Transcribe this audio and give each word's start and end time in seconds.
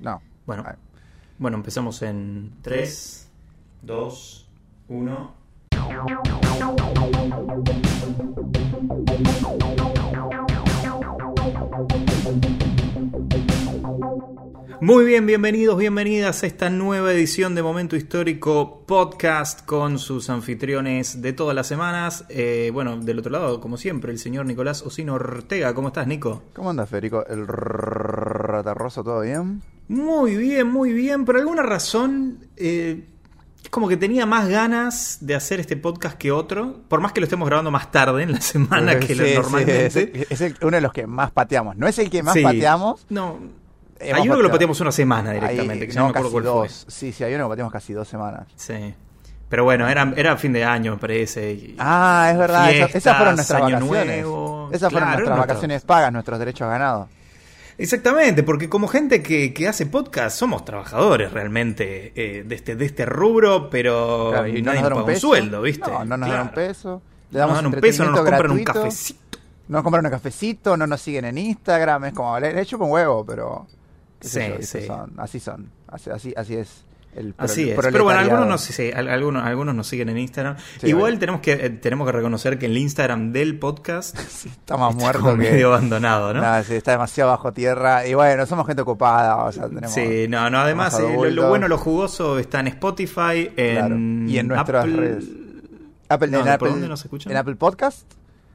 No. 0.00 0.22
Bueno, 0.46 0.64
bueno 1.38 1.58
empezamos 1.58 2.00
en 2.00 2.52
3, 2.62 3.28
2, 3.82 4.48
1. 4.88 5.34
Muy 14.80 15.04
bien, 15.04 15.26
bienvenidos, 15.26 15.76
bienvenidas 15.76 16.42
a 16.42 16.46
esta 16.46 16.70
nueva 16.70 17.12
edición 17.12 17.54
de 17.54 17.62
Momento 17.62 17.94
Histórico 17.94 18.84
Podcast 18.86 19.66
con 19.66 19.98
sus 19.98 20.30
anfitriones 20.30 21.20
de 21.20 21.34
todas 21.34 21.54
las 21.54 21.66
semanas. 21.66 22.24
Eh, 22.30 22.70
bueno, 22.72 22.96
del 22.96 23.18
otro 23.18 23.30
lado, 23.30 23.60
como 23.60 23.76
siempre, 23.76 24.12
el 24.12 24.18
señor 24.18 24.46
Nicolás 24.46 24.80
Osino 24.80 25.14
Ortega. 25.14 25.74
¿Cómo 25.74 25.88
estás, 25.88 26.06
Nico? 26.06 26.42
¿Cómo 26.54 26.70
andas, 26.70 26.88
Federico? 26.88 27.26
¿El 27.26 27.46
ratarroso 27.46 29.04
todo 29.04 29.20
bien? 29.20 29.60
Muy 29.90 30.36
bien, 30.36 30.68
muy 30.68 30.92
bien. 30.92 31.24
Por 31.24 31.36
alguna 31.36 31.62
razón, 31.64 32.46
eh, 32.56 33.06
es 33.62 33.68
como 33.70 33.88
que 33.88 33.96
tenía 33.96 34.24
más 34.24 34.48
ganas 34.48 35.18
de 35.20 35.34
hacer 35.34 35.58
este 35.58 35.76
podcast 35.76 36.16
que 36.16 36.30
otro. 36.30 36.82
Por 36.88 37.00
más 37.00 37.12
que 37.12 37.18
lo 37.20 37.24
estemos 37.24 37.46
grabando 37.48 37.72
más 37.72 37.90
tarde 37.90 38.22
en 38.22 38.30
la 38.32 38.40
semana 38.40 39.00
que 39.00 39.16
lo 39.16 39.24
Sí, 39.24 39.30
sí, 39.30 39.34
normalmente. 39.36 39.86
es 39.86 39.96
el- 39.96 40.26
es 40.30 40.40
el- 40.42 40.56
uno 40.62 40.76
de 40.76 40.80
los 40.80 40.92
que 40.92 41.08
más 41.08 41.32
pateamos. 41.32 41.76
No 41.76 41.88
es 41.88 41.98
el 41.98 42.08
que 42.08 42.22
más 42.22 42.36
pateamos. 42.38 43.04
No. 43.08 43.38
Hay 44.00 44.22
uno 44.28 44.36
que 44.36 44.42
lo 44.44 44.50
pateamos 44.52 44.80
una 44.80 44.92
semana 44.92 45.32
directamente, 45.32 45.86
que 45.88 45.92
ya 45.92 46.00
no 46.00 46.06
me 46.06 46.10
acuerdo 46.10 46.30
cuál 46.30 46.44
dos. 46.44 46.84
fue. 46.84 46.90
Sí, 46.92 47.12
sí, 47.12 47.24
hay 47.24 47.34
uno 47.34 47.44
que 47.46 47.50
pateamos 47.50 47.72
casi 47.72 47.92
dos 47.92 48.06
semanas. 48.08 48.46
Sí. 48.54 48.94
Pero 49.48 49.64
bueno, 49.64 49.88
era, 49.88 50.12
era 50.16 50.36
fin 50.36 50.52
de 50.52 50.64
año, 50.64 50.92
me 50.92 50.98
parece. 50.98 51.52
y- 51.52 51.74
Ah, 51.80 52.28
es 52.30 52.38
verdad. 52.38 52.70
esa- 52.70 52.96
esas 52.96 53.16
fueron 53.16 53.34
nuestras 53.34 53.60
vacaciones. 53.60 54.06
nuevo. 54.22 54.68
Esas 54.72 54.92
fueron 54.92 55.08
Claro, 55.08 55.18
nuestras 55.18 55.36
nuestro- 55.36 55.54
vacaciones 55.54 55.82
pagas, 55.82 56.12
nuestros 56.12 56.38
derechos 56.38 56.68
ganados. 56.68 57.08
Exactamente, 57.82 58.42
porque 58.42 58.68
como 58.68 58.88
gente 58.88 59.22
que, 59.22 59.54
que 59.54 59.66
hace 59.68 59.86
podcast, 59.86 60.36
somos 60.38 60.64
trabajadores 60.64 61.32
realmente 61.32 62.12
eh, 62.14 62.44
de, 62.44 62.54
este, 62.54 62.76
de 62.76 62.84
este 62.84 63.06
rubro, 63.06 63.70
pero 63.70 64.28
Claro, 64.32 64.48
y 64.48 64.60
nadie 64.62 64.82
no 64.82 64.90
nos 64.90 64.98
paga 64.98 65.00
un 65.00 65.06
peso. 65.06 65.20
sueldo, 65.28 65.62
¿viste? 65.62 65.90
No, 65.90 66.04
no 66.04 66.16
nos 66.18 66.28
dan 66.28 66.40
un 66.42 66.48
peso. 66.52 67.02
Le 67.30 67.38
No 67.38 67.38
damos 67.38 67.54
nos 67.54 67.62
dan 67.64 67.74
un 67.74 67.80
peso, 67.80 68.04
no 68.04 68.10
nos 68.10 68.20
compran 68.20 68.50
un 68.50 68.64
cafecito. 68.64 69.38
No 69.68 69.76
nos 69.78 69.82
compran 69.84 70.04
un 70.04 70.10
cafecito, 70.10 70.76
no 70.76 70.86
nos 70.86 71.00
siguen 71.00 71.24
en 71.24 71.38
Instagram. 71.38 72.04
Es 72.06 72.12
como, 72.12 72.38
le, 72.38 72.52
le 72.52 72.66
chupo 72.66 72.84
un 72.84 72.90
huevo, 72.90 73.24
pero. 73.24 73.66
Sí, 74.20 74.40
sí. 74.60 74.82
Son- 74.86 75.14
así 75.18 75.40
son. 75.40 75.70
Así, 75.88 76.10
así, 76.10 76.34
así 76.36 76.56
es. 76.56 76.84
El 77.16 77.34
Así 77.38 77.68
es. 77.70 77.76
Pero 77.80 78.04
bueno, 78.04 78.20
algunos 78.20 78.46
nos, 78.46 78.60
sí, 78.60 78.90
algunos, 78.92 79.44
algunos 79.44 79.74
nos 79.74 79.86
siguen 79.88 80.10
en 80.10 80.18
Instagram. 80.18 80.56
Sí, 80.80 80.86
Igual 80.88 81.02
vale. 81.12 81.16
tenemos 81.18 81.40
que 81.40 81.52
eh, 81.54 81.70
tenemos 81.70 82.06
que 82.06 82.12
reconocer 82.12 82.56
que 82.58 82.66
el 82.66 82.76
Instagram 82.78 83.32
del 83.32 83.58
podcast 83.58 84.16
Sí, 84.28 84.48
está 84.48 84.76
más 84.76 84.90
está 84.92 85.02
muerto 85.02 85.20
como 85.22 85.32
que. 85.32 85.50
medio 85.50 85.68
abandonado, 85.74 86.32
¿no? 86.32 86.56
Está 86.58 86.92
demasiado 86.92 87.30
bajo 87.30 87.52
tierra. 87.52 88.06
Y 88.06 88.14
bueno, 88.14 88.46
somos 88.46 88.64
gente 88.66 88.82
ocupada. 88.82 89.44
O 89.44 89.50
sea, 89.50 89.68
tenemos, 89.68 89.92
sí, 89.92 90.26
no, 90.28 90.48
no, 90.50 90.60
además 90.60 90.98
eh, 91.00 91.30
lo, 91.32 91.48
bueno, 91.48 91.66
lo 91.66 91.78
jugoso 91.78 92.38
está 92.38 92.60
en 92.60 92.68
Spotify, 92.68 93.50
en, 93.56 93.74
Claro. 93.76 93.96
Y 93.96 94.38
en 94.38 94.48
nuestras 94.48 94.84
Apple- 94.84 94.96
redes. 94.96 95.24
Apple, 96.08 96.28
No, 96.28 96.38
en 96.38 96.44
¿por 96.44 96.52
Apple, 96.52 96.68
dónde 96.70 96.88
nos 96.88 97.04
escuchan? 97.04 97.32
En 97.32 97.38
Apple 97.38 97.56
Podcast, 97.56 98.02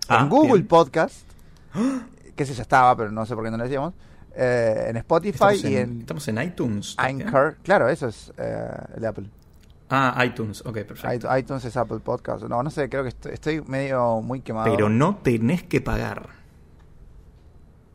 Ah, 0.08 0.20
en 0.22 0.30
Google 0.30 0.54
bien. 0.54 0.68
Podcast, 0.68 1.26
que 2.36 2.44
ese 2.44 2.54
ya 2.54 2.62
estaba, 2.62 2.96
pero 2.96 3.12
no 3.12 3.26
sé 3.26 3.36
por 3.36 3.44
qué 3.44 3.52
no 3.52 3.58
lo 3.58 3.64
decíamos. 3.64 3.94
Eh, 4.36 4.88
en 4.90 4.98
Spotify 4.98 5.34
Estamos 5.56 5.64
y 5.64 5.78
en, 5.78 5.90
en 5.92 6.00
estamos 6.02 6.28
en 6.28 6.42
iTunes. 6.42 6.96
también. 6.96 7.28
Anchor. 7.28 7.58
Claro, 7.64 7.90
eso 7.90 8.08
es 8.08 8.32
eh, 8.38 8.68
el 8.96 9.02
de 9.02 9.08
Apple. 9.08 9.26
Ah, 9.90 10.24
iTunes, 10.26 10.62
ok, 10.66 10.80
perfecto. 10.84 11.38
iTunes, 11.38 11.64
es 11.66 11.78
Apple 11.78 12.00
Podcast. 12.00 12.44
No, 12.46 12.64
no 12.64 12.70
sé, 12.72 12.90
creo 12.90 13.04
que 13.04 13.10
estoy, 13.10 13.34
estoy 13.34 13.62
medio 13.62 14.22
muy 14.22 14.42
quemado. 14.42 14.66
Pero 14.72 14.90
no 14.90 15.18
tenés 15.18 15.64
que 15.64 15.80
pagar. 15.80 16.30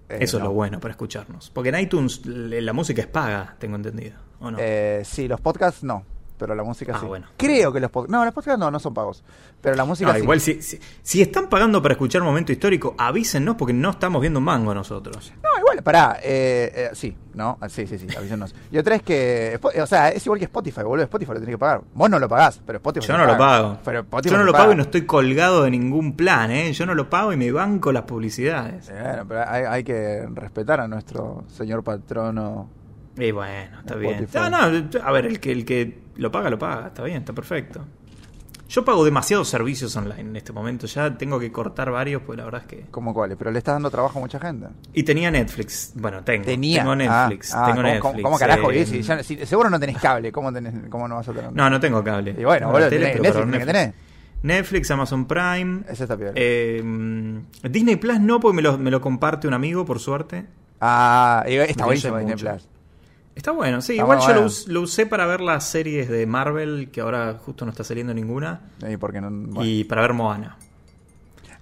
Eh, 0.08 0.19
Eso 0.20 0.38
es 0.38 0.42
lo 0.44 0.52
bueno 0.52 0.78
para 0.80 0.92
escucharnos. 0.92 1.50
Porque 1.50 1.69
en 1.70 1.78
iTunes 1.80 2.24
la 2.24 2.72
música 2.72 3.00
es 3.02 3.08
paga, 3.08 3.56
tengo 3.58 3.77
entendido. 3.77 4.16
¿O 4.41 4.50
no? 4.50 4.58
Eh, 4.60 5.02
sí, 5.04 5.28
los 5.28 5.41
podcasts 5.41 5.82
no, 5.84 6.04
pero 6.41 6.55
la 6.56 6.64
música 6.64 6.94
Ah, 6.96 7.00
sí. 7.00 7.06
bueno. 7.06 7.27
Creo 7.36 7.72
que 7.72 7.78
los 7.78 7.91
podcasts... 7.91 8.10
No, 8.12 8.24
los 8.24 8.34
podcasts 8.34 8.58
no, 8.58 8.70
no 8.70 8.80
son 8.80 8.92
pagos. 8.94 9.22
Pero 9.60 9.77
la 9.77 9.84
música 9.84 10.08
No, 10.10 10.16
sí. 10.16 10.22
igual 10.22 10.41
si, 10.41 10.62
si, 10.62 10.80
si 11.02 11.22
están 11.22 11.48
pagando 11.48 11.81
para 11.82 11.92
escuchar 11.92 12.22
Momento 12.22 12.50
Histórico, 12.50 12.94
avísennos 12.98 13.54
porque 13.56 13.75
no 13.75 13.91
estamos 13.91 14.20
viendo 14.22 14.38
un 14.41 14.44
mango 14.47 14.75
nosotros. 14.75 15.32
No, 15.42 15.50
igual, 15.60 15.82
pará, 15.84 16.16
eh, 16.22 16.72
eh, 16.75 16.91
sí, 16.94 17.15
¿no? 17.34 17.59
Sí, 17.69 17.87
sí, 17.87 17.98
sí, 17.98 18.06
avísenos. 18.16 18.54
Y 18.72 18.78
otra 18.78 18.97
es 18.97 19.03
que, 19.03 19.60
o 19.62 19.87
sea, 19.87 20.09
es 20.09 20.25
igual 20.25 20.38
que 20.38 20.47
Spotify, 20.47 20.82
boludo, 20.82 21.04
Spotify 21.04 21.32
lo 21.34 21.41
tenés 21.41 21.54
que 21.54 21.59
pagar. 21.59 21.82
Vos 21.94 22.09
no 22.10 22.19
lo 22.19 22.28
pagás, 22.28 22.60
pero 22.66 22.78
Spotify 22.78 23.06
Yo 23.06 23.19
no 23.19 23.26
lo 23.26 23.36
paga. 23.36 23.38
pago. 23.62 23.78
Pero 23.84 24.00
Spotify 24.00 24.32
Yo 24.32 24.38
no 24.38 24.44
lo 24.44 24.53
paga. 24.53 24.65
pago 24.65 24.72
y 24.72 24.76
no 24.76 24.82
estoy 24.82 25.03
colgado 25.06 25.62
de 25.65 25.70
ningún 25.70 26.16
plan, 26.16 26.50
¿eh? 26.50 26.72
Yo 26.72 26.86
no 26.86 26.94
lo 26.94 27.10
pago 27.10 27.32
y 27.32 27.36
me 27.36 27.53
banco 27.53 27.92
las 27.92 28.04
publicidades. 28.04 28.91
Bueno, 28.91 29.25
pero 29.28 29.44
hay, 29.47 29.65
hay 29.65 29.84
que 29.84 30.26
respetar 30.34 30.81
a 30.81 30.88
nuestro 30.88 31.44
señor 31.48 31.84
patrono. 31.84 32.69
Y 33.19 33.32
bueno, 33.32 33.81
está 33.81 33.97
bien. 33.97 34.26
No, 34.32 34.48
no, 34.48 34.56
a 35.04 35.12
ver, 35.12 35.26
el 35.26 35.41
que, 35.41 35.53
el 35.53 35.65
que 35.66 35.98
lo 36.20 36.31
paga, 36.31 36.50
lo 36.50 36.58
paga. 36.58 36.86
Está 36.88 37.03
bien, 37.03 37.19
está 37.19 37.32
perfecto. 37.32 37.84
Yo 38.69 38.84
pago 38.84 39.04
demasiados 39.04 39.48
servicios 39.48 39.97
online 39.97 40.20
en 40.20 40.36
este 40.36 40.53
momento. 40.53 40.86
Ya 40.86 41.19
tengo 41.19 41.41
que 41.41 41.50
cortar 41.50 41.91
varios, 41.91 42.22
pues 42.22 42.38
la 42.38 42.44
verdad 42.44 42.60
es 42.60 42.66
que... 42.69 42.86
¿Cómo 42.92 43.12
cuáles? 43.12 43.36
Pero 43.36 43.50
le 43.50 43.58
estás 43.58 43.75
dando 43.75 43.91
trabajo 43.91 44.20
a 44.20 44.22
mucha 44.22 44.38
gente. 44.38 44.69
Y 44.92 45.03
tenía 45.03 45.28
Netflix. 45.28 45.92
Bueno, 45.97 46.22
tengo. 46.22 46.44
Tenía. 46.44 46.82
Tengo 46.82 46.94
Netflix. 46.94 47.53
Ah, 47.53 47.62
ah, 47.62 47.66
tengo 47.66 47.76
¿cómo, 47.82 47.88
Netflix. 47.88 48.22
cómo- 48.22 48.38
carajo? 48.38 48.70
eh, 48.70 48.78
Y 48.82 48.86
si 48.86 49.03
ya- 49.03 49.25
si- 49.25 49.44
seguro 49.44 49.70
no 49.70 49.80
tenés 49.80 49.98
cable. 49.98 50.30
¿Cómo, 50.30 50.53
tenés, 50.53 50.72
¿Cómo 50.88 51.09
no 51.09 51.16
vas 51.16 51.28
a 51.28 51.32
tener? 51.32 51.53
No, 51.53 51.69
no 51.69 51.80
tengo 51.80 52.04
cable. 52.04 52.36
Y 52.38 52.44
bueno, 52.44 52.70
boludo, 52.70 52.88
tele, 52.91 53.14
tenés- 53.16 53.22
Netflix 53.44 53.66
tenés. 53.66 53.94
Netflix, 54.42 54.91
Amazon 54.92 55.26
Prime. 55.26 55.80
Ese 55.88 56.04
está 56.04 56.16
peor. 56.16 56.32
eh, 56.36 56.80
Disney 57.69 57.97
Plus 57.97 58.20
no, 58.20 58.38
porque 58.38 58.54
me 58.54 58.62
lo, 58.62 58.78
me 58.78 58.92
lo 58.92 59.00
comparte 59.00 59.48
un 59.48 59.54
amigo, 59.54 59.84
por 59.84 59.98
suerte. 59.98 60.47
Ah, 60.80 61.44
y 61.48 61.54
está 61.56 61.86
buenísimo 61.86 62.19
Disney. 62.19 62.36
Plus. 62.36 62.69
Está 63.41 63.53
bueno, 63.53 63.81
sí. 63.81 63.93
Está 63.93 64.03
igual 64.03 64.19
yo 64.19 64.27
lo, 64.28 64.33
bueno. 64.34 64.47
us- 64.49 64.69
lo 64.69 64.83
usé 64.83 65.06
para 65.06 65.25
ver 65.25 65.41
las 65.41 65.65
series 65.67 66.11
de 66.11 66.27
Marvel, 66.27 66.91
que 66.93 67.01
ahora 67.01 67.39
justo 67.43 67.65
no 67.65 67.71
está 67.71 67.84
saliendo 67.84 68.12
ninguna. 68.12 68.61
Y 68.87 68.99
porque 68.99 69.19
no, 69.23 69.31
bueno. 69.31 69.65
Y 69.65 69.84
para 69.84 70.03
ver 70.03 70.12
Moana. 70.12 70.59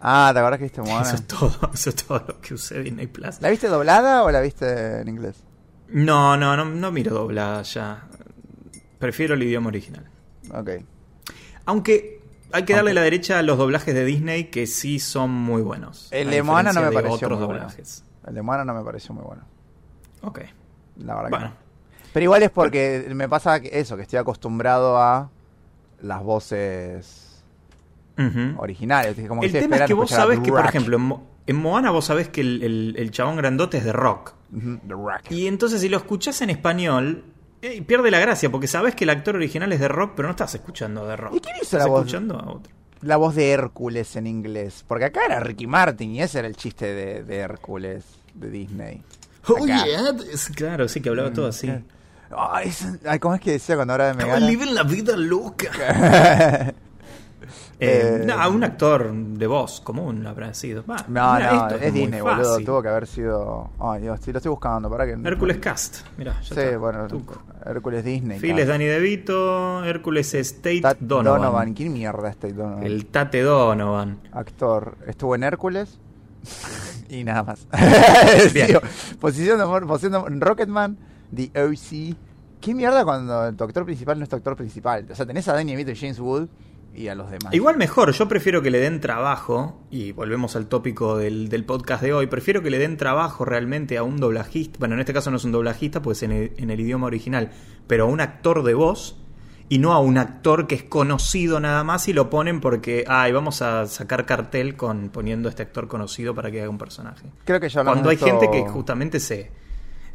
Ah, 0.00 0.30
¿te 0.32 0.40
acordás 0.40 0.58
que 0.58 0.64
viste 0.64 0.82
Moana? 0.82 1.02
Eso 1.06 1.14
es 1.14 1.26
todo, 1.28 1.70
eso 1.74 1.90
es 1.90 1.94
todo 1.96 2.24
lo 2.26 2.40
que 2.40 2.54
usé 2.54 2.80
Disney 2.82 3.06
Plus. 3.06 3.40
¿La 3.40 3.48
viste 3.50 3.68
doblada 3.68 4.24
o 4.24 4.30
la 4.32 4.40
viste 4.40 5.00
en 5.02 5.06
inglés? 5.08 5.36
No, 5.88 6.36
no, 6.36 6.56
no, 6.56 6.64
no 6.64 6.90
miro 6.90 7.14
doblada 7.14 7.62
ya. 7.62 8.08
Prefiero 8.98 9.34
el 9.34 9.42
idioma 9.44 9.68
original. 9.68 10.04
Ok. 10.52 10.70
Aunque 11.66 12.20
hay 12.50 12.64
que 12.64 12.72
darle 12.72 12.90
Aunque- 12.90 12.94
la 12.94 13.02
derecha 13.02 13.38
a 13.38 13.42
los 13.42 13.56
doblajes 13.56 13.94
de 13.94 14.04
Disney 14.04 14.44
que 14.50 14.66
sí 14.66 14.98
son 14.98 15.30
muy 15.30 15.62
buenos. 15.62 16.08
El 16.10 16.30
de 16.30 16.42
Moana 16.42 16.72
no 16.72 16.80
me 16.82 16.90
pareció 16.90 17.28
muy 17.30 17.46
bueno. 17.46 17.68
El 18.26 18.34
de 18.34 18.42
Moana 18.42 18.64
no 18.64 18.74
me 18.74 18.82
pareció 18.82 19.14
muy 19.14 19.22
bueno. 19.24 19.42
Ok. 20.22 20.40
La 20.96 21.14
verdad 21.14 21.30
que 21.38 21.44
no. 21.44 21.67
Pero 22.18 22.24
igual 22.24 22.42
es 22.42 22.50
porque 22.50 23.06
me 23.14 23.28
pasa 23.28 23.58
eso, 23.58 23.94
que 23.96 24.02
estoy 24.02 24.18
acostumbrado 24.18 24.98
a 24.98 25.30
las 26.02 26.20
voces 26.22 27.44
originales. 28.58 29.14
que 29.14 29.22
El 29.22 29.52
tema 29.60 29.76
es 29.76 29.82
que 29.86 29.94
vos 29.94 30.10
sabés 30.10 30.40
que, 30.40 30.50
por 30.50 30.58
ejemplo, 30.68 30.96
en, 30.96 31.02
Mo- 31.02 31.26
en 31.46 31.56
Moana 31.56 31.90
vos 31.92 32.04
sabés 32.06 32.28
que 32.28 32.40
el, 32.40 32.62
el- 32.64 32.94
el 32.98 33.10
chabón 33.12 33.36
grandote 33.36 33.78
es 33.78 33.84
de 33.84 33.92
rock. 33.92 34.34
Y 35.30 35.46
entonces 35.46 35.80
si 35.80 35.88
lo 35.88 35.96
escuchás 35.98 36.40
en 36.42 36.50
español, 36.50 37.22
eh, 37.62 37.82
pierde 37.82 38.10
la 38.10 38.18
gracia, 38.18 38.50
porque 38.50 38.66
sabés 38.66 38.96
que 38.96 39.04
el 39.04 39.10
actor 39.10 39.36
original 39.36 39.72
es 39.72 39.78
de 39.78 39.86
rock, 39.86 40.14
pero 40.16 40.26
no 40.26 40.32
estás 40.32 40.52
escuchando 40.56 41.06
de 41.06 41.14
rock. 41.16 41.34
¿Y 41.36 41.40
quién 41.40 41.54
hizo 41.62 41.78
la 41.78 41.86
voz? 41.86 42.00
escuchando 42.00 42.36
a 42.36 42.50
otro. 42.50 42.72
La 43.02 43.16
voz 43.16 43.36
de 43.36 43.50
Hércules 43.52 44.16
en 44.16 44.26
inglés. 44.26 44.84
Porque 44.88 45.04
acá 45.04 45.24
era 45.24 45.38
Ricky 45.38 45.68
Martin 45.68 46.10
y 46.16 46.22
ese 46.22 46.40
era 46.40 46.48
el 46.48 46.56
chiste 46.56 46.86
de, 46.92 47.22
de 47.22 47.36
Hércules 47.36 48.04
de 48.34 48.50
Disney. 48.50 49.02
Oh, 49.46 49.62
Acá. 49.64 49.84
Claro, 50.56 50.88
sí, 50.88 51.00
que 51.00 51.08
hablaba 51.10 51.32
todo 51.32 51.46
así. 51.46 51.72
Ay, 52.36 53.18
¿cómo 53.20 53.34
es 53.34 53.40
que 53.40 53.52
decía 53.52 53.76
cuando 53.76 53.94
ahora 53.94 54.06
me 54.14 54.22
Estaba 54.22 54.34
gana? 54.34 54.46
living 54.46 54.74
la 54.74 54.82
vida 54.82 55.16
loca. 55.16 56.72
Eh, 57.80 58.22
Eh, 58.22 58.24
no, 58.26 58.50
un 58.50 58.64
actor 58.64 59.12
de 59.14 59.46
voz 59.46 59.80
común 59.80 60.26
habrá 60.26 60.52
sido. 60.52 60.82
No, 60.88 60.96
mira, 61.06 61.52
no, 61.52 61.68
es 61.76 61.92
muy 61.92 62.00
Disney, 62.00 62.20
boludo. 62.20 62.44
fácil. 62.50 62.66
Tuvo 62.66 62.82
que 62.82 62.88
haber 62.88 63.06
sido. 63.06 63.70
Ay, 63.78 64.02
Dios, 64.02 64.18
sí, 64.20 64.32
lo 64.32 64.38
estoy 64.38 64.50
buscando. 64.50 64.90
Para 64.90 65.06
que. 65.06 65.12
Hércules 65.12 65.58
Cast, 65.58 65.98
mira, 66.18 66.32
ya 66.42 66.54
Sí, 66.54 66.60
está. 66.60 66.76
bueno, 66.76 67.06
Tuco. 67.06 67.40
Hércules 67.64 68.04
Disney. 68.04 68.40
Phil 68.40 68.58
es 68.58 68.66
Danny 68.66 68.84
DeVito, 68.84 69.84
Hércules 69.84 70.34
es 70.34 70.56
Tate 70.56 70.80
Tat 70.80 70.98
Donovan. 70.98 71.40
Donovan. 71.40 71.74
¿Quién 71.74 71.92
mierda 71.92 72.30
es 72.30 72.36
Tate 72.36 72.54
Donovan? 72.54 72.82
El 72.82 73.06
Tate 73.06 73.42
Donovan. 73.42 74.18
Actor. 74.32 74.96
Estuvo 75.06 75.36
en 75.36 75.44
Hércules. 75.44 76.00
y 77.08 77.22
nada 77.22 77.44
más. 77.44 77.64
Bien. 78.52 78.66
Tío, 78.66 78.80
posición 79.20 79.56
de 79.58 79.62
amor, 79.62 79.86
posición 79.86 80.12
de 80.12 80.18
amor. 80.18 80.32
Rocketman, 80.40 80.98
The 81.34 81.50
OC. 81.54 82.16
¿Qué 82.60 82.74
mierda 82.74 83.04
cuando 83.04 83.52
tu 83.54 83.64
actor 83.64 83.84
principal 83.84 84.18
no 84.18 84.24
es 84.24 84.28
tu 84.28 84.36
actor 84.36 84.56
principal? 84.56 85.06
O 85.10 85.14
sea, 85.14 85.26
tenés 85.26 85.46
a 85.48 85.54
Danny 85.54 85.72
DeVito 85.72 85.92
y 85.92 85.96
James 85.96 86.18
Wood 86.18 86.48
y 86.94 87.08
a 87.08 87.14
los 87.14 87.30
demás. 87.30 87.54
Igual 87.54 87.76
mejor, 87.76 88.12
yo 88.12 88.26
prefiero 88.26 88.62
que 88.62 88.70
le 88.70 88.80
den 88.80 89.00
trabajo, 89.00 89.80
y 89.90 90.12
volvemos 90.12 90.56
al 90.56 90.66
tópico 90.66 91.16
del, 91.16 91.48
del 91.48 91.64
podcast 91.64 92.02
de 92.02 92.12
hoy, 92.12 92.26
prefiero 92.26 92.62
que 92.62 92.70
le 92.70 92.78
den 92.78 92.96
trabajo 92.96 93.44
realmente 93.44 93.96
a 93.98 94.02
un 94.02 94.16
doblajista, 94.16 94.78
bueno, 94.80 94.94
en 94.94 95.00
este 95.00 95.12
caso 95.12 95.30
no 95.30 95.36
es 95.36 95.44
un 95.44 95.52
doblajista, 95.52 96.02
pues 96.02 96.22
en 96.22 96.32
el, 96.32 96.52
en 96.56 96.70
el 96.70 96.80
idioma 96.80 97.06
original, 97.06 97.50
pero 97.86 98.04
a 98.04 98.06
un 98.08 98.20
actor 98.20 98.64
de 98.64 98.74
voz, 98.74 99.16
y 99.68 99.78
no 99.78 99.92
a 99.92 100.00
un 100.00 100.18
actor 100.18 100.66
que 100.66 100.74
es 100.74 100.82
conocido 100.82 101.60
nada 101.60 101.84
más 101.84 102.08
y 102.08 102.12
lo 102.12 102.30
ponen 102.30 102.60
porque, 102.60 103.04
ay, 103.06 103.32
vamos 103.32 103.60
a 103.62 103.86
sacar 103.86 104.24
cartel 104.24 104.76
con 104.76 105.10
poniendo 105.10 105.48
a 105.48 105.50
este 105.50 105.62
actor 105.62 105.88
conocido 105.88 106.34
para 106.34 106.50
que 106.50 106.62
haga 106.62 106.70
un 106.70 106.78
personaje. 106.78 107.30
Creo 107.44 107.60
que 107.60 107.68
ya 107.68 107.84
Cuando 107.84 108.08
hay 108.08 108.16
gente 108.16 108.50
que 108.50 108.66
justamente 108.66 109.20
se, 109.20 109.50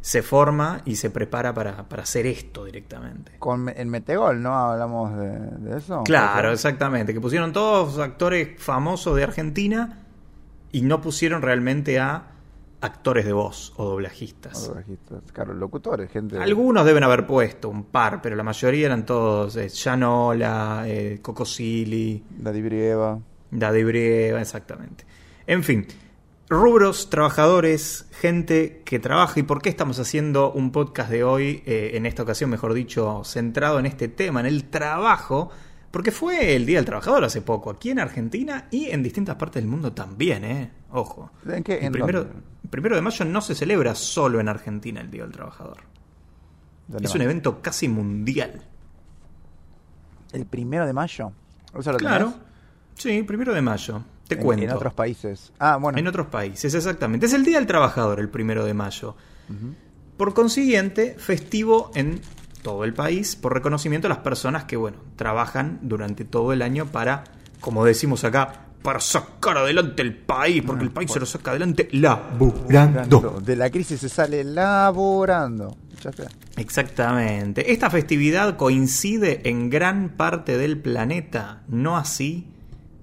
se 0.04 0.20
forma 0.20 0.82
y 0.84 0.96
se 0.96 1.08
prepara 1.08 1.54
para, 1.54 1.88
para 1.88 2.02
hacer 2.02 2.26
esto 2.26 2.66
directamente. 2.66 3.32
Con 3.38 3.70
el 3.70 3.86
Metegol, 3.86 4.42
¿no? 4.42 4.54
Hablamos 4.54 5.16
de, 5.16 5.78
eso. 5.78 6.02
Claro, 6.04 6.52
exactamente. 6.52 7.14
Que 7.14 7.22
pusieron 7.22 7.54
todos 7.54 7.98
actores 7.98 8.62
famosos 8.62 9.16
de 9.16 9.22
Argentina 9.22 10.04
y 10.72 10.82
no 10.82 11.00
pusieron 11.00 11.40
realmente 11.40 11.98
a 12.00 12.32
actores 12.82 13.24
de 13.24 13.32
voz 13.32 13.72
o 13.78 13.86
doblajistas. 13.86 14.66
doblajistas, 14.66 15.22
claro, 15.32 15.54
locutores, 15.54 16.10
gente. 16.10 16.36
Algunos 16.36 16.84
deben 16.84 17.02
haber 17.02 17.26
puesto, 17.26 17.70
un 17.70 17.84
par, 17.84 18.20
pero 18.20 18.36
la 18.36 18.42
mayoría 18.42 18.84
eran 18.84 19.06
todos 19.06 19.56
eh, 19.56 19.70
Yanola, 19.70 20.82
eh, 20.86 21.20
Cocosili. 21.22 22.22
Daddy 22.28 22.60
Brieva. 22.60 23.18
Daddy 23.50 23.84
Brieva, 23.84 24.38
exactamente. 24.42 25.06
En 25.46 25.64
fin, 25.64 25.86
rubros, 26.54 27.10
trabajadores, 27.10 28.06
gente 28.12 28.82
que 28.84 28.98
trabaja. 28.98 29.40
¿Y 29.40 29.42
por 29.42 29.60
qué 29.60 29.68
estamos 29.68 29.98
haciendo 29.98 30.52
un 30.52 30.72
podcast 30.72 31.10
de 31.10 31.24
hoy, 31.24 31.62
eh, 31.66 31.92
en 31.94 32.06
esta 32.06 32.22
ocasión, 32.22 32.50
mejor 32.50 32.72
dicho, 32.74 33.22
centrado 33.24 33.78
en 33.78 33.86
este 33.86 34.08
tema, 34.08 34.40
en 34.40 34.46
el 34.46 34.64
trabajo? 34.64 35.50
Porque 35.90 36.10
fue 36.10 36.56
el 36.56 36.66
Día 36.66 36.78
del 36.78 36.86
Trabajador 36.86 37.24
hace 37.24 37.42
poco, 37.42 37.70
aquí 37.70 37.90
en 37.90 38.00
Argentina 38.00 38.68
y 38.70 38.86
en 38.86 39.02
distintas 39.02 39.36
partes 39.36 39.62
del 39.62 39.70
mundo 39.70 39.92
también, 39.92 40.44
¿eh? 40.44 40.72
Ojo. 40.90 41.30
¿En 41.46 41.62
qué? 41.62 41.78
El 41.78 41.92
primero, 41.92 42.26
primero 42.70 42.96
de 42.96 43.02
mayo 43.02 43.24
no 43.24 43.40
se 43.40 43.54
celebra 43.54 43.94
solo 43.94 44.40
en 44.40 44.48
Argentina 44.48 45.00
el 45.00 45.10
Día 45.10 45.22
del 45.22 45.32
Trabajador. 45.32 45.78
Es 47.00 47.14
un 47.14 47.22
evento 47.22 47.62
casi 47.62 47.88
mundial. 47.88 48.62
¿El 50.32 50.46
primero 50.46 50.86
de 50.86 50.92
mayo? 50.92 51.32
claro. 51.98 52.34
Sí, 52.94 53.22
primero 53.22 53.54
de 53.54 53.62
mayo. 53.62 54.02
Te 54.28 54.38
cuento. 54.38 54.64
En 54.64 54.70
otros 54.70 54.94
países. 54.94 55.52
Ah, 55.58 55.76
bueno. 55.76 55.98
En 55.98 56.06
otros 56.06 56.28
países, 56.28 56.74
exactamente. 56.74 57.26
Es 57.26 57.32
el 57.32 57.44
Día 57.44 57.58
del 57.58 57.66
Trabajador, 57.66 58.20
el 58.20 58.28
primero 58.28 58.64
de 58.64 58.74
mayo. 58.74 59.16
Por 60.16 60.32
consiguiente, 60.32 61.16
festivo 61.18 61.90
en 61.94 62.20
todo 62.62 62.84
el 62.84 62.94
país 62.94 63.36
por 63.36 63.52
reconocimiento 63.52 64.06
a 64.06 64.10
las 64.10 64.18
personas 64.18 64.64
que, 64.64 64.76
bueno, 64.76 64.98
trabajan 65.16 65.78
durante 65.82 66.24
todo 66.24 66.52
el 66.52 66.62
año 66.62 66.86
para, 66.86 67.24
como 67.60 67.84
decimos 67.84 68.24
acá, 68.24 68.60
para 68.82 69.00
sacar 69.00 69.58
adelante 69.58 70.02
el 70.02 70.16
país, 70.16 70.62
porque 70.64 70.84
el 70.84 70.90
país 70.90 71.10
se 71.10 71.20
lo 71.20 71.26
saca 71.26 71.50
adelante 71.50 71.88
laborando. 71.92 73.40
De 73.42 73.56
la 73.56 73.70
crisis 73.70 74.00
se 74.00 74.08
sale 74.08 74.44
laborando. 74.44 75.76
Exactamente. 76.56 77.72
Esta 77.72 77.90
festividad 77.90 78.56
coincide 78.56 79.48
en 79.48 79.70
gran 79.70 80.10
parte 80.10 80.58
del 80.58 80.78
planeta, 80.78 81.62
no 81.66 81.96
así 81.96 82.53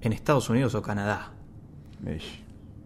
en 0.02 0.12
Estados 0.12 0.50
Unidos 0.50 0.74
o 0.74 0.82
Canadá. 0.82 1.32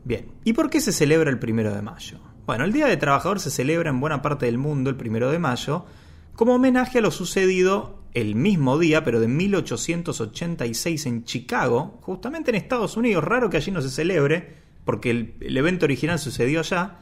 Bien, 0.04 0.26
¿y 0.44 0.52
por 0.52 0.70
qué 0.70 0.80
se 0.80 0.92
celebra 0.92 1.30
el 1.30 1.38
primero 1.38 1.74
de 1.74 1.82
mayo? 1.82 2.20
Bueno, 2.46 2.64
el 2.64 2.72
Día 2.72 2.86
del 2.86 2.98
Trabajador 2.98 3.40
se 3.40 3.50
celebra 3.50 3.90
en 3.90 3.98
buena 3.98 4.22
parte 4.22 4.46
del 4.46 4.58
mundo 4.58 4.88
el 4.88 4.96
primero 4.96 5.30
de 5.30 5.40
mayo 5.40 5.84
como 6.36 6.54
homenaje 6.54 6.98
a 6.98 7.00
lo 7.00 7.10
sucedido 7.10 7.98
el 8.12 8.34
mismo 8.34 8.78
día, 8.78 9.04
pero 9.04 9.20
de 9.20 9.28
1886 9.28 11.06
en 11.06 11.24
Chicago, 11.24 11.98
justamente 12.02 12.50
en 12.50 12.56
Estados 12.56 12.96
Unidos. 12.96 13.24
Raro 13.24 13.50
que 13.50 13.56
allí 13.56 13.70
no 13.70 13.82
se 13.82 13.90
celebre, 13.90 14.54
porque 14.84 15.10
el, 15.10 15.56
evento 15.56 15.86
original 15.86 16.18
sucedió 16.18 16.60
allá. 16.60 16.98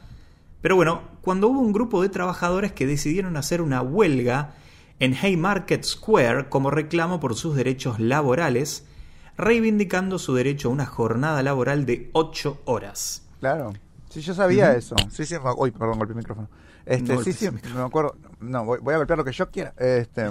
Pero 0.61 0.77
bueno, 0.77 1.03
cuando 1.21 1.49
hubo 1.49 1.59
un 1.59 1.73
grupo 1.73 2.01
de 2.01 2.09
trabajadores 2.09 2.71
que 2.71 2.87
decidieron 2.87 3.37
hacer 3.37 3.61
una 3.61 3.81
huelga 3.81 4.55
en 4.99 5.13
Haymarket 5.13 5.83
Square 5.83 6.47
como 6.49 6.71
reclamo 6.71 7.19
por 7.19 7.35
sus 7.35 7.55
derechos 7.55 7.99
laborales, 7.99 8.87
reivindicando 9.37 10.19
su 10.19 10.33
derecho 10.33 10.69
a 10.69 10.71
una 10.71 10.85
jornada 10.85 11.41
laboral 11.43 11.85
de 11.85 12.09
8 12.13 12.61
horas. 12.65 13.23
Claro. 13.39 13.73
Sí, 14.09 14.21
yo 14.21 14.33
sabía 14.33 14.73
eso. 14.73 14.95
Sí, 15.11 15.25
sí, 15.25 15.35
uy, 15.57 15.71
perdón, 15.71 15.97
golpeé 15.97 16.13
el 16.13 16.17
micrófono. 16.17 16.49
Este, 16.85 17.17
sí, 17.23 17.33
sí, 17.33 17.49
me 17.75 17.81
acuerdo. 17.81 18.15
No, 18.39 18.63
voy, 18.63 18.93
a 18.93 18.97
golpear 18.97 19.17
lo 19.17 19.25
que 19.25 19.31
yo 19.31 19.49
quiera. 19.49 19.73
Este, 19.77 20.29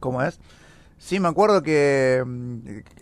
¿Cómo 0.00 0.22
es? 0.22 0.40
Sí, 0.98 1.20
me 1.20 1.28
acuerdo 1.28 1.62
que. 1.62 2.22
Mm, 2.26 2.58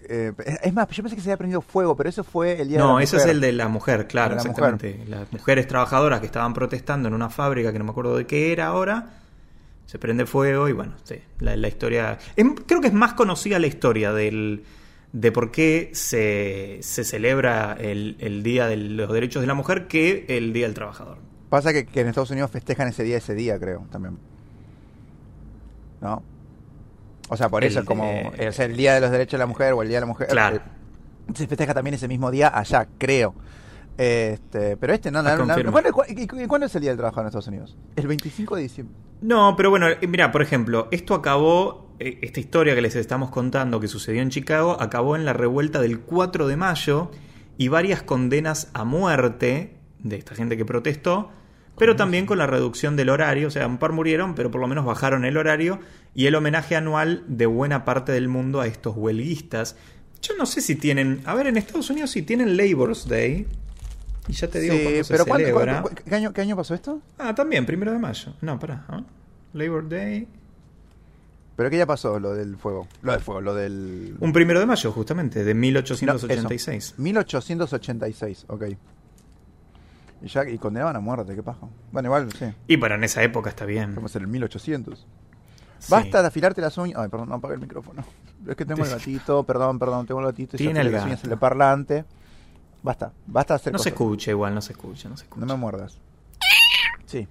eh, 0.08 0.32
es 0.62 0.74
más, 0.74 0.88
yo 0.90 1.02
pensé 1.02 1.16
que 1.16 1.22
se 1.22 1.30
había 1.30 1.38
prendido 1.38 1.62
fuego, 1.62 1.96
pero 1.96 2.10
eso 2.10 2.24
fue 2.24 2.60
el 2.60 2.68
día 2.68 2.78
no, 2.78 2.88
de 2.88 2.92
No, 2.92 3.00
ese 3.00 3.16
es 3.16 3.24
el 3.24 3.40
de 3.40 3.52
la 3.52 3.68
mujer, 3.68 4.06
claro, 4.06 4.36
exactamente. 4.36 5.02
Las 5.08 5.32
mujeres 5.32 5.66
trabajadoras 5.66 6.20
que 6.20 6.26
estaban 6.26 6.52
protestando 6.52 7.08
en 7.08 7.14
una 7.14 7.30
fábrica 7.30 7.72
que 7.72 7.78
no 7.78 7.84
me 7.84 7.90
acuerdo 7.92 8.16
de 8.16 8.26
qué 8.26 8.52
era 8.52 8.66
ahora. 8.66 9.20
Se 9.86 9.98
prende 9.98 10.26
fuego 10.26 10.68
y 10.68 10.72
bueno, 10.72 10.94
sí, 11.04 11.22
la, 11.38 11.68
historia. 11.68 12.18
creo 12.66 12.80
que 12.80 12.88
es 12.88 12.92
más 12.92 13.14
conocida 13.14 13.60
la 13.60 13.68
historia 13.68 14.12
del, 14.12 14.64
de 15.16 15.32
por 15.32 15.50
qué 15.50 15.88
se, 15.94 16.78
se 16.82 17.02
celebra 17.02 17.74
el, 17.80 18.16
el 18.18 18.42
Día 18.42 18.66
de 18.66 18.76
los 18.76 19.10
Derechos 19.10 19.40
de 19.40 19.46
la 19.46 19.54
Mujer 19.54 19.86
que 19.86 20.26
el 20.28 20.52
Día 20.52 20.66
del 20.66 20.74
Trabajador. 20.74 21.16
Pasa 21.48 21.72
que, 21.72 21.88
en 21.98 22.08
Estados 22.08 22.30
Unidos 22.30 22.50
festejan 22.50 22.88
ese 22.88 23.02
día, 23.02 23.16
ese 23.16 23.34
día, 23.34 23.58
creo, 23.58 23.86
también. 23.90 24.18
¿No? 26.02 26.22
O 27.30 27.36
sea, 27.36 27.48
por 27.48 27.64
eso 27.64 27.80
es 27.80 27.86
como 27.86 28.04
es 28.36 28.58
el 28.58 28.76
Día 28.76 28.92
de 28.92 29.00
los 29.00 29.10
Derechos 29.10 29.32
de 29.32 29.38
la 29.38 29.46
Mujer 29.46 29.72
o 29.72 29.80
el 29.80 29.88
Día 29.88 29.96
de 29.96 30.00
la 30.02 30.06
Mujer. 30.06 30.28
Claro. 30.28 30.56
Eh, 30.56 31.32
se 31.34 31.46
festeja 31.46 31.72
también 31.72 31.94
ese 31.94 32.08
mismo 32.08 32.30
día 32.30 32.52
allá, 32.54 32.86
creo. 32.98 33.34
Este, 33.96 34.76
pero 34.76 34.92
este 34.92 35.10
no, 35.10 35.22
no, 35.22 35.34
no, 35.34 35.72
¿cuándo, 35.72 36.66
es 36.66 36.74
el 36.74 36.82
Día 36.82 36.90
del 36.90 36.98
Trabajo 36.98 37.22
en 37.22 37.26
Estados 37.28 37.48
Unidos? 37.48 37.74
El 37.96 38.06
25 38.06 38.54
de 38.56 38.62
diciembre. 38.62 38.94
No, 39.22 39.54
pero 39.56 39.70
bueno, 39.70 39.88
eh, 39.88 40.06
mira, 40.06 40.30
por 40.30 40.42
ejemplo, 40.42 40.88
esto 40.90 41.14
acabó, 41.14 41.85
eh, 41.85 41.85
esta 41.98 42.40
historia 42.40 42.74
que 42.74 42.82
les 42.82 42.96
estamos 42.96 43.30
contando 43.30 43.80
que 43.80 43.88
sucedió 43.88 44.22
en 44.22 44.30
Chicago, 44.30 44.76
acabó 44.80 45.16
en 45.16 45.24
la 45.24 45.32
revuelta 45.32 45.80
del 45.80 46.00
4 46.00 46.46
de 46.46 46.56
mayo 46.56 47.10
y 47.58 47.68
varias 47.68 48.02
condenas 48.02 48.70
a 48.74 48.84
muerte 48.84 49.76
de 50.00 50.16
esta 50.16 50.34
gente 50.34 50.56
que 50.56 50.64
protestó, 50.64 51.30
pero 51.78 51.96
también 51.96 52.26
con 52.26 52.38
la 52.38 52.46
reducción 52.46 52.96
del 52.96 53.10
horario, 53.10 53.48
o 53.48 53.50
sea, 53.50 53.66
un 53.66 53.78
par 53.78 53.92
murieron, 53.92 54.34
pero 54.34 54.50
por 54.50 54.60
lo 54.60 54.66
menos 54.66 54.84
bajaron 54.84 55.24
el 55.24 55.36
horario 55.36 55.80
y 56.14 56.26
el 56.26 56.34
homenaje 56.34 56.76
anual 56.76 57.24
de 57.28 57.46
buena 57.46 57.84
parte 57.84 58.12
del 58.12 58.28
mundo 58.28 58.60
a 58.60 58.66
estos 58.66 58.96
huelguistas. 58.96 59.76
Yo 60.22 60.34
no 60.36 60.46
sé 60.46 60.60
si 60.60 60.76
tienen, 60.76 61.20
a 61.24 61.34
ver, 61.34 61.46
en 61.46 61.56
Estados 61.56 61.90
Unidos 61.90 62.10
sí 62.10 62.22
tienen 62.22 62.56
Labor's 62.56 63.08
Day. 63.08 63.46
Y 64.28 64.32
ya 64.32 64.48
te 64.48 64.60
digo 64.60 64.74
sí, 64.74 65.04
se 65.04 65.12
pero 65.12 65.24
celebra. 65.24 65.84
¿qué, 66.04 66.14
año, 66.14 66.32
¿Qué 66.32 66.40
año 66.40 66.56
pasó 66.56 66.74
esto? 66.74 67.00
Ah, 67.18 67.34
también, 67.34 67.64
primero 67.64 67.92
de 67.92 67.98
mayo. 67.98 68.34
No, 68.40 68.58
pará. 68.58 68.86
Labor 69.52 69.88
Day. 69.88 70.26
¿Pero 71.56 71.70
qué 71.70 71.78
ya 71.78 71.86
pasó 71.86 72.20
lo 72.20 72.34
del 72.34 72.56
fuego? 72.56 72.86
Lo 73.02 73.12
del 73.12 73.20
fuego, 73.22 73.40
lo 73.40 73.54
del... 73.54 74.16
Un 74.20 74.32
primero 74.32 74.60
de 74.60 74.66
mayo, 74.66 74.92
justamente, 74.92 75.42
de 75.42 75.54
1886. 75.54 76.94
1886, 76.98 78.44
ok. 78.48 78.64
Y 80.22 80.28
ya 80.28 80.48
y 80.48 80.58
condenaban 80.58 80.96
a 80.96 81.00
muerte, 81.00 81.34
qué 81.34 81.42
paja. 81.42 81.66
Bueno, 81.92 82.08
igual, 82.08 82.30
sí. 82.32 82.46
Y 82.66 82.76
para 82.76 82.96
en 82.96 83.04
esa 83.04 83.22
época 83.22 83.48
está 83.50 83.64
bien. 83.64 83.90
Estamos 83.90 84.14
en 84.16 84.22
el 84.22 84.28
1800. 84.28 85.06
Basta 85.88 86.20
de 86.22 86.28
afilarte 86.28 86.60
las 86.60 86.76
uñas. 86.78 86.98
Ay, 86.98 87.08
perdón, 87.08 87.28
no 87.30 87.36
apagué 87.36 87.54
el 87.54 87.60
micrófono. 87.60 88.04
Es 88.46 88.54
que 88.54 88.64
tengo 88.64 88.84
el 88.84 88.90
gatito, 88.90 89.44
perdón, 89.44 89.78
perdón, 89.78 90.06
tengo 90.06 90.20
el 90.20 90.26
gatito. 90.26 90.56
Y 90.56 90.58
Tiene 90.58 90.80
el 90.80 90.90
gato. 90.90 91.30
el 91.30 91.38
parlante. 91.38 92.04
Basta, 92.82 93.12
basta 93.26 93.54
hacer 93.54 93.72
No 93.72 93.78
se 93.78 93.88
escucha 93.88 94.30
igual, 94.30 94.54
no 94.54 94.60
se 94.60 94.72
escucha, 94.72 95.08
no 95.08 95.16
se 95.16 95.24
escucha. 95.24 95.44
No 95.44 95.54
me 95.54 95.58
muerdas. 95.58 95.98
Sí. 97.06 97.26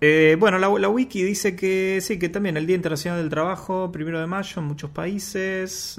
Eh, 0.00 0.36
bueno, 0.38 0.58
la, 0.58 0.68
la, 0.68 0.88
wiki 0.88 1.22
dice 1.22 1.56
que 1.56 2.00
sí, 2.02 2.18
que 2.18 2.28
también 2.28 2.56
el 2.58 2.66
Día 2.66 2.76
Internacional 2.76 3.20
del 3.20 3.30
Trabajo, 3.30 3.90
primero 3.90 4.20
de 4.20 4.26
mayo 4.26 4.60
en 4.60 4.64
muchos 4.64 4.90
países, 4.90 5.98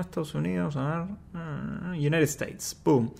Estados 0.00 0.34
Unidos, 0.34 0.76
United 1.94 2.22
States, 2.22 2.76
boom. 2.84 3.12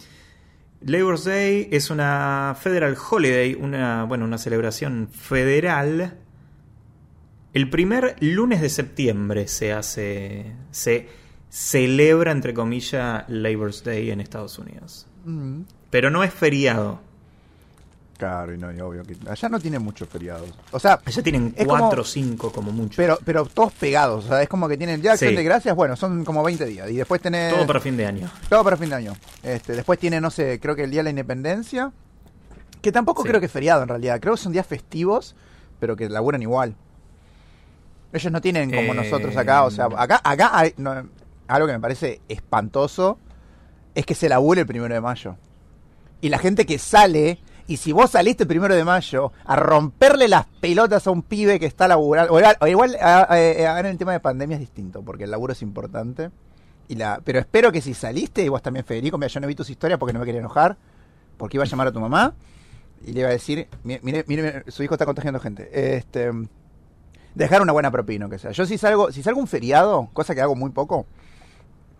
Labor 0.80 1.22
Day 1.22 1.68
es 1.70 1.90
una 1.90 2.56
federal 2.60 2.96
holiday, 2.96 3.54
una, 3.54 4.04
bueno, 4.04 4.24
una 4.24 4.38
celebración 4.38 5.08
federal. 5.12 6.18
El 7.52 7.70
primer 7.70 8.16
lunes 8.20 8.60
de 8.60 8.68
septiembre 8.68 9.48
se 9.48 9.72
hace, 9.72 10.52
se 10.70 11.08
celebra, 11.48 12.30
entre 12.30 12.54
comillas, 12.54 13.24
Labor 13.28 13.72
Day 13.82 14.10
en 14.10 14.20
Estados 14.20 14.58
Unidos. 14.58 15.06
Mm. 15.24 15.62
Pero 15.90 16.10
no 16.10 16.22
es 16.22 16.32
feriado. 16.32 17.00
Claro, 18.18 18.52
y 18.52 18.58
no, 18.58 18.66
obvio 18.84 19.04
que 19.04 19.16
allá 19.30 19.48
no 19.48 19.60
tienen 19.60 19.80
muchos 19.80 20.08
feriados. 20.08 20.50
O 20.72 20.80
sea, 20.80 21.00
allá 21.04 21.22
tienen 21.22 21.54
cuatro 21.64 22.02
o 22.02 22.04
cinco 22.04 22.50
como 22.50 22.72
mucho. 22.72 22.96
Pero, 22.96 23.16
pero 23.24 23.46
todos 23.46 23.72
pegados, 23.74 24.24
o 24.24 24.28
sea, 24.28 24.42
es 24.42 24.48
como 24.48 24.68
que 24.68 24.76
tienen 24.76 25.00
ya 25.00 25.12
acción 25.12 25.36
de 25.36 25.44
gracias, 25.44 25.76
bueno, 25.76 25.94
son 25.94 26.24
como 26.24 26.42
20 26.42 26.66
días. 26.66 26.90
Y 26.90 26.96
después 26.96 27.22
tenés. 27.22 27.54
Todo 27.54 27.64
para 27.64 27.78
fin 27.78 27.96
de 27.96 28.06
año. 28.06 28.28
Todo 28.48 28.64
para 28.64 28.76
fin 28.76 28.88
de 28.88 28.96
año. 28.96 29.16
Este, 29.44 29.74
después 29.74 30.00
tiene, 30.00 30.20
no 30.20 30.30
sé, 30.30 30.58
creo 30.58 30.74
que 30.74 30.82
el 30.82 30.90
Día 30.90 30.98
de 30.98 31.04
la 31.04 31.10
Independencia. 31.10 31.92
Que 32.82 32.90
tampoco 32.90 33.22
creo 33.22 33.38
que 33.38 33.46
es 33.46 33.52
feriado 33.52 33.82
en 33.82 33.88
realidad. 33.88 34.20
Creo 34.20 34.34
que 34.34 34.40
son 34.40 34.52
días 34.52 34.66
festivos, 34.66 35.36
pero 35.78 35.94
que 35.94 36.08
laburan 36.08 36.42
igual. 36.42 36.74
Ellos 38.12 38.32
no 38.32 38.40
tienen 38.40 38.72
como 38.72 38.94
nosotros 38.94 39.36
acá, 39.36 39.64
o 39.64 39.70
sea, 39.70 39.86
eh. 39.86 39.94
acá, 39.96 40.20
acá 40.24 40.58
hay, 40.58 40.74
algo 41.46 41.66
que 41.66 41.72
me 41.72 41.80
parece 41.80 42.20
espantoso 42.28 43.18
es 43.94 44.06
que 44.06 44.14
se 44.14 44.28
labure 44.28 44.62
el 44.62 44.66
primero 44.66 44.92
de 44.92 45.00
mayo. 45.00 45.36
Y 46.20 46.30
la 46.30 46.38
gente 46.38 46.66
que 46.66 46.78
sale 46.78 47.38
y 47.68 47.76
si 47.76 47.92
vos 47.92 48.10
saliste 48.10 48.44
el 48.44 48.48
primero 48.48 48.74
de 48.74 48.82
mayo 48.82 49.30
a 49.44 49.54
romperle 49.54 50.26
las 50.26 50.46
pelotas 50.46 51.06
a 51.06 51.10
un 51.10 51.22
pibe 51.22 51.60
que 51.60 51.66
está 51.66 51.86
laburando, 51.86 52.32
o 52.32 52.66
igual, 52.66 52.96
ahora 52.98 53.80
en 53.80 53.86
el 53.86 53.98
tema 53.98 54.12
de 54.12 54.20
pandemia 54.20 54.54
es 54.54 54.60
distinto, 54.60 55.02
porque 55.02 55.24
el 55.24 55.30
laburo 55.30 55.52
es 55.52 55.60
importante. 55.60 56.30
Y 56.88 56.94
la, 56.94 57.20
pero 57.22 57.38
espero 57.38 57.70
que 57.70 57.82
si 57.82 57.92
saliste, 57.92 58.42
y 58.42 58.48
vos 58.48 58.62
también, 58.62 58.86
Federico, 58.86 59.18
mira, 59.18 59.28
yo 59.28 59.40
no 59.40 59.46
vi 59.46 59.54
tus 59.54 59.68
historias 59.68 59.98
porque 59.98 60.14
no 60.14 60.18
me 60.18 60.24
quería 60.24 60.40
enojar, 60.40 60.78
porque 61.36 61.58
iba 61.58 61.64
a 61.64 61.66
llamar 61.66 61.88
a 61.88 61.92
tu 61.92 62.00
mamá. 62.00 62.32
y 63.04 63.12
le 63.12 63.20
iba 63.20 63.28
a 63.28 63.32
decir, 63.32 63.68
mire, 63.84 64.00
mire, 64.02 64.24
mire, 64.26 64.64
su 64.68 64.82
hijo 64.82 64.94
está 64.94 65.04
contagiando 65.04 65.38
gente. 65.38 65.68
Este, 65.96 66.30
dejar 67.34 67.60
una 67.60 67.72
buena 67.72 67.90
propina, 67.90 68.24
aunque 68.24 68.38
sea. 68.38 68.52
Yo 68.52 68.64
si 68.64 68.78
salgo, 68.78 69.12
si 69.12 69.22
salgo 69.22 69.40
un 69.40 69.46
feriado, 69.46 70.08
cosa 70.14 70.34
que 70.34 70.40
hago 70.40 70.56
muy 70.56 70.70
poco, 70.70 71.04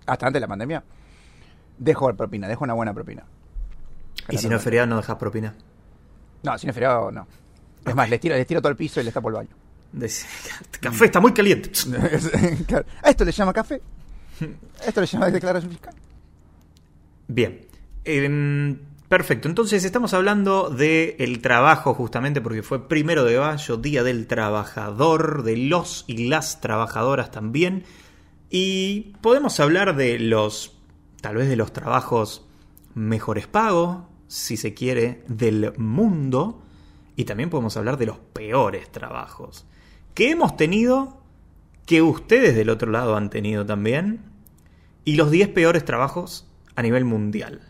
hasta 0.07 0.27
antes 0.27 0.41
de 0.41 0.47
la 0.47 0.49
pandemia, 0.49 0.83
dejo 1.77 2.11
propina, 2.15 2.49
dejo 2.49 2.65
una 2.65 2.73
buena 2.73 2.95
propina. 2.95 3.25
¿Y 4.31 4.39
si 4.39 4.49
no 4.49 4.57
es 4.57 4.63
feriado 4.63 4.87
no 4.87 4.97
dejas 4.97 5.17
propina? 5.17 5.55
No, 6.43 6.59
si 6.59 6.67
no 6.67 6.71
es 6.71 6.75
feriado 6.75 7.11
no. 7.11 7.27
Es 7.85 7.95
más, 7.95 8.11
les 8.11 8.21
tiro, 8.21 8.35
les 8.35 8.47
tiro 8.47 8.61
todo 8.61 8.71
el 8.71 8.77
piso 8.77 9.01
y 9.01 9.05
les 9.05 9.15
tapo 9.15 9.29
el 9.29 9.35
baño. 9.35 9.51
Café 10.81 11.05
está 11.07 11.21
muy 11.21 11.33
caliente. 11.33 11.71
A 13.03 13.11
esto 13.11 13.25
le 13.25 13.33
llama 13.33 13.53
café. 13.53 13.81
A 14.81 14.89
esto 14.89 15.01
le 15.01 15.07
llama 15.07 15.31
declaración 15.31 15.73
fiscal. 15.73 15.95
Bien. 17.27 17.67
Em, 18.05 18.79
perfecto. 19.09 19.49
Entonces 19.49 19.85
estamos 19.85 20.15
hablando 20.15 20.71
del 20.71 21.17
el 21.19 21.41
trabajo 21.41 21.95
justamente 21.95 22.41
porque 22.41 22.63
fue 22.63 22.89
primero 22.89 23.25
de 23.25 23.39
mayo, 23.39 23.77
Día 23.77 24.03
del 24.03 24.27
Trabajador, 24.27 25.43
de 25.43 25.57
los 25.57 26.05
y 26.07 26.29
las 26.29 26.61
trabajadoras 26.61 27.31
también. 27.31 27.85
Y 28.51 29.13
podemos 29.21 29.61
hablar 29.61 29.97
de 29.97 30.19
los, 30.19 30.79
tal 31.21 31.37
vez 31.37 31.49
de 31.49 31.57
los 31.57 31.73
trabajos 31.73 32.47
mejores 32.95 33.47
pagos, 33.47 34.08
si 34.29 34.57
se 34.57 34.75
quiere, 34.75 35.25
del 35.27 35.73
mundo. 35.77 36.63
Y 37.17 37.25
también 37.25 37.51
podemos 37.51 37.77
hablar 37.77 37.99
de 37.99 38.07
los 38.07 38.19
peores 38.19 38.91
trabajos 38.93 39.67
que 40.19 40.31
hemos 40.31 40.57
tenido, 40.57 41.23
que 41.87 42.03
ustedes 42.03 42.57
del 42.57 42.71
otro 42.71 42.91
lado 42.91 43.17
han 43.17 43.31
tenido 43.31 43.65
también, 43.65 44.25
y 45.05 45.15
los 45.15 45.31
10 45.31 45.51
peores 45.51 45.85
trabajos 45.85 46.45
a 46.75 46.83
nivel 46.83 47.05
mundial. 47.05 47.61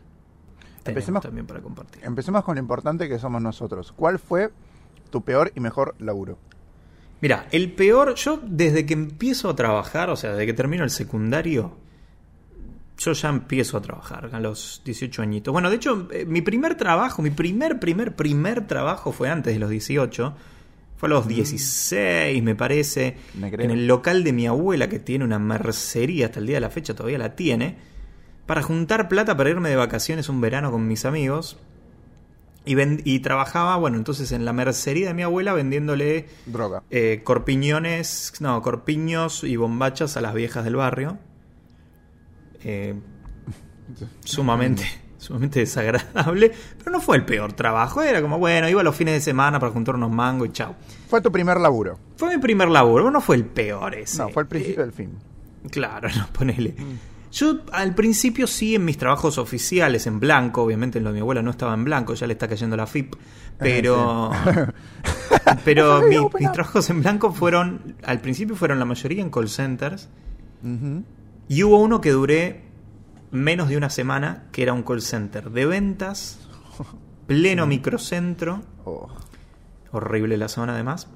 Empecemos 0.86 1.22
también 1.22 1.46
para 1.46 1.60
compartir. 1.60 2.02
Empecemos 2.06 2.42
con 2.44 2.54
lo 2.54 2.60
importante 2.62 3.06
que 3.06 3.18
somos 3.18 3.42
nosotros. 3.42 3.92
¿Cuál 3.92 4.18
fue 4.18 4.50
tu 5.10 5.22
peor 5.22 5.52
y 5.54 5.60
mejor 5.60 5.94
laburo? 5.98 6.38
Mira, 7.20 7.48
el 7.50 7.72
peor, 7.72 8.14
yo 8.14 8.40
desde 8.42 8.86
que 8.86 8.94
empiezo 8.94 9.50
a 9.50 9.54
trabajar, 9.54 10.08
o 10.08 10.16
sea, 10.16 10.30
desde 10.30 10.46
que 10.46 10.54
termino 10.54 10.84
el 10.84 10.90
secundario, 10.90 11.76
yo 12.98 13.12
ya 13.12 13.28
empiezo 13.28 13.76
a 13.76 13.80
trabajar 13.80 14.28
a 14.32 14.40
los 14.40 14.82
18 14.84 15.22
añitos. 15.22 15.52
Bueno, 15.52 15.70
de 15.70 15.76
hecho, 15.76 16.08
eh, 16.12 16.26
mi 16.26 16.42
primer 16.42 16.74
trabajo, 16.74 17.22
mi 17.22 17.30
primer, 17.30 17.78
primer, 17.78 18.14
primer 18.16 18.66
trabajo 18.66 19.12
fue 19.12 19.30
antes 19.30 19.54
de 19.54 19.60
los 19.60 19.70
18 19.70 20.34
fue 20.98 21.08
a 21.08 21.10
los 21.10 21.28
16, 21.28 22.42
mm. 22.42 22.44
me 22.44 22.56
parece. 22.56 23.16
en 23.40 23.70
el 23.70 23.86
local 23.86 24.24
de 24.24 24.32
mi 24.32 24.48
abuela, 24.48 24.88
que 24.88 24.98
tiene 24.98 25.24
una 25.24 25.38
mercería 25.38 26.26
hasta 26.26 26.40
el 26.40 26.46
día 26.46 26.56
de 26.56 26.60
la 26.60 26.70
fecha, 26.70 26.94
todavía 26.94 27.18
la 27.18 27.36
tiene. 27.36 27.76
Para 28.46 28.62
juntar 28.62 29.08
plata 29.08 29.36
para 29.36 29.50
irme 29.50 29.68
de 29.68 29.76
vacaciones 29.76 30.28
un 30.28 30.40
verano 30.40 30.72
con 30.72 30.88
mis 30.88 31.04
amigos. 31.04 31.56
Y, 32.64 32.76
y 33.04 33.20
trabajaba, 33.20 33.76
bueno, 33.76 33.96
entonces 33.96 34.32
en 34.32 34.44
la 34.44 34.52
mercería 34.52 35.08
de 35.08 35.14
mi 35.14 35.22
abuela 35.22 35.52
vendiéndole. 35.52 36.26
Droga. 36.46 36.82
Eh, 36.90 37.20
corpiñones. 37.22 38.32
No, 38.40 38.60
corpiños 38.60 39.44
y 39.44 39.54
bombachas 39.54 40.16
a 40.16 40.20
las 40.20 40.34
viejas 40.34 40.64
del 40.64 40.74
barrio. 40.74 41.18
Eh, 42.64 42.94
sumamente 44.24 44.84
sumamente 45.18 45.60
desagradable, 45.60 46.52
pero 46.78 46.90
no 46.92 47.00
fue 47.00 47.16
el 47.16 47.24
peor 47.24 47.52
trabajo, 47.52 48.02
era 48.02 48.22
como, 48.22 48.38
bueno, 48.38 48.68
iba 48.68 48.82
los 48.82 48.94
fines 48.94 49.14
de 49.14 49.20
semana 49.20 49.58
para 49.58 49.72
juntar 49.72 49.96
unos 49.96 50.10
mangos 50.10 50.48
y 50.48 50.52
chao. 50.52 50.76
Fue 51.08 51.20
tu 51.20 51.30
primer 51.30 51.58
laburo. 51.58 51.98
Fue 52.16 52.34
mi 52.34 52.40
primer 52.40 52.68
laburo, 52.68 53.10
no 53.10 53.20
fue 53.20 53.36
el 53.36 53.44
peor 53.44 53.94
ese. 53.94 54.18
No, 54.18 54.28
fue 54.28 54.44
el 54.44 54.48
principio 54.48 54.82
del 54.82 54.92
fin. 54.92 55.18
Claro, 55.70 56.08
no, 56.16 56.28
ponele. 56.32 56.74
Mm. 56.78 56.98
Yo 57.30 57.60
al 57.72 57.94
principio 57.94 58.46
sí 58.46 58.74
en 58.74 58.86
mis 58.86 58.96
trabajos 58.96 59.36
oficiales 59.36 60.06
en 60.06 60.18
blanco, 60.18 60.62
obviamente 60.62 60.96
en 60.96 61.04
lo 61.04 61.10
de 61.10 61.14
mi 61.14 61.20
abuela 61.20 61.42
no 61.42 61.50
estaba 61.50 61.74
en 61.74 61.84
blanco, 61.84 62.14
ya 62.14 62.26
le 62.26 62.32
está 62.32 62.48
cayendo 62.48 62.74
la 62.74 62.86
FIP, 62.86 63.16
pero 63.58 64.30
pero 65.64 66.00
mis 66.08 66.52
trabajos 66.52 66.88
en 66.88 67.02
blanco 67.02 67.30
fueron 67.32 67.96
al 68.02 68.20
principio 68.20 68.56
fueron 68.56 68.78
la 68.78 68.86
mayoría 68.86 69.20
en 69.20 69.30
call 69.30 69.50
centers 69.50 70.08
y 71.48 71.62
hubo 71.62 71.78
uno 71.78 72.00
que 72.00 72.10
duré 72.10 72.62
menos 73.30 73.68
de 73.68 73.76
una 73.76 73.90
semana, 73.90 74.46
que 74.52 74.62
era 74.62 74.72
un 74.72 74.82
call 74.82 75.02
center 75.02 75.50
de 75.50 75.66
ventas, 75.66 76.38
pleno 77.26 77.66
microcentro, 77.66 78.62
oh. 78.84 79.08
horrible 79.92 80.36
la 80.36 80.48
zona 80.48 80.74
además, 80.74 81.08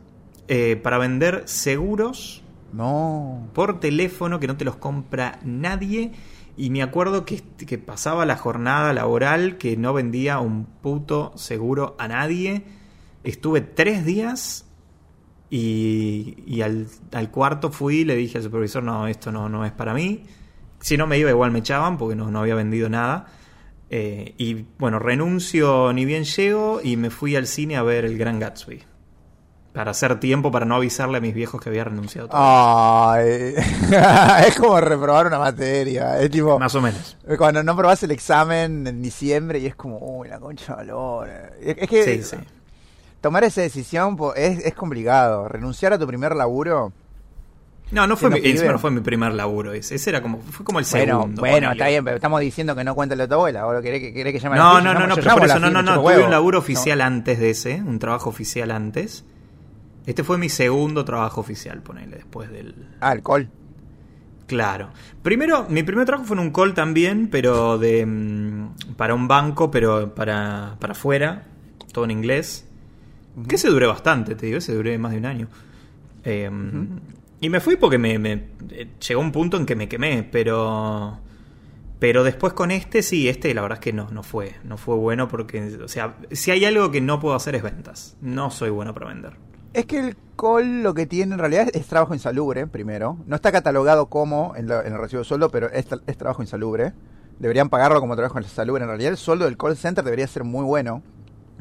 eh, 0.48 0.76
para 0.76 0.98
vender 0.98 1.42
seguros 1.46 2.42
no. 2.72 3.48
por 3.52 3.80
teléfono 3.80 4.40
que 4.40 4.46
no 4.46 4.56
te 4.56 4.64
los 4.64 4.76
compra 4.76 5.38
nadie. 5.44 6.12
Y 6.56 6.68
me 6.68 6.82
acuerdo 6.82 7.24
que, 7.24 7.40
que 7.40 7.78
pasaba 7.78 8.26
la 8.26 8.36
jornada 8.36 8.92
laboral 8.92 9.56
que 9.56 9.76
no 9.76 9.94
vendía 9.94 10.38
un 10.38 10.66
puto 10.66 11.32
seguro 11.36 11.96
a 11.98 12.08
nadie. 12.08 12.64
Estuve 13.24 13.62
tres 13.62 14.04
días 14.04 14.66
y, 15.54 16.44
y 16.46 16.62
al, 16.62 16.86
al, 17.12 17.30
cuarto 17.30 17.70
fui 17.70 17.96
y 17.96 18.04
le 18.06 18.16
dije 18.16 18.38
al 18.38 18.44
supervisor, 18.44 18.82
no, 18.82 19.06
esto 19.06 19.30
no, 19.30 19.50
no 19.50 19.66
es 19.66 19.72
para 19.72 19.92
mí. 19.92 20.24
Si 20.80 20.96
no 20.96 21.06
me 21.06 21.18
iba, 21.18 21.28
igual 21.28 21.50
me 21.50 21.58
echaban 21.58 21.98
porque 21.98 22.16
no, 22.16 22.40
había 22.40 22.54
vendido 22.54 22.88
nada. 22.88 23.26
Eh, 23.90 24.34
y 24.38 24.64
bueno, 24.78 24.98
renuncio 24.98 25.92
ni 25.92 26.06
bien 26.06 26.24
llego 26.24 26.80
y 26.82 26.96
me 26.96 27.10
fui 27.10 27.36
al 27.36 27.46
cine 27.46 27.76
a 27.76 27.82
ver 27.82 28.06
el 28.06 28.16
Gran 28.16 28.40
Gatsby. 28.40 28.82
Para 29.74 29.90
hacer 29.90 30.18
tiempo, 30.18 30.50
para 30.50 30.64
no 30.64 30.76
avisarle 30.76 31.18
a 31.18 31.20
mis 31.20 31.34
viejos 31.34 31.60
que 31.60 31.68
había 31.68 31.84
renunciado. 31.84 32.30
Ay, 32.32 33.54
es 34.46 34.56
como 34.56 34.80
reprobar 34.80 35.26
una 35.26 35.38
materia. 35.38 36.18
Es 36.18 36.30
tipo. 36.30 36.58
Más 36.58 36.74
o 36.74 36.80
menos. 36.80 37.18
Cuando 37.36 37.62
no 37.62 37.76
probás 37.76 38.02
el 38.04 38.10
examen 38.10 38.86
en 38.86 39.02
diciembre 39.02 39.58
y 39.58 39.66
es 39.66 39.74
como, 39.74 39.98
uy, 39.98 40.28
la 40.28 40.40
concha 40.40 40.72
de 40.72 40.76
valor. 40.76 41.28
Es, 41.60 41.88
que. 41.88 42.04
Sí, 42.04 42.22
sí. 42.22 42.36
Tomar 43.22 43.44
esa 43.44 43.62
decisión 43.62 44.18
es, 44.36 44.58
es 44.66 44.74
complicado. 44.74 45.48
Renunciar 45.48 45.94
a 45.94 45.98
tu 45.98 46.06
primer 46.06 46.36
laburo 46.36 46.92
no, 47.92 48.06
no 48.06 48.16
fue, 48.16 48.30
mi, 48.30 48.40
no 48.40 48.78
fue 48.78 48.90
mi 48.90 49.02
primer 49.02 49.34
laburo. 49.34 49.74
Ese, 49.74 49.96
ese 49.96 50.10
era 50.10 50.22
como, 50.22 50.38
fue 50.38 50.64
como 50.64 50.78
el 50.78 50.86
segundo. 50.86 51.40
Bueno, 51.40 51.72
está 51.72 51.88
bien, 51.88 52.02
pero 52.02 52.16
estamos 52.16 52.40
diciendo 52.40 52.74
que 52.74 52.84
no 52.84 52.94
cuenta 52.94 53.14
el 53.14 53.18
de 53.18 53.28
tu 53.28 53.34
abuela. 53.34 53.66
¿O 53.66 53.82
querés 53.82 54.00
que, 54.00 54.14
querés 54.14 54.32
que 54.32 54.40
llame 54.40 54.56
No, 54.56 54.80
no, 54.80 54.94
no, 54.94 55.06
no, 55.06 55.14
pero 55.14 55.34
por 55.34 55.44
eso, 55.44 55.58
no, 55.58 55.70
no, 55.70 55.82
no. 55.82 56.00
Tuve 56.00 56.24
un 56.24 56.30
laburo 56.30 56.58
oficial 56.58 57.02
antes 57.02 57.38
de 57.38 57.50
ese, 57.50 57.82
un 57.82 57.98
trabajo 57.98 58.30
oficial 58.30 58.70
antes. 58.70 59.26
Este 60.06 60.24
fue 60.24 60.38
mi 60.38 60.48
segundo 60.48 61.04
trabajo 61.04 61.42
oficial, 61.42 61.82
ponele, 61.82 62.16
después 62.16 62.50
del. 62.50 62.88
Ah, 63.00 63.12
el 63.12 63.22
call. 63.22 63.50
Claro. 64.46 64.90
Primero, 65.22 65.66
mi 65.68 65.82
primer 65.82 66.06
trabajo 66.06 66.26
fue 66.26 66.36
en 66.36 66.42
un 66.42 66.50
call 66.50 66.72
también, 66.72 67.28
pero 67.30 67.76
de. 67.76 68.06
Mm, 68.06 68.94
para 68.96 69.14
un 69.14 69.28
banco, 69.28 69.70
pero 69.70 70.14
para, 70.14 70.76
para 70.80 70.92
afuera, 70.92 71.44
todo 71.92 72.06
en 72.06 72.10
inglés. 72.10 72.66
Que 73.48 73.58
se 73.58 73.68
duré 73.68 73.86
bastante, 73.86 74.34
te 74.34 74.46
digo, 74.46 74.58
ese 74.58 74.74
duré 74.74 74.98
más 74.98 75.12
de 75.12 75.18
un 75.18 75.26
año. 75.26 75.48
Eh, 76.24 76.50
y 77.42 77.50
me 77.50 77.58
fui 77.58 77.74
porque 77.74 77.98
me, 77.98 78.14
eh, 78.70 78.88
llegó 79.06 79.20
un 79.20 79.32
punto 79.32 79.56
en 79.56 79.66
que 79.66 79.74
me 79.74 79.88
quemé, 79.88 80.22
pero 80.22 81.18
pero 81.98 82.22
después 82.22 82.52
con 82.52 82.70
este 82.70 83.02
sí, 83.02 83.28
este 83.28 83.52
la 83.52 83.62
verdad 83.62 83.78
es 83.78 83.82
que 83.82 83.92
no 83.92 84.08
no 84.10 84.22
fue, 84.22 84.54
no 84.62 84.76
fue 84.76 84.94
bueno 84.94 85.26
porque 85.26 85.76
o 85.82 85.88
sea, 85.88 86.16
si 86.30 86.52
hay 86.52 86.64
algo 86.64 86.92
que 86.92 87.00
no 87.00 87.18
puedo 87.18 87.34
hacer 87.34 87.56
es 87.56 87.64
ventas. 87.64 88.16
No 88.20 88.52
soy 88.52 88.70
bueno 88.70 88.94
para 88.94 89.08
vender. 89.08 89.32
Es 89.72 89.86
que 89.86 89.98
el 89.98 90.16
call 90.36 90.84
lo 90.84 90.94
que 90.94 91.06
tiene 91.06 91.32
en 91.32 91.40
realidad 91.40 91.68
es, 91.72 91.86
trabajo 91.86 92.14
insalubre, 92.14 92.68
primero. 92.68 93.18
No 93.26 93.34
está 93.34 93.50
catalogado 93.50 94.06
como 94.06 94.54
en, 94.54 94.70
el 94.70 94.98
recibo 94.98 95.22
de 95.22 95.24
sueldo, 95.24 95.50
pero 95.50 95.68
es, 95.70 95.86
es, 96.06 96.16
trabajo 96.16 96.42
insalubre. 96.42 96.92
Deberían 97.40 97.70
pagarlo 97.70 97.98
como 97.98 98.14
trabajo 98.14 98.38
insalubre. 98.38 98.84
En 98.84 98.88
realidad 98.88 99.10
el 99.10 99.16
sueldo 99.16 99.46
del 99.46 99.56
call 99.56 99.76
center 99.76 100.04
debería 100.04 100.28
ser 100.28 100.44
muy 100.44 100.64
bueno. 100.64 101.02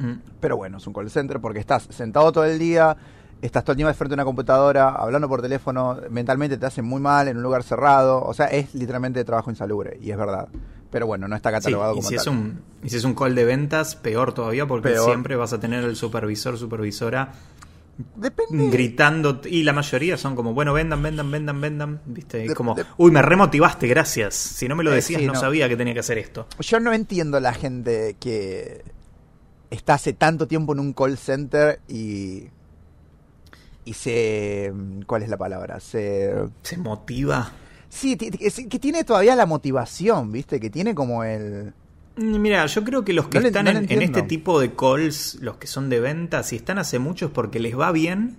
Mm. 0.02 0.14
Pero 0.40 0.56
bueno, 0.56 0.78
es 0.78 0.86
un 0.86 0.92
call 0.92 1.10
center 1.10 1.40
porque 1.40 1.60
estás 1.60 1.84
sentado 1.90 2.32
todo 2.32 2.44
el 2.44 2.58
día, 2.58 2.96
estás 3.40 3.64
todo 3.64 3.72
el 3.72 3.76
tiempo 3.76 3.94
frente 3.94 4.14
a 4.14 4.16
una 4.16 4.24
computadora, 4.24 4.88
hablando 4.90 5.28
por 5.28 5.40
teléfono, 5.40 5.98
mentalmente 6.10 6.56
te 6.56 6.66
hace 6.66 6.82
muy 6.82 7.00
mal 7.00 7.28
en 7.28 7.36
un 7.36 7.42
lugar 7.42 7.62
cerrado. 7.62 8.22
O 8.22 8.34
sea, 8.34 8.46
es 8.46 8.74
literalmente 8.74 9.24
trabajo 9.24 9.50
insalubre, 9.50 9.98
y 10.02 10.10
es 10.10 10.16
verdad. 10.16 10.48
Pero 10.90 11.06
bueno, 11.06 11.26
no 11.26 11.36
está 11.36 11.50
catalogado 11.50 11.96
y 11.96 12.02
si 12.02 12.16
Es 12.16 12.26
un, 12.26 12.60
y 12.82 12.90
si 12.90 12.96
es 12.96 13.04
un 13.04 13.14
call 13.14 13.34
de 13.34 13.44
ventas, 13.44 13.96
peor 13.96 14.34
todavía, 14.34 14.66
porque 14.66 14.96
siempre 14.98 15.36
vas 15.36 15.52
a 15.52 15.60
tener 15.60 15.84
el 15.84 15.96
supervisor, 15.96 16.58
supervisora. 16.58 17.32
gritando 18.50 19.40
y 19.44 19.62
la 19.62 19.74
mayoría 19.74 20.16
son 20.16 20.34
como 20.34 20.54
bueno 20.54 20.72
vendan 20.72 21.02
vendan 21.02 21.30
vendan 21.30 21.60
vendan 21.60 22.00
viste 22.06 22.54
como 22.54 22.74
uy 22.96 23.10
me 23.10 23.20
remotivaste 23.20 23.86
gracias 23.86 24.34
si 24.34 24.66
no 24.66 24.74
me 24.74 24.82
lo 24.82 24.92
eh, 24.92 24.96
decías 24.96 25.20
no, 25.22 25.34
sabía 25.34 25.68
que 25.68 25.76
tenía 25.76 25.92
que 25.92 26.00
hacer 26.00 26.16
esto 26.16 26.46
yo 26.60 26.80
no 26.80 26.94
entiendo 26.94 27.38
la 27.38 27.52
gente 27.52 28.16
que 28.18 28.82
está 29.74 29.94
hace 29.94 30.12
tanto 30.12 30.46
tiempo 30.46 30.72
en 30.72 30.80
un 30.80 30.92
call 30.92 31.18
center 31.18 31.80
y 31.88 32.48
y 33.84 33.94
se... 33.94 34.72
¿Cuál 35.06 35.22
es 35.22 35.28
la 35.28 35.36
palabra? 35.36 35.80
Se... 35.80 36.34
Se 36.62 36.76
motiva. 36.76 37.52
Sí, 37.88 38.16
que 38.16 38.78
tiene 38.78 39.04
todavía 39.04 39.36
la 39.36 39.46
motivación, 39.46 40.32
¿viste? 40.32 40.60
Que 40.60 40.70
tiene 40.70 40.94
como 40.94 41.24
el... 41.24 41.72
Mm, 42.16 42.40
mira, 42.40 42.64
yo 42.66 42.84
creo 42.84 43.04
que 43.04 43.12
los 43.12 43.28
que 43.28 43.38
están 43.38 43.68
en, 43.68 44.02
este 44.02 44.22
tipo 44.22 44.60
de 44.60 44.74
calls, 44.74 45.38
los 45.40 45.56
que 45.56 45.66
son 45.66 45.88
de 45.88 46.00
ventas, 46.00 46.48
si 46.48 46.56
están 46.56 46.78
hace 46.78 46.98
mucho 46.98 47.26
es 47.26 47.32
porque 47.32 47.58
les 47.58 47.78
va 47.78 47.90
bien 47.90 48.36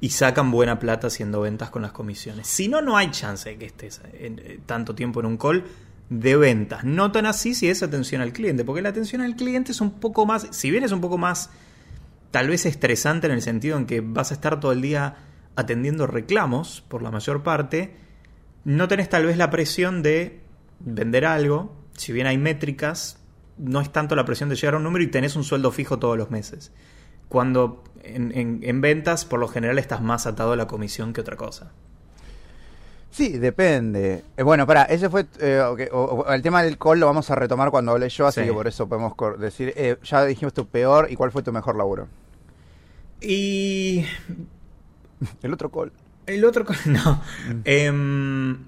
y 0.00 0.10
sacan 0.10 0.50
buena 0.50 0.78
plata 0.78 1.06
haciendo 1.06 1.40
ventas 1.40 1.70
con 1.70 1.82
las 1.82 1.92
comisiones. 1.92 2.46
Si 2.46 2.68
no, 2.68 2.82
no 2.82 2.96
hay 2.96 3.10
chance 3.10 3.48
de 3.48 3.56
que 3.56 3.66
estés 3.66 4.02
en, 4.12 4.38
eh, 4.40 4.60
tanto 4.66 4.94
tiempo 4.94 5.20
en 5.20 5.26
un 5.26 5.36
call. 5.36 5.64
De 6.10 6.36
ventas. 6.36 6.84
No 6.84 7.12
tan 7.12 7.26
así 7.26 7.54
si 7.54 7.68
es 7.68 7.82
atención 7.82 8.20
al 8.20 8.32
cliente, 8.32 8.64
porque 8.64 8.82
la 8.82 8.90
atención 8.90 9.22
al 9.22 9.36
cliente 9.36 9.72
es 9.72 9.80
un 9.80 9.92
poco 9.92 10.26
más, 10.26 10.48
si 10.50 10.70
bien 10.70 10.84
es 10.84 10.92
un 10.92 11.00
poco 11.00 11.18
más 11.18 11.50
tal 12.30 12.48
vez 12.48 12.66
estresante 12.66 13.26
en 13.26 13.32
el 13.32 13.42
sentido 13.42 13.76
en 13.76 13.86
que 13.86 14.00
vas 14.00 14.30
a 14.30 14.34
estar 14.34 14.60
todo 14.60 14.72
el 14.72 14.82
día 14.82 15.16
atendiendo 15.56 16.06
reclamos 16.06 16.82
por 16.88 17.02
la 17.02 17.10
mayor 17.10 17.42
parte, 17.42 17.96
no 18.64 18.88
tenés 18.88 19.08
tal 19.08 19.26
vez 19.26 19.36
la 19.36 19.50
presión 19.50 20.02
de 20.02 20.40
vender 20.80 21.24
algo, 21.24 21.76
si 21.96 22.12
bien 22.12 22.26
hay 22.26 22.38
métricas, 22.38 23.20
no 23.56 23.80
es 23.80 23.92
tanto 23.92 24.16
la 24.16 24.24
presión 24.24 24.48
de 24.48 24.56
llegar 24.56 24.74
a 24.74 24.78
un 24.78 24.82
número 24.82 25.04
y 25.04 25.08
tenés 25.08 25.36
un 25.36 25.44
sueldo 25.44 25.70
fijo 25.70 25.98
todos 25.98 26.18
los 26.18 26.30
meses. 26.30 26.72
Cuando 27.28 27.84
en, 28.02 28.60
en 28.62 28.80
ventas, 28.80 29.24
por 29.24 29.38
lo 29.38 29.48
general, 29.48 29.78
estás 29.78 30.02
más 30.02 30.26
atado 30.26 30.52
a 30.52 30.56
la 30.56 30.66
comisión 30.66 31.12
que 31.12 31.20
otra 31.20 31.36
cosa. 31.36 31.72
Sí, 33.14 33.38
depende. 33.38 34.24
Eh, 34.36 34.42
bueno, 34.42 34.66
para, 34.66 34.82
ese 34.86 35.08
fue 35.08 35.24
eh, 35.38 35.60
okay, 35.60 35.86
o- 35.92 36.02
o- 36.26 36.32
el 36.32 36.42
tema 36.42 36.64
del 36.64 36.76
call 36.76 36.98
lo 36.98 37.06
vamos 37.06 37.30
a 37.30 37.36
retomar 37.36 37.70
cuando 37.70 37.92
hable 37.92 38.08
yo, 38.08 38.26
así 38.26 38.40
Sí. 38.40 38.46
que 38.48 38.52
por 38.52 38.66
eso 38.66 38.88
podemos 38.88 39.12
decir, 39.38 39.72
eh, 39.76 39.96
ya 40.02 40.24
dijimos 40.24 40.52
tu 40.52 40.66
peor 40.66 41.06
y 41.10 41.14
cuál 41.14 41.30
fue 41.30 41.44
tu 41.44 41.52
mejor 41.52 41.76
laburo. 41.76 42.08
Y 43.20 44.04
El 45.42 45.52
otro 45.52 45.70
call. 45.70 45.92
el 46.26 46.44
otro... 46.44 46.64
co- 46.64 46.74
No. 46.86 47.22
Em, 47.64 48.58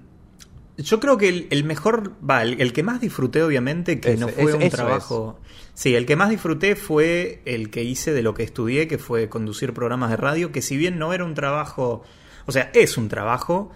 yo 0.77 0.99
creo 1.01 1.17
que 1.17 1.27
el, 1.29 1.47
el 1.49 1.63
mejor... 1.65 2.13
Va, 2.27 2.43
el, 2.43 2.61
el 2.61 2.71
que 2.71 2.83
más 2.83 3.01
disfruté, 3.01 3.43
obviamente, 3.43 3.99
que 3.99 4.15
no 4.15 4.29
fue 4.29 4.53
un 4.53 4.69
trabajo... 4.69 5.39
Sí, 5.73 5.93
el 5.95 6.05
que 6.05 6.15
más 6.15 6.29
disfruté 6.29 6.75
fue 6.75 7.41
el 7.45 7.69
que 7.69 7.83
hice 7.83 8.13
de 8.13 8.23
lo 8.23 8.33
que 8.33 8.43
estudié, 8.43 8.87
que 8.87 8.97
fue 8.97 9.27
conducir 9.29 9.73
programas 9.73 10.09
de 10.09 10.17
radio, 10.17 10.51
que 10.51 10.61
si 10.61 10.77
bien 10.77 10.97
no 10.97 11.13
era 11.13 11.25
un 11.25 11.33
trabajo... 11.35 12.03
O 12.45 12.51
sea, 12.53 12.71
es 12.73 12.97
un 12.97 13.09
trabajo, 13.09 13.71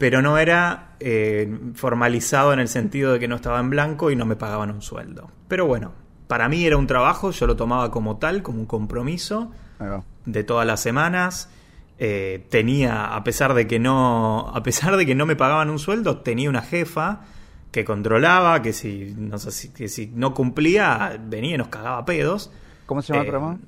pero 0.00 0.22
no 0.22 0.38
era 0.38 0.94
eh, 0.98 1.46
formalizado 1.74 2.54
en 2.54 2.58
el 2.58 2.68
sentido 2.68 3.12
de 3.12 3.20
que 3.20 3.28
no 3.28 3.36
estaba 3.36 3.60
en 3.60 3.68
blanco 3.68 4.10
y 4.10 4.16
no 4.16 4.24
me 4.24 4.34
pagaban 4.34 4.70
un 4.70 4.80
sueldo. 4.80 5.30
Pero 5.46 5.66
bueno, 5.66 5.92
para 6.26 6.48
mí 6.48 6.64
era 6.64 6.78
un 6.78 6.86
trabajo, 6.86 7.32
yo 7.32 7.46
lo 7.46 7.54
tomaba 7.54 7.90
como 7.90 8.16
tal, 8.16 8.42
como 8.42 8.60
un 8.60 8.66
compromiso 8.66 9.50
de 10.24 10.42
todas 10.42 10.66
las 10.66 10.80
semanas. 10.80 11.50
Eh, 11.98 12.46
tenía, 12.48 13.14
a 13.14 13.22
pesar 13.24 13.52
de 13.52 13.66
que 13.66 13.78
no, 13.78 14.50
a 14.54 14.62
pesar 14.62 14.96
de 14.96 15.04
que 15.04 15.14
no 15.14 15.26
me 15.26 15.36
pagaban 15.36 15.68
un 15.68 15.78
sueldo, 15.78 16.20
tenía 16.20 16.48
una 16.48 16.62
jefa 16.62 17.20
que 17.70 17.84
controlaba, 17.84 18.62
que 18.62 18.72
si 18.72 19.14
no, 19.18 19.38
sé 19.38 19.50
si, 19.50 19.68
que 19.68 19.86
si 19.88 20.06
no 20.14 20.32
cumplía, 20.32 21.20
venía 21.22 21.56
y 21.56 21.58
nos 21.58 21.68
cagaba 21.68 22.06
pedos. 22.06 22.50
¿Cómo 22.86 23.02
se 23.02 23.12
llama 23.12 23.20
el 23.20 23.28
Eh, 23.28 23.30
programa? 23.30 23.58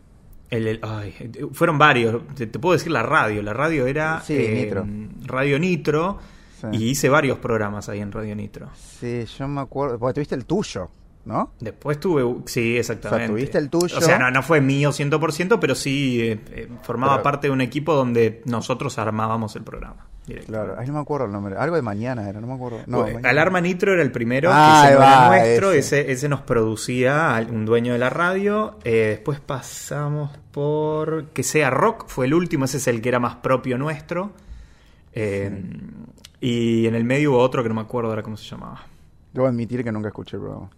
El- 0.53 0.67
el- 0.69 0.81
ay, 0.83 1.15
fueron 1.53 1.79
varios, 1.79 2.23
te, 2.35 2.47
te 2.47 2.59
puedo 2.59 2.75
decir 2.75 2.93
la 2.93 3.03
radio. 3.03 3.43
La 3.43 3.53
radio 3.53 3.87
era 3.87 4.21
Sí, 4.21 4.35
eh, 4.37 4.63
Nitro. 4.65 4.87
Radio 5.27 5.59
Nitro 5.59 6.19
Sí. 6.61 6.67
y 6.73 6.85
hice 6.91 7.09
varios 7.09 7.39
programas 7.39 7.89
ahí 7.89 8.01
en 8.01 8.13
Radio 8.13 8.37
Nitro. 8.37 8.69
Sí, 8.77 9.25
yo 9.39 9.49
me 9.49 9.61
acuerdo, 9.63 9.99
porque 9.99 10.15
tuviste 10.15 10.35
el 10.37 10.45
tuyo, 10.45 10.89
¿no? 11.25 11.53
Después 11.59 11.99
tuve, 11.99 12.23
sí, 12.47 12.77
exactamente. 12.77 13.25
O 13.25 13.27
sea, 13.27 13.35
tuviste 13.37 13.59
el 13.59 13.69
tuyo. 13.71 13.99
O 13.99 14.01
sea, 14.01 14.19
no, 14.19 14.31
no 14.31 14.43
fue 14.43 14.61
mío 14.61 14.93
100%, 14.93 15.59
pero 15.59 15.75
sí 15.75 16.21
eh, 16.21 16.41
eh, 16.53 16.69
formaba 16.83 17.15
Pero- 17.15 17.23
parte 17.25 17.47
de 17.49 17.53
un 17.53 17.61
equipo 17.61 17.95
donde 17.95 18.43
nosotros 18.45 18.99
armábamos 18.99 19.57
el 19.57 19.63
programa. 19.65 20.07
Claro, 20.47 20.77
ahí 20.79 20.87
no 20.87 20.93
me 20.95 21.01
acuerdo 21.01 21.27
el 21.27 21.33
nombre. 21.33 21.57
Algo 21.57 21.75
de 21.77 21.83
mañana 21.83 22.29
era, 22.29 22.41
no 22.41 22.47
me 22.47 22.55
acuerdo. 22.55 22.79
No, 22.87 23.03
Bueno. 23.03 23.21
Alarma 23.29 23.61
Nitro 23.61 23.93
era 23.93 24.03
el 24.03 24.13
primero, 24.13 24.51
Ah, 24.53 24.85
que 24.87 24.95
no 24.95 25.01
era 25.03 25.11
va, 25.21 25.29
nuestro, 25.29 25.73
ese. 25.73 26.01
ese. 26.03 26.13
Ese, 26.13 26.29
nos 26.29 26.43
producía 26.43 27.45
un 27.51 27.65
dueño 27.67 27.93
de 27.93 27.99
la 27.99 28.09
radio. 28.09 28.79
Eh, 28.85 29.09
después 29.17 29.41
pasamos 29.41 30.31
por 30.53 31.27
Que 31.31 31.43
sea 31.43 31.71
Rock, 31.71 32.05
fue 32.07 32.27
el 32.27 32.35
último, 32.35 32.67
ese 32.67 32.77
es 32.77 32.87
el 32.87 33.01
que 33.03 33.09
era 33.09 33.19
más 33.19 33.37
propio 33.37 33.77
nuestro. 33.79 34.33
Eh, 35.13 35.63
Y 36.41 36.87
en 36.87 36.95
el 36.95 37.05
medio 37.05 37.33
hubo 37.33 37.39
otro 37.39 37.63
que 37.63 37.69
no 37.69 37.75
me 37.75 37.81
acuerdo 37.83 38.11
ahora 38.11 38.23
cómo 38.23 38.37
se 38.37 38.45
llamaba. 38.49 38.83
Debo 39.33 39.47
admitir 39.47 39.83
que 39.85 39.93
nunca 39.93 40.09
escuché 40.09 40.37
el 40.37 40.43
programa. 40.43 40.71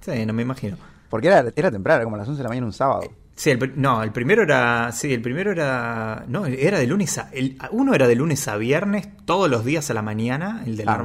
Sí, 0.00 0.24
no 0.26 0.32
me 0.32 0.42
imagino. 0.42 0.76
Porque 1.10 1.26
era, 1.28 1.44
era 1.56 1.70
temprano, 1.70 1.96
era 1.96 2.04
como 2.04 2.16
a 2.16 2.18
las 2.20 2.28
11 2.28 2.38
de 2.38 2.42
la 2.42 2.48
mañana 2.50 2.66
un 2.66 2.72
sábado. 2.72 3.02
Sí, 3.38 3.50
el, 3.50 3.72
no, 3.76 4.02
el 4.02 4.10
primero 4.10 4.42
era. 4.42 4.90
Sí, 4.90 5.14
el 5.14 5.22
primero 5.22 5.52
era. 5.52 6.24
No, 6.26 6.44
era 6.46 6.78
de 6.80 6.86
lunes 6.88 7.16
a. 7.18 7.30
el- 7.32 7.56
uno 7.70 7.94
era 7.94 8.08
de 8.08 8.16
lunes 8.16 8.48
a 8.48 8.56
viernes, 8.56 9.08
todos 9.24 9.48
los 9.48 9.64
días 9.64 9.88
a 9.90 9.94
la 9.94 10.02
mañana, 10.02 10.62
el 10.66 10.76
del 10.76 10.88
Ah. 10.88 11.00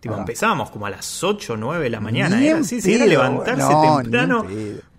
Tipo, 0.00 0.14
Ah. 0.14 0.18
empezábamos 0.18 0.70
como 0.70 0.86
a 0.86 0.90
las 0.90 1.22
8 1.24 1.52
o 1.52 1.56
9 1.56 1.84
de 1.84 1.90
la 1.90 2.00
mañana. 2.00 2.42
Era 2.44 2.58
así, 2.58 2.80
sí, 2.80 2.94
era 2.94 3.06
levantarse 3.06 3.62
no, 3.72 3.98
temprano 4.02 4.44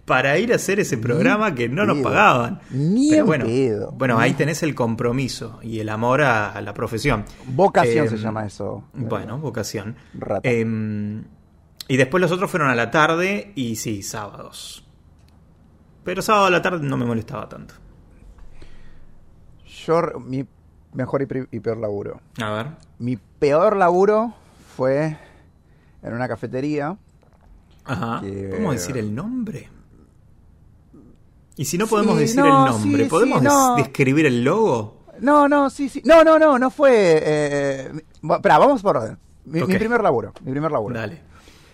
para 0.05 0.37
ir 0.39 0.53
a 0.53 0.55
hacer 0.55 0.79
ese 0.79 0.97
programa 0.97 1.53
que 1.53 1.67
no 1.67 1.85
nos 1.85 1.97
pedo. 1.97 2.03
pagaban. 2.05 2.61
Ni 2.71 3.09
Pero 3.09 3.21
en 3.23 3.27
bueno, 3.27 3.45
pedo. 3.45 3.91
bueno, 3.91 4.17
ahí 4.17 4.33
tenés 4.33 4.63
el 4.63 4.73
compromiso 4.73 5.59
y 5.61 5.79
el 5.81 5.89
amor 5.89 6.21
a, 6.21 6.51
a 6.53 6.61
la 6.61 6.73
profesión. 6.73 7.25
Vocación 7.47 8.05
Eh, 8.05 8.09
se 8.09 8.17
llama 8.17 8.45
eso. 8.45 8.85
Bueno, 8.93 9.37
vocación. 9.37 9.97
Eh, 10.43 11.21
y 11.89 11.97
después 11.97 12.21
los 12.21 12.31
otros 12.31 12.49
fueron 12.49 12.69
a 12.69 12.75
la 12.75 12.89
tarde 12.89 13.51
y 13.55 13.75
sí, 13.75 14.01
sábados. 14.01 14.86
Pero 16.07 16.21
sábado 16.21 16.45
a 16.45 16.49
la 16.49 16.61
tarde 16.61 16.79
no 16.87 16.95
me 16.95 17.03
molestaba 17.03 17.49
tanto. 17.49 17.73
Yo, 19.85 20.01
mi 20.25 20.47
mejor 20.93 21.21
y, 21.51 21.59
peor 21.59 21.75
laburo. 21.77 22.21
A 22.41 22.49
ver. 22.51 22.67
Mi 22.97 23.17
peor 23.17 23.75
laburo 23.75 24.33
fue 24.77 25.17
en 26.01 26.13
una 26.13 26.29
cafetería. 26.29 26.95
Ajá. 27.83 28.21
Que- 28.21 28.47
¿Podemos 28.51 28.75
decir 28.75 28.97
el 28.97 29.13
nombre? 29.13 29.69
Y 31.57 31.65
si 31.65 31.77
no 31.77 31.87
podemos 31.87 32.13
Sí, 32.15 32.21
decir 32.21 32.39
no, 32.39 32.45
el 32.67 32.71
nombre, 32.71 33.03
sí, 33.03 33.09
¿podemos 33.09 33.39
sí, 33.39 33.43
des- 33.43 33.53
no. 33.53 33.75
describir 33.75 34.25
el 34.27 34.45
logo? 34.45 35.03
No, 35.19 35.49
no, 35.49 35.69
sí, 35.69 35.89
sí. 35.89 36.01
No, 36.05 36.23
no, 36.23 36.39
no, 36.39 36.57
no 36.57 36.69
fue. 36.69 37.17
Eh, 37.17 37.21
eh, 37.25 37.91
espera, 38.31 38.57
vamos 38.59 38.81
por 38.81 38.95
orden. 38.95 39.17
Mi, 39.43 39.61
primer 39.63 40.01
laburo. 40.01 40.31
Mi 40.41 40.51
primer 40.51 40.71
laburo. 40.71 40.95
Dale. 40.95 41.21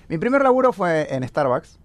Mi 0.10 0.18
primer 0.18 0.42
laburo 0.42 0.74
fue 0.74 1.14
en 1.14 1.28
Starbucks. 1.28 1.78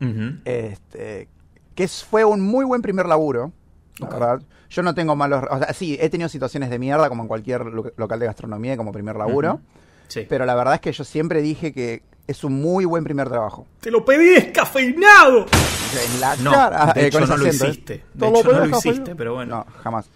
Ujú. 0.00 0.40
Este, 0.44 1.28
que 1.74 1.88
fue 1.88 2.24
un 2.24 2.40
muy 2.40 2.64
buen 2.64 2.82
primer 2.82 3.06
laburo. 3.06 3.52
La 3.98 4.06
Ok. 4.06 4.12
verdad. 4.12 4.42
Yo 4.70 4.82
no 4.82 4.94
tengo 4.94 5.14
malos. 5.14 5.44
O 5.50 5.58
sea, 5.58 5.72
sí, 5.72 5.96
he 6.00 6.08
tenido 6.08 6.28
situaciones 6.28 6.68
de 6.70 6.78
mierda 6.78 7.08
como 7.08 7.22
en 7.22 7.28
cualquier 7.28 7.66
lo- 7.66 7.92
local 7.96 8.18
de 8.18 8.26
gastronomía 8.26 8.76
como 8.76 8.90
primer 8.92 9.16
laburo. 9.16 9.60
Sí. 10.08 10.26
Pero 10.28 10.44
la 10.46 10.54
verdad 10.54 10.74
es 10.74 10.80
que 10.80 10.92
yo 10.92 11.04
siempre 11.04 11.42
dije 11.42 11.72
que 11.72 12.02
es 12.26 12.42
un 12.42 12.60
muy 12.60 12.84
buen 12.84 13.04
primer 13.04 13.28
trabajo. 13.28 13.66
¡Te 13.80 13.90
lo 13.90 14.04
pedí 14.04 14.30
descafeinado! 14.30 15.46
En 16.14 16.20
la 16.20 16.36
No, 16.36 16.50
cara. 16.50 16.92
de 16.92 17.02
eh, 17.02 17.06
hecho 17.06 17.20
con 17.20 17.28
no 17.28 17.36
lo 17.36 17.46
acento, 17.46 17.64
¿eh? 17.66 17.68
hiciste. 17.70 17.92
De 17.92 18.00
¿Te 18.00 18.26
hecho 18.26 18.52
no 18.52 18.58
pedí 18.60 18.70
lo 18.70 18.78
hiciste, 18.78 19.14
pero 19.14 19.34
bueno. 19.34 19.56
No, 19.56 19.66
jamás. 19.82 20.08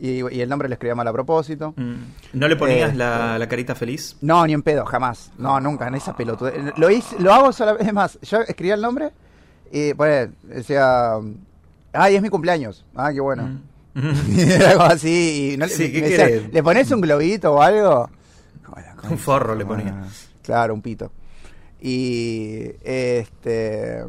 Y, 0.00 0.20
y 0.32 0.40
el 0.40 0.48
nombre 0.48 0.68
lo 0.68 0.74
escribía 0.74 0.94
mal 0.94 1.08
a 1.08 1.12
propósito. 1.12 1.74
Mm. 1.76 1.94
¿No 2.34 2.46
le 2.46 2.54
ponías 2.56 2.86
Este- 2.90 2.98
la, 2.98 3.36
la 3.38 3.48
carita 3.48 3.74
feliz? 3.74 4.16
No, 4.20 4.46
ni 4.46 4.52
en 4.52 4.62
pedo, 4.62 4.84
jamás. 4.86 5.32
No, 5.38 5.58
nunca, 5.60 5.88
en 5.88 5.96
esa 5.96 6.16
pelotuda. 6.16 6.52
Lo, 6.76 6.88
hice, 6.90 7.18
lo 7.18 7.32
hago 7.34 7.52
solamente. 7.52 7.88
Es 7.88 7.92
más, 7.92 8.18
yo 8.22 8.38
escribía 8.42 8.74
el 8.74 8.80
nombre 8.82 9.10
y 9.72 9.94
pues, 9.94 10.28
decía. 10.42 11.12
Ay, 11.92 12.16
es 12.16 12.22
mi 12.22 12.28
cumpleaños. 12.28 12.84
Ah, 12.94 13.12
qué 13.12 13.20
bueno. 13.20 13.42
Mm. 13.44 13.62
Como 14.74 14.84
así. 14.84 15.52
Y 15.54 15.56
no, 15.56 15.66
le- 15.66 15.72
Sí, 15.72 15.90
¿qué 15.92 16.00
me 16.02 16.08
decían, 16.08 16.28
querés? 16.28 16.52
¿Le 16.52 16.62
pones 16.62 16.90
un 16.90 17.00
globito 17.00 17.54
o 17.54 17.62
algo? 17.62 18.08
Un 19.10 19.18
forro 19.18 19.54
le 19.54 19.64
ponía. 19.64 20.04
Claro, 20.42 20.74
un 20.74 20.82
pito. 20.82 21.10
Y 21.80 22.70
este. 22.82 24.04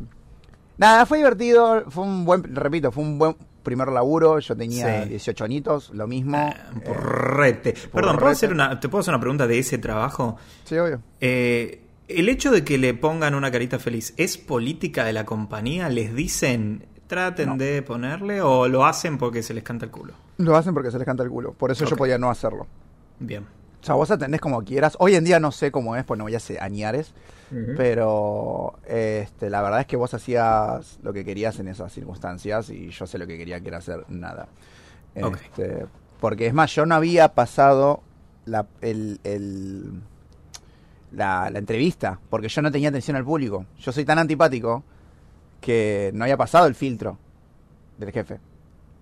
Nada, 0.78 1.06
fue 1.06 1.20
divertido. 1.20 1.86
Fue 1.90 2.04
un 2.04 2.26
buen, 2.26 2.44
repito, 2.56 2.92
fue 2.92 3.04
un 3.04 3.18
buen 3.18 3.36
primer 3.64 3.90
laburo. 3.90 4.40
Yo 4.40 4.56
tenía 4.56 5.04
Sí. 5.04 5.10
18 5.10 5.44
añitos, 5.46 5.92
lo 5.94 6.08
mismo. 6.08 6.38
Ah, 6.38 6.54
Eh, 6.76 6.82
Porrete. 6.86 7.74
Perdón, 7.94 8.18
¿puedo 8.18 8.32
hacer 8.32 8.52
una, 8.52 8.80
¿te 8.80 8.90
puedo 8.90 9.02
hacer 9.02 9.14
una 9.14 9.22
pregunta 9.22 9.48
de 9.48 9.60
ese 9.60 9.78
trabajo? 9.78 10.38
sí, 10.66 10.78
obvio. 10.78 11.02
Eh, 11.22 11.82
el 12.10 12.28
hecho 12.30 12.52
de 12.52 12.64
que 12.64 12.78
le 12.78 12.94
pongan 12.94 13.36
una 13.36 13.52
carita 13.52 13.80
feliz, 13.80 14.14
¿es 14.18 14.38
política 14.38 15.04
de 15.06 15.14
la 15.14 15.26
compañía? 15.26 15.88
¿Les 15.90 16.14
dicen 16.14 16.86
traten 17.08 17.50
No. 17.50 17.58
de 17.58 17.82
ponerle 17.82 18.42
o 18.42 18.68
lo 18.68 18.86
hacen 18.86 19.18
porque 19.18 19.42
se 19.42 19.54
les 19.54 19.64
canta 19.64 19.86
el 19.86 19.92
culo? 19.92 20.14
Lo 20.38 20.56
hacen 20.56 20.74
porque 20.74 20.92
se 20.92 20.98
les 21.00 21.06
canta 21.06 21.24
el 21.24 21.30
culo. 21.30 21.54
Por 21.54 21.72
eso 21.72 21.86
yo 21.86 21.96
podía 21.96 22.18
no 22.18 22.30
hacerlo. 22.30 22.68
Bien. 23.20 23.44
O 23.82 23.86
sea, 23.86 23.96
vos 23.96 24.12
atendés 24.12 24.42
como 24.42 24.62
quieras. 24.64 24.96
Hoy 25.00 25.16
en 25.16 25.24
día 25.24 25.40
no 25.40 25.52
sé 25.52 25.72
cómo 25.72 25.96
es, 25.96 26.04
pues 26.04 26.18
no 26.18 26.26
voy 26.26 26.36
hace 26.36 26.60
añares. 26.60 27.14
Pero 27.78 28.78
este, 28.86 29.50
la 29.50 29.62
verdad 29.64 29.80
es 29.82 29.86
que 29.88 29.96
vos 29.96 30.14
hacías 30.14 31.00
lo 31.02 31.14
que 31.14 31.26
querías 31.26 31.60
en 31.60 31.68
esas 31.68 31.92
circunstancias 31.92 32.70
y 32.70 32.90
yo 32.90 33.08
sé 33.08 33.18
lo 33.18 33.26
que 33.26 33.38
quería, 33.38 33.60
que 33.62 33.70
era 33.70 33.78
hacer 33.80 34.06
nada. 34.10 34.48
Ok. 35.22 35.38
Este, 35.44 35.86
porque 36.20 36.46
es 36.48 36.54
más, 36.54 36.76
yo 36.76 36.86
no 36.86 36.94
había 36.96 37.34
pasado 37.34 38.02
la, 38.46 38.68
el, 38.82 39.20
el- 39.24 40.02
la, 41.12 41.50
la 41.50 41.60
entrevista, 41.60 42.20
porque 42.30 42.48
yo 42.50 42.62
no 42.62 42.72
tenía 42.72 42.90
atención 42.90 43.18
al 43.18 43.24
público. 43.26 43.66
Yo 43.80 43.92
soy 43.92 44.06
tan 44.06 44.20
antipático 44.20 44.84
que 45.62 46.12
no 46.14 46.24
había 46.24 46.38
pasado 46.38 46.68
el 46.68 46.76
filtro 46.76 47.18
del 47.98 48.12
jefe. 48.12 48.40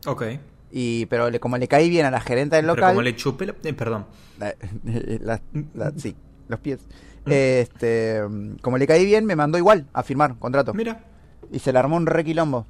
Ok. 0.06 0.24
Y, 0.72 1.06
pero 1.08 1.30
le- 1.30 1.39
como 1.39 1.58
le 1.58 1.67
caí 1.67 1.89
bien 1.89 2.06
a 2.06 2.12
la 2.12 2.20
gerente 2.20 2.56
del 2.58 2.65
Pero 2.65 2.76
local... 2.76 2.89
como 2.91 3.02
le 3.02 3.15
chupé 3.15 3.46
la- 3.46 3.56
eh, 3.63 3.74
perdón. 3.74 4.06
La- 4.39 4.54
la- 5.22 5.41
la- 5.74 5.91
sí, 5.98 6.15
los 6.48 6.60
pies. 6.60 6.80
Este, 7.26 8.22
como 8.62 8.78
le 8.78 8.88
caí 8.88 9.06
bien, 9.06 9.26
me 9.26 9.36
mandó 9.36 9.58
igual 9.58 9.86
a 9.93 10.02
firmar 10.04 10.38
contrato. 10.39 10.74
Mira. 10.74 11.04
Y 11.52 11.60
se 11.60 11.72
le 11.74 11.80
armó 11.80 11.96
un 11.98 12.06
requilombo. 12.06 12.65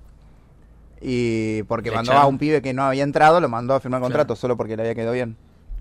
Y 0.99 1.61
porque 1.63 1.89
Le 1.91 1.95
mandó 1.95 2.11
echaron. 2.11 2.25
a 2.25 2.27
un 2.27 2.37
pibe 2.39 2.61
que 2.61 2.73
no 2.73 2.83
había 2.83 3.03
entrado, 3.03 3.39
lo 3.39 3.49
mandó 3.49 3.75
a 3.75 3.79
firmar 3.79 3.99
Claro. 3.99 4.09
contrato 4.11 4.35
solo 4.35 4.57
porque 4.57 4.75
le 4.75 4.81
había 4.83 4.95
quedado 4.95 5.13
bien. 5.13 5.37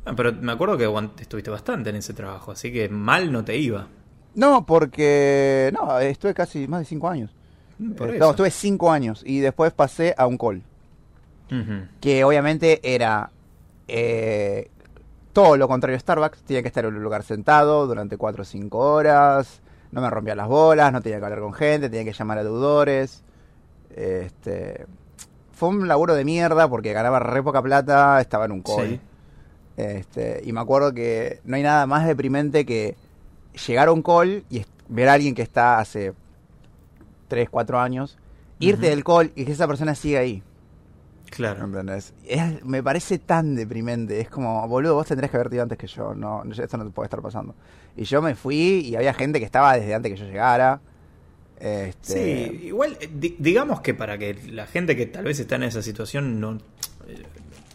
Ah, 0.07 0.12
pero 0.16 0.33
me 0.33 0.53
acuerdo 0.53 0.79
que 0.79 1.23
estuviste 1.23 1.51
bastante 1.51 1.90
en 1.90 1.97
ese 1.97 2.14
trabajo, 2.14 2.53
así 2.53 2.73
que 2.73 2.88
mal 2.88 3.31
no 3.33 3.45
te 3.45 3.57
iba. 3.57 3.88
No, 4.35 4.64
porque. 4.64 5.71
No, 5.75 5.99
estuve 5.99 6.33
casi 6.33 6.69
más 6.69 6.81
de 6.81 6.87
cinco 6.87 7.09
años. 7.09 7.31
Por 7.97 8.14
Eh, 8.14 8.19
no, 8.19 8.31
estuve 8.31 8.51
cinco 8.51 8.90
años 8.92 9.23
y 9.27 9.40
después 9.40 9.73
pasé 9.73 10.14
a 10.16 10.27
un 10.27 10.38
call. 10.38 10.62
Que 12.01 12.25
obviamente 12.25 12.81
era. 12.83 13.31
eh, 13.88 14.71
todo 15.33 15.57
lo 15.59 15.69
contrario 15.69 15.97
a 15.97 16.01
Starbucks. 16.01 16.42
Tenía 16.42 16.62
que 16.62 16.69
estar 16.69 16.85
en 16.87 16.95
un 16.95 17.03
lugar 17.03 17.23
sentado 17.23 17.87
durante 17.87 18.16
cuatro 18.16 18.42
o 18.42 18.45
cinco 18.45 18.79
horas. 18.79 19.61
No 19.92 20.01
me 20.01 20.09
rompía 20.11 20.35
las 20.35 20.49
bolas, 20.49 20.92
no 20.92 21.01
tenía 21.03 21.19
que 21.19 21.25
hablar 21.25 21.40
con 21.40 21.53
gente, 21.53 21.88
tenía 21.90 22.05
que 22.11 22.16
llamar 22.16 22.38
a 22.38 22.45
deudores. 22.45 23.23
Este. 23.95 24.87
Fue 25.53 25.69
un 25.71 25.88
laburo 25.88 26.14
de 26.14 26.25
mierda 26.25 26.69
porque 26.69 26.92
ganaba 26.92 27.19
re 27.19 27.42
poca 27.42 27.62
plata, 27.62 28.21
estaba 28.21 28.45
en 28.47 28.53
un 28.53 28.62
call. 28.62 28.88
Sí. 28.88 29.01
Este, 29.77 30.41
y 30.45 30.53
me 30.53 30.61
acuerdo 30.61 30.95
que 30.95 31.41
no 31.45 31.57
hay 31.57 31.62
nada 31.62 31.87
más 31.87 32.07
deprimente 32.07 32.65
que 32.65 32.97
llegar 33.67 33.89
a 33.89 33.93
un 33.93 34.03
call 34.03 34.45
y 34.51 34.65
ver 34.89 35.09
a 35.09 35.15
alguien 35.15 35.35
que 35.35 35.43
está 35.43 35.79
hace 35.79 36.12
3, 37.29 37.49
4 37.51 37.79
años, 37.79 38.17
irte 38.59 38.89
del 38.89 39.05
call 39.05 39.33
y 39.35 39.45
que 39.45 39.53
esa 39.53 39.67
persona 39.67 39.95
siga 39.95 40.21
ahí. 40.21 40.43
Claro. 41.31 41.65
¿entendés? 41.65 42.15
Es- 42.25 42.65
me 42.65 42.83
parece 42.83 43.19
tan 43.19 43.55
deprimente. 43.57 44.21
Es 44.21 44.31
como, 44.31 44.67
boludo, 44.69 44.95
vos 44.95 45.07
tendrías 45.07 45.31
que 45.31 45.37
haberte 45.37 45.57
ido 45.57 45.65
antes 45.65 45.77
que 45.77 45.89
yo. 45.89 46.15
No, 46.15 46.43
esto 46.45 46.77
no 46.79 46.85
te 46.85 46.91
puede 46.91 47.07
estar 47.07 47.21
pasando. 47.21 47.55
Y 47.97 48.05
yo 48.05 48.23
me 48.23 48.35
fui 48.35 48.81
y 48.87 48.95
había 48.97 49.12
gente 49.12 49.39
que 49.41 49.45
estaba 49.45 49.77
desde 49.77 49.93
antes 49.95 50.12
que 50.12 50.19
yo 50.19 50.25
llegara. 50.27 50.81
Este, 51.59 52.49
Sí, 52.53 52.67
igual, 52.67 52.97
eh, 53.01 53.11
di- 53.12 53.37
digamos 53.39 53.81
que 53.81 53.93
para 53.95 54.17
que 54.19 54.35
la 54.51 54.67
gente 54.67 54.95
que 54.97 55.07
tal 55.07 55.25
vez 55.25 55.41
está 55.41 55.57
en 55.57 55.65
esa 55.65 55.83
situación 55.83 56.41
no. 56.41 56.59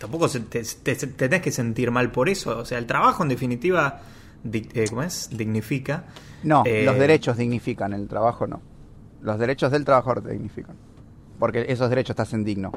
Tampoco 0.01 0.27
se- 0.27 0.41
te, 0.41 0.63
te- 0.63 0.95
te 0.95 1.07
tenés 1.07 1.41
que 1.41 1.51
sentir 1.51 1.91
mal 1.91 2.11
por 2.11 2.27
eso. 2.27 2.57
O 2.57 2.65
sea, 2.65 2.77
el 2.77 2.85
trabajo 2.87 3.23
en 3.23 3.29
definitiva. 3.29 4.01
di- 4.43 4.67
eh, 4.73 4.85
¿Cómo 4.89 5.03
es? 5.03 5.29
Dignifica. 5.31 6.05
No, 6.43 6.63
Eh, 6.65 6.83
los 6.85 6.97
derechos 6.97 7.37
dignifican, 7.37 7.93
el 7.93 8.07
trabajo 8.07 8.47
no. 8.47 8.59
Los 9.21 9.37
derechos 9.39 9.71
del 9.71 9.85
trabajador 9.85 10.23
te 10.23 10.31
dignifican. 10.31 10.75
Porque 11.39 11.65
esos 11.69 11.89
derechos 11.89 12.15
te 12.15 12.23
hacen 12.23 12.43
digno. 12.43 12.71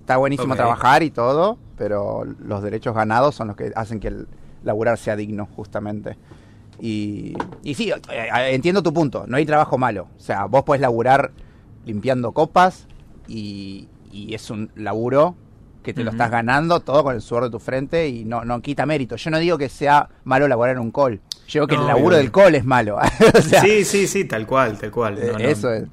Está 0.00 0.18
buenísimo 0.18 0.54
trabajar 0.54 1.02
y 1.02 1.10
todo, 1.10 1.58
pero 1.76 2.24
los 2.24 2.62
derechos 2.62 2.94
ganados 2.94 3.34
son 3.34 3.48
los 3.48 3.56
que 3.56 3.72
hacen 3.74 3.98
que 3.98 4.08
el 4.08 4.28
laburar 4.62 4.98
sea 4.98 5.16
digno, 5.16 5.46
justamente. 5.56 6.16
Y, 6.78 7.34
y 7.62 7.74
sí, 7.74 7.90
eh, 8.10 8.28
entiendo 8.50 8.82
tu 8.82 8.92
punto, 8.92 9.24
no 9.26 9.36
hay 9.38 9.46
trabajo 9.46 9.78
malo. 9.78 10.08
O 10.16 10.20
sea, 10.20 10.44
vos 10.44 10.62
podés 10.64 10.80
laburar 10.82 11.32
limpiando 11.86 12.32
copas 12.32 12.86
y, 13.26 13.88
y 14.12 14.34
es 14.34 14.50
un 14.50 14.70
laburo 14.76 15.34
que 15.86 15.94
te 15.94 16.04
lo 16.04 16.10
estás 16.10 16.30
ganando 16.30 16.80
todo 16.80 17.02
con 17.04 17.14
el 17.14 17.22
sudor 17.22 17.44
de 17.44 17.50
tu 17.50 17.58
frente 17.58 18.08
y 18.08 18.24
no, 18.24 18.44
no 18.44 18.60
quita 18.60 18.84
mérito. 18.84 19.16
Yo 19.16 19.30
no 19.30 19.38
digo 19.38 19.56
que 19.56 19.68
sea 19.68 20.08
malo 20.24 20.48
laburar 20.48 20.74
en 20.76 20.82
un 20.82 20.90
call. 20.90 21.20
Yo 21.46 21.60
digo 21.60 21.66
que 21.68 21.76
No, 21.76 21.82
el 21.82 21.86
laburo 21.86 22.06
obvio. 22.08 22.18
del 22.18 22.32
call 22.32 22.54
es 22.56 22.64
malo. 22.64 22.98
o 23.38 23.40
sea, 23.42 23.60
sí, 23.62 23.84
sí, 23.84 24.06
sí, 24.08 24.24
tal 24.24 24.46
cual, 24.46 24.76
tal 24.78 24.90
cual. 24.90 25.16
eh, 25.18 25.30
No, 25.32 25.38
eso 25.38 25.72
es. 25.72 25.84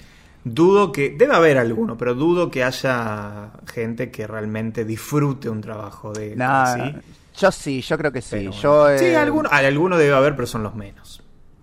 Dudo 0.43 0.91
que. 0.91 1.11
Debe 1.11 1.35
haber 1.35 1.57
alguno, 1.57 1.97
pero 1.97 2.15
dudo 2.15 2.49
que 2.51 2.63
haya 2.63 3.51
gente 3.71 4.09
que 4.11 4.27
realmente 4.27 4.83
disfrute 4.83 5.49
un 5.49 5.61
trabajo 5.61 6.11
de. 6.11 6.35
Así. 6.43 6.95
yo 7.37 7.51
sí, 7.51 7.81
yo 7.81 7.97
creo 7.97 8.11
que 8.11 8.21
sí. 8.21 8.29
Pero 8.31 8.51
yo. 8.51 8.97
Sí, 8.97 9.05
eh, 9.05 9.15
alguno, 9.15 9.47
alguno 9.51 9.97
debe 9.97 10.13
haber, 10.15 10.35
pero 10.35 10.47
son 10.47 10.63
los 10.63 10.75
menos. 10.75 11.21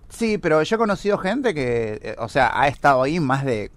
Sí, 0.08 0.38
pero 0.38 0.62
yo 0.62 0.76
he 0.76 0.78
conocido 0.78 1.18
gente 1.18 1.52
que, 1.52 1.98
eh, 2.02 2.16
o 2.18 2.28
sea, 2.28 2.52
ha 2.58 2.68
estado 2.68 3.02
ahí 3.02 3.20
más 3.20 3.44
de 3.44 3.70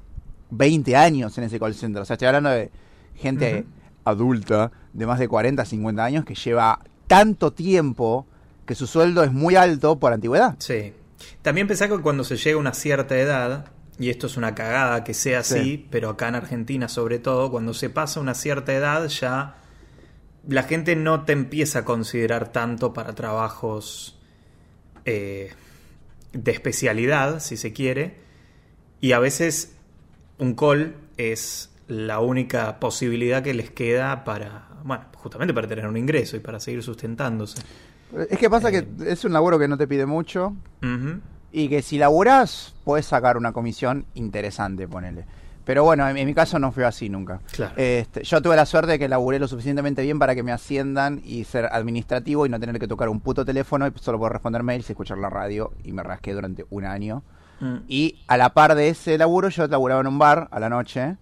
20 0.51 0.95
años 0.95 1.37
en 1.37 1.43
ese 1.45 1.59
call 1.59 1.73
center. 1.73 2.01
O 2.01 2.05
sea, 2.05 2.13
estoy 2.13 2.27
hablando 2.27 2.51
de 2.51 2.71
gente. 3.15 3.65
Adulta 4.05 4.71
de 4.93 5.05
más 5.05 5.19
de 5.19 5.27
40, 5.27 5.63
50 5.65 6.03
años 6.03 6.25
que 6.25 6.35
lleva 6.35 6.79
tanto 7.07 7.51
tiempo 7.51 8.25
que 8.65 8.75
su 8.75 8.87
sueldo 8.87 9.23
es 9.23 9.31
muy 9.31 9.55
alto 9.55 9.99
por 9.99 10.13
antigüedad. 10.13 10.55
Sí. 10.59 10.93
También 11.41 11.67
pensá 11.67 11.87
que 11.87 11.97
cuando 11.99 12.23
se 12.23 12.37
llega 12.37 12.57
a 12.57 12.59
una 12.59 12.73
cierta 12.73 13.17
edad, 13.17 13.65
y 13.99 14.09
esto 14.09 14.27
es 14.27 14.37
una 14.37 14.55
cagada 14.55 15.03
que 15.03 15.13
sea 15.13 15.39
así, 15.39 15.59
Sí. 15.63 15.87
pero 15.89 16.09
acá 16.09 16.27
en 16.29 16.35
Argentina 16.35 16.87
sobre 16.87 17.19
todo, 17.19 17.51
cuando 17.51 17.73
se 17.73 17.89
pasa 17.89 18.19
una 18.19 18.33
cierta 18.33 18.73
edad 18.73 19.07
ya 19.07 19.55
la 20.47 20.63
gente 20.63 20.95
no 20.97 21.23
te 21.23 21.31
empieza 21.33 21.79
a 21.79 21.85
considerar 21.85 22.51
tanto 22.51 22.91
para 22.93 23.13
trabajos 23.13 24.19
eh, 25.05 25.51
de 26.33 26.51
especialidad, 26.51 27.39
si 27.39 27.55
se 27.57 27.71
quiere, 27.73 28.17
y 28.99 29.11
a 29.13 29.19
veces 29.19 29.75
un 30.39 30.55
call 30.55 30.95
es 31.17 31.69
la 31.93 32.19
única 32.19 32.79
posibilidad 32.79 33.41
que 33.43 33.53
les 33.53 33.69
queda 33.71 34.23
para, 34.23 34.67
bueno, 34.83 35.05
justamente 35.15 35.53
para 35.53 35.67
tener 35.67 35.87
un 35.87 35.97
ingreso 35.97 36.35
y 36.35 36.39
para 36.39 36.59
seguir 36.59 36.83
sustentándose. 36.83 37.61
Es 38.29 38.37
que 38.37 38.49
pasa 38.49 38.69
Eh. 38.69 38.85
que 38.97 39.11
es 39.11 39.23
un 39.25 39.33
laburo 39.33 39.57
que 39.57 39.67
no 39.67 39.77
te 39.77 39.87
pide 39.87 40.05
mucho 40.05 40.55
y 41.51 41.69
que 41.69 41.81
si 41.81 41.97
laburás 41.97 42.73
puedes 42.83 43.05
sacar 43.05 43.37
una 43.37 43.51
comisión 43.53 44.05
interesante, 44.15 44.87
ponele. 44.87 45.25
Pero 45.65 45.83
bueno, 45.85 46.07
en, 46.09 46.17
en 46.17 46.27
mi 46.27 46.33
caso 46.33 46.59
no 46.59 46.73
fue 46.73 46.83
así 46.85 47.07
nunca. 47.07 47.39
Claro. 47.53 47.73
Este, 47.77 48.23
yo 48.23 48.41
tuve 48.41 48.55
la 48.57 48.65
suerte 48.65 48.91
de 48.91 48.99
que 48.99 49.07
laburé 49.07 49.39
lo 49.39 49.47
suficientemente 49.47 50.01
bien 50.01 50.19
para 50.19 50.35
que 50.35 50.43
me 50.43 50.51
asciendan 50.51 51.21
y 51.23 51.45
ser 51.45 51.69
administrativo 51.71 52.45
y 52.45 52.49
no 52.49 52.59
tener 52.59 52.77
que 52.79 52.87
tocar 52.87 53.07
un 53.07 53.21
puto 53.21 53.45
teléfono 53.45 53.87
y 53.87 53.91
solo 53.95 54.17
poder 54.19 54.33
responder 54.33 54.61
mails 54.61 54.89
y 54.89 54.91
escuchar 54.91 55.17
la 55.19 55.29
radio 55.29 55.71
y 55.85 55.93
me 55.93 56.03
rasqué 56.03 56.33
durante 56.33 56.65
un 56.69 56.83
año. 56.83 57.23
Mm. 57.61 57.75
Y 57.87 58.19
a 58.27 58.35
la 58.35 58.49
par 58.49 58.75
de 58.75 58.89
ese 58.89 59.17
laburo 59.17 59.47
yo 59.47 59.65
laburaba 59.67 60.01
en 60.01 60.07
un 60.07 60.19
bar 60.19 60.49
a 60.51 60.59
la 60.59 60.67
noche 60.69 61.15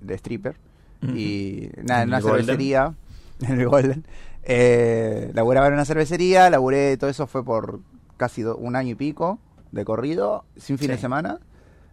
de 0.00 0.14
stripper 0.14 0.56
y 1.02 1.68
nada, 1.82 2.02
en 2.02 2.08
una 2.10 2.20
Golden. 2.20 2.44
cervecería 2.46 2.94
en 3.40 3.60
el 3.60 3.68
Golden. 3.68 4.04
Eh, 4.44 5.30
laburaba 5.34 5.66
en 5.68 5.74
una 5.74 5.84
cervecería, 5.84 6.48
laburé, 6.50 6.96
todo 6.96 7.10
eso 7.10 7.26
fue 7.26 7.44
por 7.44 7.80
casi 8.16 8.42
do- 8.42 8.56
un 8.56 8.76
año 8.76 8.90
y 8.90 8.94
pico 8.94 9.38
de 9.72 9.84
corrido, 9.84 10.44
sin 10.56 10.78
fin 10.78 10.88
de 10.88 10.98
semana, 10.98 11.38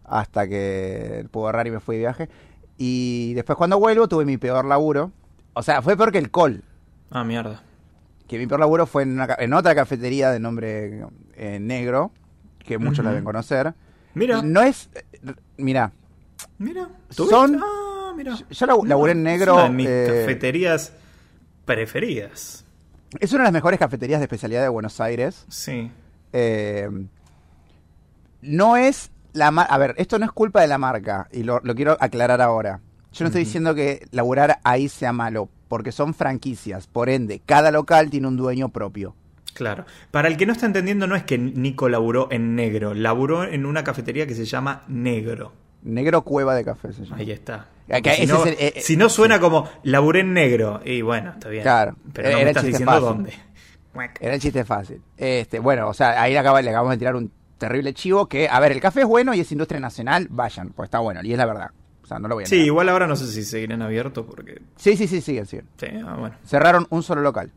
hasta 0.04 0.46
que 0.48 1.26
pude 1.30 1.44
agarrar 1.44 1.66
y 1.66 1.70
me 1.70 1.80
fui 1.80 1.96
de 1.96 2.00
viaje. 2.02 2.28
Y 2.76 3.34
después 3.34 3.56
cuando 3.56 3.78
vuelvo 3.78 4.08
tuve 4.08 4.24
mi 4.24 4.36
peor 4.36 4.64
laburo. 4.64 5.12
O 5.54 5.62
sea, 5.62 5.82
fue 5.82 5.96
peor 5.96 6.12
que 6.12 6.18
el 6.18 6.30
call. 6.30 6.62
Ah, 7.10 7.24
mierda. 7.24 7.62
Que 8.28 8.38
mi 8.38 8.46
peor 8.46 8.60
laburo 8.60 8.86
fue 8.86 9.02
en, 9.02 9.12
una 9.12 9.34
en 9.38 9.52
otra 9.54 9.74
cafetería 9.74 10.30
de 10.30 10.38
nombre 10.40 11.04
eh, 11.34 11.58
negro, 11.60 12.12
que 12.60 12.78
muchos 12.78 13.04
la 13.04 13.10
deben 13.10 13.24
conocer. 13.24 13.74
Mira. 14.14 14.42
No 14.42 14.62
es... 14.62 14.88
eh, 14.94 15.32
Mira, 15.56 15.92
Mira, 16.60 16.88
Son- 17.08 17.58
Ah, 17.62 18.12
mira. 18.14 18.36
yo 18.36 18.66
labu- 18.66 18.86
laburé 18.86 19.12
en 19.12 19.22
negro, 19.22 19.52
Es 19.52 19.58
una 19.58 19.64
de 19.64 19.70
mis 19.74 19.88
eh, 19.88 20.04
cafeterías 20.06 20.92
preferidas. 21.64 22.64
es 23.18 23.32
una 23.32 23.42
de 23.42 23.46
las 23.46 23.52
mejores 23.54 23.78
cafeterías 23.80 24.20
de 24.20 24.24
especialidad 24.24 24.60
de 24.62 24.68
Buenos 24.68 25.00
Aires. 25.00 25.46
Sí. 25.48 25.90
Eh, 26.34 26.88
no 28.42 28.76
es 28.76 29.10
la 29.32 29.48
A 29.48 29.78
ver, 29.78 29.94
esto 29.96 30.18
no 30.18 30.24
es 30.26 30.32
culpa 30.32 30.60
de 30.60 30.66
la 30.66 30.76
marca, 30.78 31.28
y 31.32 31.42
lo, 31.44 31.60
lo 31.62 31.74
quiero 31.74 31.96
aclarar 31.98 32.40
ahora. 32.42 32.80
Yo 33.12 33.24
no 33.24 33.28
estoy 33.28 33.44
diciendo 33.44 33.74
que 33.74 34.06
laburar 34.12 34.60
ahí 34.62 34.88
sea 34.88 35.12
malo, 35.12 35.48
porque 35.68 35.92
son 35.92 36.14
franquicias. 36.14 36.86
Por 36.86 37.08
ende, 37.08 37.40
cada 37.44 37.70
local 37.70 38.10
tiene 38.10 38.28
un 38.28 38.36
dueño 38.36 38.68
propio. 38.68 39.16
Claro. 39.54 39.84
Para 40.10 40.28
el 40.28 40.36
que 40.36 40.46
no 40.46 40.52
está 40.52 40.66
entendiendo, 40.66 41.06
no 41.06 41.16
es 41.16 41.24
que 41.24 41.36
Nico 41.38 41.88
laburó 41.88 42.28
en 42.30 42.54
negro. 42.54 42.94
Laburó 42.94 43.44
en 43.44 43.66
una 43.66 43.82
cafetería 43.82 44.26
que 44.26 44.34
se 44.34 44.44
llama 44.44 44.82
Negro. 44.88 45.52
Negro 45.82 46.22
Cueva 46.22 46.54
de 46.54 46.64
Café 46.64 46.92
se 46.92 47.04
llama. 47.04 47.16
Ahí 47.16 47.30
está. 47.30 47.66
Si, 48.16 48.26
no, 48.26 48.44
el- 48.44 48.56
eh, 48.58 48.74
si 48.80 48.96
no 48.96 49.08
suena 49.08 49.40
como 49.40 49.68
laburé 49.82 50.20
en 50.20 50.32
negro. 50.32 50.80
Y 50.84 51.02
bueno, 51.02 51.30
está 51.30 51.48
bien. 51.48 51.62
Claro. 51.62 51.96
Pero 52.12 52.30
no 52.30 52.36
me 52.38 52.48
estás 52.48 52.64
diciendo 52.64 52.92
fácil. 52.92 53.06
dónde. 53.08 53.32
Era 54.20 54.34
el 54.34 54.40
chiste 54.40 54.64
fácil. 54.64 55.02
Este, 55.16 55.58
bueno, 55.58 55.88
o 55.88 55.94
sea, 55.94 56.22
ahí 56.22 56.32
le, 56.32 56.38
acaba- 56.38 56.62
le 56.62 56.70
acabamos 56.70 56.92
de 56.92 56.98
tirar 56.98 57.16
un 57.16 57.32
terrible 57.58 57.92
chivo 57.92 58.26
que, 58.26 58.48
a 58.48 58.60
ver, 58.60 58.72
el 58.72 58.80
café 58.80 59.00
es 59.00 59.06
bueno 59.06 59.34
y 59.34 59.40
es 59.40 59.50
industria 59.50 59.80
nacional, 59.80 60.28
vayan, 60.30 60.70
pues 60.70 60.86
está 60.86 61.00
bueno, 61.00 61.20
y 61.24 61.32
es 61.32 61.38
la 61.38 61.46
verdad. 61.46 61.70
O 62.02 62.06
sea, 62.06 62.18
no 62.20 62.28
lo 62.28 62.36
voy 62.36 62.44
a 62.44 62.46
Sí, 62.46 62.54
negar. 62.56 62.66
igual 62.68 62.88
ahora 62.88 63.06
no 63.06 63.16
sé 63.16 63.26
si 63.26 63.42
seguirán 63.44 63.82
abiertos 63.82 64.24
porque. 64.28 64.62
Sí, 64.76 64.96
sí, 64.96 65.06
sí, 65.08 65.20
siguen, 65.20 65.46
siguen. 65.46 65.66
Sí, 65.78 65.86
ah, 66.06 66.16
bueno. 66.18 66.36
Cerraron 66.44 66.86
un 66.90 67.02
solo 67.02 67.20
local. 67.22 67.50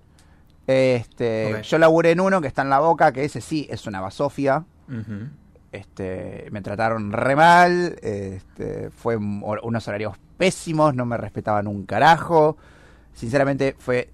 Este, 0.65 1.61
yo 1.63 1.77
laburé 1.77 2.11
en 2.11 2.19
uno 2.21 2.41
que 2.41 2.47
está 2.47 2.61
en 2.61 2.69
la 2.69 2.79
boca, 2.79 3.11
que 3.11 3.25
ese 3.25 3.41
sí 3.41 3.67
es 3.69 3.85
una 3.85 4.01
basofia. 4.01 4.63
Ujú. 4.87 5.27
Este, 5.73 6.47
me 6.51 6.61
trataron 6.61 7.11
re 7.11 7.35
mal, 7.35 7.95
este, 8.03 8.89
fue 8.91 9.17
un- 9.17 9.43
unos 9.63 9.87
horarios 9.87 10.15
pésimos, 10.37 10.93
no 10.95 11.03
me 11.05 11.17
respetaban 11.17 11.67
un 11.67 11.85
carajo. 11.85 12.57
Sinceramente 13.13 13.75
fue 13.79 14.09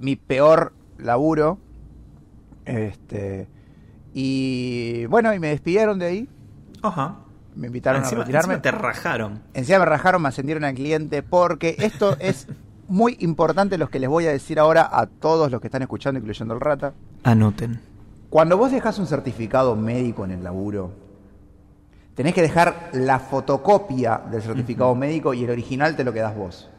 mi 0.00 0.16
peor 0.16 0.72
laburo. 0.98 1.58
Este, 2.64 3.48
y 4.12 5.06
bueno, 5.06 5.32
y 5.34 5.38
me 5.38 5.48
despidieron 5.48 5.98
de 5.98 6.06
ahí, 6.06 6.28
Ajá. 6.82 7.16
me 7.56 7.68
invitaron 7.68 8.02
encima, 8.02 8.22
a 8.22 8.24
retirarme. 8.24 8.54
encima 8.54 8.62
te 8.62 8.70
rajaron. 8.72 9.40
Encima 9.54 9.78
me 9.80 9.84
rajaron, 9.86 10.22
me 10.22 10.28
ascendieron 10.28 10.64
al 10.64 10.74
cliente 10.74 11.22
porque 11.22 11.76
esto 11.78 12.16
es 12.20 12.48
muy 12.88 13.16
importante 13.20 13.78
los 13.78 13.88
que 13.88 13.98
les 14.00 14.08
voy 14.10 14.26
a 14.26 14.32
decir 14.32 14.58
ahora 14.58 14.88
a 14.90 15.06
todos 15.06 15.50
los 15.50 15.60
que 15.60 15.68
están 15.68 15.82
escuchando, 15.82 16.18
incluyendo 16.18 16.54
el 16.54 16.60
rata. 16.60 16.92
Anoten. 17.24 17.80
Cuando 18.32 18.56
vos 18.56 18.72
dejas 18.72 18.98
un 18.98 19.06
certificado 19.06 19.76
médico 19.76 20.24
en 20.24 20.30
el 20.30 20.42
laburo, 20.42 20.90
tenés 22.14 22.32
que 22.32 22.40
dejar 22.40 22.88
la 22.92 23.18
fotocopia 23.18 24.22
del 24.30 24.40
certificado 24.40 24.94
médico 24.94 25.34
y 25.34 25.44
el 25.44 25.50
original 25.50 25.96
te 25.96 26.02
lo 26.02 26.14
quedás 26.14 26.34
vos. 26.34 26.70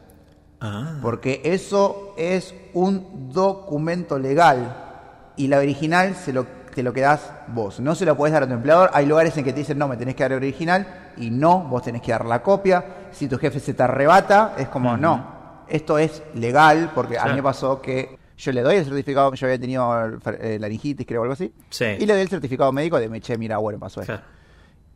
Ah. 0.60 0.98
Porque 1.00 1.42
eso 1.44 2.12
es 2.16 2.56
un 2.72 3.30
documento 3.32 4.18
legal 4.18 5.32
y 5.36 5.46
la 5.46 5.58
original 5.58 6.16
se 6.16 6.32
lo 6.32 6.44
te 6.74 6.82
lo 6.82 6.92
quedás 6.92 7.30
vos. 7.46 7.78
No 7.78 7.94
se 7.94 8.04
lo 8.04 8.16
podés 8.16 8.32
dar 8.32 8.42
a 8.42 8.48
tu 8.48 8.54
empleador. 8.54 8.90
Hay 8.92 9.06
lugares 9.06 9.36
en 9.36 9.44
que 9.44 9.52
te 9.52 9.60
dicen, 9.60 9.78
no, 9.78 9.86
me 9.86 9.96
tenés 9.96 10.16
que 10.16 10.24
dar 10.24 10.32
el 10.32 10.38
original 10.38 11.12
y 11.16 11.30
no, 11.30 11.60
vos 11.60 11.84
tenés 11.84 12.02
que 12.02 12.10
dar 12.10 12.24
la 12.24 12.42
copia. 12.42 12.84
Si 13.12 13.28
tu 13.28 13.38
jefe 13.38 13.60
se 13.60 13.74
te 13.74 13.82
arrebata, 13.84 14.56
es 14.58 14.66
como, 14.66 14.96
no, 14.96 15.62
esto 15.68 15.98
es 15.98 16.20
legal, 16.34 16.90
porque 16.96 17.16
a 17.16 17.26
mí 17.26 17.34
me 17.34 17.44
pasó 17.44 17.80
que 17.80 18.23
yo 18.36 18.52
le 18.52 18.62
doy 18.62 18.76
el 18.76 18.84
certificado, 18.84 19.32
yo 19.34 19.46
había 19.46 19.58
tenido 19.58 20.18
eh, 20.40 20.58
laringitis, 20.60 21.06
creo, 21.06 21.20
o 21.20 21.24
algo 21.24 21.34
así. 21.34 21.52
Sí. 21.70 21.84
Y 21.98 22.06
le 22.06 22.12
doy 22.14 22.22
el 22.22 22.28
certificado 22.28 22.72
médico 22.72 22.98
de, 22.98 23.08
me 23.08 23.20
che, 23.20 23.36
mira, 23.38 23.58
bueno, 23.58 23.78
pasó 23.78 24.00
esto. 24.00 24.12
Claro. 24.14 24.26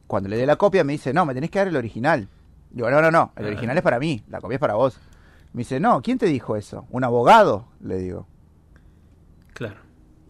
Cuando 0.07 0.29
le 0.29 0.37
doy 0.37 0.47
la 0.47 0.57
copia 0.57 0.85
me 0.85 0.93
dice, 0.95 1.13
no, 1.13 1.25
me 1.27 1.35
tenés 1.35 1.51
que 1.51 1.59
dar 1.59 1.69
el 1.69 1.77
original. 1.77 2.29
Digo, 2.71 2.91
no, 2.91 3.01
no, 3.01 3.11
no, 3.11 3.33
el 3.37 3.47
original 3.47 3.77
es 3.77 3.83
para 3.83 3.99
mí, 3.99 4.23
la 4.29 4.41
copia 4.41 4.55
es 4.57 4.61
para 4.61 4.75
vos. 4.75 4.99
Me 5.53 5.61
dice, 5.61 5.81
no, 5.81 6.03
¿quién 6.03 6.19
te 6.19 6.27
dijo 6.27 6.57
eso? 6.57 6.87
¿Un 6.91 7.05
abogado? 7.05 7.67
Le 7.83 7.99
digo. 7.99 8.27
Claro. 9.55 9.77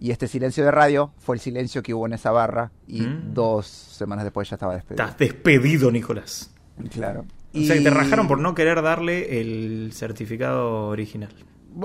Y 0.00 0.10
este 0.12 0.28
silencio 0.28 0.64
de 0.64 0.70
radio 0.70 1.12
fue 1.18 1.34
el 1.36 1.40
silencio 1.40 1.82
que 1.82 1.92
hubo 1.92 2.06
en 2.06 2.12
esa 2.12 2.30
barra 2.30 2.70
y 2.86 3.02
Mm. 3.02 3.34
dos 3.34 3.66
semanas 3.66 4.24
después 4.24 4.48
ya 4.48 4.54
estaba 4.56 4.74
despedido. 4.74 5.02
Estás 5.04 5.18
despedido, 5.18 5.90
Nicolás. 5.90 6.52
Claro. 6.92 7.24
O 7.54 7.60
sea, 7.60 7.74
que 7.76 7.80
te 7.82 7.90
rajaron 7.90 8.28
por 8.28 8.38
no 8.38 8.54
querer 8.54 8.80
darle 8.82 9.40
el 9.40 9.90
certificado 9.92 10.86
original. 10.88 11.30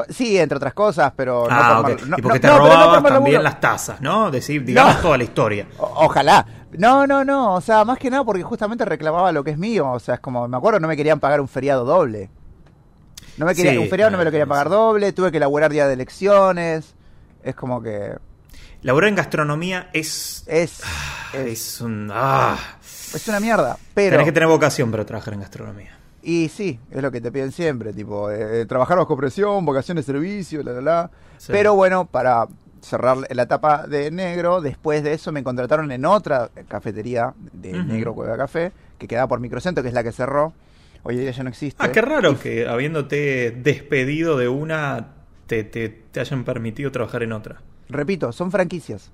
Sí, 0.09 0.37
entre 0.37 0.57
otras 0.57 0.73
cosas, 0.73 1.13
pero 1.15 1.47
no 1.49 1.55
ah, 1.55 1.81
por 1.83 1.91
mal- 1.99 2.09
no- 2.09 2.17
y 2.17 2.21
porque 2.21 2.37
no- 2.37 2.41
te 2.41 2.47
no, 2.47 2.53
no 2.53 2.59
robabas 2.59 3.03
también 3.03 3.43
las 3.43 3.59
tazas, 3.59 4.01
¿no? 4.01 4.31
Decir, 4.31 4.63
digamos 4.65 4.95
No. 4.95 5.01
toda 5.01 5.17
la 5.17 5.23
historia. 5.23 5.67
O- 5.77 6.05
ojalá. 6.05 6.45
No, 6.77 7.05
no, 7.05 7.23
no. 7.23 7.53
O 7.53 7.61
sea, 7.61 7.85
más 7.85 7.99
que 7.99 8.09
nada 8.09 8.23
porque 8.23 8.41
justamente 8.43 8.83
reclamaba 8.85 9.31
lo 9.31 9.43
que 9.43 9.51
es 9.51 9.57
mío. 9.57 9.91
O 9.91 9.99
sea, 9.99 10.15
es 10.15 10.19
como, 10.19 10.47
me 10.47 10.57
acuerdo, 10.57 10.79
no 10.79 10.87
me 10.87 10.97
querían 10.97 11.19
pagar 11.19 11.39
un 11.41 11.47
feriado 11.47 11.85
doble. 11.85 12.29
No 13.37 13.45
me 13.45 13.53
quería, 13.55 13.71
Sí, 13.71 13.77
un 13.77 13.87
feriado 13.89 14.11
no 14.11 14.17
me 14.17 14.23
lo 14.23 14.29
ah, 14.29 14.31
querían 14.31 14.49
pagar 14.49 14.69
doble. 14.69 15.11
Tuve 15.13 15.31
que 15.31 15.39
laburar 15.39 15.71
día 15.71 15.87
de 15.87 15.93
elecciones. 15.93 16.95
Es 17.43 17.55
como 17.55 17.81
que 17.81 18.15
Laborar 18.81 19.09
en 19.09 19.15
gastronomía 19.15 19.89
es. 19.93 20.43
es, 20.47 20.81
es, 21.33 21.45
es, 21.47 21.81
un. 21.81 22.09
Ah. 22.13 22.57
es 22.81 23.27
una 23.27 23.39
mierda. 23.39 23.77
Pero 23.93 24.11
Tenés 24.11 24.25
que 24.25 24.31
tener 24.31 24.49
vocación 24.49 24.91
para 24.91 25.05
trabajar 25.05 25.33
en 25.35 25.39
gastronomía. 25.41 25.97
Y 26.23 26.49
sí, 26.49 26.79
es 26.89 27.01
lo 27.01 27.11
que 27.11 27.21
te 27.21 27.31
piden 27.31 27.51
siempre, 27.51 27.93
tipo 27.93 28.31
eh, 28.31 28.65
trabajar 28.65 28.97
bajo 28.97 29.15
presión, 29.17 29.65
vocación 29.65 29.97
de 29.97 30.03
servicio, 30.03 30.63
la 30.63 30.71
la 30.73 30.81
la. 30.81 31.11
Sí. 31.37 31.51
Pero 31.51 31.75
bueno, 31.75 32.05
para 32.05 32.47
cerrar 32.81 33.17
la 33.29 33.43
etapa 33.43 33.85
de 33.87 34.09
negro, 34.11 34.61
después 34.61 35.03
de 35.03 35.13
eso 35.13 35.31
me 35.31 35.43
contrataron 35.43 35.91
en 35.91 36.05
otra 36.05 36.49
cafetería 36.67 37.33
de 37.53 37.73
negro 37.83 38.13
Cueva 38.13 38.35
Café, 38.37 38.71
que 38.97 39.07
quedaba 39.07 39.27
por 39.27 39.39
Microcentro, 39.39 39.81
que 39.83 39.89
es 39.89 39.93
la 39.93 40.03
que 40.03 40.11
cerró. 40.11 40.53
Hoy 41.03 41.17
día 41.17 41.31
ya 41.31 41.43
no 41.43 41.49
existe. 41.49 41.83
Ah, 41.83 41.91
qué 41.91 42.01
raro 42.01 42.39
que 42.39 42.67
habiéndote 42.67 43.51
despedido 43.51 44.37
de 44.37 44.47
una, 44.47 45.07
te, 45.47 45.63
te, 45.65 45.89
te 45.89 46.19
hayan 46.21 46.45
permitido 46.45 46.91
trabajar 46.91 47.23
en 47.23 47.33
otra. 47.33 47.61
Repito, 47.89 48.31
son 48.31 48.51
franquicias. 48.51 49.11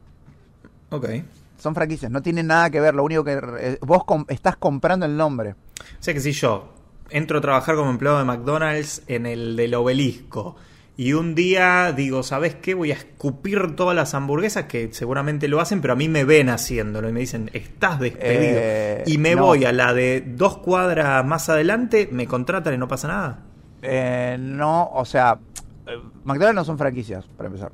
Ok. 0.92 1.10
Son 1.58 1.74
franquicias, 1.76 2.12
no 2.12 2.22
tienen 2.22 2.48
nada 2.48 2.70
que 2.70 2.80
ver. 2.80 2.94
Lo 2.96 3.04
único 3.04 3.24
que 3.24 3.40
eh, 3.60 3.78
vos 3.82 4.06
com- 4.06 4.26
estás 4.30 4.56
comprando 4.56 5.06
el 5.06 5.18
nombre. 5.18 5.52
O 5.54 5.56
sea 6.04 6.14
que 6.14 6.20
si 6.22 6.32
yo 6.32 6.74
entro 7.12 7.38
a 7.40 7.42
trabajar 7.42 7.76
como 7.76 7.90
empleado 7.90 8.18
de 8.20 8.26
McDonald's 8.26 9.04
en 9.08 9.26
el 9.26 9.56
del 9.56 9.74
obelisco 9.76 10.56
y 10.98 11.14
un 11.14 11.34
día 11.34 11.94
digo, 11.96 12.24
¿sabes 12.24 12.56
qué? 12.56 12.74
Voy 12.74 12.92
a 12.92 12.96
escupir 12.96 13.76
todas 13.78 13.96
las 13.96 14.14
hamburguesas 14.14 14.66
que 14.66 14.90
seguramente 14.92 15.48
lo 15.48 15.62
hacen, 15.62 15.80
pero 15.80 15.94
a 15.94 15.96
mí 15.96 16.10
me 16.10 16.26
ven 16.26 16.50
haciéndolo 16.50 17.08
y 17.08 17.14
me 17.14 17.22
dicen, 17.22 17.50
estás 17.54 18.02
despedido. 18.02 18.58
Eh, 18.62 19.04
y 19.08 19.18
me 19.18 19.34
no. 19.36 19.44
voy 19.46 19.64
a 19.64 19.72
la 19.72 19.94
de 19.94 20.22
dos 20.28 20.58
cuadras 20.58 21.26
más 21.26 21.48
adelante, 21.48 22.10
me 22.12 22.28
contratan 22.28 22.74
y 22.74 22.78
no 22.78 22.90
pasa 22.90 23.08
nada. 23.08 23.40
Eh, 23.82 24.36
no, 24.40 24.90
o 24.92 25.06
sea, 25.06 25.40
eh, 25.88 25.92
McDonald's 26.26 26.56
no 26.56 26.66
son 26.66 26.78
franquicias, 26.78 27.26
para 27.38 27.48
empezar. 27.48 27.72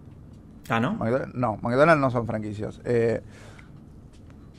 Ah, 0.69 0.79
¿no? 0.79 0.93
McDonald's- 0.93 1.33
no, 1.33 1.57
McDonald's 1.63 2.01
no 2.01 2.11
son 2.11 2.27
franquicias. 2.27 2.79
Eh, 2.85 3.21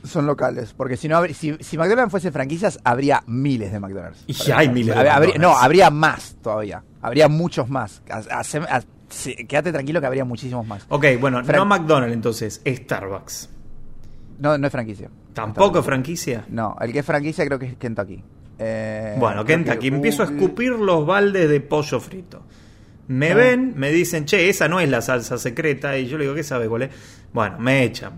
son 0.07 0.25
locales. 0.25 0.73
Porque 0.75 0.97
si 0.97 1.07
no 1.07 1.23
si, 1.27 1.55
si 1.59 1.77
McDonald's 1.77 2.11
fuese 2.11 2.31
franquicias, 2.31 2.79
habría 2.83 3.23
miles 3.27 3.71
de 3.71 3.79
McDonald's. 3.79 4.23
Y 4.27 4.33
Para 4.33 4.57
hay 4.59 4.69
miles 4.69 4.95
de 4.95 4.99
Habría- 5.01 5.13
McDonald's. 5.13 5.39
No, 5.41 5.57
habría 5.57 5.89
más 5.89 6.35
todavía. 6.41 6.83
Habría 7.01 7.27
muchos 7.27 7.69
más. 7.69 8.01
Hace- 8.09 8.61
sí, 9.09 9.35
quédate 9.47 9.71
tranquilo 9.71 9.99
que 10.01 10.07
habría 10.07 10.25
muchísimos 10.25 10.65
más. 10.65 10.85
Ok, 10.89 11.05
bueno, 11.19 11.43
Fran- 11.43 11.57
no 11.57 11.65
McDonald's 11.65 12.13
entonces, 12.13 12.61
Starbucks. 12.65 13.49
No, 14.39 14.57
no 14.57 14.67
es 14.67 14.71
franquicia. 14.71 15.09
¿Tampoco 15.33 15.83
franquicia? 15.83 16.45
No, 16.49 16.75
el 16.81 16.91
que 16.91 16.99
es 16.99 17.05
franquicia 17.05 17.45
creo 17.45 17.59
que 17.59 17.67
es 17.67 17.75
Kentucky. 17.77 18.23
Eh, 18.59 19.15
Bueno, 19.19 19.45
Kentucky, 19.45 19.77
que 19.89 19.95
empiezo 19.95 20.23
a 20.23 20.25
escupir 20.25 20.71
los 20.71 21.05
baldes 21.05 21.47
de 21.49 21.61
pollo 21.61 21.99
frito. 21.99 22.41
Me 23.07 23.31
Ah. 23.31 23.35
ven, 23.35 23.73
me 23.77 23.91
dicen, 23.91 24.25
che, 24.25 24.49
esa 24.49 24.67
no 24.67 24.79
es 24.79 24.89
la 24.89 25.01
salsa 25.01 25.37
secreta. 25.37 25.97
Y 25.97 26.07
yo 26.07 26.17
le 26.17 26.23
digo, 26.25 26.35
¿qué 26.35 26.43
sabe 26.43 26.67
cuál 26.67 26.83
es? 26.83 26.89
Bueno, 27.33 27.57
me 27.59 27.83
echan. 27.83 28.13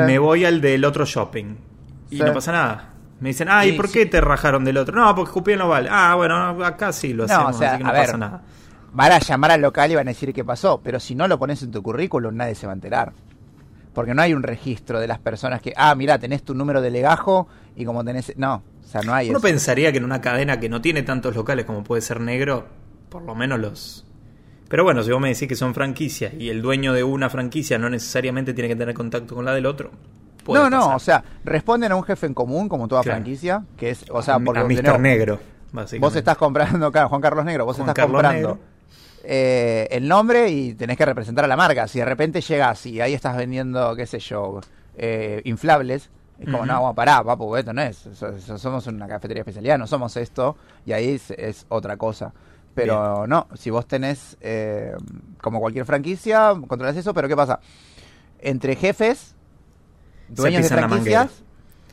Sí. 0.00 0.06
Me 0.06 0.18
voy 0.18 0.44
al 0.44 0.60
del 0.60 0.84
otro 0.84 1.04
shopping. 1.04 1.56
Y 2.10 2.18
Sí. 2.18 2.22
no 2.22 2.32
pasa 2.32 2.52
nada. 2.52 2.90
Me 3.20 3.30
dicen, 3.30 3.48
ah, 3.50 3.64
¿y 3.64 3.70
Sí, 3.70 3.76
por 3.76 3.90
qué 3.90 4.06
te 4.06 4.20
rajaron 4.20 4.64
del 4.64 4.76
otro? 4.76 4.94
No, 4.94 5.14
porque 5.14 5.30
escupieron 5.30 5.60
los 5.60 5.68
baldes. 5.70 5.90
Ah, 5.94 6.14
bueno, 6.16 6.64
acá 6.64 6.92
sí 6.92 7.12
lo 7.14 7.26
No, 7.26 7.32
hacemos, 7.34 7.56
o 7.56 7.58
sea, 7.58 7.68
así 7.70 7.78
que 7.78 7.84
no 7.84 7.90
a 7.90 7.92
ver, 7.92 8.06
pasa 8.06 8.18
nada. 8.18 8.42
Van 8.92 9.12
a 9.12 9.18
llamar 9.18 9.50
al 9.52 9.60
local 9.60 9.90
y 9.90 9.94
van 9.94 10.06
a 10.08 10.10
decir 10.10 10.32
qué 10.32 10.44
pasó, 10.44 10.80
pero 10.82 11.00
si 11.00 11.14
no 11.14 11.26
lo 11.28 11.38
pones 11.38 11.62
en 11.62 11.70
tu 11.70 11.82
currículum 11.82 12.34
nadie 12.36 12.54
se 12.54 12.66
va 12.66 12.72
a 12.72 12.74
enterar. 12.74 13.12
Porque 13.94 14.12
no 14.14 14.20
hay 14.22 14.34
un 14.34 14.42
registro 14.42 15.00
de 15.00 15.06
las 15.08 15.18
personas 15.18 15.60
que, 15.62 15.72
ah, 15.76 15.94
mira, 15.94 16.18
tenés 16.18 16.42
tu 16.42 16.54
número 16.54 16.82
de 16.82 16.90
legajo 16.90 17.48
y 17.74 17.84
como 17.86 18.04
tenés... 18.04 18.32
No, 18.36 18.62
o 18.84 18.86
sea, 18.86 19.00
no 19.02 19.14
hay 19.14 19.30
Uno 19.30 19.38
eso. 19.38 19.46
pensaría 19.46 19.90
que 19.92 19.98
en 19.98 20.04
una 20.04 20.20
cadena 20.20 20.60
que 20.60 20.68
no 20.68 20.80
tiene 20.82 21.02
tantos 21.02 21.34
locales 21.34 21.64
como 21.64 21.82
puede 21.82 22.02
ser 22.02 22.20
negro, 22.20 22.66
por 23.08 23.22
lo 23.22 23.34
menos 23.34 23.58
los... 23.58 24.05
Pero 24.68 24.82
bueno, 24.84 25.02
si 25.02 25.10
vos 25.12 25.20
me 25.20 25.28
decís 25.28 25.46
que 25.48 25.54
son 25.56 25.74
franquicias 25.74 26.32
y 26.34 26.48
el 26.50 26.60
dueño 26.62 26.92
de 26.92 27.04
una 27.04 27.30
franquicia 27.30 27.78
no 27.78 27.88
necesariamente 27.88 28.52
tiene 28.54 28.68
que 28.68 28.76
tener 28.76 28.94
contacto 28.94 29.34
con 29.34 29.44
la 29.44 29.52
del 29.54 29.66
otro. 29.66 29.90
puede 30.44 30.62
No, 30.64 30.70
no, 30.70 30.94
o 30.96 30.98
sea, 30.98 31.22
responden 31.44 31.92
a 31.92 31.96
un 31.96 32.02
jefe 32.04 32.26
en 32.26 32.34
común, 32.34 32.68
como 32.68 32.88
toda 32.88 33.02
Claro. 33.02 33.16
franquicia, 33.16 33.64
que 33.76 33.90
es, 33.90 34.04
o 34.10 34.22
sea, 34.22 34.38
porque 34.38 34.60
a 34.60 34.64
Mr. 34.64 34.98
Negro, 35.00 35.38
básicamente. 35.72 35.98
vos 35.98 36.16
estás 36.16 36.36
comprando, 36.36 36.90
claro, 36.92 37.08
Juan 37.08 37.20
Carlos 37.20 37.44
Negro, 37.44 37.64
vos 37.64 37.76
Juan 37.76 37.88
estás 37.88 38.02
Carlos 38.04 38.22
comprando 38.22 38.58
eh, 39.24 39.88
el 39.90 40.06
nombre 40.06 40.48
y 40.50 40.74
tenés 40.74 40.96
que 40.96 41.04
representar 41.04 41.44
a 41.44 41.48
la 41.48 41.56
marca. 41.56 41.88
Si 41.88 41.98
de 41.98 42.04
repente 42.04 42.40
llegas 42.40 42.86
y 42.86 43.00
ahí 43.00 43.12
estás 43.14 43.36
vendiendo, 43.36 43.94
qué 43.96 44.06
sé 44.06 44.18
yo, 44.20 44.60
eh, 44.96 45.42
inflables, 45.44 46.10
es 46.38 46.44
como, 46.46 46.58
Ujú. 46.58 46.66
no, 46.66 46.80
bueno, 46.80 46.94
pará, 46.94 47.24
papu, 47.24 47.56
esto 47.56 47.72
no 47.72 47.82
es, 47.82 48.08
somos 48.58 48.86
una 48.86 49.08
cafetería 49.08 49.40
especialidad, 49.42 49.78
no 49.78 49.86
somos 49.86 50.16
esto, 50.16 50.56
y 50.84 50.92
ahí 50.92 51.10
es, 51.10 51.30
es 51.32 51.66
otra 51.68 51.96
cosa. 51.96 52.32
Pero 52.76 53.26
no, 53.26 53.48
si 53.54 53.70
vos 53.70 53.86
tenés, 53.86 54.36
eh, 54.40 54.92
como 55.40 55.58
cualquier 55.60 55.84
franquicia, 55.86 56.54
controlas 56.68 56.96
eso, 56.96 57.12
pero 57.14 57.26
¿qué 57.26 57.34
pasa? 57.36 57.58
Entre 58.38 58.76
jefes, 58.76 59.34
dueños 60.28 60.62
de 60.62 60.68
franquicias, 60.68 61.42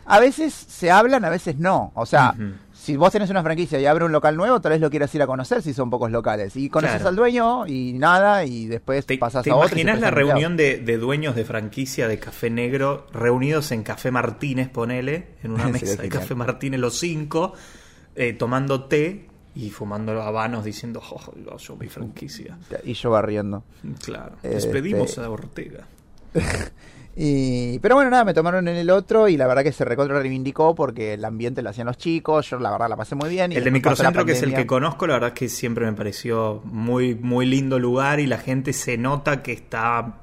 a 0.05 0.19
veces 0.19 0.53
se 0.53 0.91
hablan, 0.91 1.23
a 1.23 1.29
veces 1.29 1.57
no. 1.57 1.91
O 1.95 2.05
sea, 2.05 2.35
Ujú. 2.37 2.51
si 2.73 2.97
vos 2.97 3.11
tenés 3.13 3.29
una 3.29 3.41
franquicia 3.41 3.79
y 3.79 3.85
abre 3.85 4.03
un 4.03 4.11
local 4.11 4.35
nuevo, 4.35 4.59
tal 4.59 4.73
vez 4.73 4.81
lo 4.81 4.89
quieras 4.89 5.15
ir 5.15 5.21
a 5.21 5.27
conocer 5.27 5.61
si 5.61 5.73
son 5.73 5.89
pocos 5.89 6.11
locales. 6.11 6.57
Y 6.57 6.69
conoces 6.69 6.97
Claro. 6.97 7.09
al 7.09 7.15
dueño 7.15 7.65
y 7.67 7.93
nada, 7.93 8.43
y 8.43 8.65
después 8.65 9.05
¿Te, 9.05 9.17
pasas 9.17 9.45
te 9.45 9.51
a 9.51 9.55
otro. 9.55 9.67
imaginas 9.69 10.01
la 10.01 10.11
reunión 10.11 10.57
de, 10.57 10.79
de 10.79 10.97
dueños 10.97 11.35
de 11.35 11.45
franquicia 11.45 12.09
de 12.09 12.19
Café 12.19 12.49
Negro 12.49 13.07
reunidos 13.13 13.71
en 13.71 13.83
Café 13.83 14.11
Martínez, 14.11 14.67
ponele, 14.69 15.35
en 15.43 15.51
una 15.51 15.67
mesa 15.69 16.01
de. 16.01 16.09
Café 16.09 16.35
Martínez 16.35 16.81
los 16.81 16.99
cinco, 16.99 17.53
eh, 18.15 18.33
tomando 18.33 18.83
té 18.83 19.29
y 19.55 19.69
fumando 19.69 20.19
habanos 20.21 20.65
diciendo, 20.65 21.01
oh, 21.11 21.33
yo, 21.35 21.57
yo 21.57 21.75
mi 21.75 21.87
franquicia. 21.87 22.57
Y 22.83 22.93
yo 22.93 23.11
barriendo. 23.11 23.63
Claro, 24.03 24.35
Este- 24.37 24.49
despedimos 24.49 25.17
a 25.17 25.29
Ortega. 25.29 25.85
Y, 27.15 27.77
pero 27.77 27.93
bueno, 27.93 28.09
nada, 28.09 28.23
me 28.23 28.33
tomaron 28.33 28.67
en 28.67 28.75
el 28.75 28.89
otro 28.89 29.27
y 29.27 29.37
la 29.37 29.45
verdad 29.45 29.61
que 29.63 29.71
se 29.71 29.85
recontra 29.85 30.19
reivindicó 30.19 30.73
porque 30.73 31.13
el 31.13 31.23
ambiente 31.23 31.61
lo 31.61 31.69
hacían 31.69 31.85
los 31.85 31.97
chicos, 31.97 32.49
yo 32.49 32.57
la 32.57 32.71
verdad 32.71 32.89
la 32.89 32.97
pasé 32.97 33.13
muy 33.13 33.29
bien. 33.29 33.51
Y 33.51 33.55
El 33.55 33.63
de 33.63 33.69
Microcentro, 33.69 34.25
que 34.25 34.31
es 34.31 34.41
el 34.41 34.55
que 34.55 34.65
conozco, 34.65 35.05
la 35.05 35.13
verdad 35.13 35.29
es 35.29 35.35
que 35.35 35.47
siempre 35.47 35.85
me 35.85 35.93
pareció 35.93 36.61
muy, 36.65 37.13
muy 37.13 37.45
lindo 37.45 37.77
lugar 37.77 38.19
y 38.19 38.25
la 38.25 38.39
gente 38.39 38.73
se 38.73 38.97
nota 38.97 39.43
que 39.43 39.53
está 39.53 40.21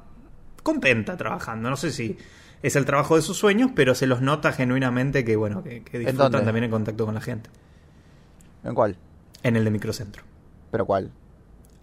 contenta 0.64 1.16
trabajando. 1.16 1.70
No 1.70 1.76
sé 1.76 1.92
si 1.92 2.18
es 2.60 2.74
el 2.74 2.84
trabajo 2.86 3.14
de 3.14 3.22
sus 3.22 3.36
sueños, 3.36 3.70
pero 3.72 3.94
se 3.94 4.08
los 4.08 4.20
nota 4.20 4.50
genuinamente 4.52 5.24
que, 5.24 5.36
bueno, 5.36 5.62
que, 5.62 5.84
que 5.84 6.00
disfrutan 6.00 6.44
también 6.44 6.64
en 6.64 6.70
contacto 6.72 7.06
con 7.06 7.14
la 7.14 7.20
gente. 7.20 7.50
¿En 8.64 8.74
cuál? 8.74 8.96
En 9.42 9.56
el 9.56 9.64
de 9.64 9.70
Microcentro. 9.70 10.22
¿Pero 10.70 10.86
cuál? 10.86 11.10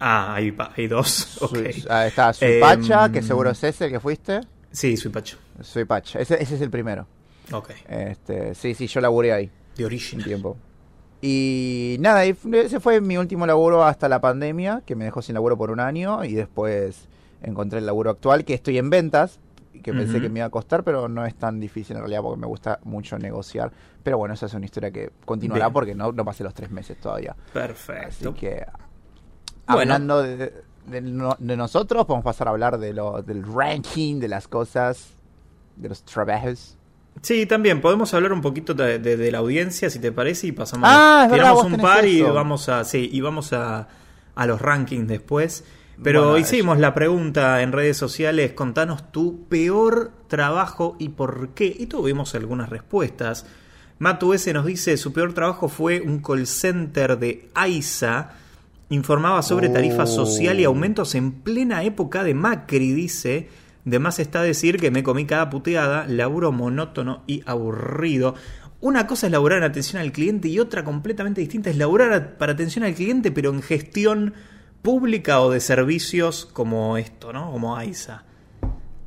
Ah, 0.00 0.34
hay, 0.34 0.56
hay 0.76 0.86
dos. 0.86 1.42
Ok. 1.42 1.56
Su- 1.72 1.86
ah, 1.90 2.06
está 2.06 2.32
Suipacha, 2.32 3.06
Em, 3.06 3.12
que 3.12 3.22
seguro 3.22 3.50
es 3.50 3.62
ese 3.64 3.86
el 3.86 3.90
que 3.92 4.00
fuiste. 4.00 4.40
Sí, 4.70 4.96
soy 4.96 5.10
Pacho. 5.10 5.38
Suipacha, 5.60 6.20
ese, 6.20 6.40
ese 6.42 6.54
es 6.54 6.60
el 6.60 6.70
primero. 6.70 7.06
Ok. 7.52 7.70
Este, 7.88 8.54
sí, 8.54 8.74
sí, 8.74 8.86
yo 8.86 9.00
laburé 9.00 9.32
ahí. 9.32 9.50
De 9.76 9.84
origen. 9.84 10.22
tiempo. 10.22 10.56
Y 11.20 11.96
nada, 12.00 12.24
ese 12.24 12.78
fue 12.80 13.00
mi 13.00 13.16
último 13.16 13.44
laburo 13.46 13.82
hasta 13.84 14.08
la 14.08 14.20
pandemia, 14.20 14.82
que 14.86 14.94
me 14.94 15.04
dejó 15.04 15.20
sin 15.22 15.34
laburo 15.34 15.56
por 15.58 15.70
un 15.70 15.80
año 15.80 16.22
y 16.24 16.34
después 16.34 17.08
encontré 17.42 17.80
el 17.80 17.86
laburo 17.86 18.10
actual, 18.10 18.44
que 18.44 18.54
estoy 18.54 18.78
en 18.78 18.88
ventas, 18.90 19.40
que 19.82 19.92
pensé 19.92 20.20
que 20.20 20.28
me 20.28 20.40
iba 20.40 20.46
a 20.46 20.50
costar, 20.50 20.82
pero 20.84 21.08
no 21.08 21.24
es 21.24 21.34
tan 21.36 21.60
difícil 21.60 21.96
en 21.96 22.02
realidad 22.02 22.22
porque 22.22 22.40
me 22.40 22.46
gusta 22.46 22.80
mucho 22.84 23.18
negociar. 23.18 23.70
Pero 24.02 24.18
bueno, 24.18 24.34
esa 24.34 24.46
es 24.46 24.54
una 24.54 24.64
historia 24.64 24.90
que 24.90 25.10
continuará 25.24 25.66
Bien. 25.66 25.72
porque 25.72 25.94
no, 25.94 26.12
no 26.12 26.24
pasé 26.24 26.42
los 26.44 26.54
tres 26.54 26.70
meses 26.70 26.98
todavía. 27.00 27.32
Así 27.32 27.52
Perfecto. 27.52 28.34
que, 28.34 28.64
Bueno. 29.66 29.80
hablando 29.94 30.22
de, 30.22 30.52
de 30.86 31.00
no- 31.00 31.36
de 31.38 31.56
nosotros, 31.56 32.06
podemos 32.06 32.24
pasar 32.24 32.48
a 32.48 32.50
hablar 32.50 32.78
de 32.78 32.92
lo, 32.94 33.22
del 33.22 33.44
ranking, 33.44 34.18
de 34.20 34.28
las 34.28 34.48
cosas 34.48 35.10
de 35.76 35.88
los 35.90 36.02
trabajos. 36.02 36.76
Sí, 37.22 37.46
también 37.46 37.80
podemos 37.80 38.14
hablar 38.14 38.32
un 38.32 38.40
poquito 38.40 38.74
de, 38.74 39.30
la 39.32 39.38
audiencia, 39.38 39.90
si 39.90 39.98
te 39.98 40.12
parece, 40.12 40.46
y 40.46 40.52
pasamos. 40.52 40.88
Ah, 40.90 41.22
es 41.24 41.30
verdad, 41.30 41.44
tiramos 41.46 41.62
vos 41.64 41.72
un 41.72 41.80
par 41.80 42.04
y 42.06 42.22
vamos 42.22 42.68
a, 42.68 42.84
sí, 42.84 43.08
y 43.12 43.20
vamos 43.20 43.52
a, 43.52 43.88
a 44.34 44.46
los 44.46 44.60
rankings 44.62 45.08
después. 45.08 45.64
Pero 46.02 46.30
Bueno, 46.30 46.38
hicimos 46.38 46.78
la 46.78 46.94
pregunta 46.94 47.60
en 47.62 47.72
redes 47.72 47.96
sociales, 47.96 48.52
contanos 48.52 49.10
tu 49.10 49.48
peor 49.48 50.12
trabajo 50.28 50.96
y 50.98 51.08
por 51.08 51.50
qué. 51.50 51.74
Y 51.76 51.86
tuvimos 51.86 52.34
algunas 52.34 52.68
respuestas. 52.68 53.46
Matu 53.98 54.32
S 54.32 54.52
nos 54.52 54.64
dice, 54.64 54.96
su 54.96 55.12
peor 55.12 55.34
trabajo 55.34 55.68
fue 55.68 56.00
un 56.00 56.20
call 56.20 56.46
center 56.46 57.18
de 57.18 57.48
AISA. 57.54 58.30
Informaba 58.90 59.42
sobre 59.42 59.68
tarifa 59.68 60.04
Oh. 60.04 60.06
social 60.06 60.60
y 60.60 60.64
aumentos 60.64 61.16
en 61.16 61.32
plena 61.32 61.82
época 61.82 62.22
de 62.22 62.34
Macri, 62.34 62.92
dice. 62.92 63.48
De 63.84 63.98
más 63.98 64.20
está 64.20 64.42
decir 64.42 64.78
que 64.78 64.90
me 64.92 65.02
comí 65.02 65.26
cada 65.26 65.50
puteada, 65.50 66.06
laburo 66.06 66.52
monótono 66.52 67.24
y 67.26 67.42
aburrido. 67.44 68.34
Una 68.80 69.08
cosa 69.08 69.26
es 69.26 69.32
laburar 69.32 69.58
en 69.58 69.64
atención 69.64 70.00
al 70.00 70.12
cliente 70.12 70.46
y 70.46 70.60
otra 70.60 70.84
completamente 70.84 71.40
distinta 71.40 71.70
es 71.70 71.76
laburar 71.76 72.36
para 72.38 72.52
atención 72.52 72.84
al 72.84 72.94
cliente, 72.94 73.32
pero 73.32 73.50
en 73.50 73.62
gestión 73.62 74.34
pública 74.88 75.42
o 75.42 75.50
de 75.50 75.60
servicios 75.60 76.46
como 76.50 76.96
esto, 76.96 77.30
¿no? 77.30 77.52
Como 77.52 77.76
AISA. 77.76 78.24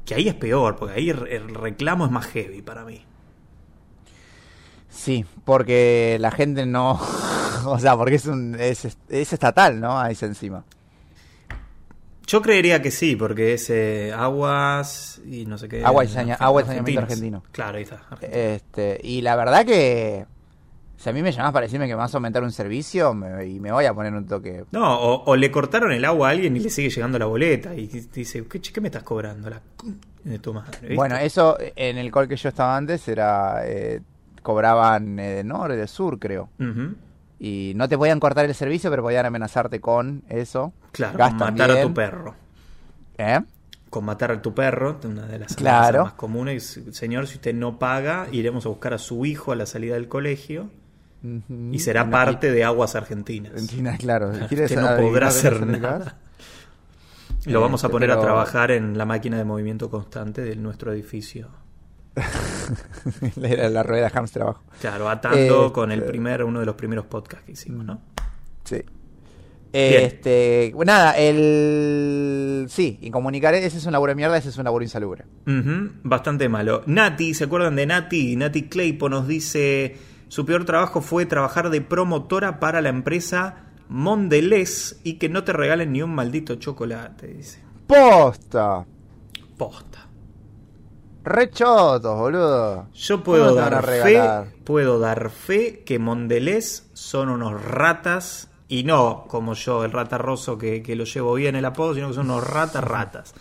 Que 0.06 0.13
ahí 0.13 0.28
es 0.28 0.36
peor, 0.36 0.76
porque 0.76 0.94
ahí 0.94 1.10
el 1.10 1.56
reclamo 1.56 2.06
es 2.06 2.12
más 2.12 2.28
heavy 2.28 2.62
para 2.62 2.86
mí. 2.86 3.04
Sí, 4.91 5.26
porque 5.44 6.17
la 6.20 6.30
gente 6.30 6.67
no... 6.67 7.02
o 7.65 7.80
sea, 7.80 7.98
porque 7.98 8.13
es, 8.13 8.28
un, 8.28 8.56
es, 8.60 8.96
es 9.10 9.34
estatal, 9.34 9.82
¿no? 9.82 10.00
Se 10.13 10.28
encima. 10.28 10.63
Yo 12.28 12.44
creería 12.44 12.80
que 12.84 12.91
sí, 12.91 13.15
porque 13.15 13.56
es 13.56 13.67
eh, 13.72 14.13
aguas 14.15 15.20
y 15.26 15.48
no 15.48 15.58
sé 15.58 15.67
qué. 15.67 15.84
Agua 15.84 16.04
y 16.04 16.10
y 16.10 16.12
saneamiento 16.12 17.02
argentino. 17.02 17.44
Claro, 17.52 17.78
ahí 17.78 17.84
está. 17.86 18.04
Argentina. 18.08 18.44
Este, 18.54 19.00
y 19.02 19.22
la 19.22 19.36
verdad 19.36 19.65
que... 19.65 20.28
Si 21.02 21.10
a 21.10 21.14
mí 21.14 21.22
me 21.24 21.32
llamás 21.32 21.52
para 21.52 21.66
decirme 21.66 21.88
que 21.88 21.94
me 21.94 21.98
vas 22.00 22.14
a 22.14 22.18
aumentar 22.18 22.44
un 22.44 22.52
servicio 22.52 23.14
me- 23.14 23.46
y 23.48 23.60
me 23.60 23.72
voy 23.72 23.86
a 23.86 23.94
poner 23.94 24.14
un 24.14 24.28
toque... 24.28 24.66
No, 24.72 25.00
o, 25.02 25.24
o 25.26 25.36
le 25.36 25.50
cortaron 25.50 25.92
el 25.92 26.06
agua 26.06 26.28
a 26.28 26.32
alguien 26.32 26.56
y 26.56 26.60
le 26.60 26.70
sigue 26.70 26.90
llegando 26.90 27.18
la 27.18 27.26
boleta 27.26 27.74
y 27.76 27.88
dice, 27.88 28.46
¿qué, 28.48 28.82
me 28.82 28.90
estás 28.90 29.02
cobrando? 29.04 29.50
La 29.50 29.62
de 30.24 30.38
tu 30.40 30.54
madre. 30.54 30.78
¿viste? 30.82 30.96
Bueno, 30.96 31.18
eso 31.18 31.58
en 31.60 31.98
el 31.98 32.12
call 32.12 32.28
que 32.28 32.36
yo 32.36 32.50
estaba 32.50 32.78
antes 32.78 33.08
era... 33.08 33.62
eh, 33.68 34.02
cobraban 34.44 35.20
eh, 35.20 35.30
de 35.36 35.44
norte, 35.44 35.76
de 35.76 35.88
sur, 35.88 36.18
creo. 36.20 36.50
Y 37.40 37.74
no 37.76 37.88
te 37.90 37.98
podían 37.98 38.20
cortar 38.20 38.46
el 38.46 38.54
servicio, 38.54 38.90
pero 38.92 39.02
podían 39.04 39.26
amenazarte 39.26 39.80
con 39.80 40.24
eso. 40.30 40.74
Claro, 40.92 41.18
Gastan 41.18 41.38
con 41.40 41.48
matar 41.54 41.72
a 41.72 41.82
tu 41.82 41.94
perro. 41.94 42.36
¿Eh? 43.18 43.40
Con 43.90 44.06
matar 44.06 44.32
a 44.32 44.42
tu 44.42 44.54
perro, 44.54 45.00
una 45.04 45.26
de 45.26 45.40
las 45.40 45.56
Claro. 45.56 46.04
más 46.04 46.14
comunes. 46.14 46.80
Señor, 46.92 47.28
si 47.28 47.36
usted 47.36 47.54
no 47.56 47.80
paga, 47.80 48.28
iremos 48.32 48.66
a 48.66 48.70
buscar 48.70 48.94
a 48.94 48.98
su 49.00 49.26
hijo 49.26 49.52
a 49.52 49.56
la 49.56 49.66
salida 49.66 49.96
del 49.96 50.08
colegio 50.08 50.70
Y 51.71 51.79
será 51.79 52.03
No, 52.03 52.12
parte 52.12 52.51
de 52.51 52.63
aguas 52.63 52.95
argentinas. 52.95 53.51
Argentina, 53.53 53.97
claro. 53.97 54.31
¿Quieres 54.49 54.75
no 54.75 54.95
podrá 54.97 55.27
hacer 55.27 55.65
nada. 55.65 56.17
Lo 57.45 57.60
vamos 57.62 57.84
a 57.84 57.88
Este, 57.88 57.91
poner 57.93 58.12
a 58.12 58.19
trabajar 58.21 58.71
en 58.71 58.97
la 58.97 59.05
máquina 59.05 59.38
de 59.38 59.43
movimiento 59.45 59.89
constante 59.89 60.41
de 60.41 60.55
nuestro 60.55 60.91
edificio. 60.93 61.49
Era 63.41 63.69
la 63.69 63.84
rueda 63.84 64.10
hamster 64.10 64.41
abajo. 64.43 64.63
Claro, 64.79 65.10
atando 65.10 65.38
Este- 65.67 65.73
con 65.73 65.91
el 65.91 66.03
primer, 66.03 66.43
uno 66.43 66.60
de 66.60 66.65
los 66.65 66.75
primeros 66.75 67.05
podcasts 67.05 67.45
que 67.45 67.53
hicimos, 67.53 67.86
¿no? 67.86 68.01
Sí. 68.63 68.81
Este, 69.73 70.71
bueno, 70.75 70.91
nada, 70.91 71.13
el 71.17 72.65
sí, 72.69 72.99
y 73.01 73.10
comunicar 73.10 73.53
ese 73.53 73.77
es 73.77 73.86
un 73.86 73.93
laburo 73.93 74.12
de 74.12 74.15
mierda, 74.15 74.36
ese 74.38 74.49
es 74.49 74.57
un 74.57 74.65
laburo 74.65 74.84
insalubre. 74.84 75.23
Bastante 76.03 76.49
malo. 76.49 76.84
Nati, 76.88 77.34
¿se 77.34 77.45
acuerdan 77.45 77.77
de 77.77 77.86
Nati? 77.86 78.36
Nati 78.36 78.63
Claypo 78.67 79.07
nos 79.07 79.27
dice, 79.29 79.95
su 80.32 80.46
peor 80.46 80.63
trabajo 80.63 81.02
fue 81.02 81.26
trabajar 81.26 81.70
de 81.70 81.82
promotora 81.82 82.62
para 82.62 82.80
la 82.80 82.88
empresa 82.88 83.65
Mondelez 83.89 85.02
y 85.04 85.15
que 85.15 85.28
no 85.28 85.44
te 85.44 85.52
regalen 85.52 85.91
ni 85.91 86.02
un 86.02 86.15
maldito 86.15 86.56
chocolate, 86.56 87.28
dice. 87.28 87.62
Posta. 87.86 88.86
Posta. 89.58 90.08
Rechotos, 91.26 92.17
boludo. 92.17 92.88
Yo 92.94 93.22
puedo 93.22 93.44
¿Cómo 93.50 93.56
te 93.56 93.62
van 93.62 93.74
a 93.74 93.82
dar 93.82 93.86
fe, 93.86 94.52
puedo 94.63 95.00
dar 95.00 95.30
fe 95.32 95.84
que 95.84 96.00
Mondelez 96.00 96.89
son 96.94 97.28
unos 97.28 97.62
ratas 97.62 98.50
y 98.70 98.86
no 98.86 99.26
como 99.28 99.54
yo, 99.54 99.84
el 99.84 99.91
ratarroso 99.91 100.58
que, 100.58 100.82
que 100.82 100.96
lo 100.96 101.04
llevo 101.04 101.34
bien 101.34 101.58
el 101.58 101.65
apodo, 101.65 101.94
sino 101.94 102.08
que 102.08 102.13
son 102.13 102.32
unos 102.32 102.50
ratas 102.50 102.86
ratas. 102.86 103.34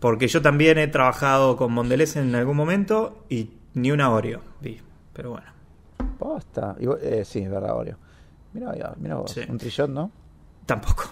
Porque 0.00 0.28
yo 0.28 0.42
también 0.42 0.76
he 0.76 0.88
trabajado 0.88 1.56
con 1.56 1.72
Mondelez 1.72 2.16
en 2.16 2.34
algún 2.34 2.58
momento 2.58 3.24
y 3.30 3.52
ni 3.72 3.90
una 3.90 4.10
Oreo 4.10 4.42
vi, 4.60 4.78
pero 5.14 5.30
bueno. 5.30 5.51
Posta. 6.22 6.76
Y 6.80 6.86
eh, 7.02 7.24
sí, 7.24 7.40
es 7.40 7.50
verdad, 7.50 7.76
Oreo. 7.76 7.96
Mira, 8.52 8.72
mira 8.98 9.16
vos, 9.16 9.30
Sí. 9.32 9.40
un 9.48 9.58
trillón, 9.58 9.94
¿no? 9.94 10.10
Tampoco. 10.66 11.04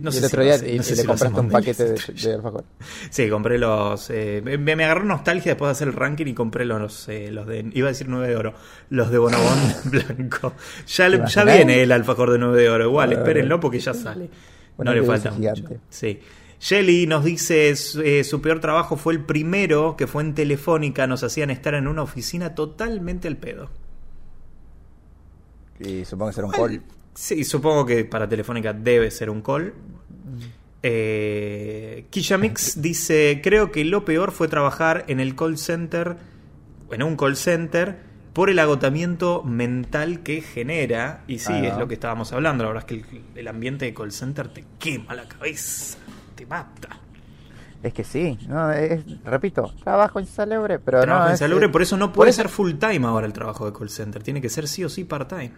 No 0.00 0.10
sé 0.10 0.18
el 0.18 0.24
otro 0.24 0.42
día 0.42 0.56
y, 0.56 0.76
no 0.76 0.82
sé 0.82 0.94
y 0.94 0.96
si 0.96 1.02
le 1.02 1.06
compraste 1.06 1.38
un 1.40 1.48
paquete 1.50 1.84
de, 1.84 2.00
de 2.22 2.34
alfajor. 2.34 2.64
Sí, 3.10 3.28
compré 3.30 3.58
los. 3.58 4.10
eh, 4.10 4.40
me, 4.44 4.58
me 4.58 4.84
agarró 4.84 5.04
nostalgia 5.04 5.52
después 5.52 5.68
de 5.68 5.72
hacer 5.72 5.86
el 5.88 5.94
ranking 5.94 6.26
y 6.26 6.34
compré 6.34 6.64
los, 6.64 7.08
eh, 7.08 7.30
los 7.30 7.46
de. 7.46 7.70
Iba 7.74 7.86
a 7.86 7.90
decir 7.92 8.08
9 8.08 8.26
de 8.26 8.34
oro. 8.36 8.54
Los 8.90 9.10
de 9.12 9.18
Bonobón 9.18 9.58
blanco. 9.84 10.54
Ya, 10.88 11.08
le- 11.08 11.18
¿Te 11.20 11.26
ya 11.28 11.44
viene 11.44 11.80
el 11.82 11.92
alfajor 11.92 12.32
de 12.32 12.38
9 12.38 12.60
de 12.60 12.68
oro. 12.70 12.84
Igual, 12.86 13.08
Bueno, 13.10 13.22
espérenlo 13.22 13.60
porque 13.60 13.78
ya 13.78 13.94
sale. 13.94 14.28
Bueno, 14.76 14.92
no 14.92 15.00
le 15.00 15.06
falta 15.06 15.30
mucho. 15.30 15.64
Sí. 15.90 16.18
Shelly 16.58 17.06
nos 17.06 17.22
dice: 17.24 17.70
eh, 17.70 18.24
su 18.24 18.40
peor 18.42 18.58
trabajo 18.58 18.96
fue 18.96 19.12
el 19.12 19.20
primero, 19.24 19.94
que 19.96 20.08
fue 20.08 20.24
en 20.24 20.34
Telefónica. 20.34 21.06
Nos 21.06 21.22
hacían 21.22 21.50
estar 21.50 21.74
en 21.74 21.86
una 21.86 22.02
oficina 22.02 22.56
totalmente 22.56 23.28
al 23.28 23.36
pedo. 23.36 23.70
Y 25.80 26.04
supongo 26.04 26.30
que 26.30 26.34
será 26.34 26.46
un 26.46 26.52
call. 26.52 26.82
Sí, 27.14 27.44
supongo 27.44 27.84
que 27.86 28.04
para 28.04 28.28
Telefónica 28.28 28.72
debe 28.72 29.10
ser 29.10 29.30
un 29.30 29.42
call. 29.42 29.74
Eh, 30.82 32.06
Kisha 32.10 32.38
Mix 32.38 32.80
dice: 32.82 33.40
Creo 33.42 33.70
que 33.72 33.84
lo 33.84 34.04
peor 34.04 34.32
fue 34.32 34.48
trabajar 34.48 35.04
en 35.08 35.20
el 35.20 35.34
call 35.34 35.58
center, 35.58 36.16
en 36.90 37.02
un 37.02 37.16
call 37.16 37.36
center, 37.36 37.98
por 38.32 38.50
el 38.50 38.58
agotamiento 38.58 39.42
mental 39.42 40.22
que 40.22 40.40
genera. 40.40 41.24
Y 41.26 41.38
sí, 41.40 41.52
Ah. 41.52 41.66
es 41.68 41.76
lo 41.76 41.88
que 41.88 41.94
estábamos 41.94 42.32
hablando. 42.32 42.64
La 42.64 42.68
verdad 42.72 42.84
es 42.90 43.02
que 43.02 43.16
el, 43.16 43.22
el 43.34 43.48
ambiente 43.48 43.84
de 43.86 43.94
call 43.94 44.12
center 44.12 44.48
te 44.48 44.64
quema 44.78 45.14
la 45.14 45.26
cabeza, 45.28 45.98
te 46.36 46.46
mata. 46.46 47.00
Es 47.82 47.92
que 47.94 48.02
sí, 48.02 48.36
no, 48.48 48.72
es, 48.72 49.04
repito, 49.24 49.72
trabajo 49.84 50.18
insalubre, 50.18 50.80
pero 50.80 51.00
Trabajo 51.02 51.26
no, 51.26 51.34
es- 51.34 51.40
insalubre, 51.40 51.68
por 51.68 51.80
eso 51.82 51.96
no 51.96 52.12
puede 52.12 52.30
eso- 52.30 52.42
ser 52.42 52.48
full 52.48 52.72
time 52.74 53.06
ahora 53.06 53.24
el 53.26 53.32
trabajo 53.32 53.66
de 53.66 53.72
call 53.76 53.88
center. 53.88 54.22
Tiene 54.22 54.40
que 54.40 54.48
ser 54.48 54.66
sí 54.66 54.82
o 54.84 54.88
sí 54.88 55.04
part 55.04 55.28
time. 55.28 55.52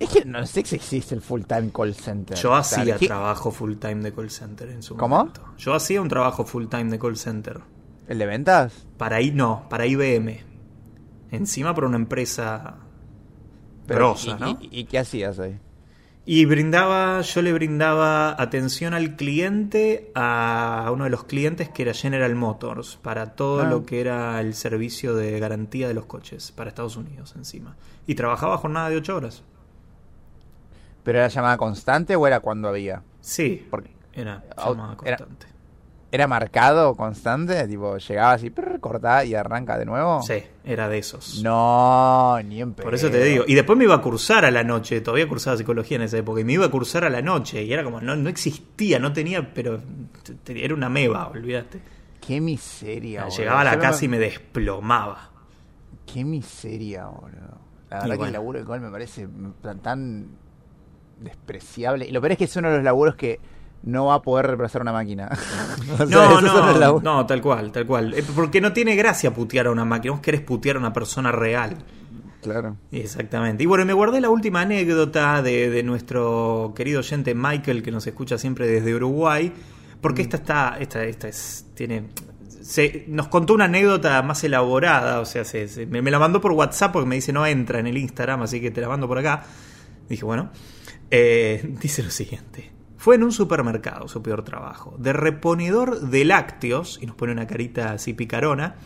Es 0.00 0.08
que 0.08 0.24
no 0.24 0.44
sé 0.46 0.64
si 0.64 0.74
existe 0.76 1.14
el 1.14 1.20
full 1.20 1.42
time 1.42 1.70
call 1.72 1.94
center. 1.94 2.36
Yo 2.38 2.52
O 2.52 2.62
sea, 2.64 2.80
hacía 2.80 2.96
¿qué- 2.96 3.06
trabajo 3.06 3.50
full 3.52 3.74
time 3.76 3.96
de 3.96 4.12
call 4.12 4.30
center 4.30 4.70
en 4.70 4.82
su 4.82 4.96
¿Cómo? 4.96 5.18
momento. 5.18 5.44
Yo 5.58 5.74
hacía 5.74 6.00
un 6.00 6.08
trabajo 6.08 6.44
full 6.44 6.66
time 6.66 6.84
de 6.90 6.98
call 6.98 7.16
center. 7.16 7.60
¿El 8.08 8.18
de 8.18 8.26
ventas? 8.26 8.86
Para 8.96 9.20
I, 9.20 9.30
no, 9.30 9.66
para 9.68 9.86
IBM. 9.86 10.40
Encima 11.30 11.74
por 11.74 11.84
una 11.84 11.96
empresa 11.96 12.76
grosa, 13.86 14.30
y, 14.38 14.40
¿no? 14.40 14.58
y- 14.60 14.80
y 14.80 14.84
qué 14.84 14.98
hacías 14.98 15.38
ahí? 15.38 15.58
Y 16.24 16.44
brindaba, 16.44 17.20
yo 17.22 17.42
le 17.42 17.52
brindaba 17.52 18.40
atención 18.40 18.94
al 18.94 19.16
cliente, 19.16 20.12
a 20.14 20.88
uno 20.92 21.04
de 21.04 21.10
los 21.10 21.24
clientes 21.24 21.68
que 21.68 21.82
era 21.82 21.94
General 21.94 22.32
Motors, 22.36 22.96
para 23.02 23.34
todo 23.34 23.62
Ah. 23.62 23.66
lo 23.68 23.84
que 23.84 24.00
era 24.00 24.40
el 24.40 24.54
servicio 24.54 25.16
de 25.16 25.40
garantía 25.40 25.88
de 25.88 25.94
los 25.94 26.06
coches, 26.06 26.52
para 26.52 26.68
Estados 26.70 26.96
Unidos 26.96 27.34
encima. 27.36 27.74
Y 28.06 28.14
trabajaba 28.14 28.56
jornada 28.56 28.88
de 28.88 28.96
8 28.98 29.16
horas. 29.16 29.42
¿Pero 31.02 31.18
era 31.18 31.26
llamada 31.26 31.56
constante 31.56 32.14
o 32.14 32.24
era 32.24 32.38
cuando 32.38 32.68
había? 32.68 33.02
Sí, 33.20 33.66
Porque 33.68 33.90
era 34.12 34.44
llamada 34.56 34.96
era- 35.04 35.16
constante. 35.16 35.46
¿Era 36.14 36.26
marcado 36.26 36.94
constante? 36.94 37.66
Tipo, 37.66 37.96
llegaba 37.96 38.32
así, 38.34 38.50
prr, 38.50 38.78
cortaba 38.80 39.24
y 39.24 39.34
arranca 39.34 39.78
de 39.78 39.86
nuevo. 39.86 40.20
Sí, 40.22 40.42
era 40.62 40.86
de 40.88 40.98
esos. 40.98 41.42
No, 41.42 42.38
ni 42.44 42.60
en 42.60 42.74
pedo. 42.74 42.84
Por 42.84 42.94
eso 42.94 43.10
te 43.10 43.24
digo. 43.24 43.44
Y 43.48 43.54
después 43.54 43.78
me 43.78 43.84
iba 43.84 43.94
a 43.94 44.00
cursar 44.02 44.44
a 44.44 44.50
la 44.50 44.62
noche. 44.62 45.00
Todavía 45.00 45.26
cursaba 45.26 45.56
psicología 45.56 45.96
en 45.96 46.02
esa 46.02 46.18
época. 46.18 46.40
Y 46.42 46.44
me 46.44 46.52
iba 46.52 46.66
a 46.66 46.70
cursar 46.70 47.04
a 47.04 47.08
la 47.10 47.22
noche. 47.22 47.62
Y 47.62 47.72
era 47.72 47.82
como, 47.82 48.00
no, 48.02 48.14
no 48.14 48.28
existía, 48.28 48.98
no 48.98 49.12
tenía, 49.14 49.54
pero 49.54 49.80
era 50.46 50.74
una 50.74 50.90
meva, 50.90 51.28
olvídate. 51.28 51.80
Qué 52.20 52.40
miseria, 52.42 53.24
boludo. 53.24 53.38
Llegaba 53.38 53.60
a 53.62 53.64
la 53.64 53.70
Yo 53.72 53.76
me- 53.78 53.82
casa 53.82 54.04
y 54.04 54.08
me 54.08 54.18
desplomaba. 54.18 55.30
Qué 56.04 56.24
miseria, 56.26 57.06
boludo. 57.06 57.58
La 57.88 57.96
Y 57.96 58.00
verdad 58.02 58.06
que 58.10 58.16
bueno. 58.16 58.24
el 58.26 58.32
laburo 58.34 58.58
de 58.60 58.66
call 58.66 58.80
me 58.82 58.90
parece 58.90 59.28
tan, 59.62 59.78
tan 59.80 60.26
despreciable. 61.20 62.06
Y 62.06 62.12
lo 62.12 62.20
peor 62.20 62.32
es 62.32 62.38
que 62.38 62.44
es 62.44 62.56
uno 62.56 62.68
de 62.70 62.76
los 62.76 62.84
laburos 62.84 63.14
que 63.16 63.40
no 63.84 64.06
va 64.06 64.14
a 64.14 64.22
poder 64.22 64.46
reemplazar 64.46 64.82
una 64.82 64.92
máquina. 64.92 65.28
O 65.92 65.96
sea, 65.96 66.06
No, 66.06 66.40
no, 66.40 67.00
no, 67.00 67.26
tal 67.26 67.40
cual, 67.42 67.70
tal 67.72 67.86
cual. 67.86 68.14
Eh, 68.14 68.24
Porque 68.34 68.60
no 68.60 68.72
tiene 68.72 68.96
gracia 68.96 69.32
putear 69.34 69.66
a 69.66 69.70
una 69.70 69.84
máquina. 69.84 70.12
Vos 70.12 70.20
querés 70.22 70.40
putear 70.40 70.76
a 70.76 70.78
una 70.78 70.92
persona 70.92 71.30
real. 71.32 71.76
Claro. 72.42 72.76
Exactamente. 72.90 73.62
Y 73.62 73.66
bueno, 73.66 73.84
me 73.84 73.92
guardé 73.92 74.20
la 74.20 74.28
última 74.30 74.62
anécdota 74.62 75.42
de, 75.42 75.70
de 75.70 75.82
nuestro 75.82 76.72
querido 76.74 77.00
oyente 77.00 77.34
Michael, 77.34 77.82
que 77.82 77.90
nos 77.92 78.06
escucha 78.06 78.36
siempre 78.38 78.66
desde 78.66 78.94
Uruguay, 78.94 79.52
porque 80.00 80.22
esta 80.22 80.38
está, 80.38 80.76
esta, 80.80 81.04
esta 81.04 81.28
es, 81.28 81.66
tiene, 81.74 82.08
se, 82.60 83.04
nos 83.06 83.28
contó 83.28 83.54
una 83.54 83.66
anécdota 83.66 84.20
más 84.22 84.42
elaborada, 84.42 85.20
o 85.20 85.24
sea, 85.24 85.44
se, 85.44 85.68
se- 85.68 85.86
me, 85.86 86.02
me 86.02 86.10
la 86.10 86.18
mandó 86.18 86.40
por 86.40 86.50
WhatsApp 86.52 86.92
porque 86.92 87.08
me 87.08 87.14
dice 87.14 87.32
no 87.32 87.46
entra 87.46 87.78
en 87.78 87.86
el 87.86 87.96
Instagram, 87.96 88.42
así 88.42 88.60
que 88.60 88.72
te 88.72 88.80
la 88.80 88.88
mando 88.88 89.06
por 89.06 89.18
acá. 89.18 89.44
Dije, 90.08 90.24
bueno, 90.24 90.50
Eh, 91.12 91.62
dice 91.80 92.02
lo 92.02 92.10
siguiente. 92.10 92.72
Fue 93.02 93.16
en 93.16 93.24
un 93.24 93.32
supermercado 93.32 94.06
su 94.06 94.22
peor 94.22 94.44
trabajo, 94.44 94.94
de 94.96 95.12
reponedor 95.12 96.02
de 96.02 96.24
lácteos, 96.24 97.00
y 97.02 97.06
nos 97.06 97.16
pone 97.16 97.32
una 97.32 97.48
carita 97.48 97.90
así 97.90 98.14
picarona. 98.14 98.76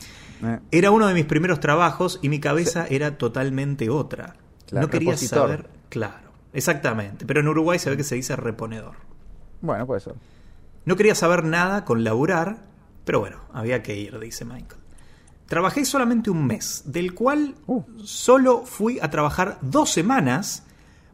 Eh, 0.43 0.59
Era 0.71 0.91
uno 0.91 1.07
de 1.07 1.13
mis 1.13 1.27
primeros 1.27 1.61
trabajos 1.61 2.19
y 2.23 2.31
mi 2.31 2.41
cabeza 2.41 2.87
era 2.89 3.19
totalmente 3.19 3.91
otra. 3.91 4.37
Claro, 4.67 4.87
no 4.87 4.91
quería 4.91 5.11
repositor. 5.11 5.39
saber, 5.39 5.71
claro, 5.91 6.31
exactamente, 6.55 7.27
pero 7.27 7.41
en 7.41 7.49
Uruguay 7.49 7.79
se 7.79 7.91
ve 7.91 7.99
que 7.99 8.05
se 8.05 8.15
dice 8.15 8.37
reponedor. 8.37 8.95
Bueno, 9.61 9.87
puede 9.87 10.01
ser. 10.01 10.15
No 10.87 10.97
quería 10.97 11.15
saber 11.15 11.45
nada 11.45 11.85
con 11.85 12.03
laburar, 12.03 12.65
pero 13.05 13.21
bueno, 13.21 13.37
había 13.53 13.83
que 13.83 13.99
ir, 13.99 14.19
dice 14.19 14.47
Michael. 14.47 14.81
Trabajé 15.47 15.85
solamente 15.85 16.31
un 16.31 16.47
mes, 16.47 16.85
del 16.87 17.13
cual 17.13 17.55
Uh. 17.67 17.83
solo 18.03 18.65
fui 18.65 18.99
a 18.99 19.11
trabajar 19.11 19.59
dos 19.61 19.91
semanas, 19.91 20.65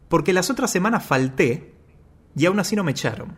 porque 0.08 0.32
las 0.32 0.50
otras 0.50 0.70
semanas 0.70 1.04
falté 1.04 1.71
y 2.36 2.46
aún 2.46 2.58
así 2.60 2.76
no 2.76 2.84
me 2.84 2.92
echaron. 2.92 3.36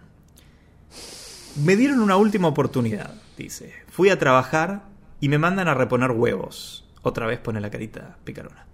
Me 1.64 1.76
dieron 1.76 2.00
una 2.00 2.16
última 2.16 2.48
oportunidad, 2.48 3.14
dice. 3.36 3.72
Fui 3.90 4.10
a 4.10 4.18
trabajar 4.18 4.82
y 5.20 5.28
me 5.28 5.38
mandan 5.38 5.68
a 5.68 5.74
reponer 5.74 6.10
huevos. 6.10 6.84
Otra 7.02 7.26
vez 7.26 7.38
pone 7.38 7.60
la 7.60 7.70
carita 7.70 8.16
picarona. 8.24 8.66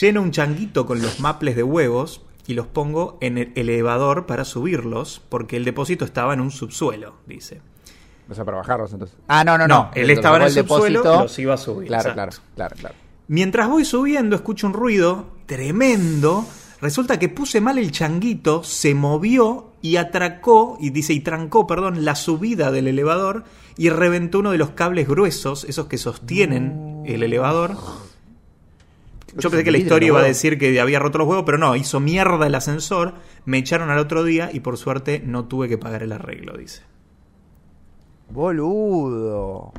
Lleno 0.00 0.22
un 0.22 0.30
changuito 0.32 0.86
con 0.86 1.00
los 1.00 1.20
maples 1.20 1.56
de 1.56 1.62
huevos 1.62 2.22
y 2.46 2.54
los 2.54 2.66
pongo 2.66 3.18
en 3.20 3.38
el 3.38 3.52
elevador 3.54 4.26
para 4.26 4.44
subirlos, 4.44 5.20
porque 5.28 5.56
el 5.56 5.64
depósito 5.64 6.04
estaba 6.04 6.34
en 6.34 6.40
un 6.40 6.50
subsuelo, 6.50 7.16
dice. 7.26 7.60
O 8.30 8.34
sea, 8.34 8.44
para 8.44 8.58
bajarlos 8.58 8.92
entonces. 8.92 9.16
Ah, 9.28 9.44
no, 9.44 9.56
no, 9.56 9.68
No, 9.68 9.84
no. 9.84 9.90
él 9.94 10.10
estaba 10.10 10.36
en 10.38 10.42
el 10.44 10.50
subsuelo, 10.52 11.02
los 11.02 11.38
iba 11.38 11.54
a 11.54 11.58
subir. 11.58 11.88
Claro, 11.88 12.10
exacto. 12.10 12.14
claro, 12.14 12.32
claro, 12.56 12.76
claro. 12.76 12.94
Mientras 13.28 13.68
voy 13.68 13.84
subiendo, 13.84 14.36
escucho 14.36 14.66
un 14.66 14.72
ruido 14.72 15.26
tremendo. 15.46 16.46
Resulta 16.80 17.18
que 17.18 17.28
puse 17.28 17.60
mal 17.60 17.78
el 17.78 17.90
changuito, 17.90 18.62
se 18.62 18.94
movió 18.94 19.72
y 19.82 19.96
atracó, 19.96 20.78
y 20.80 20.90
dice, 20.90 21.12
y 21.12 21.20
trancó, 21.20 21.66
perdón, 21.66 22.04
la 22.04 22.14
subida 22.14 22.70
del 22.70 22.86
elevador 22.86 23.44
y 23.76 23.90
reventó 23.90 24.40
uno 24.40 24.50
de 24.50 24.58
los 24.58 24.70
cables 24.70 25.08
gruesos, 25.08 25.64
esos 25.64 25.86
que 25.86 25.98
sostienen 25.98 27.02
el 27.06 27.22
elevador. 27.22 27.76
Yo 29.36 29.50
pensé 29.50 29.62
que 29.62 29.70
la 29.70 29.78
historia 29.78 30.08
iba 30.08 30.20
a 30.20 30.24
decir 30.24 30.58
que 30.58 30.80
había 30.80 30.98
roto 30.98 31.18
los 31.18 31.28
huevos, 31.28 31.44
pero 31.46 31.58
no, 31.58 31.76
hizo 31.76 32.00
mierda 32.00 32.46
el 32.46 32.54
ascensor, 32.54 33.14
me 33.44 33.58
echaron 33.58 33.90
al 33.90 33.98
otro 33.98 34.24
día 34.24 34.50
y 34.52 34.60
por 34.60 34.76
suerte 34.76 35.22
no 35.24 35.44
tuve 35.44 35.68
que 35.68 35.78
pagar 35.78 36.02
el 36.02 36.12
arreglo, 36.12 36.56
dice. 36.56 36.82
Boludo. 38.30 39.72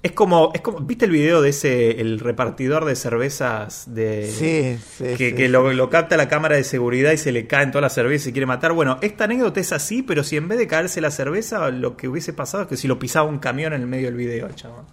Es 0.00 0.12
como, 0.12 0.52
es 0.54 0.60
como, 0.60 0.78
¿viste 0.80 1.06
el 1.06 1.10
video 1.10 1.42
de 1.42 1.50
ese, 1.50 2.00
el 2.00 2.20
repartidor 2.20 2.84
de 2.84 2.94
cervezas 2.94 3.82
de... 3.92 4.30
Sí, 4.30 4.78
sí. 4.96 5.04
que, 5.16 5.30
sí, 5.30 5.34
que 5.34 5.46
sí. 5.46 5.48
lo, 5.48 5.72
lo 5.72 5.90
capta 5.90 6.16
la 6.16 6.28
cámara 6.28 6.54
de 6.54 6.62
seguridad 6.62 7.10
y 7.10 7.16
se 7.16 7.32
le 7.32 7.48
caen 7.48 7.72
toda 7.72 7.82
la 7.82 7.90
cerveza 7.90 8.28
y 8.28 8.32
quiere 8.32 8.46
matar. 8.46 8.72
Bueno, 8.72 8.98
esta 9.02 9.24
anécdota 9.24 9.58
es 9.58 9.72
así, 9.72 10.02
pero 10.04 10.22
si 10.22 10.36
en 10.36 10.46
vez 10.46 10.58
de 10.58 10.68
caerse 10.68 11.00
la 11.00 11.10
cerveza, 11.10 11.68
lo 11.70 11.96
que 11.96 12.06
hubiese 12.06 12.32
pasado 12.32 12.62
es 12.62 12.68
que 12.68 12.76
si 12.76 12.86
lo 12.86 12.96
pisaba 12.98 13.28
un 13.28 13.38
camión 13.40 13.72
en 13.72 13.80
el 13.80 13.88
medio 13.88 14.06
del 14.06 14.14
video, 14.14 14.48
chabón. 14.54 14.84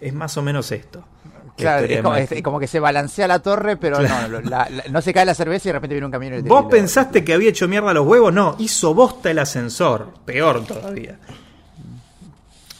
Es 0.00 0.14
más 0.14 0.36
o 0.36 0.42
menos 0.42 0.70
esto. 0.70 1.00
La 1.24 1.54
Claro, 1.56 1.86
es 1.86 2.00
como, 2.42 2.58
es 2.60 2.60
que 2.60 2.68
se 2.68 2.78
balancea 2.78 3.26
la 3.26 3.40
torre, 3.40 3.76
pero 3.76 3.98
Claro. 3.98 4.40
no, 4.40 4.48
la- 4.48 4.68
la- 4.70 4.84
no 4.88 5.02
se 5.02 5.12
cae 5.12 5.26
la 5.26 5.34
cerveza 5.34 5.66
y 5.66 5.70
de 5.70 5.72
repente 5.72 5.94
viene 5.96 6.06
un 6.06 6.12
camión 6.12 6.34
y 6.34 6.42
¿Vos 6.42 6.66
pensaste 6.70 7.24
que 7.24 7.32
había 7.34 7.50
hecho 7.50 7.66
mierda 7.66 7.92
los 7.92 8.06
huevos? 8.06 8.32
No, 8.32 8.54
hizo 8.60 8.94
bosta 8.94 9.32
el 9.32 9.40
ascensor. 9.40 10.14
Peor 10.24 10.64
todavía. 10.64 11.18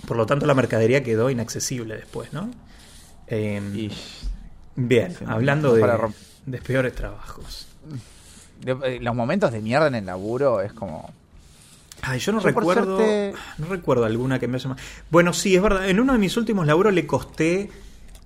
Por 0.08 0.16
lo 0.16 0.24
tanto, 0.26 0.46
la 0.46 0.54
mercadería 0.54 1.04
quedó 1.04 1.28
inaccesible 1.30 1.94
después, 1.96 2.32
¿no? 2.32 2.50
Eh, 3.26 3.60
Y- 3.74 3.90
bien, 4.74 5.14
Sí, 5.14 5.24
hablando 5.28 5.74
de, 5.74 5.80
para 5.82 5.98
de 6.46 6.58
peores 6.62 6.94
trabajos. 6.94 7.68
de- 8.60 8.76
eh, 8.84 8.98
los 9.00 9.14
momentos 9.14 9.52
de 9.52 9.60
mierda 9.60 9.86
en 9.86 9.94
el 9.96 10.06
laburo 10.06 10.62
es 10.62 10.72
como. 10.72 11.12
Ay, 12.00 12.20
yo 12.20 12.32
no 12.32 12.40
Yo, 12.40 12.46
recuerdo. 12.48 12.96
suerte- 12.96 13.34
No 13.58 13.66
recuerdo 13.66 14.04
alguna 14.06 14.38
que 14.38 14.48
me 14.48 14.56
haya. 14.56 14.74
Bueno, 15.10 15.32
sí, 15.34 15.54
es 15.56 15.60
verdad. 15.62 15.88
En 15.88 16.00
uno 16.00 16.12
de 16.14 16.18
mis 16.18 16.36
últimos 16.36 16.66
laburos 16.66 16.94
le 16.94 17.06
costé 17.06 17.70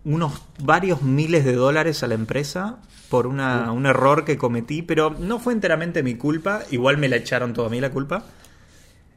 unos 0.05 0.41
varios 0.63 1.03
miles 1.03 1.45
de 1.45 1.55
dólares 1.55 2.03
a 2.03 2.07
la 2.07 2.15
empresa 2.15 2.79
por 3.09 3.27
una, 3.27 3.73
un 3.73 3.87
error 3.87 4.25
que 4.25 4.39
cometí, 4.39 4.83
pero 4.83 5.11
no 5.19 5.39
fue 5.41 5.53
enteramente 5.53 6.03
mi 6.03 6.15
culpa. 6.15 6.63
Igual 6.71 6.97
me 6.99 7.09
la 7.09 7.17
echaron 7.17 7.53
toda 7.55 7.67
a 7.67 7.71
mí 7.71 7.81
la 7.81 7.91
culpa. 7.91 8.25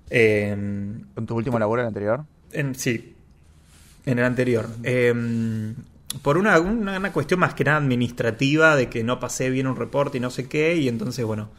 Eh, 0.09 0.51
¿En 0.51 1.25
tu 1.25 1.35
último 1.35 1.57
laburo 1.59 1.81
el 1.81 1.87
anterior? 1.87 2.25
En, 2.51 2.75
sí, 2.75 3.15
en 4.05 4.19
el 4.19 4.25
anterior. 4.25 4.67
Eh, 4.83 5.73
por 6.21 6.37
una, 6.37 6.59
una, 6.59 6.97
una 6.97 7.11
cuestión 7.11 7.39
más 7.39 7.53
que 7.53 7.63
nada 7.63 7.77
administrativa 7.77 8.75
de 8.75 8.89
que 8.89 9.03
no 9.03 9.19
pasé 9.19 9.49
bien 9.49 9.67
un 9.67 9.75
reporte 9.75 10.17
y 10.17 10.21
no 10.21 10.29
sé 10.29 10.47
qué, 10.47 10.75
y 10.75 10.87
entonces, 10.87 11.25
bueno, 11.25 11.49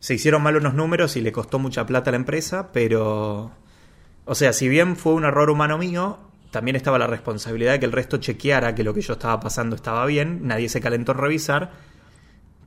se 0.00 0.14
hicieron 0.14 0.42
mal 0.42 0.56
unos 0.56 0.74
números 0.74 1.16
y 1.16 1.20
le 1.20 1.32
costó 1.32 1.58
mucha 1.58 1.86
plata 1.86 2.10
a 2.10 2.12
la 2.12 2.16
empresa, 2.16 2.70
pero, 2.72 3.52
o 4.24 4.34
sea, 4.34 4.52
si 4.52 4.68
bien 4.68 4.96
fue 4.96 5.14
un 5.14 5.24
error 5.24 5.50
humano 5.50 5.78
mío, 5.78 6.18
también 6.50 6.76
estaba 6.76 6.98
la 6.98 7.06
responsabilidad 7.06 7.72
de 7.72 7.80
que 7.80 7.86
el 7.86 7.92
resto 7.92 8.18
chequeara 8.18 8.74
que 8.74 8.84
lo 8.84 8.94
que 8.94 9.00
yo 9.00 9.14
estaba 9.14 9.40
pasando 9.40 9.76
estaba 9.76 10.04
bien, 10.06 10.46
nadie 10.46 10.68
se 10.68 10.80
calentó 10.80 11.12
en 11.12 11.18
revisar, 11.18 11.72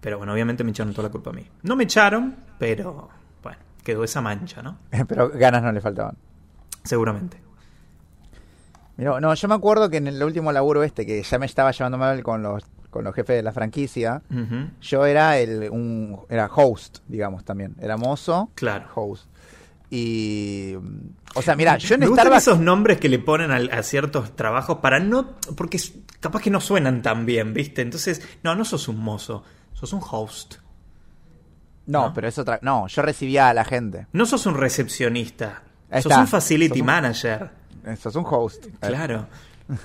pero 0.01 0.17
bueno, 0.17 0.33
obviamente 0.33 0.63
me 0.63 0.71
echaron 0.71 0.93
toda 0.93 1.07
la 1.07 1.11
culpa 1.11 1.31
a 1.31 1.33
mí. 1.33 1.45
No 1.63 1.75
me 1.75 1.83
echaron, 1.83 2.35
pero, 2.59 3.09
bueno, 3.43 3.59
quedó 3.83 4.03
esa 4.03 4.21
mancha, 4.21 4.61
¿no? 4.61 4.79
pero 5.07 5.29
ganas 5.29 5.63
no 5.63 5.71
le 5.71 5.81
faltaban. 5.81 6.15
Seguramente. 6.83 7.46
Mira, 8.97 9.19
no, 9.19 9.33
yo 9.33 9.47
me 9.47 9.55
acuerdo 9.55 9.89
que 9.89 9.97
en 9.97 10.07
el 10.07 10.21
último 10.23 10.51
laburo 10.51 10.83
este, 10.83 11.05
que 11.05 11.21
ya 11.23 11.37
me 11.39 11.45
estaba 11.45 11.71
llevando 11.71 11.97
mal 11.99 12.23
con 12.23 12.41
los, 12.41 12.63
con 12.89 13.03
los 13.03 13.13
jefes 13.13 13.35
de 13.37 13.43
la 13.43 13.51
franquicia, 13.51 14.21
yo 14.81 15.05
era 15.05 15.37
el 15.37 15.69
un, 15.69 16.19
era 16.29 16.47
host, 16.53 16.99
digamos 17.07 17.45
también. 17.45 17.75
Era 17.79 17.95
mozo, 17.97 18.49
Claro. 18.55 18.87
host. 18.95 19.25
Y. 19.89 20.75
O 21.35 21.41
sea, 21.41 21.55
mira, 21.55 21.77
yo 21.77 21.93
en 21.95 22.01
Me 22.01 22.07
Starbucks. 22.07 22.37
esos 22.41 22.59
nombres 22.59 22.99
que 22.99 23.07
le 23.07 23.19
ponen 23.19 23.51
a, 23.51 23.83
ciertos 23.83 24.35
trabajos 24.35 24.79
para 24.79 24.99
no. 24.99 25.35
Porque 25.55 25.79
capaz 26.19 26.41
que 26.41 26.49
no 26.49 26.59
suenan 26.59 27.01
tan 27.01 27.25
bien, 27.25 27.53
¿viste? 27.53 27.83
Entonces, 27.83 28.21
no, 28.43 28.53
no 28.55 28.65
sos 28.65 28.87
un 28.89 28.97
mozo, 28.99 29.43
sos 29.73 29.93
un 29.93 30.01
host. 30.09 30.55
No, 31.85 32.07
¿no? 32.07 32.13
pero 32.13 32.27
es 32.27 32.37
otra. 32.37 32.59
No, 32.61 32.87
yo 32.87 33.01
recibía 33.01 33.47
a 33.49 33.53
la 33.53 33.63
gente. 33.63 34.07
No 34.11 34.25
sos 34.25 34.45
un 34.45 34.55
recepcionista, 34.55 35.61
sos 36.01 36.17
un 36.17 36.27
facility 36.27 36.69
Sos 36.69 36.81
un- 36.81 36.85
manager. 36.85 37.49
Eso 37.87 38.09
es 38.09 38.15
un 38.15 38.25
host. 38.27 38.65
Claro. 38.79 39.27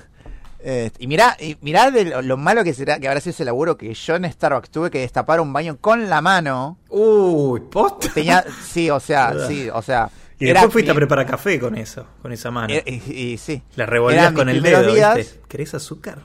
Eh, 0.64 0.92
y 1.00 1.09
mirá, 1.09 1.36
y 1.40 1.57
mirá 1.61 1.90
de 1.90 2.05
lo, 2.05 2.22
lo 2.22 2.36
malo 2.36 2.62
que 2.62 2.72
será 2.72 3.00
que 3.00 3.09
habrá 3.09 3.18
sido 3.20 3.32
ese 3.32 3.44
laburo 3.44 3.76
que 3.76 3.92
yo 3.94 4.14
en 4.14 4.30
Starbucks 4.30 4.70
tuve 4.70 4.90
que 4.92 5.00
destapar 5.00 5.40
un 5.40 5.53
baño 5.53 5.76
con 5.80 6.09
la 6.09 6.20
mano. 6.20 6.78
Uy, 6.88 7.59
post. 7.62 8.07
Tenía, 8.14 8.44
sí, 8.64 8.88
o 8.88 9.00
sea, 9.00 9.34
sí, 9.48 9.68
o 9.68 9.82
sea. 9.82 10.09
Y 10.38 10.44
era 10.48 10.61
después 10.61 10.72
fuiste 10.74 10.92
a 10.92 10.94
preparar 10.94 11.26
café 11.26 11.59
con 11.59 11.76
eso, 11.76 12.07
con 12.22 12.30
esa 12.30 12.53
mano. 12.53 12.72
era- 12.72 12.84
y, 12.88 12.94
y 13.12 13.38
sí. 13.38 13.61
La 13.74 13.86
revolvías 13.86 14.30
con 14.32 14.48
el 14.48 14.62
dedo, 14.62 14.92
días, 14.92 15.16
¿viste? 15.16 15.40
¿Querés 15.48 15.74
azúcar? 15.74 16.18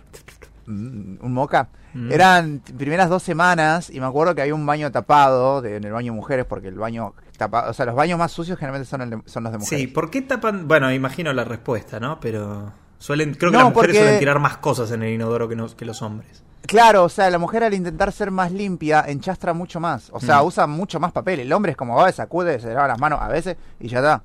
Mm, 0.67 1.17
un 1.25 1.33
moca. 1.33 1.69
Mm. 1.93 2.11
Eran 2.11 2.61
primeras 2.77 3.09
dos 3.09 3.23
semanas 3.23 3.89
y 3.89 3.99
me 3.99 4.05
acuerdo 4.05 4.35
que 4.35 4.41
había 4.41 4.53
un 4.53 4.65
baño 4.65 4.91
tapado 4.91 5.61
de- 5.61 5.77
en 5.77 5.83
el 5.85 5.91
baño 5.93 6.11
de 6.11 6.15
mujeres 6.17 6.45
porque 6.45 6.67
el 6.67 6.75
baño 6.77 7.13
tapado, 7.37 7.71
o 7.71 7.73
sea, 7.73 7.85
los 7.85 7.95
baños 7.95 8.19
más 8.19 8.31
sucios 8.31 8.59
generalmente 8.59 8.89
son, 8.89 9.01
el 9.01 9.09
de- 9.09 9.21
son 9.25 9.43
los 9.43 9.53
de 9.53 9.59
mujeres. 9.59 9.81
Sí, 9.81 9.87
¿por 9.87 10.11
qué 10.11 10.21
tapan? 10.21 10.67
Bueno, 10.67 10.91
imagino 10.91 11.31
la 11.33 11.43
respuesta, 11.45 11.99
¿no? 11.99 12.19
Pero 12.19 12.73
suelen, 12.99 13.33
creo 13.35 13.51
que 13.51 13.57
No, 13.57 13.63
las 13.63 13.73
mujeres 13.73 13.87
porque- 13.95 13.99
suelen 13.99 14.19
tirar 14.19 14.39
más 14.39 14.57
cosas 14.57 14.91
en 14.91 15.03
el 15.03 15.13
inodoro 15.13 15.47
que, 15.47 15.55
no- 15.55 15.73
que 15.75 15.85
los 15.85 16.01
hombres. 16.01 16.43
Claro, 16.65 17.05
o 17.05 17.09
sea, 17.09 17.29
la 17.29 17.37
mujer 17.37 17.63
al 17.63 17.73
intentar 17.73 18.11
ser 18.11 18.29
más 18.29 18.51
limpia 18.51 19.05
enchastra 19.07 19.53
mucho 19.53 19.79
más. 19.79 20.09
O 20.11 20.19
sea, 20.19 20.41
Mm. 20.41 20.45
usa 20.47 20.67
mucho 20.67 20.99
más 20.99 21.13
papel. 21.13 21.39
El 21.39 21.53
hombre 21.53 21.71
es 21.71 21.77
como, 21.77 21.95
va, 21.95 22.11
sacude, 22.11 22.59
se 22.59 22.73
lava 22.73 22.89
las 22.89 22.99
manos 22.99 23.19
a 23.21 23.29
veces 23.29 23.55
y 23.79 23.87
ya 23.87 23.99
está. 23.99 24.21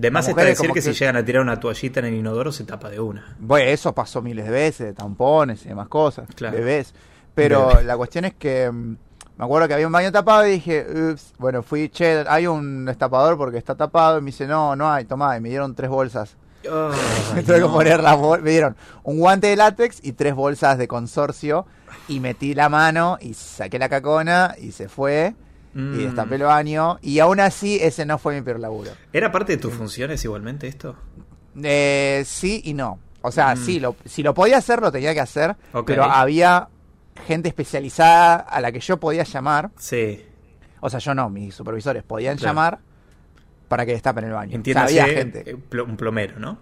De 0.00 0.10
más 0.10 0.28
está 0.28 0.42
decir 0.44 0.68
que, 0.68 0.74
que- 0.74 0.82
si 0.82 0.92
llegan 0.92 1.16
a 1.16 1.24
tirar 1.24 1.42
una 1.42 1.58
toallita 1.58 2.00
en 2.00 2.06
el 2.06 2.14
inodoro 2.14 2.52
se 2.52 2.64
tapa 2.64 2.90
de 2.90 3.00
una. 3.00 3.34
Bueno, 3.38 3.70
eso 3.70 3.94
pasó 3.94 4.20
miles 4.22 4.44
de 4.44 4.50
veces, 4.50 4.86
de 4.88 4.92
tampones 4.92 5.64
y 5.64 5.68
demás 5.68 5.88
cosas, 5.88 6.28
Claro. 6.34 6.56
bebés. 6.56 6.94
Pero 7.34 7.68
Bebé. 7.68 7.84
la 7.84 7.96
cuestión 7.96 8.24
es 8.24 8.34
que 8.34 8.70
mm, 8.70 8.96
me 9.38 9.44
acuerdo 9.44 9.68
que 9.68 9.74
había 9.74 9.86
un 9.86 9.92
baño 9.92 10.10
tapado 10.12 10.46
y 10.46 10.52
dije, 10.52 10.86
ups, 11.12 11.34
bueno, 11.38 11.62
fui, 11.62 11.88
che, 11.90 12.24
hay 12.28 12.46
un 12.46 12.84
destapador 12.86 13.36
porque 13.36 13.58
está 13.58 13.74
tapado. 13.74 14.18
Y 14.18 14.22
me 14.22 14.26
dice, 14.26 14.46
no, 14.46 14.74
no 14.76 14.90
hay, 14.90 15.04
tomá. 15.04 15.36
Y 15.36 15.40
me 15.40 15.48
dieron 15.50 15.74
tres 15.74 15.90
bolsas. 15.90 16.36
me 17.34 17.42
tuve 17.42 17.60
que 17.60 17.66
poner 17.66 18.02
las 18.02 18.16
bol- 18.18 18.42
Me 18.42 18.50
dieron 18.50 18.76
un 19.04 19.18
guante 19.18 19.46
de 19.48 19.56
látex 19.56 20.00
y 20.02 20.12
tres 20.12 20.34
bolsas 20.34 20.78
de 20.78 20.88
consorcio. 20.88 21.66
Y 22.08 22.20
metí 22.20 22.54
la 22.54 22.68
mano 22.68 23.18
y 23.20 23.34
saqué 23.34 23.78
la 23.78 23.88
cacona 23.88 24.54
y 24.58 24.72
se 24.72 24.88
fue. 24.88 25.34
Mm. 25.78 26.00
Y 26.00 26.04
destapé 26.04 26.36
el 26.36 26.42
baño. 26.42 26.98
Y 27.02 27.18
aún 27.18 27.38
así, 27.40 27.78
ese 27.82 28.06
no 28.06 28.16
fue 28.18 28.34
mi 28.34 28.40
peor 28.42 28.58
laburo. 28.60 28.90
¿Era 29.12 29.30
parte 29.30 29.52
de 29.52 29.58
tus 29.58 29.74
funciones 29.74 30.24
igualmente 30.24 30.66
esto? 30.68 30.96
Eh, 31.62 32.22
sí 32.26 32.62
y 32.64 32.72
no. 32.74 32.98
O 33.20 33.30
sea, 33.30 33.54
Mm. 33.54 33.58
sí, 33.58 33.80
lo, 33.80 33.94
si 34.04 34.22
lo 34.22 34.32
podía 34.32 34.56
hacer, 34.58 34.80
lo 34.80 34.90
tenía 34.90 35.12
que 35.12 35.20
hacer. 35.20 35.54
Pero 35.84 36.04
había 36.04 36.68
gente 37.26 37.48
especializada 37.48 38.36
a 38.36 38.60
la 38.60 38.72
que 38.72 38.80
yo 38.80 38.98
podía 38.98 39.24
llamar. 39.24 39.70
Sí. 39.78 40.24
O 40.80 40.88
sea, 40.88 40.98
yo 41.00 41.14
no, 41.14 41.28
mis 41.28 41.54
supervisores 41.54 42.02
podían 42.04 42.36
Claro. 42.36 42.50
llamar 42.54 42.78
para 43.68 43.84
que 43.84 43.92
destapen 43.92 44.24
el 44.24 44.32
baño. 44.32 44.48
O 44.48 44.50
sea, 44.50 44.56
Entiéndase, 44.56 45.00
había 45.00 45.14
gente. 45.14 45.44
eh, 45.50 45.54
un 45.82 45.96
plomero, 45.96 46.38
¿no? 46.38 46.58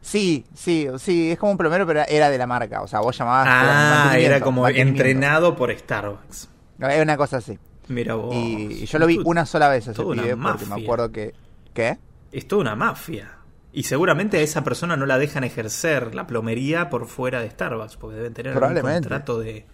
Sí, 0.00 0.44
sí, 0.54 0.88
sí, 0.98 1.30
es 1.30 1.38
como 1.38 1.52
un 1.52 1.58
plomero, 1.58 1.86
pero 1.86 2.02
era 2.08 2.28
de 2.28 2.36
la 2.36 2.46
marca. 2.46 2.82
O 2.82 2.88
sea, 2.88 3.00
vos 3.00 3.16
llamabas. 3.16 3.46
Ah, 3.48 4.14
era 4.18 4.40
como 4.40 4.66
entrenado 4.68 5.54
por 5.56 5.72
Starbucks. 5.76 6.48
Era 6.80 7.02
una 7.02 7.16
cosa 7.16 7.36
así. 7.36 7.58
Mira 7.92 8.14
vos. 8.14 8.34
Y, 8.34 8.82
y 8.82 8.86
yo 8.86 8.98
lo 8.98 9.06
vi 9.06 9.16
Tú- 9.16 9.22
una 9.28 9.46
sola 9.46 9.68
vez 9.68 9.86
ese 9.86 10.02
pibe 10.02 10.36
porque 10.36 10.66
me 10.66 10.82
acuerdo 10.82 11.12
que. 11.12 11.34
¿Qué? 11.74 11.98
Es 12.32 12.48
toda 12.48 12.62
una 12.62 12.74
mafia. 12.76 13.38
Y 13.72 13.84
seguramente 13.84 14.36
a 14.38 14.40
esa 14.40 14.62
persona 14.64 14.96
no 14.96 15.06
la 15.06 15.16
dejan 15.18 15.44
ejercer 15.44 16.14
la 16.14 16.26
plomería 16.26 16.90
por 16.90 17.06
fuera 17.06 17.40
de 17.40 17.48
Starbucks, 17.50 17.96
porque 17.96 18.16
deben 18.16 18.34
tener 18.34 18.54
un 18.56 18.80
contrato 18.80 19.38
de... 19.38 19.64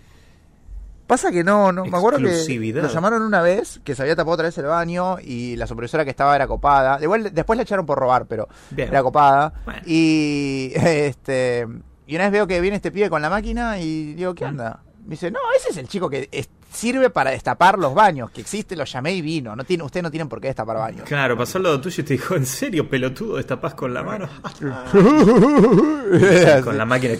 Pasa 1.08 1.32
que 1.32 1.42
no, 1.42 1.72
no, 1.72 1.84
me 1.86 1.96
acuerdo 1.96 2.18
que 2.18 2.70
lo 2.74 2.88
llamaron 2.88 3.22
una 3.22 3.40
vez, 3.40 3.80
que 3.82 3.94
se 3.94 4.02
había 4.02 4.14
tapado 4.14 4.34
otra 4.34 4.46
vez 4.46 4.58
el 4.58 4.66
baño 4.66 5.16
y 5.18 5.56
la 5.56 5.66
supervisora 5.66 6.04
que 6.04 6.10
estaba 6.10 6.36
era 6.36 6.46
copada. 6.46 6.98
Igual 7.02 7.32
después 7.32 7.56
la 7.56 7.62
echaron 7.62 7.86
por 7.86 7.98
robar, 7.98 8.26
pero 8.26 8.46
Bien. 8.70 8.88
era 8.88 9.02
copada. 9.02 9.54
Bueno. 9.64 9.80
Y 9.86 10.70
este 10.76 11.66
y 12.06 12.14
una 12.14 12.24
vez 12.24 12.32
veo 12.32 12.46
que 12.46 12.60
viene 12.60 12.76
este 12.76 12.92
pibe 12.92 13.08
con 13.08 13.22
la 13.22 13.30
máquina 13.30 13.78
y 13.80 14.12
digo, 14.14 14.34
¿qué 14.34 14.44
anda? 14.44 14.80
Me 15.04 15.10
dice, 15.12 15.30
no, 15.30 15.38
ese 15.56 15.70
es 15.70 15.76
el 15.78 15.88
chico 15.88 16.10
que 16.10 16.28
es- 16.30 16.50
sirve 16.72 17.10
para 17.10 17.30
destapar 17.30 17.78
los 17.78 17.94
baños, 17.94 18.30
que 18.30 18.40
existe, 18.40 18.76
lo 18.76 18.84
llamé 18.84 19.14
y 19.14 19.22
vino. 19.22 19.56
No 19.56 19.64
tiene, 19.64 19.84
ustedes 19.84 20.02
no 20.02 20.10
tienen 20.10 20.28
por 20.28 20.40
qué 20.40 20.48
destapar 20.48 20.76
baños. 20.76 21.02
Claro, 21.04 21.36
pasó 21.36 21.58
al 21.58 21.64
lado 21.64 21.80
tuyo 21.80 22.02
y 22.02 22.06
te 22.06 22.14
dijo, 22.14 22.36
¿en 22.36 22.46
serio, 22.46 22.88
pelotudo, 22.88 23.36
destapás 23.36 23.74
con 23.74 23.92
la 23.94 24.02
mano? 24.02 24.28
con 26.64 26.78
la 26.78 26.84
máquina. 26.84 27.14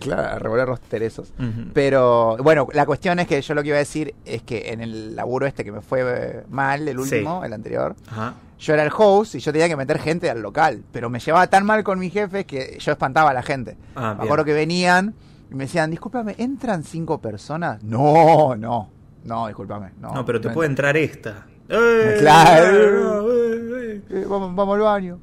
Claro, 0.00 0.22
a 0.22 0.38
revolver 0.38 0.68
los 0.68 0.80
teresos. 0.80 1.32
Pero 1.72 2.36
bueno, 2.38 2.68
la 2.72 2.86
cuestión 2.86 3.18
es 3.18 3.26
que 3.26 3.40
yo 3.40 3.54
lo 3.54 3.62
que 3.62 3.68
iba 3.68 3.76
a 3.76 3.80
decir 3.80 4.14
es 4.24 4.42
que 4.42 4.72
en 4.72 4.80
el 4.80 5.16
laburo 5.16 5.46
este 5.46 5.64
que 5.64 5.72
me 5.72 5.80
fue 5.80 6.02
eh, 6.04 6.42
mal, 6.48 6.86
el 6.88 6.98
último, 6.98 7.44
el 7.44 7.52
anterior, 7.52 7.94
Ajá. 8.10 8.34
yo 8.58 8.74
era 8.74 8.82
el 8.82 8.90
host 8.96 9.34
y 9.34 9.38
yo 9.40 9.52
tenía 9.52 9.68
que 9.68 9.76
meter 9.76 9.98
gente 9.98 10.30
al 10.30 10.42
local. 10.42 10.82
Pero 10.92 11.10
me 11.10 11.20
llevaba 11.20 11.46
tan 11.48 11.64
mal 11.64 11.84
con 11.84 11.98
mi 11.98 12.10
jefe 12.10 12.44
que 12.44 12.78
yo 12.80 12.92
espantaba 12.92 13.30
a 13.30 13.34
la 13.34 13.42
gente. 13.42 13.76
Ah, 13.94 14.14
me 14.18 14.24
acuerdo 14.24 14.44
que 14.44 14.52
venían 14.52 15.14
y 15.50 15.54
me 15.54 15.64
decían, 15.64 15.90
discúlpame, 15.90 16.34
¿entran 16.38 16.82
cinco 16.84 17.18
personas? 17.18 17.82
No, 17.82 18.54
no, 18.56 18.90
no, 19.24 19.46
discúlpame. 19.46 19.90
No, 20.00 20.12
No, 20.14 20.24
pero 20.24 20.40
te 20.40 20.48
no 20.48 20.54
puede 20.54 20.68
entrar 20.68 20.96
esta. 20.96 21.46
¡Eh! 21.68 22.16
Claro. 22.18 23.32
¡Eh, 23.32 23.56
eh! 23.96 24.02
eh, 24.10 24.26
vamos, 24.28 24.54
vamos 24.54 24.74
al 24.76 24.82
baño. 24.82 25.18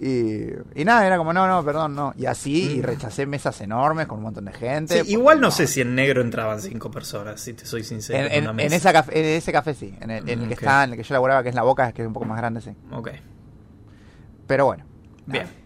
Y, 0.00 0.46
y 0.74 0.84
nada, 0.84 1.06
era 1.06 1.16
como, 1.16 1.32
no, 1.32 1.46
no, 1.46 1.64
perdón, 1.64 1.94
no. 1.94 2.12
Y 2.18 2.26
así, 2.26 2.74
y 2.76 2.78
Mm. 2.80 2.82
rechacé 2.82 3.26
mesas 3.26 3.60
enormes 3.60 4.06
con 4.06 4.18
un 4.18 4.24
montón 4.24 4.44
de 4.46 4.52
gente. 4.52 4.94
Sí, 4.94 4.98
porque 5.00 5.12
igual 5.12 5.40
no 5.40 5.50
sé 5.50 5.66
si 5.66 5.80
en 5.80 5.94
negro 5.94 6.20
entraban 6.20 6.60
cinco 6.60 6.90
personas, 6.90 7.40
si 7.40 7.52
te 7.54 7.64
soy 7.64 7.84
sincero. 7.84 8.18
En, 8.26 8.32
en 8.44 8.50
en- 8.50 8.60
en 8.60 8.72
esa 8.72 8.92
café- 8.92 9.12
en 9.16 9.24
ese 9.24 9.52
café 9.52 9.72
sí, 9.72 9.94
en 10.00 10.10
el, 10.10 10.28
en 10.28 10.42
el 10.42 10.48
que 10.48 10.54
está, 10.54 10.84
en 10.84 10.90
el 10.90 10.96
que 10.96 11.04
yo 11.04 11.12
laboraba, 11.14 11.42
que 11.44 11.48
es 11.50 11.54
la 11.54 11.62
boca, 11.62 11.92
que 11.92 12.02
es 12.02 12.08
un 12.08 12.12
poco 12.12 12.26
más 12.26 12.38
grande, 12.38 12.60
sí. 12.60 12.70
Ok. 12.92 13.10
Pero 14.46 14.66
bueno. 14.66 14.84
Nada. 15.26 15.44
Bien, 15.44 15.63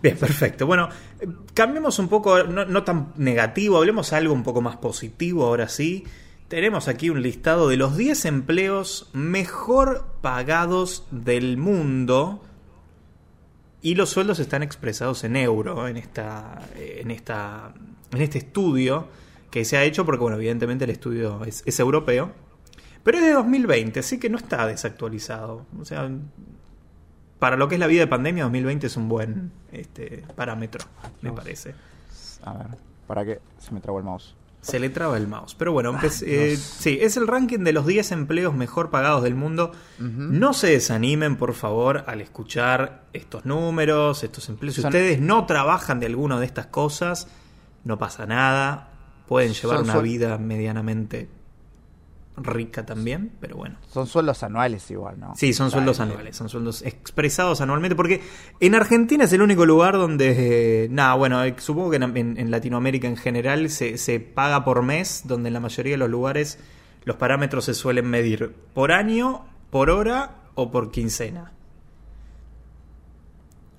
perfecto. 0.00 0.66
Bueno, 0.66 0.88
cambiemos 1.54 1.98
un 1.98 2.08
poco, 2.08 2.44
no, 2.44 2.64
no 2.64 2.84
tan 2.84 3.12
negativo, 3.16 3.78
hablemos 3.78 4.12
algo 4.12 4.34
un 4.34 4.42
poco 4.42 4.60
más 4.60 4.76
positivo 4.76 5.44
ahora 5.44 5.68
sí. 5.68 6.04
Tenemos 6.48 6.86
aquí 6.86 7.10
un 7.10 7.22
listado 7.22 7.68
de 7.68 7.76
los 7.76 7.96
10 7.96 8.24
empleos 8.26 9.10
mejor 9.12 10.06
pagados 10.20 11.06
del 11.10 11.56
mundo 11.56 12.42
y 13.82 13.94
los 13.96 14.10
sueldos 14.10 14.38
están 14.38 14.62
expresados 14.62 15.24
en 15.24 15.36
euro 15.36 15.88
en 15.88 15.96
esta 15.96 16.60
en 16.76 17.10
esta 17.10 17.74
en 18.12 18.22
este 18.22 18.38
estudio 18.38 19.08
que 19.50 19.64
se 19.64 19.76
ha 19.76 19.84
hecho 19.84 20.04
porque 20.04 20.22
bueno, 20.22 20.36
evidentemente 20.36 20.84
el 20.84 20.90
estudio 20.90 21.44
es, 21.44 21.62
es 21.66 21.80
europeo, 21.80 22.32
pero 23.02 23.18
es 23.18 23.24
de 23.24 23.32
2020, 23.32 24.00
así 24.00 24.18
que 24.18 24.28
no 24.28 24.36
está 24.36 24.66
desactualizado. 24.66 25.66
O 25.80 25.84
sea, 25.84 26.10
para 27.38 27.56
lo 27.56 27.68
que 27.68 27.74
es 27.76 27.80
la 27.80 27.86
vida 27.86 28.00
de 28.00 28.06
pandemia, 28.06 28.44
2020 28.44 28.86
es 28.86 28.96
un 28.96 29.08
buen 29.08 29.52
este, 29.72 30.24
parámetro, 30.34 30.84
me 31.22 31.30
Dios. 31.30 31.34
parece. 31.40 31.74
A 32.44 32.52
ver, 32.54 32.66
para 33.06 33.24
que 33.24 33.40
se 33.58 33.72
me 33.72 33.80
trabó 33.80 33.98
el 33.98 34.04
mouse. 34.04 34.34
Se 34.62 34.80
le 34.80 34.88
traba 34.90 35.16
el 35.16 35.28
mouse. 35.28 35.54
Pero 35.54 35.70
bueno, 35.72 35.92
empe- 35.92 36.24
eh, 36.26 36.56
sí, 36.56 36.98
es 37.00 37.16
el 37.16 37.28
ranking 37.28 37.60
de 37.60 37.72
los 37.72 37.86
10 37.86 38.10
empleos 38.10 38.52
mejor 38.52 38.90
pagados 38.90 39.22
del 39.22 39.36
mundo. 39.36 39.70
No 40.00 40.54
se 40.54 40.68
desanimen, 40.68 41.36
por 41.36 41.54
favor, 41.54 42.02
al 42.08 42.20
escuchar 42.20 43.04
estos 43.12 43.44
números, 43.44 44.24
estos 44.24 44.48
empleos. 44.48 44.74
Si 44.74 44.82
Son- 44.82 44.88
ustedes 44.88 45.20
no 45.20 45.46
trabajan 45.46 46.00
de 46.00 46.06
alguna 46.06 46.40
de 46.40 46.46
estas 46.46 46.66
cosas, 46.66 47.28
no 47.84 47.96
pasa 47.96 48.26
nada. 48.26 48.88
Pueden 49.28 49.52
llevar 49.52 49.76
Son 49.78 49.84
una 49.90 49.98
vida 50.00 50.36
medianamente 50.38 51.28
rica 52.36 52.84
también, 52.84 53.32
pero 53.40 53.56
bueno. 53.56 53.76
Son 53.88 54.06
sueldos 54.06 54.42
anuales 54.42 54.90
igual, 54.90 55.18
¿no? 55.18 55.34
Sí, 55.36 55.52
son 55.54 55.70
sueldos 55.70 55.98
Dale. 55.98 56.12
anuales, 56.12 56.36
son 56.36 56.48
sueldos 56.48 56.82
expresados 56.82 57.60
anualmente, 57.60 57.96
porque 57.96 58.22
en 58.60 58.74
Argentina 58.74 59.24
es 59.24 59.32
el 59.32 59.40
único 59.42 59.64
lugar 59.64 59.94
donde, 59.94 60.84
eh, 60.84 60.88
nada, 60.90 61.14
bueno, 61.14 61.42
eh, 61.44 61.54
supongo 61.58 61.90
que 61.90 61.96
en, 61.96 62.16
en- 62.16 62.38
en 62.38 62.50
Latinoamérica 62.50 63.08
en 63.08 63.16
general 63.16 63.70
se, 63.70 63.96
se 63.98 64.20
paga 64.20 64.64
por 64.64 64.82
mes, 64.82 65.22
donde 65.24 65.48
en 65.48 65.54
la 65.54 65.60
mayoría 65.60 65.92
de 65.94 65.98
los 65.98 66.10
lugares 66.10 66.58
los 67.04 67.16
parámetros 67.16 67.64
se 67.64 67.74
suelen 67.74 68.06
medir 68.10 68.54
por 68.74 68.92
año, 68.92 69.46
por 69.70 69.88
hora 69.90 70.32
o 70.54 70.70
por 70.70 70.90
quincena. 70.90 71.52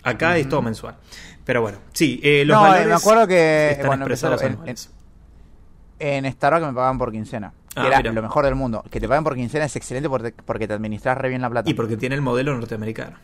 Acá 0.04 0.38
es 0.38 0.48
todo 0.48 0.62
mensual. 0.62 0.96
Pero 1.44 1.62
bueno, 1.62 1.80
sí, 1.94 2.20
eh, 2.24 2.44
los 2.46 2.56
No, 2.58 2.66
eh, 2.66 2.70
valores 2.70 2.88
me 2.88 2.94
acuerdo 2.94 3.28
que 3.28 3.72
están 3.72 3.88
cuando 3.88 4.06
expresados 4.06 4.42
en- 4.42 4.54
anuales. 4.54 4.90
En 6.00 6.32
Starbucks 6.32 6.68
me 6.68 6.74
pagaban 6.74 6.98
por 6.98 7.12
quincena. 7.12 7.54
Que 7.78 7.84
Ah, 7.84 7.88
era 7.88 7.98
mira. 7.98 8.12
lo 8.14 8.22
mejor 8.24 8.46
del 8.46 8.56
mundo. 8.56 8.84
Que 8.90 9.00
te 9.00 9.08
paguen 9.08 9.24
por 9.24 9.36
quincena 9.36 9.66
es 9.66 9.76
excelente 9.76 10.10
porque, 10.10 10.34
porque 10.46 10.68
te 10.68 10.74
administras 10.74 11.18
re 11.18 11.30
bien 11.30 11.42
la 11.42 11.50
plata. 11.50 11.70
Y 11.70 11.74
porque 11.76 11.96
tiene 11.98 12.16
el 12.16 12.22
modelo 12.22 12.56
norteamericano. 12.56 13.18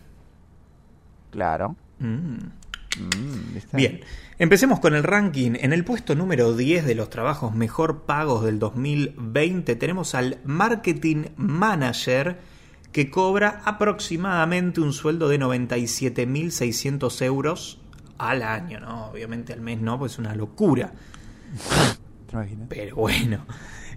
Claro. 1.32 1.76
Mm. 2.00 2.06
Mm. 2.06 3.58
Bien, 3.74 4.02
empecemos 4.38 4.80
con 4.80 4.94
el 4.94 5.04
ranking. 5.04 5.54
En 5.60 5.74
el 5.74 5.84
puesto 5.84 6.14
número 6.14 6.54
10 6.56 6.86
de 6.86 6.94
los 6.94 7.10
trabajos 7.10 7.56
mejor 7.56 8.04
pagos 8.04 8.44
del 8.46 8.60
2020 8.60 9.76
tenemos 9.76 10.14
al 10.14 10.38
Marketing 10.46 11.26
Manager 11.36 12.40
que 12.92 13.10
cobra 13.10 13.62
aproximadamente 13.66 14.80
un 14.80 14.94
sueldo 14.94 15.28
de 15.28 15.40
97.600 15.40 17.22
euros 17.24 17.80
al 18.20 18.44
año, 18.44 18.80
¿no? 18.80 19.08
Obviamente 19.08 19.54
al 19.54 19.62
mes 19.62 19.82
no, 19.82 19.98
pues 19.98 20.12
es 20.14 20.20
una 20.20 20.36
locura. 20.36 20.92
Pero 22.70 22.96
bueno. 22.96 23.46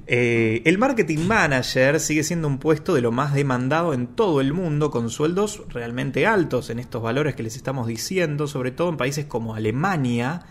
Eh, 0.09 0.63
el 0.65 0.79
marketing 0.79 1.27
manager 1.27 1.99
sigue 1.99 2.23
siendo 2.23 2.47
un 2.47 2.59
puesto 2.59 2.95
de 2.95 3.01
lo 3.01 3.11
más 3.11 3.35
demandado 3.35 3.93
en 3.93 4.07
todo 4.07 4.41
el 4.41 4.53
mundo, 4.53 4.91
con 4.93 5.11
sueldos 5.11 5.65
realmente 5.69 6.27
altos 6.27 6.71
en 6.71 6.79
estos 6.79 7.03
valores 7.03 7.35
que 7.35 7.43
les 7.43 7.57
estamos 7.57 7.89
diciendo, 7.89 8.47
sobre 8.47 8.71
todo 8.71 8.89
en 8.91 8.97
países 8.97 9.25
como 9.27 9.57
Alemania, 9.57 10.43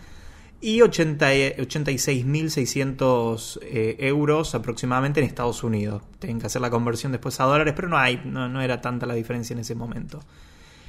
y 0.60 0.82
80 0.82 1.34
y- 1.34 1.52
86.600 1.58 3.58
eh, 3.62 3.96
euros 4.00 4.54
aproximadamente 4.54 5.20
en 5.20 5.26
Estados 5.26 5.62
Unidos. 5.62 6.02
Tienen 6.18 6.40
que 6.40 6.46
hacer 6.46 6.62
la 6.62 6.70
conversión 6.70 7.12
después 7.12 7.38
a 7.40 7.44
dólares, 7.44 7.74
pero 7.76 7.88
no, 7.88 7.98
hay, 7.98 8.20
no, 8.24 8.48
no 8.48 8.60
era 8.60 8.80
tanta 8.80 9.06
la 9.06 9.14
diferencia 9.14 9.54
en 9.54 9.60
ese 9.60 9.74
momento. 9.74 10.20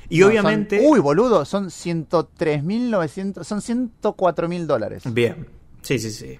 Y 0.09 0.19
No, 0.19 0.25
son- 0.25 0.31
obviamente... 0.31 0.81
uy, 0.85 0.99
boludo, 0.99 1.45
son 1.45 1.67
103.900. 1.69 3.43
Son 3.43 3.61
104.000 3.61 4.65
dólares. 4.65 5.03
Bien, 5.13 5.47
sí, 5.81 5.99
sí, 5.99 6.11
sí. 6.11 6.39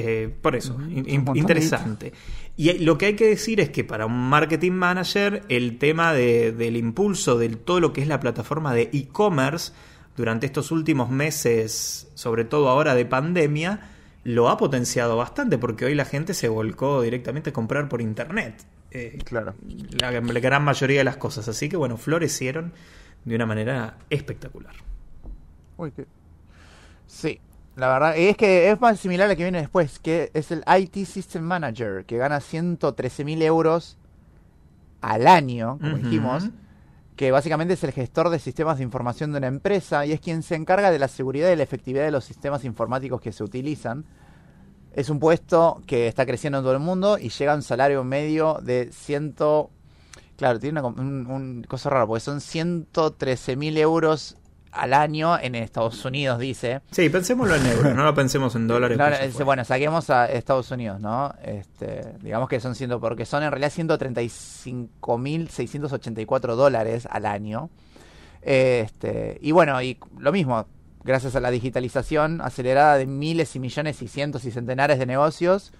Eh, 0.00 0.32
por 0.42 0.54
eso, 0.54 0.78
in- 0.88 1.24
interesante. 1.34 2.12
Y 2.56 2.68
hay- 2.68 2.78
lo 2.78 2.96
que 2.98 3.06
hay 3.06 3.14
que 3.16 3.26
decir 3.26 3.58
es 3.60 3.70
que 3.70 3.82
para 3.82 4.06
un 4.06 4.28
marketing 4.28 4.72
manager, 4.72 5.42
el 5.48 5.76
tema 5.78 6.12
de- 6.12 6.52
del 6.52 6.76
impulso 6.76 7.36
de 7.36 7.48
todo 7.48 7.80
lo 7.80 7.92
que 7.92 8.02
es 8.02 8.06
la 8.06 8.20
plataforma 8.20 8.72
de 8.74 8.90
e-commerce 8.92 9.72
durante 10.16 10.46
estos 10.46 10.70
últimos 10.70 11.10
meses, 11.10 12.08
sobre 12.14 12.44
todo 12.44 12.68
ahora 12.68 12.94
de 12.94 13.06
pandemia, 13.06 13.90
lo 14.22 14.48
ha 14.48 14.56
potenciado 14.56 15.16
bastante 15.16 15.58
porque 15.58 15.84
hoy 15.86 15.94
la 15.96 16.04
gente 16.04 16.32
se 16.32 16.48
volcó 16.48 17.02
directamente 17.02 17.50
a 17.50 17.52
comprar 17.52 17.88
por 17.88 18.00
internet. 18.00 18.64
Eh, 18.92 19.18
Claro. 19.24 19.54
la, 20.00 20.12
la 20.12 20.40
gran 20.40 20.62
mayoría 20.62 20.98
de 20.98 21.04
las 21.04 21.16
cosas. 21.16 21.48
Así 21.48 21.68
que 21.68 21.76
bueno, 21.76 21.96
florecieron 21.96 22.72
de 23.24 23.34
una 23.34 23.46
manera 23.46 23.98
espectacular. 24.10 24.74
Uy, 25.76 25.90
qué- 25.90 26.06
Sí, 27.06 27.40
la 27.78 27.88
verdad, 27.88 28.16
es 28.16 28.36
que 28.36 28.70
es 28.70 28.80
más 28.80 28.98
similar 28.98 29.26
a 29.26 29.28
la 29.28 29.36
que 29.36 29.44
viene 29.44 29.60
después, 29.60 30.00
que 30.00 30.32
es 30.34 30.50
el 30.50 30.64
IT 30.66 31.06
System 31.06 31.44
Manager, 31.44 32.04
que 32.04 32.16
gana 32.18 32.38
113.000 32.38 33.40
euros 33.42 33.98
al 35.00 35.28
año, 35.28 35.78
como 35.80 35.96
dijimos, 35.96 36.50
que 37.14 37.30
básicamente 37.30 37.74
es 37.74 37.84
el 37.84 37.92
gestor 37.92 38.30
de 38.30 38.40
sistemas 38.40 38.78
de 38.78 38.82
información 38.82 39.30
de 39.30 39.38
una 39.38 39.46
empresa 39.46 40.04
y 40.04 40.10
es 40.10 40.20
quien 40.20 40.42
se 40.42 40.56
encarga 40.56 40.90
de 40.90 40.98
la 40.98 41.06
seguridad 41.06 41.52
y 41.52 41.56
la 41.56 41.62
efectividad 41.62 42.04
de 42.04 42.10
los 42.10 42.24
sistemas 42.24 42.64
informáticos 42.64 43.20
que 43.20 43.30
se 43.30 43.44
utilizan. 43.44 44.04
Es 44.92 45.08
un 45.08 45.20
puesto 45.20 45.80
que 45.86 46.08
está 46.08 46.26
creciendo 46.26 46.58
en 46.58 46.64
todo 46.64 46.72
el 46.72 46.80
mundo 46.80 47.16
y 47.16 47.28
llega 47.28 47.52
a 47.52 47.56
un 47.56 47.62
salario 47.62 48.02
medio 48.02 48.58
de 48.60 48.90
100... 48.92 49.36
Claro, 50.36 50.58
tiene 50.58 50.80
una, 50.80 50.88
un, 50.88 51.26
un 51.28 51.62
cosa 51.68 51.90
rara, 51.90 52.08
porque 52.08 52.20
son 52.20 52.38
113.000 52.38 53.78
euros 53.78 54.36
al 54.78 54.94
año 54.94 55.38
en 55.38 55.54
Estados 55.54 56.02
Unidos, 56.04 56.38
dice. 56.38 56.80
Sí, 56.90 57.08
pensémoslo 57.08 57.54
en 57.56 57.66
euros, 57.66 57.94
no 57.94 58.04
lo 58.04 58.14
pensemos 58.14 58.54
en 58.54 58.68
dólares. 58.68 58.96
No, 58.96 59.10
no, 59.10 59.16
bueno, 59.44 59.64
saquemos 59.64 60.08
a 60.10 60.26
Estados 60.26 60.70
Unidos, 60.70 61.00
¿no? 61.00 61.34
Este, 61.42 62.14
digamos 62.22 62.48
que 62.48 62.60
son 62.60 62.74
ciento, 62.74 63.00
porque 63.00 63.26
son 63.26 63.42
en 63.42 63.50
realidad 63.50 63.72
135.684 63.72 66.54
dólares 66.54 67.08
al 67.10 67.26
año. 67.26 67.70
Este, 68.42 69.38
y 69.42 69.50
bueno, 69.52 69.80
y 69.82 69.98
lo 70.18 70.32
mismo, 70.32 70.66
gracias 71.02 71.34
a 71.36 71.40
la 71.40 71.50
digitalización 71.50 72.40
acelerada 72.40 72.96
de 72.96 73.06
miles 73.06 73.54
y 73.56 73.60
millones 73.60 74.00
y 74.02 74.08
cientos 74.08 74.44
y 74.44 74.50
centenares 74.50 74.98
de 74.98 75.06
negocios, 75.06 75.72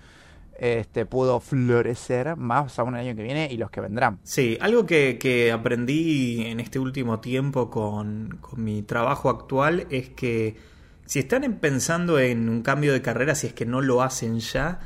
este, 0.59 1.07
pudo 1.07 1.41
florecer 1.41 2.37
más 2.37 2.79
aún 2.79 2.97
el 2.97 3.07
año 3.07 3.17
que 3.17 3.23
viene 3.23 3.49
y 3.51 3.57
los 3.57 3.71
que 3.71 3.81
vendrán. 3.81 4.19
Sí, 4.25 4.59
algo 4.61 4.87
que, 4.87 5.19
que 5.19 5.53
aprendí 5.53 6.43
en 6.47 6.61
este 6.61 6.79
último 6.79 7.21
tiempo 7.21 7.71
con, 7.71 8.39
con, 8.41 8.63
mi 8.63 8.83
trabajo 8.83 9.31
actual 9.31 9.87
es 9.91 10.09
que 10.11 10.57
si 11.07 11.21
están 11.21 11.51
pensando 11.61 12.19
en 12.19 12.49
un 12.49 12.63
cambio 12.63 12.93
de 12.93 13.01
carrera, 13.01 13.35
si 13.35 13.47
es 13.47 13.53
que 13.53 13.67
no 13.67 13.81
lo 13.81 14.03
hacen 14.03 14.41
ya, 14.41 14.81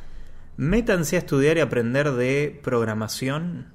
métanse 0.57 1.17
a 1.17 1.21
estudiar 1.21 1.57
y 1.57 1.61
aprender 1.61 2.13
de 2.13 2.61
programación, 2.63 3.73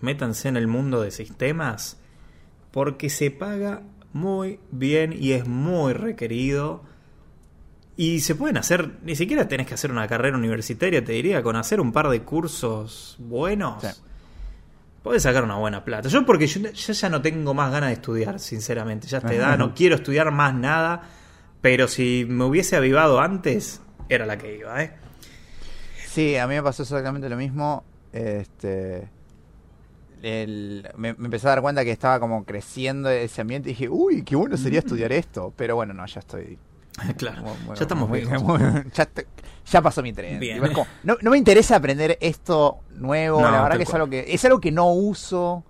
métanse 0.00 0.48
en 0.48 0.56
el 0.56 0.66
mundo 0.66 1.02
de 1.02 1.10
sistemas, 1.10 1.98
porque 2.70 3.10
se 3.10 3.30
paga 3.30 3.82
muy 4.12 4.60
bien 4.70 5.12
y 5.12 5.32
es 5.32 5.46
muy 5.46 5.92
requerido. 5.92 6.82
Y 8.00 8.20
se 8.20 8.34
pueden 8.34 8.56
hacer, 8.56 8.92
ni 9.02 9.14
siquiera 9.14 9.46
tenés 9.46 9.66
que 9.66 9.74
hacer 9.74 9.92
una 9.92 10.08
carrera 10.08 10.34
universitaria, 10.34 11.04
te 11.04 11.12
diría, 11.12 11.42
con 11.42 11.54
hacer 11.54 11.82
un 11.82 11.92
par 11.92 12.08
de 12.08 12.22
cursos 12.22 13.14
buenos. 13.18 13.82
Sí. 13.82 13.88
Podés 15.02 15.24
sacar 15.24 15.44
una 15.44 15.56
buena 15.56 15.84
plata. 15.84 16.08
Yo 16.08 16.24
porque 16.24 16.46
yo, 16.46 16.62
yo, 16.62 16.92
ya 16.94 17.08
no 17.10 17.20
tengo 17.20 17.52
más 17.52 17.70
ganas 17.70 17.90
de 17.90 17.94
estudiar, 17.96 18.40
sinceramente. 18.40 19.06
Ya 19.06 19.20
te 19.20 19.36
da, 19.36 19.58
no 19.58 19.74
quiero 19.74 19.96
estudiar 19.96 20.30
más 20.30 20.54
nada. 20.54 21.02
Pero 21.60 21.88
si 21.88 22.24
me 22.26 22.44
hubiese 22.44 22.74
avivado 22.74 23.20
antes, 23.20 23.82
era 24.08 24.24
la 24.24 24.38
que 24.38 24.56
iba, 24.56 24.82
¿eh? 24.82 24.94
Sí, 26.06 26.38
a 26.38 26.46
mí 26.46 26.54
me 26.54 26.62
pasó 26.62 26.84
exactamente 26.84 27.28
lo 27.28 27.36
mismo. 27.36 27.84
Este, 28.14 29.10
el, 30.22 30.88
me, 30.96 31.12
me, 31.12 31.26
empecé 31.26 31.48
a 31.48 31.50
dar 31.50 31.60
cuenta 31.60 31.84
que 31.84 31.90
estaba 31.90 32.18
como 32.18 32.46
creciendo 32.46 33.10
ese 33.10 33.42
ambiente 33.42 33.68
y 33.68 33.72
dije, 33.74 33.90
uy, 33.90 34.22
qué 34.22 34.36
bueno 34.36 34.56
sería 34.56 34.78
estudiar 34.78 35.12
esto. 35.12 35.52
Pero 35.54 35.74
bueno, 35.76 35.92
no, 35.92 36.06
ya 36.06 36.20
estoy. 36.20 36.58
Claro, 37.16 37.42
muy, 37.42 37.52
muy, 37.66 37.76
ya 37.76 37.82
estamos 37.82 38.08
muy, 38.08 38.20
ya, 38.94 39.08
ya, 39.66 39.82
pasó 39.82 40.02
mi 40.02 40.12
tren. 40.12 40.40
Como, 40.72 40.86
no, 41.02 41.16
no, 41.20 41.30
me 41.30 41.38
interesa 41.38 41.76
aprender 41.76 42.18
esto 42.20 42.80
nuevo. 42.90 43.40
No, 43.40 43.50
la 43.50 43.62
verdad 43.62 43.76
que 43.76 43.82
es 43.84 43.94
algo 43.94 44.08
que 44.08 44.24
es 44.28 44.44
algo 44.44 44.60
que 44.60 44.72
no 44.72 44.92
uso. 44.92 45.64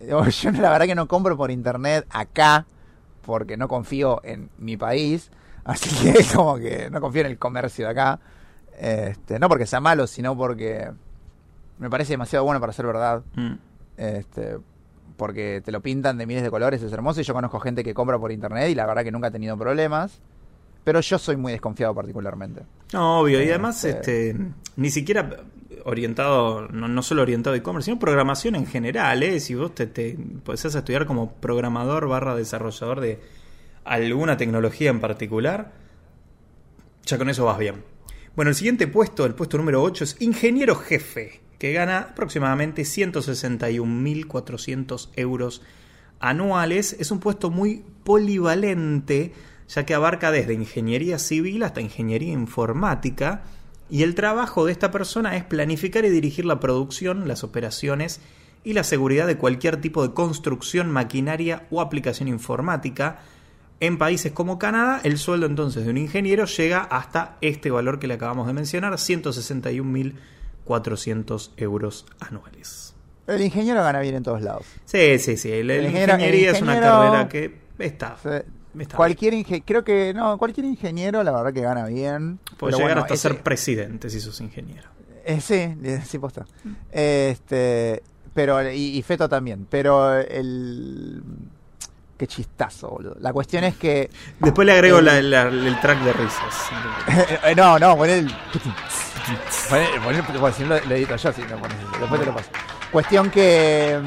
Yo 0.00 0.50
la 0.52 0.70
verdad 0.70 0.86
que 0.86 0.94
no 0.94 1.08
compro 1.08 1.36
por 1.36 1.50
internet 1.50 2.06
acá 2.10 2.66
porque 3.22 3.56
no 3.56 3.68
confío 3.68 4.20
en 4.24 4.50
mi 4.58 4.76
país. 4.76 5.30
Así 5.64 5.90
que 6.02 6.24
como 6.34 6.56
que 6.56 6.88
no 6.90 7.00
confío 7.00 7.22
en 7.22 7.26
el 7.26 7.38
comercio 7.38 7.86
de 7.86 7.90
acá. 7.90 8.20
Este, 8.78 9.38
no 9.38 9.48
porque 9.48 9.66
sea 9.66 9.80
malo, 9.80 10.06
sino 10.06 10.36
porque 10.36 10.90
me 11.78 11.90
parece 11.90 12.12
demasiado 12.12 12.44
bueno 12.44 12.60
para 12.60 12.72
ser 12.72 12.86
verdad. 12.86 13.22
Mm. 13.34 13.54
Este, 13.96 14.58
porque 15.16 15.60
te 15.64 15.72
lo 15.72 15.80
pintan 15.80 16.16
de 16.16 16.26
miles 16.26 16.42
de 16.42 16.50
colores, 16.50 16.82
es 16.82 16.92
hermoso. 16.92 17.20
Y 17.20 17.24
yo 17.24 17.34
conozco 17.34 17.60
gente 17.60 17.84
que 17.84 17.92
compra 17.92 18.18
por 18.18 18.32
internet 18.32 18.70
y 18.70 18.74
la 18.74 18.86
verdad 18.86 19.02
que 19.02 19.10
nunca 19.10 19.26
ha 19.26 19.30
tenido 19.30 19.58
problemas. 19.58 20.20
Pero 20.84 21.00
yo 21.00 21.18
soy 21.18 21.36
muy 21.36 21.52
desconfiado 21.52 21.94
particularmente. 21.94 22.62
No, 22.92 23.20
obvio. 23.20 23.42
Y 23.42 23.48
además, 23.48 23.84
este, 23.84 24.36
ni 24.76 24.90
siquiera 24.90 25.44
orientado, 25.84 26.68
no, 26.68 26.88
no 26.88 27.02
solo 27.02 27.20
orientado 27.22 27.54
a 27.54 27.58
e-commerce, 27.58 27.86
sino 27.86 27.98
programación 27.98 28.54
en 28.54 28.66
general. 28.66 29.22
¿eh? 29.22 29.40
Si 29.40 29.54
vos 29.54 29.74
te, 29.74 29.86
te 29.86 30.16
podés 30.44 30.64
estudiar 30.64 31.06
como 31.06 31.32
programador 31.32 32.08
barra 32.08 32.34
desarrollador 32.34 33.00
de 33.00 33.20
alguna 33.84 34.36
tecnología 34.36 34.90
en 34.90 35.00
particular, 35.00 35.72
ya 37.04 37.18
con 37.18 37.30
eso 37.30 37.44
vas 37.44 37.58
bien. 37.58 37.82
Bueno, 38.36 38.50
el 38.50 38.54
siguiente 38.54 38.86
puesto, 38.86 39.26
el 39.26 39.34
puesto 39.34 39.58
número 39.58 39.82
8, 39.82 40.04
es 40.04 40.16
ingeniero 40.20 40.76
jefe, 40.76 41.40
que 41.58 41.72
gana 41.72 42.10
aproximadamente 42.10 42.82
161.400 42.82 45.08
euros 45.16 45.62
anuales. 46.20 46.94
Es 47.00 47.10
un 47.10 47.18
puesto 47.18 47.50
muy 47.50 47.84
polivalente, 48.04 49.32
ya 49.68 49.84
que 49.84 49.94
abarca 49.94 50.30
desde 50.30 50.54
ingeniería 50.54 51.18
civil 51.18 51.62
hasta 51.62 51.80
ingeniería 51.80 52.32
informática. 52.32 53.42
Y 53.90 54.02
el 54.02 54.14
trabajo 54.14 54.66
de 54.66 54.72
esta 54.72 54.90
persona 54.90 55.36
es 55.36 55.44
planificar 55.44 56.04
y 56.04 56.10
dirigir 56.10 56.44
la 56.44 56.60
producción, 56.60 57.28
las 57.28 57.44
operaciones 57.44 58.20
y 58.64 58.74
la 58.74 58.84
seguridad 58.84 59.26
de 59.26 59.38
cualquier 59.38 59.80
tipo 59.80 60.06
de 60.06 60.12
construcción, 60.14 60.90
maquinaria 60.90 61.66
o 61.70 61.80
aplicación 61.80 62.28
informática 62.28 63.20
en 63.80 63.96
países 63.96 64.32
como 64.32 64.58
Canadá, 64.58 65.00
el 65.04 65.18
sueldo 65.18 65.46
entonces 65.46 65.84
de 65.84 65.90
un 65.90 65.98
ingeniero 65.98 66.46
llega 66.46 66.80
hasta 66.80 67.36
este 67.40 67.70
valor 67.70 68.00
que 68.00 68.08
le 68.08 68.14
acabamos 68.14 68.48
de 68.48 68.52
mencionar, 68.52 68.94
161.400 68.94 71.50
euros 71.56 72.04
anuales. 72.18 72.96
El 73.28 73.40
ingeniero 73.42 73.80
gana 73.82 74.00
bien 74.00 74.16
en 74.16 74.24
todos 74.24 74.42
lados. 74.42 74.66
Sí, 74.84 75.18
sí, 75.18 75.36
sí. 75.36 75.62
La 75.62 75.76
ingeniería 75.76 76.50
es 76.50 76.60
una 76.62 76.80
carrera 76.80 77.28
que 77.28 77.54
está. 77.78 78.16
está 78.16 78.42
cualquier 78.94 79.44
creo 79.64 79.84
que 79.84 80.12
no, 80.14 80.38
cualquier 80.38 80.66
ingeniero 80.66 81.22
la 81.22 81.32
verdad 81.32 81.52
que 81.52 81.60
gana 81.60 81.86
bien. 81.86 82.38
Puede 82.56 82.76
llegar 82.76 82.98
hasta 82.98 83.16
ser 83.16 83.42
presidente 83.42 84.10
si 84.10 84.20
sos 84.20 84.40
ingeniero. 84.40 84.88
Eh, 85.24 85.40
sí, 85.40 85.74
sí 86.04 86.18
posta. 86.18 86.46
Este, 86.90 88.02
pero 88.34 88.70
y, 88.70 88.96
y 88.98 89.02
Feto 89.02 89.28
también, 89.28 89.66
pero 89.68 90.18
el 90.18 91.22
Qué 92.18 92.26
chistazo, 92.26 92.88
boludo. 92.88 93.16
La 93.20 93.32
cuestión 93.32 93.62
es 93.62 93.76
que. 93.76 94.10
Después 94.40 94.66
le 94.66 94.72
agrego 94.72 94.98
el, 94.98 95.04
la, 95.04 95.22
la, 95.22 95.42
el 95.42 95.80
track 95.80 96.02
de 96.02 96.12
risas. 96.12 96.70
Eh, 97.44 97.54
no, 97.54 97.78
no, 97.78 97.96
pon 97.96 98.10
el. 98.10 98.26
Pon 99.70 99.78
el, 100.14 100.22
pon 100.24 100.52
si 100.52 100.62
no 100.64 100.68
lo, 100.70 100.76
edito 100.76 101.14
yo, 101.14 101.32
sí, 101.32 101.42
no, 101.48 101.58
pon 101.58 101.70
después 102.00 102.20
te 102.20 102.26
lo 102.26 102.34
paso. 102.34 102.50
Cuestión 102.92 103.30
que. 103.30 103.98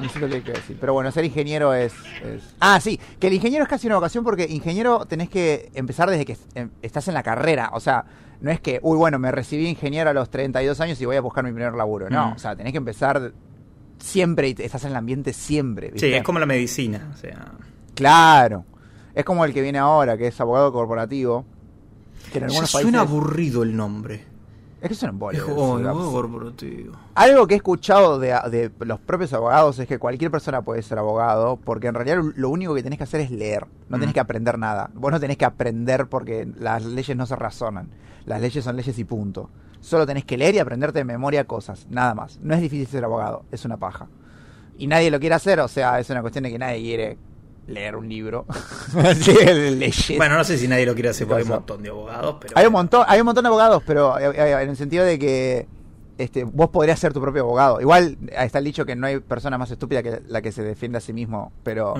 No 0.00 0.08
sé 0.08 0.20
lo 0.20 0.28
que 0.28 0.36
hay 0.36 0.42
que 0.42 0.52
decir. 0.52 0.76
Pero 0.80 0.92
bueno, 0.92 1.10
ser 1.10 1.24
ingeniero 1.24 1.74
es, 1.74 1.92
es, 2.24 2.54
Ah, 2.60 2.80
sí, 2.80 2.98
que 3.18 3.26
el 3.26 3.34
ingeniero 3.34 3.64
es 3.64 3.68
casi 3.68 3.86
una 3.86 3.96
vocación 3.96 4.22
porque 4.24 4.46
ingeniero 4.48 5.06
tenés 5.06 5.28
que 5.28 5.70
empezar 5.74 6.08
desde 6.10 6.24
que 6.24 6.36
estás 6.82 7.08
en 7.08 7.14
la 7.14 7.22
carrera. 7.22 7.70
O 7.72 7.80
sea, 7.80 8.04
no 8.40 8.50
es 8.50 8.60
que, 8.60 8.78
uy, 8.82 8.96
bueno, 8.96 9.18
me 9.18 9.30
recibí 9.32 9.66
ingeniero 9.66 10.10
a 10.10 10.12
los 10.12 10.30
32 10.30 10.80
años 10.80 11.00
y 11.00 11.06
voy 11.06 11.16
a 11.16 11.20
buscar 11.20 11.44
mi 11.44 11.52
primer 11.52 11.74
laburo. 11.74 12.10
No, 12.10 12.30
mm. 12.30 12.32
o 12.32 12.38
sea, 12.38 12.54
tenés 12.56 12.72
que 12.72 12.78
empezar 12.78 13.32
siempre 13.98 14.48
y 14.48 14.56
estás 14.58 14.84
en 14.84 14.90
el 14.90 14.96
ambiente 14.96 15.32
siempre. 15.32 15.90
¿viste? 15.90 16.08
Sí, 16.08 16.14
es 16.14 16.22
como 16.22 16.38
la 16.38 16.46
medicina. 16.46 17.10
O 17.12 17.16
sea. 17.16 17.52
Claro. 17.94 18.64
Es 19.14 19.24
como 19.24 19.44
el 19.44 19.52
que 19.52 19.62
viene 19.62 19.78
ahora, 19.78 20.16
que 20.16 20.28
es 20.28 20.40
abogado 20.40 20.72
corporativo. 20.72 21.44
Que 22.32 22.38
en 22.38 22.44
algunos 22.44 22.72
países... 22.72 22.82
Suena 22.82 23.00
aburrido 23.00 23.62
el 23.62 23.76
nombre. 23.76 24.31
Es 24.82 24.98
que 24.98 25.06
un 25.06 25.34
Es 25.34 25.42
oh, 25.42 25.76
abogado 25.76 26.10
corporativo. 26.10 26.94
Algo 27.14 27.46
que 27.46 27.54
he 27.54 27.56
escuchado 27.56 28.18
de, 28.18 28.36
de, 28.50 28.70
los 28.80 28.98
propios 28.98 29.32
abogados 29.32 29.78
es 29.78 29.86
que 29.86 29.98
cualquier 29.98 30.30
persona 30.32 30.62
puede 30.62 30.82
ser 30.82 30.98
abogado, 30.98 31.56
porque 31.56 31.86
en 31.86 31.94
realidad 31.94 32.20
lo 32.34 32.50
único 32.50 32.74
que 32.74 32.82
tenés 32.82 32.98
que 32.98 33.04
hacer 33.04 33.20
es 33.20 33.30
leer. 33.30 33.66
No 33.88 33.98
tenés 33.98 34.10
mm. 34.10 34.14
que 34.14 34.20
aprender 34.20 34.58
nada. 34.58 34.90
Vos 34.94 35.12
no 35.12 35.20
tenés 35.20 35.36
que 35.36 35.44
aprender 35.44 36.08
porque 36.08 36.48
las 36.58 36.84
leyes 36.84 37.16
no 37.16 37.26
se 37.26 37.36
razonan. 37.36 37.90
Las 38.26 38.40
leyes 38.40 38.64
son 38.64 38.76
leyes 38.76 38.98
y 38.98 39.04
punto. 39.04 39.50
Solo 39.80 40.04
tenés 40.04 40.24
que 40.24 40.36
leer 40.36 40.56
y 40.56 40.58
aprenderte 40.58 40.98
de 40.98 41.04
memoria 41.04 41.44
cosas, 41.44 41.86
nada 41.88 42.14
más. 42.14 42.40
No 42.42 42.54
es 42.54 42.60
difícil 42.60 42.86
ser 42.88 43.04
abogado, 43.04 43.44
es 43.52 43.64
una 43.64 43.76
paja. 43.76 44.08
Y 44.78 44.88
nadie 44.88 45.10
lo 45.10 45.20
quiere 45.20 45.36
hacer, 45.36 45.60
o 45.60 45.68
sea, 45.68 46.00
es 46.00 46.10
una 46.10 46.22
cuestión 46.22 46.44
de 46.44 46.50
que 46.50 46.58
nadie 46.58 46.80
quiere 46.80 47.18
leer 47.66 47.96
un 47.96 48.08
libro. 48.08 48.46
bueno, 50.16 50.36
no 50.36 50.44
sé 50.44 50.58
si 50.58 50.68
nadie 50.68 50.86
lo 50.86 50.94
quiere 50.94 51.10
hacer 51.10 51.26
porque 51.26 51.42
hay 51.42 51.48
un 51.48 51.54
montón 51.56 51.82
de 51.82 51.88
abogados, 51.90 52.36
pero... 52.40 52.54
Hay 52.56 52.66
un 52.66 52.72
montón, 52.72 53.04
hay 53.06 53.20
un 53.20 53.26
montón 53.26 53.44
de 53.44 53.48
abogados, 53.48 53.82
pero 53.86 54.18
eh, 54.18 54.32
eh, 54.34 54.62
en 54.62 54.70
el 54.70 54.76
sentido 54.76 55.04
de 55.04 55.18
que 55.18 55.66
este, 56.18 56.44
vos 56.44 56.70
podrías 56.70 56.98
ser 56.98 57.12
tu 57.12 57.20
propio 57.20 57.42
abogado. 57.42 57.80
Igual 57.80 58.18
está 58.30 58.58
el 58.58 58.64
dicho 58.64 58.84
que 58.84 58.94
no 58.94 59.06
hay 59.06 59.20
persona 59.20 59.58
más 59.58 59.70
estúpida 59.70 60.02
que 60.02 60.22
la 60.28 60.42
que 60.42 60.52
se 60.52 60.62
defiende 60.62 60.98
a 60.98 61.00
sí 61.00 61.12
mismo, 61.12 61.52
pero 61.62 61.94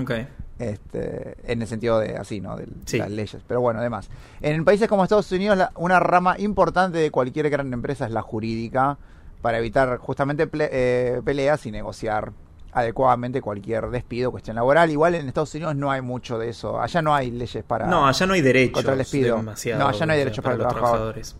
este, 0.59 1.35
en 1.51 1.61
el 1.61 1.67
sentido 1.67 1.99
de 1.99 2.15
así, 2.15 2.39
¿no? 2.39 2.55
De, 2.55 2.67
las 2.97 3.11
leyes. 3.11 3.41
Pero 3.47 3.61
bueno, 3.61 3.79
además. 3.79 4.09
En 4.41 4.63
países 4.63 4.87
como 4.87 5.03
Estados 5.03 5.31
Unidos, 5.31 5.59
una 5.75 5.99
rama 5.99 6.35
importante 6.39 6.99
de 6.99 7.11
cualquier 7.11 7.49
gran 7.49 7.73
empresa 7.73 8.05
es 8.05 8.11
la 8.11 8.21
jurídica, 8.21 8.97
para 9.41 9.57
evitar 9.57 9.97
justamente 9.97 10.47
eh, 10.53 11.21
peleas 11.25 11.65
y 11.65 11.71
negociar 11.71 12.31
adecuadamente 12.73 13.41
cualquier 13.41 13.89
despido, 13.89 14.31
cuestión 14.31 14.55
laboral. 14.55 14.89
Igual 14.89 15.15
en 15.15 15.27
Estados 15.27 15.53
Unidos 15.55 15.75
no 15.75 15.91
hay 15.91 16.01
mucho 16.01 16.37
de 16.37 16.49
eso. 16.49 16.79
Allá 16.79 17.01
no 17.01 17.13
hay 17.13 17.31
leyes 17.31 17.63
para. 17.63 17.87
No, 17.87 18.07
allá 18.07 18.25
no 18.25 18.33
hay 18.33 18.41
derechos. 18.41 18.73
Contra 18.73 18.93
el 18.93 18.99
despido. 18.99 19.41
No, 19.41 19.51
allá 19.87 20.05
no 20.05 20.13
hay 20.13 20.19
derechos 20.19 20.43
para, 20.43 20.57
los 20.57 20.67
trabajadores 20.67 21.35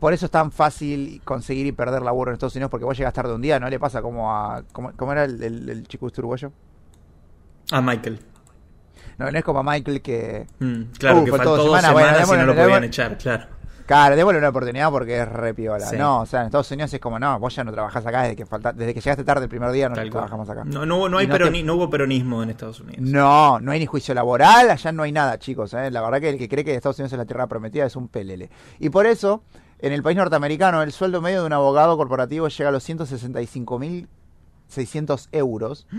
por 0.00 0.12
eso 0.12 0.26
es 0.26 0.32
tan 0.32 0.50
fácil 0.50 1.20
conseguir 1.24 1.66
y 1.66 1.72
perder 1.72 2.02
laburo 2.02 2.30
en 2.30 2.34
Estados 2.34 2.56
Unidos, 2.56 2.70
porque 2.70 2.84
vos 2.84 2.96
llegas 2.98 3.14
tarde 3.14 3.32
un 3.34 3.40
día, 3.40 3.60
¿no 3.60 3.68
le 3.68 3.78
pasa 3.78 4.02
como 4.02 4.34
a... 4.34 4.64
¿Cómo, 4.72 4.92
cómo 4.96 5.12
era 5.12 5.24
el, 5.24 5.42
el, 5.42 5.68
el, 5.68 5.86
chico 5.86 6.08
este 6.08 6.20
uruguayo? 6.20 6.52
A 7.70 7.80
Michael. 7.80 8.20
No, 9.18 9.30
no 9.30 9.38
es 9.38 9.44
como 9.44 9.60
a 9.60 9.62
Michael 9.62 10.02
que... 10.02 10.46
Mm, 10.58 10.82
claro, 10.98 11.20
uh, 11.20 11.24
que 11.24 11.30
faltó 11.30 11.56
dos 11.56 11.80
semanas 11.80 12.26
bueno, 12.26 12.42
y 12.42 12.46
no 12.46 12.52
lo 12.52 12.60
podían 12.60 12.84
echar, 12.84 13.16
claro. 13.16 13.46
Claro, 13.86 14.16
démosle 14.16 14.38
una 14.38 14.48
oportunidad 14.48 14.90
porque 14.90 15.20
es 15.20 15.28
re 15.28 15.54
piola. 15.54 15.86
Sí. 15.86 15.96
No, 15.96 16.22
o 16.22 16.26
sea, 16.26 16.40
en 16.40 16.46
Estados 16.46 16.70
Unidos 16.72 16.92
es 16.92 17.00
como, 17.00 17.18
no, 17.18 17.38
vos 17.38 17.54
ya 17.54 17.62
no 17.62 17.72
trabajás 17.72 18.04
acá 18.04 18.22
desde 18.22 18.36
que 18.36 18.44
falta, 18.44 18.72
desde 18.72 18.92
que 18.92 19.00
llegaste 19.00 19.22
tarde 19.24 19.44
el 19.44 19.48
primer 19.48 19.70
día, 19.70 19.88
no 19.88 19.94
trabajamos 19.94 20.50
acá. 20.50 20.64
No, 20.64 20.84
no, 20.84 21.08
no, 21.08 21.18
hay 21.18 21.28
no, 21.28 21.32
peroni, 21.32 21.60
te... 21.60 21.64
no, 21.64 21.76
hubo 21.76 21.88
peronismo 21.88 22.42
en 22.42 22.50
Estados 22.50 22.80
Unidos. 22.80 23.00
No, 23.00 23.60
no 23.60 23.70
hay 23.70 23.78
ni 23.78 23.86
juicio 23.86 24.12
laboral, 24.12 24.70
allá 24.70 24.92
no 24.92 25.04
hay 25.04 25.12
nada, 25.12 25.38
chicos. 25.38 25.72
¿eh? 25.74 25.90
La 25.90 26.02
verdad 26.02 26.20
que 26.20 26.30
el 26.30 26.38
que 26.38 26.48
cree 26.48 26.64
que 26.64 26.74
Estados 26.74 26.98
Unidos 26.98 27.12
es 27.12 27.18
la 27.18 27.26
tierra 27.26 27.46
prometida 27.46 27.86
es 27.86 27.94
un 27.94 28.08
pelele. 28.08 28.50
Y 28.80 28.90
por 28.90 29.06
eso, 29.06 29.44
en 29.78 29.92
el 29.92 30.02
país 30.02 30.16
norteamericano, 30.16 30.82
el 30.82 30.90
sueldo 30.92 31.20
medio 31.20 31.40
de 31.40 31.46
un 31.46 31.52
abogado 31.52 31.96
corporativo 31.96 32.48
llega 32.48 32.70
a 32.70 32.72
los 32.72 32.88
165.600 32.88 35.28
euros. 35.32 35.86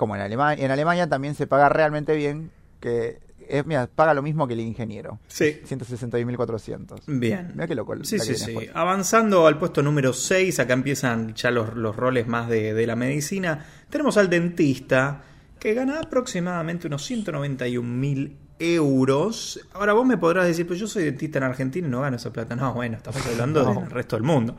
como 0.00 0.16
en 0.16 0.22
Alemania. 0.22 0.64
En 0.64 0.70
Alemania 0.70 1.10
también 1.10 1.34
se 1.34 1.46
paga 1.46 1.68
realmente 1.68 2.16
bien, 2.16 2.50
que 2.80 3.20
es, 3.50 3.66
mira, 3.66 3.86
paga 3.86 4.14
lo 4.14 4.22
mismo 4.22 4.46
que 4.46 4.54
el 4.54 4.60
ingeniero. 4.60 5.18
Sí. 5.28 5.60
161.400. 5.68 7.00
Bien. 7.06 7.50
Mira 7.54 7.66
qué 7.66 7.74
loco. 7.74 7.94
Sí, 8.04 8.18
sí, 8.18 8.34
sí. 8.34 8.46
después. 8.46 8.70
Avanzando 8.74 9.46
al 9.46 9.58
puesto 9.58 9.82
número 9.82 10.12
6, 10.12 10.58
acá 10.60 10.72
empiezan 10.74 11.34
ya 11.34 11.50
los, 11.50 11.74
los 11.74 11.94
roles 11.96 12.26
más 12.26 12.48
de, 12.48 12.74
de 12.74 12.86
la 12.86 12.96
medicina. 12.96 13.64
Tenemos 13.88 14.16
al 14.16 14.30
dentista, 14.30 15.22
que 15.58 15.74
gana 15.74 16.00
aproximadamente 16.00 16.86
unos 16.86 17.04
191 17.04 17.86
mil 17.88 18.36
euros. 18.58 19.60
Ahora 19.72 19.92
vos 19.92 20.06
me 20.06 20.16
podrás 20.18 20.46
decir, 20.46 20.66
pues 20.66 20.78
yo 20.78 20.86
soy 20.86 21.04
dentista 21.04 21.38
en 21.38 21.44
Argentina 21.44 21.86
y 21.86 21.90
no 21.90 22.00
gano 22.00 22.16
esa 22.16 22.32
plata. 22.32 22.56
No, 22.56 22.74
bueno, 22.74 22.96
estamos 22.96 23.24
hablando 23.30 23.62
No. 23.64 23.80
del 23.80 23.90
resto 23.90 24.16
del 24.16 24.22
mundo. 24.24 24.56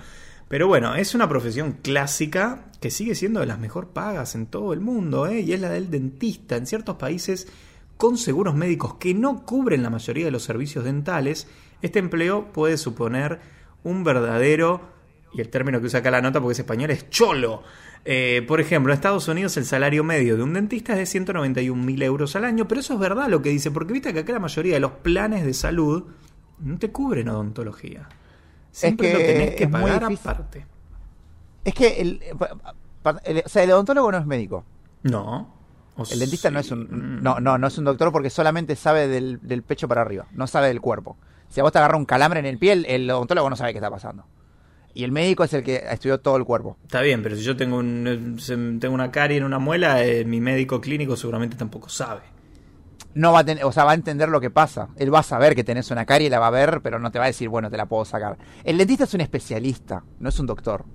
Pero 0.47 0.67
bueno, 0.67 0.95
es 0.95 1.15
una 1.15 1.29
profesión 1.29 1.77
clásica 1.81 2.65
que 2.81 2.91
sigue 2.91 3.15
siendo 3.15 3.39
de 3.39 3.45
las 3.45 3.57
mejor 3.59 3.89
pagas 3.89 4.35
en 4.35 4.47
todo 4.47 4.73
el 4.73 4.81
mundo, 4.81 5.27
¿eh? 5.27 5.39
y 5.39 5.53
es 5.53 5.61
la 5.61 5.69
del 5.69 5.89
dentista. 5.89 6.57
En 6.57 6.65
ciertos 6.67 6.97
países 6.97 7.47
con 8.01 8.17
seguros 8.17 8.55
médicos 8.55 8.95
que 8.95 9.13
no 9.13 9.45
cubren 9.45 9.83
la 9.83 9.91
mayoría 9.91 10.25
de 10.25 10.31
los 10.31 10.41
servicios 10.43 10.83
dentales, 10.83 11.47
este 11.83 11.99
empleo 11.99 12.51
puede 12.51 12.77
suponer 12.77 13.39
un 13.83 14.03
verdadero, 14.03 14.81
y 15.31 15.39
el 15.41 15.49
término 15.49 15.79
que 15.79 15.85
usa 15.85 15.99
acá 15.99 16.09
la 16.09 16.19
nota 16.21 16.39
porque 16.41 16.53
es 16.53 16.59
español, 16.59 16.89
es 16.89 17.09
cholo. 17.11 17.61
Eh, 18.03 18.43
por 18.47 18.59
ejemplo, 18.59 18.91
en 18.91 18.95
Estados 18.95 19.27
Unidos 19.27 19.55
el 19.57 19.65
salario 19.65 20.03
medio 20.03 20.35
de 20.35 20.41
un 20.41 20.53
dentista 20.53 20.93
es 20.93 20.99
de 20.99 21.05
191 21.05 21.81
mil 21.83 22.01
euros 22.01 22.35
al 22.35 22.45
año, 22.45 22.67
pero 22.67 22.81
eso 22.81 22.95
es 22.95 22.99
verdad 22.99 23.27
lo 23.29 23.43
que 23.43 23.49
dice, 23.49 23.69
porque 23.69 23.93
viste 23.93 24.11
que 24.13 24.19
acá 24.21 24.33
la 24.33 24.39
mayoría 24.39 24.73
de 24.73 24.79
los 24.79 24.93
planes 24.93 25.45
de 25.45 25.53
salud 25.53 26.05
no 26.59 26.79
te 26.79 26.89
cubren 26.91 27.29
odontología. 27.29 28.09
Siempre 28.71 29.09
que 29.09 29.13
lo 29.13 29.19
tenés 29.19 29.55
que 29.55 29.63
es 29.65 29.69
pagar 29.69 30.03
aparte. 30.31 30.65
Es 31.63 31.73
que 31.75 32.01
el, 32.01 32.19
pa- 33.03 33.21
el- 33.25 33.43
o 33.45 33.49
sea, 33.49 33.61
el 33.63 33.71
odontólogo 33.71 34.11
no 34.11 34.17
es 34.17 34.25
médico. 34.25 34.65
No. 35.03 35.60
El 36.09 36.19
dentista 36.19 36.49
no 36.51 36.59
es 36.59 36.71
un 36.71 37.21
no, 37.21 37.39
no, 37.39 37.57
no 37.57 37.67
es 37.67 37.77
un 37.77 37.85
doctor 37.85 38.11
porque 38.11 38.29
solamente 38.29 38.75
sabe 38.75 39.07
del, 39.07 39.39
del 39.41 39.63
pecho 39.63 39.87
para 39.87 40.01
arriba, 40.01 40.27
no 40.31 40.47
sabe 40.47 40.67
del 40.67 40.81
cuerpo. 40.81 41.17
Si 41.49 41.59
a 41.59 41.63
vos 41.63 41.71
te 41.71 41.79
agarra 41.79 41.97
un 41.97 42.05
calambre 42.05 42.39
en 42.39 42.45
el 42.45 42.57
pie, 42.57 42.73
el, 42.73 42.85
el 42.85 43.11
odontólogo 43.11 43.49
no 43.49 43.55
sabe 43.55 43.73
qué 43.73 43.79
está 43.79 43.91
pasando. 43.91 44.25
Y 44.93 45.03
el 45.03 45.11
médico 45.11 45.43
es 45.43 45.53
el 45.53 45.63
que 45.63 45.83
estudió 45.89 46.19
todo 46.19 46.37
el 46.37 46.43
cuerpo. 46.43 46.77
Está 46.83 47.01
bien, 47.01 47.23
pero 47.23 47.35
si 47.35 47.43
yo 47.43 47.55
tengo, 47.55 47.77
un, 47.77 48.37
tengo 48.79 48.93
una 48.93 49.11
carie 49.11 49.37
en 49.37 49.43
una 49.43 49.59
muela, 49.59 50.03
eh, 50.03 50.25
mi 50.25 50.41
médico 50.41 50.81
clínico 50.81 51.15
seguramente 51.15 51.55
tampoco 51.55 51.89
sabe. 51.89 52.21
No 53.13 53.33
va 53.33 53.39
a 53.39 53.43
tener, 53.45 53.63
o 53.65 53.71
sea, 53.71 53.83
va 53.83 53.91
a 53.91 53.95
entender 53.95 54.29
lo 54.29 54.39
que 54.39 54.49
pasa. 54.49 54.89
Él 54.97 55.13
va 55.13 55.19
a 55.19 55.23
saber 55.23 55.55
que 55.55 55.63
tenés 55.63 55.91
una 55.91 56.05
carie, 56.05 56.29
la 56.29 56.39
va 56.39 56.47
a 56.47 56.51
ver, 56.51 56.81
pero 56.81 56.99
no 56.99 57.11
te 57.11 57.19
va 57.19 57.25
a 57.25 57.27
decir, 57.27 57.49
bueno, 57.49 57.69
te 57.69 57.77
la 57.77 57.85
puedo 57.85 58.05
sacar. 58.05 58.37
El 58.63 58.77
dentista 58.77 59.05
es 59.05 59.13
un 59.13 59.21
especialista, 59.21 60.03
no 60.19 60.29
es 60.29 60.39
un 60.39 60.45
doctor. 60.45 60.85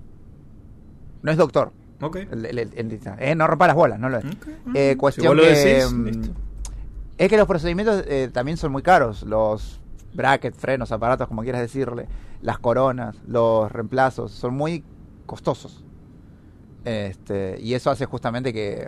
No 1.21 1.31
es 1.31 1.37
doctor. 1.37 1.71
Ok. 2.01 2.15
El, 2.17 2.45
el- 2.45 2.59
el 2.59 2.69
dentista. 2.71 3.15
Eh, 3.19 3.33
no 3.35 3.47
rompa 3.47 3.67
las 3.67 3.75
bolas, 3.75 3.99
no 3.99 4.09
lo 4.09 4.17
es. 4.19 4.25
Eh, 4.75 4.91
Si 4.91 4.97
cuestión 4.97 5.35
lo 5.37 5.43
que, 5.43 5.49
decís, 5.49 5.91
mm, 5.91 6.21
es 7.17 7.29
que 7.29 7.37
los 7.37 7.47
procedimientos 7.47 8.03
eh, 8.07 8.29
también 8.31 8.57
son 8.57 8.71
muy 8.71 8.83
caros. 8.83 9.23
Los 9.23 9.79
brackets, 10.13 10.57
frenos, 10.57 10.91
aparatos, 10.91 11.27
como 11.27 11.41
quieras 11.43 11.61
decirle, 11.61 12.07
las 12.41 12.59
coronas, 12.59 13.15
los 13.27 13.71
reemplazos, 13.71 14.31
son 14.31 14.53
muy 14.55 14.83
costosos. 15.25 15.83
Este, 16.85 17.57
y 17.59 17.73
eso 17.73 17.89
hace 17.91 18.05
justamente 18.05 18.53
que, 18.53 18.87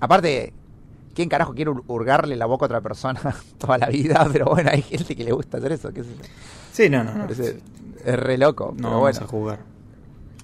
aparte, 0.00 0.52
¿quién 1.14 1.28
carajo 1.28 1.54
quiere 1.54 1.70
hur- 1.70 1.82
hurgarle 1.88 2.36
la 2.36 2.46
boca 2.46 2.64
a 2.64 2.66
otra 2.66 2.80
persona 2.80 3.20
toda 3.58 3.78
la 3.78 3.88
vida? 3.88 4.28
Pero 4.32 4.46
bueno, 4.46 4.70
hay 4.72 4.82
gente 4.82 5.16
que 5.16 5.24
le 5.24 5.32
gusta 5.32 5.58
hacer 5.58 5.72
eso, 5.72 5.92
qué 5.92 6.04
sé 6.04 6.10
yo. 6.10 6.24
Sí, 6.72 6.88
no, 6.90 7.02
no, 7.02 7.14
no. 7.14 7.26
Es 7.28 7.54
re 8.18 8.38
loco. 8.38 8.66
No 8.70 8.76
pero 8.76 8.88
vamos 8.88 9.00
bueno. 9.00 9.20
a 9.20 9.26
jugar. 9.26 9.58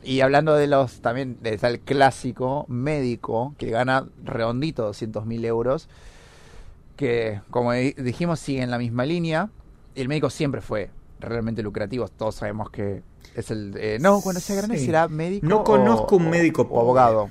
Y 0.06 0.20
hablando 0.20 0.54
de 0.54 0.68
los, 0.68 1.00
también 1.00 1.36
está 1.42 1.68
el 1.68 1.80
clásico 1.80 2.64
médico 2.68 3.54
que 3.58 3.70
gana 3.70 4.06
redondito 4.24 4.84
200 4.84 5.26
mil 5.26 5.44
euros, 5.44 5.88
que 6.96 7.40
como 7.50 7.72
di- 7.72 7.92
dijimos 7.94 8.38
sigue 8.38 8.62
en 8.62 8.70
la 8.70 8.78
misma 8.78 9.04
línea. 9.04 9.50
Y 9.96 10.02
el 10.02 10.08
médico 10.08 10.30
siempre 10.30 10.60
fue 10.60 10.90
realmente 11.18 11.62
lucrativo, 11.62 12.06
todos 12.08 12.36
sabemos 12.36 12.70
que 12.70 13.02
es 13.34 13.50
el... 13.50 13.74
eh, 13.78 13.98
no, 14.00 14.20
cuando 14.20 14.40
sea 14.40 14.54
grande 14.56 14.78
Sí. 14.78 14.86
será 14.86 15.08
médico 15.08 15.46
No 15.46 15.56
o- 15.62 15.64
conozco 15.64 16.16
un 16.16 16.30
médico 16.30 16.62
o 16.62 16.68
pobre. 16.68 16.80
abogado. 16.82 17.30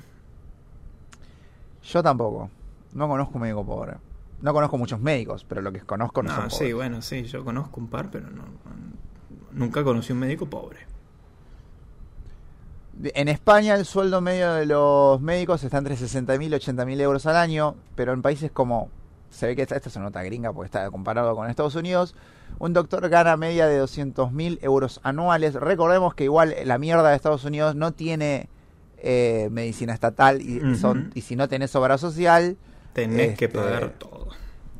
Yo 1.84 2.02
tampoco, 2.02 2.50
no 2.92 3.08
conozco 3.08 3.34
un 3.36 3.42
médico 3.42 3.64
pobre. 3.64 3.94
No 4.42 4.52
conozco 4.52 4.76
muchos 4.76 5.00
médicos, 5.00 5.46
pero 5.48 5.62
lo 5.62 5.72
que 5.72 5.80
conozco 5.80 6.22
no, 6.22 6.28
No, 6.30 6.36
son 6.42 6.50
sí, 6.50 6.56
pobres. 6.58 6.74
bueno, 6.74 7.00
sí, 7.02 7.22
yo 7.24 7.42
conozco 7.44 7.80
un 7.80 7.86
par, 7.88 8.10
pero 8.10 8.28
no, 8.30 8.42
nunca 9.52 9.82
conocí 9.82 10.12
un 10.12 10.18
médico 10.18 10.46
pobre. 10.46 10.80
En 13.02 13.28
España 13.28 13.74
el 13.74 13.84
sueldo 13.84 14.20
medio 14.20 14.54
de 14.54 14.66
los 14.66 15.20
médicos 15.20 15.62
está 15.62 15.78
entre 15.78 15.96
60.000 15.96 16.44
y 16.44 16.50
80.000 16.50 17.00
euros 17.00 17.26
al 17.26 17.36
año, 17.36 17.76
pero 17.94 18.12
en 18.12 18.22
países 18.22 18.50
como, 18.50 18.88
se 19.30 19.46
ve 19.46 19.56
que 19.56 19.62
esta, 19.62 19.76
esta 19.76 19.88
es 19.88 19.96
una 19.96 20.06
nota 20.06 20.22
gringa 20.22 20.52
porque 20.52 20.66
está 20.66 20.90
comparado 20.90 21.36
con 21.36 21.48
Estados 21.50 21.74
Unidos, 21.74 22.14
un 22.58 22.72
doctor 22.72 23.08
gana 23.08 23.36
media 23.36 23.66
de 23.66 23.82
200.000 23.82 24.58
euros 24.62 25.00
anuales. 25.02 25.54
Recordemos 25.54 26.14
que 26.14 26.24
igual 26.24 26.54
la 26.64 26.78
mierda 26.78 27.10
de 27.10 27.16
Estados 27.16 27.44
Unidos 27.44 27.74
no 27.74 27.92
tiene 27.92 28.48
eh, 28.98 29.48
medicina 29.50 29.92
estatal 29.92 30.40
y, 30.40 30.76
son, 30.76 31.10
y 31.14 31.20
si 31.20 31.36
no 31.36 31.48
tenés 31.48 31.74
obra 31.76 31.98
social, 31.98 32.56
Tenés 32.96 33.36
que 33.36 33.44
Este, 33.44 33.58
pagar 33.58 33.90
todo. 33.98 34.28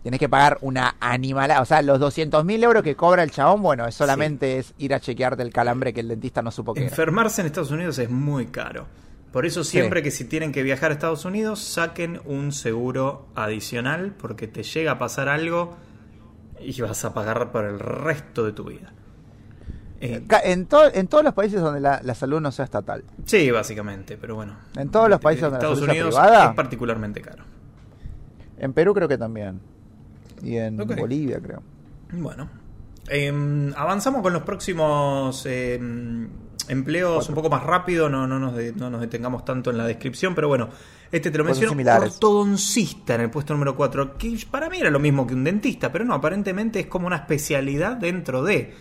Tenés 0.07 0.21
que 0.21 0.29
pagar 0.29 0.59
una 0.61 0.95
animalada. 1.01 1.61
O 1.61 1.65
sea, 1.65 1.83
los 1.83 1.99
200.000 1.99 2.63
euros 2.63 2.85
que 2.85 2.95
cobra 2.95 3.25
el 3.25 3.33
chabón, 3.33 3.61
bueno, 3.61 3.87
es 3.89 3.95
solamente 3.97 4.59
es 4.59 4.73
ir 4.79 4.95
a 4.95 5.01
chequearte 5.01 5.43
el 5.43 5.53
calambre 5.53 5.93
que 5.93 5.99
el 5.99 6.07
dentista 6.07 6.43
no 6.43 6.53
supo 6.53 6.75
que 6.75 6.81
era. 6.83 6.91
Enfermarse 6.91 7.41
en 7.41 7.49
Estados 7.49 7.73
Unidos 7.73 7.99
es 7.99 8.09
muy 8.09 8.47
caro. 8.47 8.87
Por 9.33 9.47
eso 9.47 9.65
siempre 9.65 10.05
que 10.05 10.13
si 10.13 10.25
tienen 10.25 10.53
que 10.53 10.63
viajar 10.63 10.93
a 10.93 10.95
Estados 10.95 11.25
Unidos, 11.25 11.59
saquen 11.61 12.21
un 12.25 12.53
seguro 12.53 13.27
adicional 13.35 14.15
porque 14.17 14.47
te 14.47 14.63
llega 14.63 14.93
a 14.93 14.99
pasar 15.01 15.29
algo 15.29 15.77
y 16.61 16.81
vas 16.81 17.05
a 17.05 17.13
pagar 17.13 17.51
por 17.51 17.65
el 17.65 17.81
resto 17.81 18.45
de 18.45 18.53
tu 18.53 18.63
vida. 18.65 18.93
Eh, 20.01 20.23
Ca- 20.29 20.41
En, 20.45 20.67
to- 20.67 20.93
en 20.95 21.09
todos 21.09 21.25
los 21.25 21.35
países 21.35 21.61
donde 21.61 21.81
la, 21.81 22.01
la 22.05 22.15
salud 22.15 22.41
no 22.41 22.53
sea 22.53 22.65
estatal. 22.67 23.03
sí, 23.25 23.51
básicamente, 23.51 24.17
pero 24.17 24.37
bueno. 24.37 24.57
En 24.77 24.89
todos 24.91 25.09
los 25.11 25.21
países 25.21 25.43
donde 25.43 25.55
la 25.57 25.59
Estados 25.59 25.79
salud 25.81 25.91
sea 25.93 26.03
Unidos 26.05 26.15
privada. 26.15 26.51
es 26.51 26.55
particularmente 26.55 27.21
caro. 27.21 27.43
En 28.59 28.73
Perú 28.73 28.95
creo 28.95 29.09
que 29.09 29.19
también. 29.19 29.61
Y 30.43 30.57
en. 30.57 30.77
Bolivia 30.77 31.41
creo. 31.41 31.63
Bueno, 32.13 32.49
eh, 33.09 33.73
avanzamos 33.77 34.23
con 34.23 34.33
los 34.33 34.43
próximos 34.43 35.45
eh, 35.47 35.79
empleos 36.69 37.15
Cuatro. 37.17 37.31
un 37.31 37.35
poco 37.37 37.51
más 37.51 37.63
rápido, 37.65 38.09
no, 38.09 38.27
no, 38.27 38.39
nos 38.39 38.55
de- 38.57 38.73
no 38.73 38.91
nos 38.91 39.01
detengamos 39.01 39.45
tanto 39.45 39.71
en 39.71 39.79
la 39.79 39.87
descripción, 39.87 40.35
pero 40.35 40.49
bueno, 40.49 40.69
este 41.13 41.31
te 41.31 41.39
lo 41.39 41.45
menciono, 41.45 41.73
ortodoncista 42.05 43.15
en 43.15 43.21
el 43.23 43.31
puesto 43.31 43.53
número 43.55 43.77
4, 43.77 44.17
que 44.19 44.37
para 44.51 44.69
mí 44.69 44.79
era 44.79 44.91
lo 44.91 44.99
mismo 44.99 45.27
que 45.27 45.35
un 45.35 45.45
dentista, 45.45 45.93
pero 45.93 46.05
no, 46.05 46.15
aparentemente 46.15 46.81
es 46.81 46.87
como 46.87 47.07
una 47.07 47.17
especialidad 47.17 47.97
dentro 47.97 48.43
de 48.43 48.75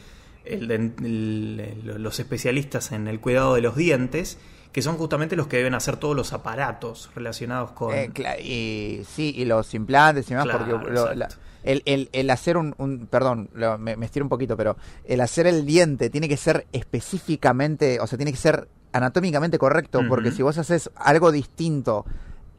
el- 0.43 0.69
el- 0.71 1.83
los 2.01 2.19
especialistas 2.19 2.91
en 2.91 3.07
el 3.07 3.19
cuidado 3.19 3.55
de 3.55 3.61
los 3.61 3.75
dientes, 3.75 4.37
que 4.75 4.81
son 4.81 4.97
justamente 4.97 5.37
los 5.37 5.47
que 5.47 5.55
deben 5.55 5.73
hacer 5.73 5.95
todos 5.95 6.17
los 6.17 6.33
aparatos 6.33 7.09
relacionados 7.15 7.71
con... 7.71 7.95
Eh, 7.95 8.11
y 8.43 9.05
sí, 9.05 9.33
y 9.33 9.45
los 9.45 9.73
implantes 9.73 10.25
y 10.27 10.31
demás, 10.31 10.43
Claro, 10.47 10.65
porque 10.65 10.91
lo- 10.91 11.13
la- 11.13 11.25
exacto. 11.27 11.35
el, 11.63 11.81
el- 11.85 12.09
el 12.11 12.29
hacer 12.29 12.57
un, 12.57 12.75
un- 12.77 13.07
perdón, 13.07 13.49
lo- 13.53 13.77
me, 13.77 13.95
me 13.95 14.05
estiro 14.05 14.25
un 14.25 14.29
poquito, 14.29 14.57
pero 14.57 14.75
el 15.05 15.21
hacer 15.21 15.47
el 15.47 15.65
diente 15.65 16.09
tiene 16.09 16.27
que 16.27 16.35
ser 16.35 16.67
específicamente, 16.73 18.01
o 18.01 18.07
sea, 18.07 18.17
tiene 18.17 18.31
que 18.33 18.37
ser 18.37 18.67
anatómicamente 18.91 19.57
correcto, 19.57 20.01
porque 20.09 20.31
si 20.33 20.41
vos 20.41 20.57
haces 20.57 20.89
algo 20.97 21.31
distinto 21.31 22.05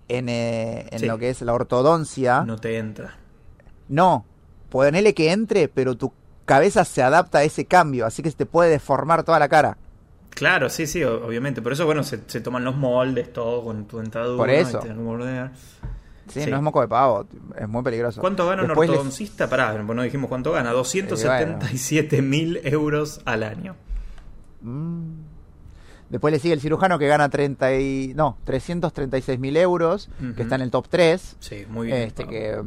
en, 0.08 0.30
eh, 0.30 0.86
en 0.90 1.00
Sí. 1.00 1.06
lo 1.06 1.18
que 1.18 1.28
es 1.28 1.42
la 1.42 1.52
ortodoncia, 1.52 2.44
no 2.44 2.56
te 2.56 2.78
entra. 2.78 3.14
no, 3.88 4.24
ponele 4.70 5.12
que 5.12 5.32
entre, 5.32 5.68
pero 5.68 5.96
tu 5.96 6.14
cabeza 6.46 6.86
se 6.86 7.02
adapta 7.02 7.38
a 7.38 7.42
ese 7.44 7.66
cambio, 7.66 8.06
así 8.06 8.22
que 8.22 8.30
se 8.30 8.36
te 8.38 8.46
puede 8.46 8.70
deformar 8.70 9.22
toda 9.22 9.38
la 9.38 9.48
cara. 9.50 9.76
Claro, 10.36 10.68
sí, 10.68 10.86
sí, 10.86 11.02
obviamente. 11.02 11.62
Por 11.62 11.72
eso, 11.72 11.86
bueno, 11.86 12.02
se, 12.04 12.20
se 12.26 12.40
toman 12.40 12.62
los 12.62 12.76
moldes, 12.76 13.32
todo 13.32 13.64
con 13.64 13.86
tu 13.86 13.98
dentadura. 13.98 14.36
Por 14.36 14.50
eso. 14.50 14.78
y 14.84 14.88
que. 14.88 15.50
Sí, 16.28 16.42
Sí. 16.42 16.50
no 16.50 16.56
es 16.56 16.62
moco 16.62 16.80
de 16.80 16.88
pavo, 16.88 17.26
es 17.58 17.68
muy 17.68 17.82
peligroso. 17.82 18.20
¿Cuánto 18.20 18.46
gana 18.46 18.62
un 18.62 18.68
Después 18.68 18.88
les- 18.90 18.98
ortodoncista? 18.98 19.48
Pará, 19.48 19.72
bueno, 19.72 19.94
no 19.94 20.02
dijimos 20.02 20.28
cuánto 20.28 20.52
gana. 20.52 20.72
277 20.72 22.20
mil 22.22 22.60
euros 22.64 23.20
al 23.24 23.42
año. 23.44 23.76
Mm. 24.60 25.12
Después 26.10 26.32
le 26.32 26.38
sigue 26.38 26.54
el 26.54 26.60
cirujano 26.60 26.98
que 26.98 27.06
gana 27.08 27.28
30 27.28 27.74
y, 27.76 28.12
no, 28.14 28.38
336 28.44 29.38
mil 29.40 29.56
euros, 29.56 30.08
que 30.36 30.42
está 30.42 30.54
en 30.56 30.60
el 30.62 30.70
top 30.70 30.86
3. 30.88 31.36
Sí, 31.40 31.64
muy 31.68 31.86
bien. 31.88 32.02
Este, 32.02 32.26
que 32.26 32.60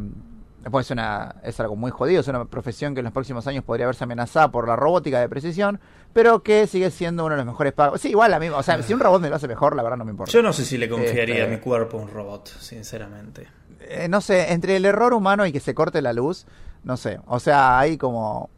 después 0.61 0.85
es, 0.87 0.91
una, 0.91 1.35
es 1.43 1.59
algo 1.59 1.75
muy 1.75 1.91
jodido, 1.91 2.21
es 2.21 2.27
una 2.27 2.45
profesión 2.45 2.93
que 2.93 2.99
en 2.99 3.05
los 3.05 3.13
próximos 3.13 3.47
años 3.47 3.63
podría 3.63 3.85
verse 3.85 4.03
amenazada 4.03 4.51
por 4.51 4.67
la 4.67 4.75
robótica 4.75 5.19
de 5.19 5.29
precisión, 5.29 5.79
pero 6.13 6.43
que 6.43 6.67
sigue 6.67 6.91
siendo 6.91 7.25
uno 7.25 7.35
de 7.35 7.37
los 7.37 7.45
mejores 7.45 7.73
pagos. 7.73 8.01
Sí, 8.01 8.09
igual 8.09 8.31
la 8.31 8.39
misma, 8.39 8.57
o 8.57 8.63
sea, 8.63 8.81
si 8.83 8.93
un 8.93 8.99
robot 8.99 9.21
me 9.21 9.29
lo 9.29 9.35
hace 9.35 9.47
mejor, 9.47 9.75
la 9.75 9.83
verdad 9.83 9.97
no 9.97 10.05
me 10.05 10.11
importa. 10.11 10.31
Yo 10.31 10.41
no 10.41 10.51
sé 10.53 10.65
si 10.65 10.77
le 10.77 10.89
confiaría 10.89 11.43
Este- 11.43 11.55
mi 11.55 11.57
cuerpo 11.61 11.97
a 11.97 12.01
un 12.01 12.09
robot, 12.09 12.47
sinceramente. 12.59 13.47
Eh, 13.81 14.07
no 14.09 14.21
sé, 14.21 14.51
entre 14.53 14.75
el 14.75 14.85
error 14.85 15.13
humano 15.13 15.45
y 15.45 15.51
que 15.51 15.59
se 15.59 15.73
corte 15.73 16.01
la 16.01 16.13
luz, 16.13 16.45
no 16.83 16.97
sé, 16.97 17.19
o 17.27 17.39
sea, 17.39 17.79
hay 17.79 17.97
como, 17.97 18.49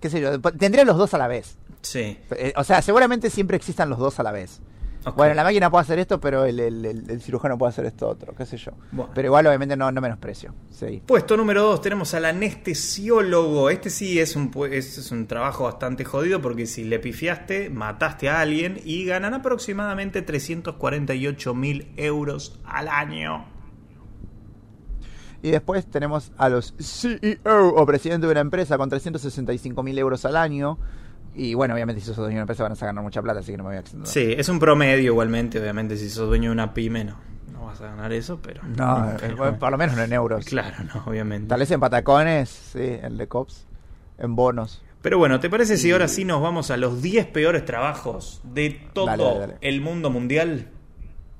qué 0.00 0.10
sé 0.10 0.20
yo, 0.20 0.40
tendría 0.40 0.84
los 0.84 0.96
dos 0.96 1.14
a 1.14 1.18
la 1.18 1.28
vez. 1.28 1.56
Sí. 1.82 2.18
Eh, 2.32 2.52
O 2.56 2.64
sea, 2.64 2.82
seguramente 2.82 3.30
siempre 3.30 3.56
existan 3.56 3.88
los 3.88 3.98
dos 3.98 4.18
a 4.20 4.22
la 4.22 4.32
vez. 4.32 4.60
Bueno, 5.16 5.34
la 5.34 5.44
máquina 5.44 5.70
puede 5.70 5.82
hacer 5.82 5.98
esto, 5.98 6.20
pero 6.20 6.44
el, 6.44 6.60
el- 6.60 6.84
el- 6.84 7.10
el 7.10 7.20
cirujano 7.22 7.56
puede 7.56 7.70
hacer 7.70 7.86
esto 7.86 8.08
otro, 8.08 8.34
qué 8.34 8.44
sé 8.44 8.56
yo. 8.58 8.72
Bueno. 8.92 9.10
Pero 9.14 9.28
igual, 9.28 9.46
obviamente, 9.46 9.76
no, 9.76 9.90
no 9.90 10.00
menosprecio. 10.00 10.54
Sí. 10.70 11.02
Puesto 11.06 11.36
número 11.36 11.62
2 11.62 11.80
tenemos 11.80 12.12
al 12.14 12.26
anestesiólogo. 12.26 13.70
Este 13.70 13.88
sí 13.90 14.20
es 14.20 14.36
un, 14.36 14.50
es, 14.70 14.98
es 14.98 15.10
un 15.10 15.26
trabajo 15.26 15.64
bastante 15.64 16.04
jodido 16.04 16.40
porque 16.42 16.66
si 16.66 16.84
le 16.84 16.98
pifiaste, 16.98 17.70
mataste 17.70 18.28
a 18.28 18.40
alguien 18.40 18.78
y 18.84 19.04
ganan 19.06 19.32
aproximadamente 19.34 20.22
348 20.22 21.54
mil 21.54 21.92
euros 21.96 22.60
al 22.64 22.88
año. 22.88 23.46
Y 25.42 25.50
después 25.50 25.86
tenemos 25.86 26.32
a 26.36 26.50
los 26.50 26.74
CEO 26.78 27.68
o 27.74 27.86
presidente 27.86 28.26
de 28.26 28.32
una 28.32 28.40
empresa 28.40 28.76
con 28.76 28.90
365 28.90 29.82
mil 29.82 29.98
euros 29.98 30.26
al 30.26 30.36
año. 30.36 30.78
Y 31.34 31.54
bueno, 31.54 31.74
obviamente, 31.74 32.00
si 32.00 32.06
sos 32.08 32.16
dueño 32.16 32.30
de 32.30 32.34
una 32.36 32.40
empresa 32.42 32.62
van 32.64 32.72
a 32.72 32.74
ganar 32.74 33.04
mucha 33.04 33.22
plata, 33.22 33.40
así 33.40 33.52
que 33.52 33.58
no 33.58 33.64
me 33.64 33.70
voy 33.70 33.76
a 33.76 33.80
extender. 33.80 34.08
Sí, 34.08 34.34
es 34.36 34.48
un 34.48 34.58
promedio 34.58 35.12
igualmente, 35.12 35.60
obviamente, 35.60 35.96
si 35.96 36.10
sos 36.10 36.28
dueño 36.28 36.50
de 36.50 36.52
una 36.54 36.74
pyme 36.74 37.04
no, 37.04 37.16
no 37.52 37.66
vas 37.66 37.80
a 37.80 37.86
ganar 37.86 38.12
eso, 38.12 38.40
pero... 38.42 38.62
No, 38.64 39.12
pero 39.20 39.32
eh, 39.32 39.36
bueno. 39.36 39.58
por 39.58 39.70
lo 39.70 39.78
menos 39.78 39.96
no 39.96 40.02
en 40.02 40.12
euros. 40.12 40.44
Claro, 40.44 40.76
no, 40.92 41.04
obviamente. 41.06 41.48
Tal 41.48 41.60
vez 41.60 41.70
en 41.70 41.80
patacones, 41.80 42.48
sí, 42.48 42.80
en 42.82 43.16
de 43.16 43.28
cops, 43.28 43.66
en 44.18 44.34
bonos. 44.34 44.82
Pero 45.02 45.16
bueno, 45.18 45.40
¿te 45.40 45.48
parece 45.48 45.76
si 45.78 45.90
ahora 45.92 46.08
sí 46.08 46.24
nos 46.24 46.42
vamos 46.42 46.70
a 46.70 46.76
los 46.76 47.00
10 47.00 47.28
peores 47.28 47.64
trabajos 47.64 48.40
de 48.44 48.88
todo 48.92 49.06
Dale, 49.06 49.24
dale, 49.24 49.38
dale. 49.40 49.54
el 49.62 49.80
mundo 49.80 50.10
mundial? 50.10 50.68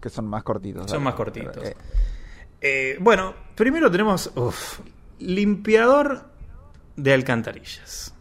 Que 0.01 0.09
son 0.09 0.27
más 0.27 0.45
cortitos. 0.45 0.91
Son 0.91 1.03
más 1.03 1.15
cortitos. 1.15 1.63
Eh, 1.63 1.75
Eh, 2.63 2.97
bueno, 3.01 3.35
primero 3.55 3.91
tenemos 3.91 4.31
uf, 4.35 4.81
limpiador 5.19 6.25
de 6.97 7.13
alcantarillas. 7.15 8.15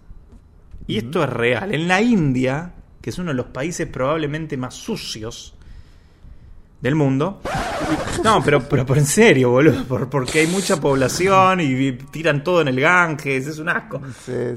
Y 0.90 0.98
esto 0.98 1.24
es 1.24 1.30
real. 1.30 1.74
En 1.74 1.88
la 1.88 2.02
India, 2.02 2.74
que 3.02 3.10
es 3.12 3.18
uno 3.20 3.30
de 3.32 3.36
los 3.36 3.48
países 3.48 3.88
probablemente 3.88 4.58
más 4.58 4.74
sucios 4.74 5.56
del 6.82 6.96
mundo. 6.96 7.42
No, 8.24 8.42
pero, 8.44 8.62
pero, 8.68 8.86
pero 8.86 9.00
en 9.00 9.06
serio, 9.06 9.52
boludo. 9.52 9.84
por- 9.86 10.10
porque 10.10 10.40
hay 10.40 10.48
mucha 10.48 10.80
población 10.80 11.60
y 11.62 11.92
tiran 11.94 12.44
todo 12.44 12.62
en 12.62 12.70
el 12.70 12.80
Ganges. 12.80 13.48
Es 13.48 13.60
un 13.60 13.70
asco. 13.70 14.02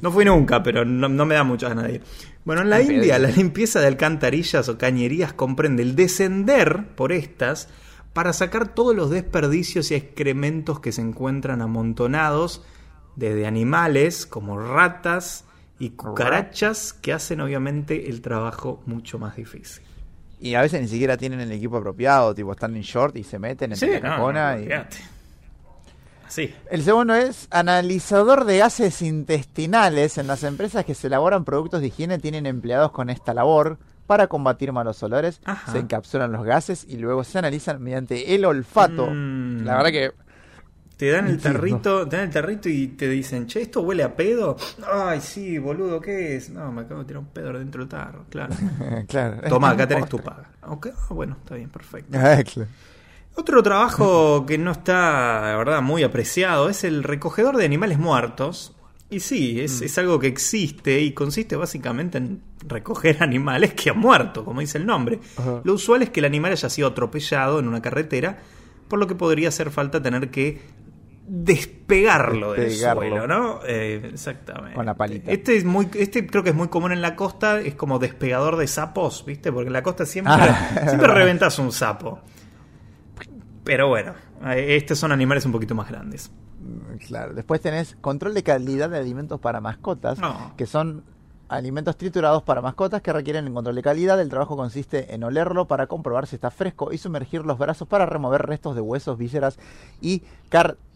No 0.00 0.10
fui 0.10 0.24
nunca, 0.24 0.62
pero 0.62 0.84
no, 0.84 1.08
no 1.08 1.26
me 1.26 1.34
da 1.34 1.44
mucho 1.44 1.68
ganas 1.68 1.84
de 1.86 1.94
ir. 1.94 2.02
Bueno, 2.44 2.62
en 2.62 2.70
la. 2.70 2.80
India 2.82 3.18
la 3.18 3.28
limpieza 3.28 3.80
de 3.80 3.86
alcantarillas 3.88 4.68
o 4.68 4.78
cañerías 4.78 5.32
comprende 5.32 5.82
el 5.82 5.94
descender 5.96 6.86
por 6.96 7.12
estas 7.12 7.68
para 8.12 8.32
sacar 8.32 8.68
todos 8.74 8.94
los 8.96 9.10
desperdicios 9.10 9.90
y 9.90 9.94
excrementos 9.94 10.80
que 10.80 10.92
se 10.92 11.00
encuentran 11.02 11.62
amontonados 11.62 12.62
desde 13.16 13.46
animales 13.46 14.26
como 14.26 14.58
ratas 14.58 15.44
y 15.82 15.90
cucarachas 15.90 16.92
que 16.92 17.12
hacen 17.12 17.40
obviamente 17.40 18.08
el 18.08 18.20
trabajo 18.20 18.80
mucho 18.86 19.18
más 19.18 19.34
difícil. 19.34 19.82
Y 20.38 20.54
a 20.54 20.60
veces 20.62 20.80
ni 20.80 20.86
siquiera 20.86 21.16
tienen 21.16 21.40
el 21.40 21.50
equipo 21.50 21.76
apropiado, 21.76 22.32
tipo 22.36 22.52
están 22.52 22.76
en 22.76 22.82
short 22.82 23.16
y 23.16 23.24
se 23.24 23.40
meten 23.40 23.72
en 23.72 23.76
Sí, 23.76 23.88
la 24.00 24.16
no, 24.16 24.32
no, 24.32 24.60
y-. 24.60 24.68
Así. 26.24 26.54
El 26.70 26.84
segundo 26.84 27.14
es 27.16 27.48
analizador 27.50 28.44
de 28.44 28.58
gases 28.58 29.02
intestinales. 29.02 30.18
En 30.18 30.28
las 30.28 30.44
empresas 30.44 30.84
que 30.84 30.94
se 30.94 31.08
elaboran 31.08 31.44
productos 31.44 31.80
de 31.80 31.88
higiene 31.88 32.20
tienen 32.20 32.46
empleados 32.46 32.92
con 32.92 33.10
esta 33.10 33.34
labor. 33.34 33.78
Para 34.06 34.28
combatir 34.28 34.72
malos 34.72 35.02
olores, 35.02 35.40
Ajá. 35.44 35.72
se 35.72 35.78
encapsulan 35.78 36.30
los 36.30 36.44
gases 36.44 36.84
y 36.88 36.96
luego 36.98 37.24
se 37.24 37.38
analizan 37.38 37.82
mediante 37.82 38.36
el 38.36 38.44
olfato. 38.44 39.08
Mm. 39.10 39.64
La 39.64 39.76
verdad 39.76 39.90
que 39.90 40.12
Te 41.02 41.10
dan 41.10 41.26
el 41.26 41.38
tarrito, 41.40 42.06
te 42.08 42.14
dan 42.16 42.26
el 42.26 42.30
tarrito 42.30 42.68
y 42.68 42.86
te 42.86 43.08
dicen, 43.08 43.48
che, 43.48 43.62
¿esto 43.62 43.80
huele 43.80 44.04
a 44.04 44.14
pedo? 44.14 44.56
Ay, 44.88 45.20
sí, 45.20 45.58
boludo, 45.58 46.00
¿qué 46.00 46.36
es? 46.36 46.48
No, 46.50 46.70
me 46.70 46.82
acabo 46.82 47.00
de 47.00 47.06
tirar 47.06 47.18
un 47.24 47.26
pedo 47.26 47.52
dentro 47.58 47.80
del 47.80 47.88
tarro, 47.88 48.24
claro. 48.30 48.54
claro. 49.08 49.40
Toma, 49.48 49.70
acá 49.70 49.88
tenés 49.88 50.08
tu 50.08 50.20
paga. 50.20 50.48
Ok, 50.68 50.90
ah, 50.96 51.06
bueno, 51.12 51.36
está 51.42 51.56
bien, 51.56 51.70
perfecto. 51.70 52.16
Ah. 52.16 52.38
Otro 53.34 53.64
trabajo 53.64 54.46
que 54.46 54.58
no 54.58 54.70
está, 54.70 55.40
la 55.50 55.56
verdad, 55.56 55.82
muy 55.82 56.04
apreciado 56.04 56.68
es 56.68 56.84
el 56.84 57.02
recogedor 57.02 57.56
de 57.56 57.64
animales 57.64 57.98
muertos. 57.98 58.76
Y 59.10 59.18
sí, 59.18 59.60
es, 59.60 59.80
Mm. 59.80 59.84
es 59.84 59.98
algo 59.98 60.20
que 60.20 60.28
existe 60.28 61.00
y 61.00 61.10
consiste 61.14 61.56
básicamente 61.56 62.18
en 62.18 62.42
recoger 62.68 63.16
animales 63.24 63.74
que 63.74 63.90
han 63.90 63.98
muerto, 63.98 64.44
como 64.44 64.60
dice 64.60 64.78
el 64.78 64.86
nombre. 64.86 65.18
Ajá. 65.36 65.62
Lo 65.64 65.72
usual 65.74 66.02
es 66.02 66.10
que 66.10 66.20
el 66.20 66.26
animal 66.26 66.52
haya 66.52 66.70
sido 66.70 66.86
atropellado 66.86 67.58
en 67.58 67.66
una 67.66 67.82
carretera, 67.82 68.38
por 68.86 69.00
lo 69.00 69.08
que 69.08 69.16
podría 69.16 69.48
hacer 69.48 69.72
falta 69.72 70.00
tener 70.00 70.30
que 70.30 70.80
despegarlo, 71.26 72.52
Despegarlo. 72.52 73.00
del 73.02 73.10
suelo, 73.10 73.26
¿no? 73.26 73.60
Eh, 73.66 74.10
exactamente. 74.12 74.74
Con 74.74 74.86
la 74.86 74.94
palita. 74.94 75.30
Este 75.30 75.56
es 75.56 75.64
muy, 75.64 75.88
este 75.94 76.26
creo 76.26 76.42
que 76.42 76.50
es 76.50 76.56
muy 76.56 76.68
común 76.68 76.92
en 76.92 77.00
la 77.02 77.14
costa, 77.16 77.60
es 77.60 77.74
como 77.74 77.98
despegador 77.98 78.56
de 78.56 78.66
sapos, 78.66 79.24
¿viste? 79.24 79.52
Porque 79.52 79.68
en 79.68 79.72
la 79.72 79.82
costa 79.82 80.04
siempre, 80.06 80.34
Ah, 80.34 80.84
siempre 80.88 81.08
reventas 81.08 81.58
un 81.58 81.72
sapo. 81.72 82.20
Pero 83.64 83.88
bueno, 83.88 84.14
eh, 84.46 84.76
estos 84.76 84.98
son 84.98 85.12
animales 85.12 85.46
un 85.46 85.52
poquito 85.52 85.74
más 85.74 85.88
grandes. 85.88 86.30
Claro. 87.06 87.34
Después 87.34 87.60
tenés 87.60 87.96
control 88.00 88.34
de 88.34 88.42
calidad 88.42 88.90
de 88.90 88.98
alimentos 88.98 89.40
para 89.40 89.60
mascotas, 89.60 90.18
No. 90.18 90.54
que 90.56 90.66
son 90.66 91.04
alimentos 91.48 91.96
triturados 91.96 92.42
para 92.42 92.60
mascotas 92.62 93.02
que 93.02 93.12
requieren 93.12 93.46
el 93.46 93.52
control 93.52 93.74
de 93.76 93.82
calidad. 93.82 94.20
El 94.20 94.28
trabajo 94.30 94.56
consiste 94.56 95.14
en 95.14 95.22
olerlo 95.22 95.66
para 95.68 95.86
comprobar 95.86 96.26
si 96.26 96.36
está 96.36 96.50
fresco 96.50 96.92
y 96.92 96.98
sumergir 96.98 97.44
los 97.44 97.58
brazos 97.58 97.86
para 97.86 98.06
remover 98.06 98.42
restos 98.46 98.74
de 98.74 98.80
huesos, 98.80 99.18
vísceras 99.18 99.58
y 100.00 100.22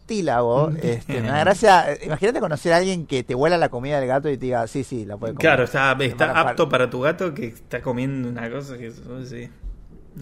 cartílago. 0.06 0.70
Este, 0.80 1.20
me 1.20 1.28
da 1.28 1.40
gracia. 1.40 1.92
eh, 1.92 2.00
Imagínate 2.06 2.40
conocer 2.40 2.72
a 2.72 2.76
alguien 2.76 3.06
que 3.06 3.24
te 3.24 3.34
huela 3.34 3.58
la 3.58 3.68
comida 3.68 3.98
del 3.98 4.08
gato 4.08 4.28
y 4.30 4.36
te 4.38 4.46
diga, 4.46 4.66
sí, 4.66 4.84
sí, 4.84 5.04
la 5.04 5.16
puede 5.16 5.34
comer. 5.34 5.40
Claro, 5.40 5.64
está, 5.64 6.30
apto 6.40 6.68
para 6.68 6.88
tu 6.88 7.00
gato 7.00 7.34
que 7.34 7.46
está 7.48 7.82
comiendo 7.82 8.28
una 8.28 8.48
cosa 8.50 8.78
que 8.78 8.88
oh, 8.88 9.24
sí. 9.24 9.36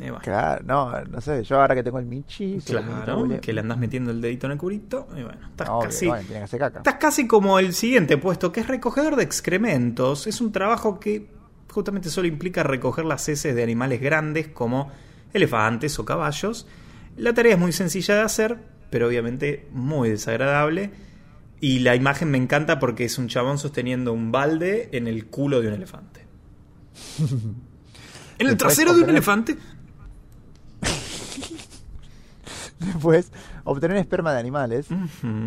Eh, 0.00 0.10
bueno. 0.10 0.18
Claro, 0.22 0.64
no, 0.64 1.04
no 1.04 1.20
sé, 1.20 1.44
yo 1.44 1.60
ahora 1.60 1.74
que 1.76 1.84
tengo 1.84 2.00
el 2.00 2.06
Michi, 2.06 2.58
Claro, 2.66 3.28
que 3.40 3.52
le 3.52 3.60
andás 3.60 3.78
metiendo 3.78 4.10
el 4.10 4.20
dedito 4.20 4.46
en 4.46 4.52
el 4.52 4.58
curito. 4.58 5.06
Y 5.16 5.22
bueno, 5.22 5.38
estás 5.50 5.68
obvio, 5.68 5.88
casi. 5.88 6.06
bueno, 6.08 6.22
tiene 6.24 6.40
que 6.40 6.44
hacer 6.44 6.60
caca. 6.60 6.78
Estás 6.78 6.94
casi 6.96 7.28
como 7.28 7.58
el 7.60 7.72
siguiente 7.74 8.16
puesto, 8.16 8.50
que 8.50 8.60
es 8.60 8.66
recogedor 8.66 9.14
de 9.16 9.22
excrementos. 9.22 10.26
Es 10.26 10.40
un 10.40 10.50
trabajo 10.50 10.98
que 10.98 11.28
justamente 11.70 12.08
solo 12.08 12.26
implica 12.26 12.62
recoger 12.64 13.04
las 13.04 13.28
heces 13.28 13.54
de 13.54 13.62
animales 13.62 14.00
grandes 14.00 14.48
como 14.48 14.90
elefantes 15.32 15.96
o 16.00 16.04
caballos. 16.04 16.66
La 17.16 17.32
tarea 17.32 17.52
es 17.52 17.58
muy 17.60 17.70
sencilla 17.70 18.16
de 18.16 18.20
hacer, 18.22 18.58
pero 18.94 19.08
obviamente 19.08 19.66
muy 19.72 20.08
desagradable. 20.08 20.92
Y 21.58 21.80
la 21.80 21.96
imagen 21.96 22.30
me 22.30 22.38
encanta 22.38 22.78
porque 22.78 23.04
es 23.04 23.18
un 23.18 23.26
chabón 23.26 23.58
sosteniendo 23.58 24.12
un 24.12 24.30
balde 24.30 24.88
en 24.92 25.08
el 25.08 25.26
culo 25.26 25.60
de 25.60 25.66
un 25.66 25.74
elefante. 25.74 26.24
¿En 28.38 28.46
el 28.46 28.56
trasero 28.56 28.94
de 28.94 29.02
un 29.02 29.10
elefante? 29.10 29.56
Después, 32.78 33.32
obtener 33.64 33.96
esperma 33.96 34.32
de 34.32 34.38
animales. 34.38 34.86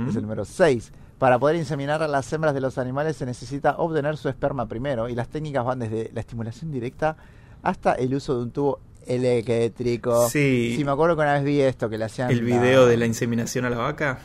Es 0.10 0.16
el 0.18 0.24
número 0.24 0.43
6. 0.43 0.91
Para 1.18 1.39
poder 1.39 1.56
inseminar 1.56 2.04
a 2.04 2.10
las 2.10 2.34
hembras 2.34 2.54
de 2.54 2.60
los 2.60 2.78
animales 2.78 3.16
se 3.16 3.26
necesita 3.26 3.78
obtener 3.78 4.18
su 4.18 4.28
esperma 4.28 4.68
primero 4.68 5.08
y 5.08 5.16
las 5.16 5.30
técnicas 5.30 5.64
van 5.64 5.80
desde 5.80 6.12
la 6.14 6.20
estimulación 6.20 6.70
directa 6.70 7.16
hasta 7.64 7.93
el 7.93 8.14
uso 8.14 8.36
de 8.36 8.43
un 8.43 8.52
tubo 8.52 8.82
eléctrico. 9.08 10.28
Sí. 10.30 10.82
me 10.86 10.91
acuerdo 10.91 11.16
que 11.16 11.22
una 11.22 11.34
vez 11.34 11.43
vi 11.43 11.62
esto, 11.62 11.89
que 11.89 11.97
le 11.97 12.05
hacían... 12.05 12.30
¿El 12.32 12.41
video 12.43 12.86
de 12.86 12.97
la 12.97 13.05
inseminación 13.05 13.66
a 13.66 13.70
la 13.70 13.78
vaca? 13.78 14.20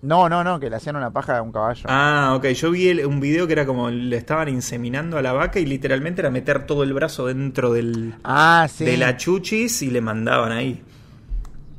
No, 0.00 0.28
no, 0.28 0.44
no, 0.44 0.60
que 0.60 0.70
le 0.70 0.76
hacían 0.76 0.94
una 0.94 1.10
paja 1.10 1.38
a 1.38 1.42
un 1.42 1.50
caballo. 1.50 1.82
Ah, 1.86 2.34
ok. 2.36 2.46
Yo 2.48 2.70
vi 2.70 2.88
el- 2.88 3.04
un 3.04 3.18
video 3.18 3.46
que 3.48 3.52
era 3.54 3.66
como 3.66 3.90
le 3.90 4.16
estaban 4.16 4.48
inseminando 4.48 5.18
a 5.18 5.22
la 5.22 5.32
vaca 5.32 5.58
y 5.58 5.66
literalmente 5.66 6.20
era 6.20 6.30
meter 6.30 6.66
todo 6.66 6.84
el 6.84 6.92
brazo 6.92 7.26
dentro 7.26 7.72
del, 7.72 8.14
Ah, 8.22 8.68
sí. 8.72 8.84
de 8.84 8.96
la 8.96 9.16
chuchis 9.16 9.82
y 9.82 9.90
le 9.90 10.00
mandaban 10.00 10.52
ahí. 10.52 10.82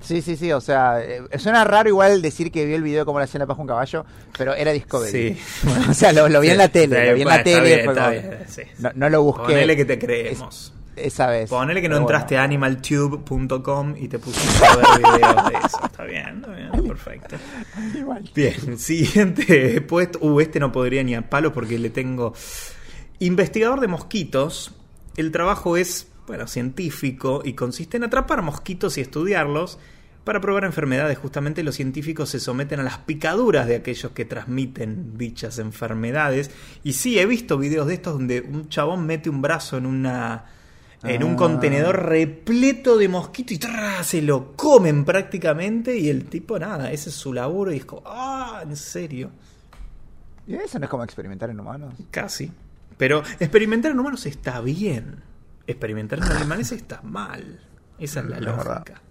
Sí, 0.01 0.21
sí, 0.21 0.35
sí, 0.37 0.51
o 0.51 0.59
sea, 0.61 1.01
eh, 1.01 1.21
suena 1.37 1.63
raro 1.65 1.87
igual 1.89 2.21
decir 2.21 2.51
que 2.51 2.65
vio 2.65 2.75
el 2.77 2.83
video 2.83 2.99
de 3.01 3.05
cómo 3.05 3.19
le 3.19 3.25
hacían 3.25 3.39
la 3.39 3.47
paja 3.47 3.59
a 3.59 3.61
un 3.61 3.67
caballo, 3.67 4.05
pero 4.37 4.53
era 4.53 4.71
Discovery. 4.73 5.11
Sí. 5.35 5.41
o 5.89 5.93
sea, 5.93 6.11
lo, 6.13 6.27
lo 6.29 6.39
vi 6.41 6.49
en 6.49 6.57
la 6.57 6.65
Sí, 6.65 6.71
tele, 6.71 7.01
sí, 7.01 7.07
lo 7.09 7.15
vi 7.15 7.21
en 7.21 7.27
la 7.27 7.43
tele. 7.43 7.75
bien, 7.75 7.85
como- 7.85 8.09
bien, 8.09 8.37
sí, 8.47 8.61
sí. 8.77 8.87
no 8.95 9.09
lo 9.09 9.23
busqué. 9.23 9.43
Ponele 9.43 9.75
que 9.77 9.85
te 9.85 9.97
creemos. 9.99 10.73
Esa 11.01 11.27
vez. 11.27 11.49
Ponele 11.49 11.81
que 11.81 11.89
no 11.89 11.97
entraste 11.97 12.35
bueno. 12.35 12.41
a 12.41 12.45
animaltube.com 12.45 13.95
y 13.97 14.07
te 14.07 14.19
pusiste 14.19 14.65
a 14.65 14.75
ver 14.75 14.85
videos 14.97 15.49
de 15.49 15.57
eso. 15.57 15.79
Está 15.83 16.03
bien, 16.03 16.37
está 16.37 16.51
bien, 16.51 16.87
perfecto. 16.87 17.35
Igual. 17.95 18.29
Bien, 18.35 18.77
siguiente 18.77 19.81
puesto. 19.81 20.19
Uh, 20.21 20.39
este 20.39 20.59
no 20.59 20.71
podría 20.71 21.03
ni 21.03 21.15
a 21.15 21.29
palo 21.29 21.53
porque 21.53 21.79
le 21.79 21.89
tengo. 21.89 22.33
Investigador 23.19 23.79
de 23.79 23.87
mosquitos. 23.87 24.75
El 25.17 25.31
trabajo 25.31 25.75
es, 25.75 26.07
bueno, 26.27 26.47
científico 26.47 27.41
y 27.43 27.53
consiste 27.53 27.97
en 27.97 28.05
atrapar 28.05 28.41
mosquitos 28.41 28.97
y 28.97 29.01
estudiarlos. 29.01 29.79
Para 30.23 30.41
probar 30.41 30.65
enfermedades, 30.65 31.17
justamente 31.17 31.63
los 31.63 31.75
científicos 31.75 32.29
se 32.29 32.39
someten 32.39 32.79
a 32.79 32.83
las 32.83 32.99
picaduras 32.99 33.67
de 33.67 33.75
aquellos 33.75 34.11
que 34.11 34.25
transmiten 34.25 35.17
dichas 35.17 35.57
enfermedades. 35.59 36.51
Y 36.83 36.93
sí, 36.93 37.17
he 37.17 37.25
visto 37.25 37.57
videos 37.57 37.87
de 37.87 37.95
estos 37.95 38.13
donde 38.13 38.41
un 38.41 38.69
chabón 38.69 39.05
mete 39.05 39.29
un 39.29 39.41
brazo 39.41 39.77
en 39.77 39.85
una. 39.85 40.45
En 41.03 41.23
un 41.23 41.33
Ah. 41.33 41.37
contenedor 41.37 42.05
repleto 42.07 42.97
de 42.97 43.07
mosquitos 43.07 43.53
y 43.53 44.03
se 44.03 44.21
lo 44.21 44.53
comen 44.55 45.05
prácticamente. 45.05 45.97
Y 45.97 46.09
el 46.09 46.25
tipo, 46.25 46.59
nada, 46.59 46.91
ese 46.91 47.09
es 47.09 47.15
su 47.15 47.31
laburo. 47.33 47.71
Y 47.71 47.77
es 47.77 47.85
como, 47.85 48.01
¡ah! 48.05 48.61
¿En 48.63 48.75
serio? 48.75 49.31
¿Y 50.47 50.55
eso 50.55 50.77
no 50.79 50.85
es 50.85 50.89
como 50.89 51.03
experimentar 51.03 51.49
en 51.49 51.59
humanos? 51.59 51.93
Casi. 52.11 52.51
Pero 52.97 53.23
experimentar 53.39 53.91
en 53.91 53.99
humanos 53.99 54.25
está 54.25 54.59
bien. 54.61 55.23
experimentar 55.67 56.17
en 56.19 56.25
animales 56.25 56.71
está 56.71 56.99
mal. 57.03 57.59
Esa 57.99 58.21
es 58.21 58.25
la 58.25 58.39
verdad. 58.39 58.65
lógica. 58.79 59.01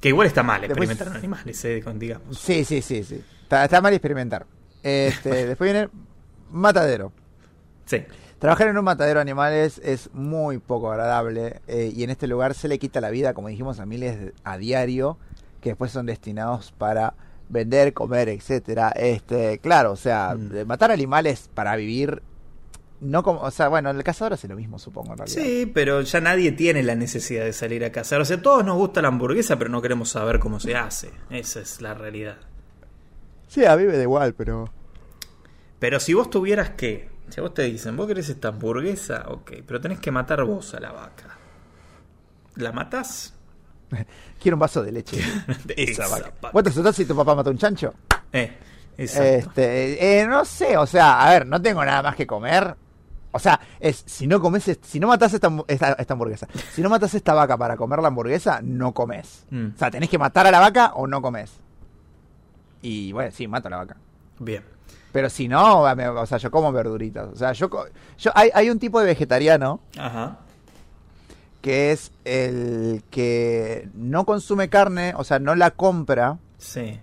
Que 0.00 0.08
igual 0.08 0.26
está 0.26 0.42
mal 0.42 0.60
Después- 0.62 0.90
experimentar 0.90 1.06
en 1.06 1.16
animales, 1.16 1.64
eh, 1.64 1.82
digamos. 1.98 2.36
Sí, 2.38 2.64
sí, 2.64 2.82
sí, 2.82 3.04
sí. 3.04 3.22
Está, 3.44 3.62
está 3.64 3.80
mal 3.80 3.92
experimentar. 3.94 4.44
Este, 4.82 5.30
después 5.46 5.72
viene 5.72 5.88
matadero. 6.50 7.12
Sí. 7.86 7.98
Trabajar 8.42 8.66
en 8.66 8.76
un 8.76 8.84
matadero 8.84 9.18
de 9.18 9.22
animales 9.22 9.80
es 9.84 10.10
muy 10.12 10.58
poco 10.58 10.90
agradable 10.90 11.60
eh, 11.68 11.92
y 11.94 12.02
en 12.02 12.10
este 12.10 12.26
lugar 12.26 12.54
se 12.54 12.66
le 12.66 12.80
quita 12.80 13.00
la 13.00 13.10
vida, 13.10 13.34
como 13.34 13.46
dijimos, 13.46 13.78
a 13.78 13.86
miles 13.86 14.32
a 14.42 14.58
diario 14.58 15.16
que 15.60 15.70
después 15.70 15.92
son 15.92 16.06
destinados 16.06 16.72
para 16.72 17.14
vender, 17.48 17.92
comer, 17.92 18.28
etcétera. 18.28 18.90
Este, 18.96 19.58
claro, 19.60 19.92
o 19.92 19.96
sea, 19.96 20.34
Mm. 20.36 20.66
matar 20.66 20.90
animales 20.90 21.48
para 21.54 21.76
vivir, 21.76 22.20
no 23.00 23.22
como, 23.22 23.42
o 23.42 23.50
sea, 23.52 23.68
bueno, 23.68 23.90
el 23.90 24.02
cazador 24.02 24.32
hace 24.32 24.48
lo 24.48 24.56
mismo, 24.56 24.80
supongo 24.80 25.12
en 25.12 25.18
realidad. 25.18 25.40
Sí, 25.40 25.70
pero 25.72 26.00
ya 26.00 26.20
nadie 26.20 26.50
tiene 26.50 26.82
la 26.82 26.96
necesidad 26.96 27.44
de 27.44 27.52
salir 27.52 27.84
a 27.84 27.92
cazar. 27.92 28.20
O 28.20 28.24
sea, 28.24 28.42
todos 28.42 28.64
nos 28.64 28.76
gusta 28.76 29.02
la 29.02 29.08
hamburguesa, 29.08 29.56
pero 29.56 29.70
no 29.70 29.80
queremos 29.80 30.08
saber 30.08 30.40
cómo 30.40 30.58
se 30.58 30.74
hace. 30.74 31.12
Esa 31.30 31.60
es 31.60 31.80
la 31.80 31.94
realidad. 31.94 32.38
Sí, 33.46 33.64
a 33.64 33.76
mí 33.76 33.84
me 33.84 33.96
da 33.96 34.02
igual, 34.02 34.34
pero 34.34 34.64
Pero 35.78 36.00
si 36.00 36.12
vos 36.14 36.28
tuvieras 36.28 36.70
que, 36.70 37.08
si 37.32 37.40
a 37.40 37.42
vos 37.44 37.54
te 37.54 37.62
dicen, 37.62 37.96
vos 37.96 38.06
querés 38.06 38.28
esta 38.28 38.48
hamburguesa, 38.48 39.24
ok, 39.28 39.52
pero 39.66 39.80
tenés 39.80 40.00
que 40.00 40.10
matar 40.10 40.44
vos 40.44 40.74
a 40.74 40.80
la 40.80 40.92
vaca. 40.92 41.38
¿La 42.56 42.72
matás? 42.72 43.34
quiero 44.40 44.56
un 44.56 44.60
vaso 44.60 44.82
de 44.82 44.92
leche. 44.92 45.16
De 45.64 45.74
Esa 45.76 46.04
esa 46.04 46.08
vaca. 46.16 46.32
vaca. 46.40 46.50
¿Vos 46.52 46.62
te 46.62 46.70
asustás 46.70 46.94
si 46.96 47.04
tu 47.06 47.16
papá 47.16 47.34
mata 47.34 47.50
un 47.50 47.58
chancho? 47.58 47.94
Eh. 48.32 48.52
Este, 48.96 50.20
eh, 50.20 50.26
no 50.26 50.44
sé, 50.44 50.76
o 50.76 50.86
sea, 50.86 51.22
a 51.22 51.30
ver, 51.30 51.46
no 51.46 51.60
tengo 51.62 51.82
nada 51.84 52.02
más 52.02 52.14
que 52.14 52.26
comer. 52.26 52.76
O 53.34 53.38
sea, 53.38 53.58
es 53.80 54.02
si 54.06 54.26
no 54.26 54.38
comes, 54.42 54.78
si 54.82 55.00
no 55.00 55.08
matas 55.08 55.32
esta, 55.32 55.48
hambu- 55.48 55.64
esta, 55.66 55.92
esta 55.94 56.12
hamburguesa, 56.12 56.46
si 56.74 56.82
no 56.82 56.90
matas 56.90 57.14
esta 57.14 57.32
vaca 57.32 57.56
para 57.56 57.78
comer 57.78 58.00
la 58.00 58.08
hamburguesa, 58.08 58.60
no 58.62 58.92
comes. 58.92 59.46
Mm. 59.50 59.68
O 59.74 59.78
sea, 59.78 59.90
tenés 59.90 60.10
que 60.10 60.18
matar 60.18 60.46
a 60.46 60.50
la 60.50 60.60
vaca 60.60 60.92
o 60.94 61.06
no 61.06 61.22
comes. 61.22 61.50
Y 62.82 63.12
bueno, 63.12 63.30
sí, 63.32 63.48
mato 63.48 63.68
a 63.68 63.70
la 63.70 63.76
vaca. 63.78 63.96
Bien. 64.38 64.62
Pero 65.12 65.28
si 65.30 65.46
no, 65.46 65.82
o 65.82 66.26
sea, 66.26 66.38
yo 66.38 66.50
como 66.50 66.72
verduritas. 66.72 67.28
O 67.32 67.36
sea, 67.36 67.52
yo, 67.52 67.68
yo 68.18 68.30
hay, 68.34 68.50
hay 68.54 68.70
un 68.70 68.78
tipo 68.78 68.98
de 68.98 69.06
vegetariano 69.06 69.80
Ajá. 69.98 70.38
que 71.60 71.92
es 71.92 72.12
el 72.24 73.02
que 73.10 73.88
no 73.94 74.24
consume 74.24 74.68
carne, 74.70 75.12
o 75.16 75.22
sea, 75.24 75.38
no 75.38 75.54
la 75.54 75.70
compra, 75.72 76.38
Sí. 76.58 76.98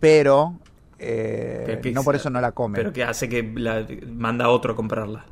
pero 0.00 0.54
eh, 0.98 1.78
que- 1.82 1.92
no 1.92 2.02
por 2.02 2.16
eso 2.16 2.30
no 2.30 2.40
la 2.40 2.52
come. 2.52 2.78
Pero 2.78 2.92
que 2.92 3.04
hace 3.04 3.28
que 3.28 3.42
la, 3.54 3.86
manda 4.12 4.46
a 4.46 4.48
otro 4.50 4.72
a 4.72 4.76
comprarla. 4.76 5.26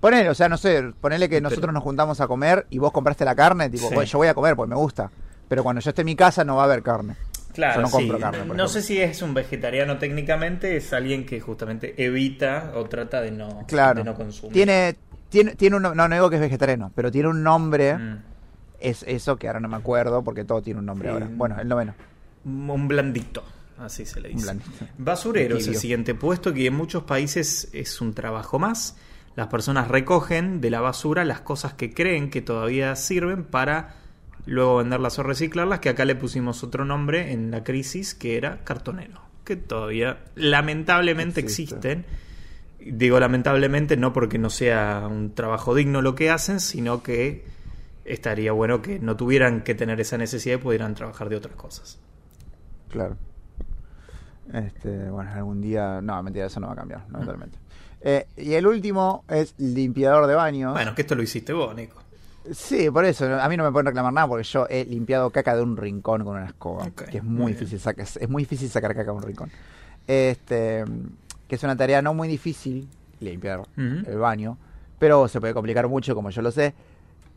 Ponele, 0.00 0.28
o 0.30 0.34
sea, 0.34 0.48
no 0.48 0.56
sé, 0.58 0.92
ponele 1.00 1.28
que 1.28 1.36
Pero- 1.36 1.48
nosotros 1.48 1.72
nos 1.72 1.82
juntamos 1.82 2.20
a 2.20 2.26
comer 2.26 2.66
y 2.70 2.78
vos 2.78 2.90
compraste 2.92 3.24
la 3.24 3.34
carne, 3.36 3.70
tipo, 3.70 3.88
Sí. 3.88 3.94
"Bueno, 3.94 4.10
yo 4.10 4.18
voy 4.18 4.28
a 4.28 4.34
comer 4.34 4.56
porque 4.56 4.70
me 4.70 4.76
gusta. 4.76 5.10
Pero 5.48 5.62
cuando 5.62 5.80
yo 5.80 5.90
esté 5.90 6.02
en 6.02 6.06
mi 6.06 6.16
casa 6.16 6.44
no 6.44 6.56
va 6.56 6.62
a 6.62 6.64
haber 6.64 6.82
carne. 6.82 7.16
Claro, 7.52 7.76
Yo 7.76 7.82
no 7.82 7.90
compro 7.90 8.16
sí. 8.16 8.22
carne, 8.22 8.38
por 8.38 8.46
no 8.48 8.52
ejemplo. 8.64 8.68
sé 8.68 8.82
si 8.82 9.00
es 9.00 9.20
un 9.22 9.34
vegetariano 9.34 9.98
técnicamente, 9.98 10.76
es 10.76 10.92
alguien 10.92 11.26
que 11.26 11.40
justamente 11.40 11.94
evita 12.02 12.72
o 12.74 12.84
trata 12.84 13.20
de 13.20 13.30
no, 13.30 13.64
Claro. 13.68 13.98
de 13.98 14.04
no 14.04 14.14
consumir. 14.14 14.52
Tiene, 14.54 14.96
tiene, 15.28 15.54
tiene 15.54 15.76
un, 15.76 15.82
no, 15.82 15.94
no 15.94 16.08
digo 16.08 16.30
que 16.30 16.36
es 16.36 16.40
vegetariano, 16.42 16.90
pero 16.94 17.10
tiene 17.10 17.28
un 17.28 17.42
nombre, 17.42 17.96
Mm. 17.98 18.18
es 18.80 19.04
eso 19.06 19.36
que 19.36 19.46
ahora 19.48 19.60
no 19.60 19.68
me 19.68 19.76
acuerdo 19.76 20.22
porque 20.24 20.44
todo 20.44 20.62
tiene 20.62 20.80
un 20.80 20.86
nombre 20.86 21.08
Sí. 21.08 21.12
ahora. 21.14 21.28
Bueno, 21.30 21.60
el 21.60 21.68
noveno. 21.68 21.94
Un 22.44 22.88
blandito, 22.88 23.44
así 23.78 24.04
se 24.06 24.20
le 24.20 24.30
dice. 24.30 24.44
blandito. 24.44 24.70
Basurero 24.98 25.56
es 25.58 25.68
el 25.68 25.76
siguiente 25.76 26.14
puesto 26.14 26.52
que 26.52 26.66
en 26.66 26.74
muchos 26.74 27.04
países 27.04 27.68
es 27.72 28.00
un 28.00 28.14
trabajo 28.14 28.58
más. 28.58 28.96
Las 29.36 29.46
personas 29.48 29.88
recogen 29.88 30.60
de 30.60 30.70
la 30.70 30.80
basura 30.80 31.24
las 31.24 31.40
cosas 31.40 31.72
que 31.74 31.94
creen 31.94 32.28
que 32.30 32.42
todavía 32.42 32.96
sirven 32.96 33.44
para 33.44 33.94
luego 34.46 34.78
venderlas 34.78 35.18
o 35.18 35.22
reciclarlas, 35.22 35.80
que 35.80 35.88
acá 35.88 36.04
le 36.04 36.14
pusimos 36.14 36.62
otro 36.64 36.84
nombre 36.84 37.32
en 37.32 37.50
la 37.50 37.62
crisis 37.64 38.14
que 38.14 38.36
era 38.36 38.64
cartonero, 38.64 39.20
que 39.44 39.56
todavía 39.56 40.18
lamentablemente 40.34 41.40
Existe. 41.40 41.92
existen. 41.92 42.06
Digo 42.84 43.20
lamentablemente 43.20 43.96
no 43.96 44.12
porque 44.12 44.38
no 44.38 44.50
sea 44.50 45.06
un 45.08 45.34
trabajo 45.34 45.74
digno 45.74 46.02
lo 46.02 46.14
que 46.16 46.30
hacen, 46.30 46.58
sino 46.58 47.02
que 47.02 47.44
estaría 48.04 48.50
bueno 48.50 48.82
que 48.82 48.98
no 48.98 49.16
tuvieran 49.16 49.62
que 49.62 49.76
tener 49.76 50.00
esa 50.00 50.18
necesidad 50.18 50.56
y 50.56 50.58
pudieran 50.58 50.94
trabajar 50.94 51.28
de 51.28 51.36
otras 51.36 51.54
cosas. 51.54 52.00
Claro. 52.88 53.16
Este, 54.52 55.08
bueno, 55.10 55.30
algún 55.30 55.60
día. 55.60 56.00
No, 56.02 56.20
mentira, 56.22 56.46
eso 56.46 56.58
no 56.58 56.66
va 56.66 56.72
a 56.72 56.76
cambiar, 56.76 57.04
lamentablemente. 57.10 57.58
Eh, 58.00 58.26
y 58.36 58.54
el 58.54 58.66
último 58.66 59.24
es 59.28 59.54
limpiador 59.58 60.26
de 60.26 60.34
baños. 60.34 60.72
Bueno, 60.72 60.92
que 60.94 61.02
esto 61.02 61.14
lo 61.14 61.22
hiciste 61.22 61.52
vos, 61.52 61.74
Nico. 61.76 62.01
Sí, 62.50 62.90
por 62.90 63.04
eso. 63.04 63.26
A 63.40 63.48
mí 63.48 63.56
no 63.56 63.62
me 63.64 63.70
pueden 63.70 63.86
reclamar 63.86 64.12
nada 64.12 64.26
porque 64.26 64.42
yo 64.44 64.66
he 64.68 64.84
limpiado 64.84 65.30
caca 65.30 65.54
de 65.54 65.62
un 65.62 65.76
rincón 65.76 66.24
con 66.24 66.36
una 66.36 66.46
escoba. 66.46 66.90
Que 66.90 67.18
es 67.18 67.24
muy 67.24 67.52
difícil 67.52 67.78
sacar, 67.78 68.04
es 68.04 68.28
muy 68.28 68.42
difícil 68.42 68.68
sacar 68.68 68.94
caca 68.94 69.10
de 69.12 69.16
un 69.16 69.22
rincón. 69.22 69.50
Este, 70.06 70.84
que 71.46 71.54
es 71.54 71.62
una 71.62 71.76
tarea 71.76 72.02
no 72.02 72.14
muy 72.14 72.26
difícil 72.26 72.88
limpiar 73.20 73.62
el 73.76 74.18
baño, 74.18 74.58
pero 74.98 75.28
se 75.28 75.40
puede 75.40 75.54
complicar 75.54 75.86
mucho, 75.88 76.14
como 76.14 76.30
yo 76.30 76.42
lo 76.42 76.50
sé. 76.50 76.74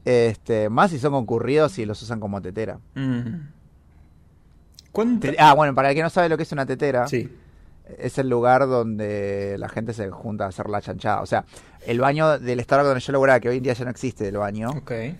Este, 0.03 0.69
más 0.69 0.91
si 0.91 0.99
son 0.99 1.11
concurridos 1.13 1.77
y 1.79 1.85
los 1.85 2.01
usan 2.01 2.19
como 2.19 2.41
tetera. 2.41 2.79
¿Cuánto? 4.91 5.27
Te- 5.29 5.35
ah, 5.39 5.53
bueno, 5.53 5.75
para 5.75 5.89
el 5.89 5.95
que 5.95 6.01
no 6.01 6.09
sabe 6.09 6.29
lo 6.29 6.37
que 6.37 6.43
es 6.43 6.51
una 6.51 6.65
tetera, 6.65 7.07
Sí. 7.07 7.29
es 7.97 8.17
el 8.17 8.29
lugar 8.29 8.67
donde 8.67 9.57
la 9.59 9.67
gente 9.69 9.93
se 9.93 10.09
junta 10.09 10.45
a 10.45 10.47
hacer 10.49 10.69
la 10.69 10.81
chanchada. 10.81 11.21
O 11.21 11.25
sea, 11.25 11.43
el 11.85 11.99
baño 11.99 12.39
del 12.39 12.61
Starbucks 12.61 12.87
donde 12.87 12.99
yo 13.01 13.11
laburaba, 13.13 13.39
que 13.39 13.49
hoy 13.49 13.57
en 13.57 13.63
día 13.63 13.73
ya 13.73 13.85
no 13.85 13.91
existe 13.91 14.27
el 14.27 14.37
baño, 14.37 14.69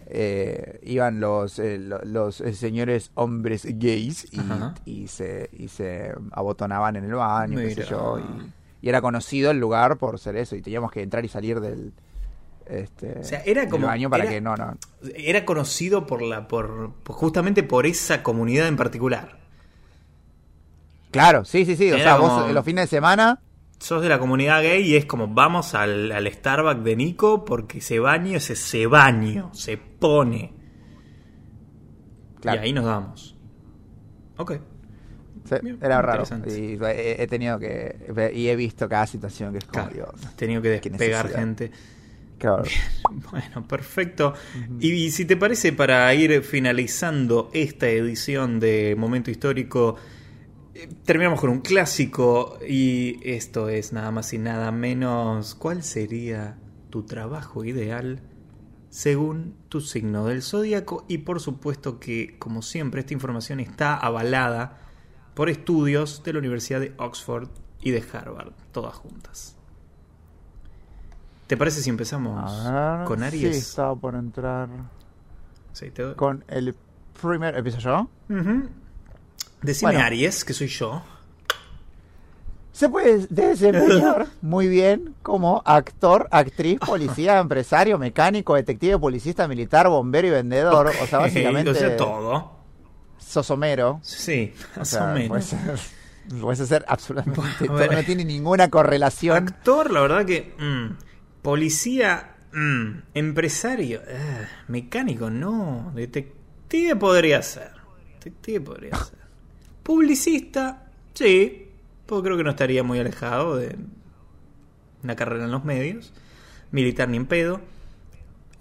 eh, 0.07 0.80
iban 0.84 1.20
los, 1.20 1.59
eh, 1.59 1.78
lo- 1.78 2.03
los 2.03 2.41
eh, 2.41 2.53
señores 2.53 3.11
hombres 3.16 3.66
gays 3.80 4.28
y, 4.86 5.07
se, 5.07 5.49
y 5.53 5.68
se 5.68 6.11
abotonaban 6.32 6.95
en 6.95 7.05
el 7.05 7.13
baño, 7.16 7.57
qué 7.59 7.76
sé 7.76 7.86
yo. 7.86 8.20
Y, 8.20 8.86
y 8.86 8.89
era 8.89 9.01
conocido 9.01 9.51
el 9.51 9.59
lugar 9.59 9.97
por 9.97 10.20
ser 10.20 10.36
eso. 10.38 10.55
Y 10.55 10.61
teníamos 10.61 10.91
que 10.91 11.01
entrar 11.01 11.24
y 11.26 11.28
salir 11.28 11.59
del, 11.59 11.93
este, 12.68 13.20
O 13.20 13.24
sea, 13.24 13.41
era 13.45 13.61
del 13.61 13.70
como- 13.70 13.88
baño 13.88 14.09
para 14.09 14.24
era- 14.24 14.32
que 14.34 14.41
no, 14.41 14.55
no. 14.55 14.78
Era 15.16 15.45
conocido 15.45 16.05
por 16.07 16.22
la, 16.22 16.47
por, 16.47 16.93
por- 17.03 17.16
justamente 17.16 17.63
por 17.63 17.86
esa 17.86 18.24
comunidad 18.24 18.68
en 18.68 18.76
particular. 18.78 19.38
Claro, 21.11 21.45
sí, 21.45 21.66
sí, 21.66 21.76
sí. 21.76 21.91
O 21.91 21.95
Era 21.95 22.03
sea, 22.03 22.18
como- 22.18 22.41
vos 22.41 22.51
los 22.51 22.66
fines 22.66 22.84
de 22.86 22.88
semana. 22.97 23.39
Sos 23.80 24.01
de 24.01 24.09
la 24.09 24.19
comunidad 24.19 24.63
gay 24.63 24.84
y 24.84 24.95
es 24.95 25.05
como 25.05 25.28
vamos 25.28 25.76
al, 25.76 26.11
al 26.11 26.32
Starbucks 26.32 26.84
de 26.84 26.95
Nico 26.95 27.45
porque 27.45 27.80
ese 27.80 27.99
baño 27.99 28.38
es 28.38 28.49
ese 28.49 28.88
baño, 28.88 29.53
se 29.53 29.78
pone. 29.78 30.53
Claro. 32.41 32.61
Y 32.61 32.65
ahí 32.65 32.73
nos 32.73 32.86
damos. 32.86 33.36
Ok. 34.38 34.53
sí, 35.45 35.55
era 35.82 36.01
raro. 36.01 36.23
Y 36.47 36.78
he, 36.84 37.23
he 37.23 37.28
tenido 37.28 37.59
que. 37.59 38.32
Y 38.34 38.47
he 38.47 38.55
visto 38.55 38.88
cada 38.88 39.07
situación 39.07 39.51
que 39.51 39.59
es 39.59 39.65
como, 39.65 39.88
Claro, 39.88 39.93
Dios. 39.93 40.26
Has 40.26 40.36
tenido 40.36 40.61
que 40.61 40.69
despegar 40.69 41.30
gente. 41.30 41.71
Claro. 42.38 42.63
Bueno, 43.32 43.67
perfecto. 43.67 44.34
Y, 44.80 45.11
si 45.11 45.26
te 45.26 45.38
parece, 45.38 45.73
para 45.73 46.13
ir 46.13 46.41
finalizando 46.43 47.49
esta 47.53 47.88
edición 47.88 48.59
de 48.59 48.95
Momento 48.97 49.32
Histórico, 49.32 49.95
terminamos 51.05 51.39
con 51.39 51.49
un 51.49 51.61
clásico 51.61 52.57
y 52.67 53.19
esto 53.23 53.69
es 53.69 53.93
nada 53.93 54.11
más 54.11 54.34
y 54.34 54.38
nada 54.38 54.71
menos. 54.71 55.55
¿Cuál 55.55 55.84
sería 55.84 56.57
tu 56.89 57.03
trabajo 57.03 57.63
ideal 57.63 58.19
según 58.89 59.55
tu 59.69 59.82
signo 59.82 60.26
del 60.26 60.41
zodíaco? 60.41 61.05
Y 61.07 61.19
por 61.19 61.39
supuesto 61.39 61.99
que, 61.99 62.38
como 62.39 62.61
siempre, 62.61 63.01
esta 63.01 63.13
información 63.13 63.59
está 63.59 63.95
avalada 63.95 64.78
por 65.34 65.49
estudios 65.49 66.23
de 66.23 66.34
la 66.34 66.39
Universidad 66.39 66.80
de 66.80 66.93
Oxford 66.97 67.49
y 67.82 67.91
de 67.91 68.03
Harvard, 68.13 68.53
todas 68.71 68.95
juntas. 68.95 69.57
¿Te 71.47 71.57
parece 71.57 71.82
si 71.82 71.89
empezamos 71.91 72.63
ver, 72.63 73.05
con 73.05 73.19
Sí, 73.19 73.26
Aries? 73.26 73.57
estaba 73.57 73.95
por 73.95 74.15
entrar 74.15 74.67
Sí, 75.73 75.91
te 75.91 76.01
doy. 76.01 76.15
con 76.15 76.43
el 76.47 76.76
primer. 77.21 77.55
¿Empiezo 77.55 77.80
yo? 77.80 78.09
Decime 79.62 79.93
Bueno. 79.93 80.06
Aries, 80.06 80.43
que 80.45 80.53
soy 80.53 80.68
yo. 80.68 81.03
Se 82.72 82.89
puede 82.89 83.26
desempeñar 83.30 84.28
muy 84.41 84.68
bien 84.68 85.16
como 85.24 85.62
actor, 85.66 86.28
actriz, 86.30 86.78
policía, 86.80 87.39
empresario, 87.39 87.97
mecánico, 87.97 88.56
detective, 88.56 88.99
policista, 88.99 89.47
militar, 89.47 89.88
bombero 89.88 90.28
y 90.28 90.32
vendedor. 90.32 90.91
O 91.01 91.08
sea, 91.08 91.20
básicamente. 91.20 91.72
O 91.72 91.76
sea, 91.76 91.95
todo. 91.95 92.51
Sosomero. 93.18 93.99
Sí, 94.03 94.53
O 94.78 94.84
sea, 94.84 95.12
o 95.12 95.14
menos. 95.14 95.30
Puede 95.30 95.41
ser, 95.41 95.80
puede 96.41 96.56
ser 96.58 96.86
absolutamente. 96.88 97.68
Bueno, 97.68 97.88
todo, 97.88 97.95
no 97.95 98.03
tiene 98.03 98.26
ninguna 98.26 98.70
correlación. 98.70 99.38
Actor, 99.38 99.91
la 99.91 100.01
verdad 100.01 100.26
que. 100.26 100.53
mm, 100.60 100.97
policía. 101.41 102.36
mm, 102.51 102.89
empresario. 103.14 104.01
ah, 104.06 104.47
mecánico, 104.68 105.30
no. 105.30 105.93
Detective 105.95 106.97
podría 106.97 107.41
ser. 107.41 107.72
Detective 108.16 108.60
podría 108.60 108.95
ser. 108.97 109.24
Publicista, 109.86 110.88
sí. 111.13 111.67
Pues 112.07 112.23
creo 112.23 112.36
que 112.38 112.43
no 112.43 112.49
estaría 112.49 112.81
muy 112.83 112.97
alejado 112.99 113.55
de 113.57 113.75
una 115.03 115.15
carrera 115.15 115.45
en 115.45 115.51
los 115.51 115.63
medios. 115.63 116.11
militar 116.71 117.07
ni 117.07 117.17
en 117.17 117.27
pedo, 117.27 117.61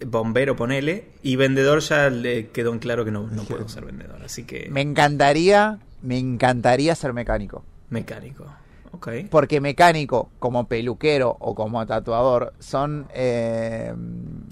bombero 0.06 0.54
ponele, 0.54 1.08
y 1.22 1.36
vendedor 1.36 1.80
ya 1.80 2.10
le 2.10 2.48
quedó 2.50 2.72
en 2.74 2.78
claro 2.78 3.06
que 3.06 3.10
no, 3.10 3.26
no 3.26 3.44
puedo 3.44 3.66
ser 3.70 3.86
vendedor, 3.86 4.22
así 4.22 4.44
que 4.44 4.68
Me 4.70 4.82
encantaría, 4.82 5.78
me 6.02 6.18
encantaría 6.18 6.94
ser 6.94 7.14
mecánico. 7.14 7.64
mecánico. 7.88 8.44
Ok. 8.92 9.08
Porque 9.30 9.62
mecánico, 9.62 10.28
como 10.38 10.68
peluquero 10.68 11.34
o 11.40 11.54
como 11.54 11.84
tatuador, 11.86 12.52
son 12.58 13.08
eh, 13.14 13.94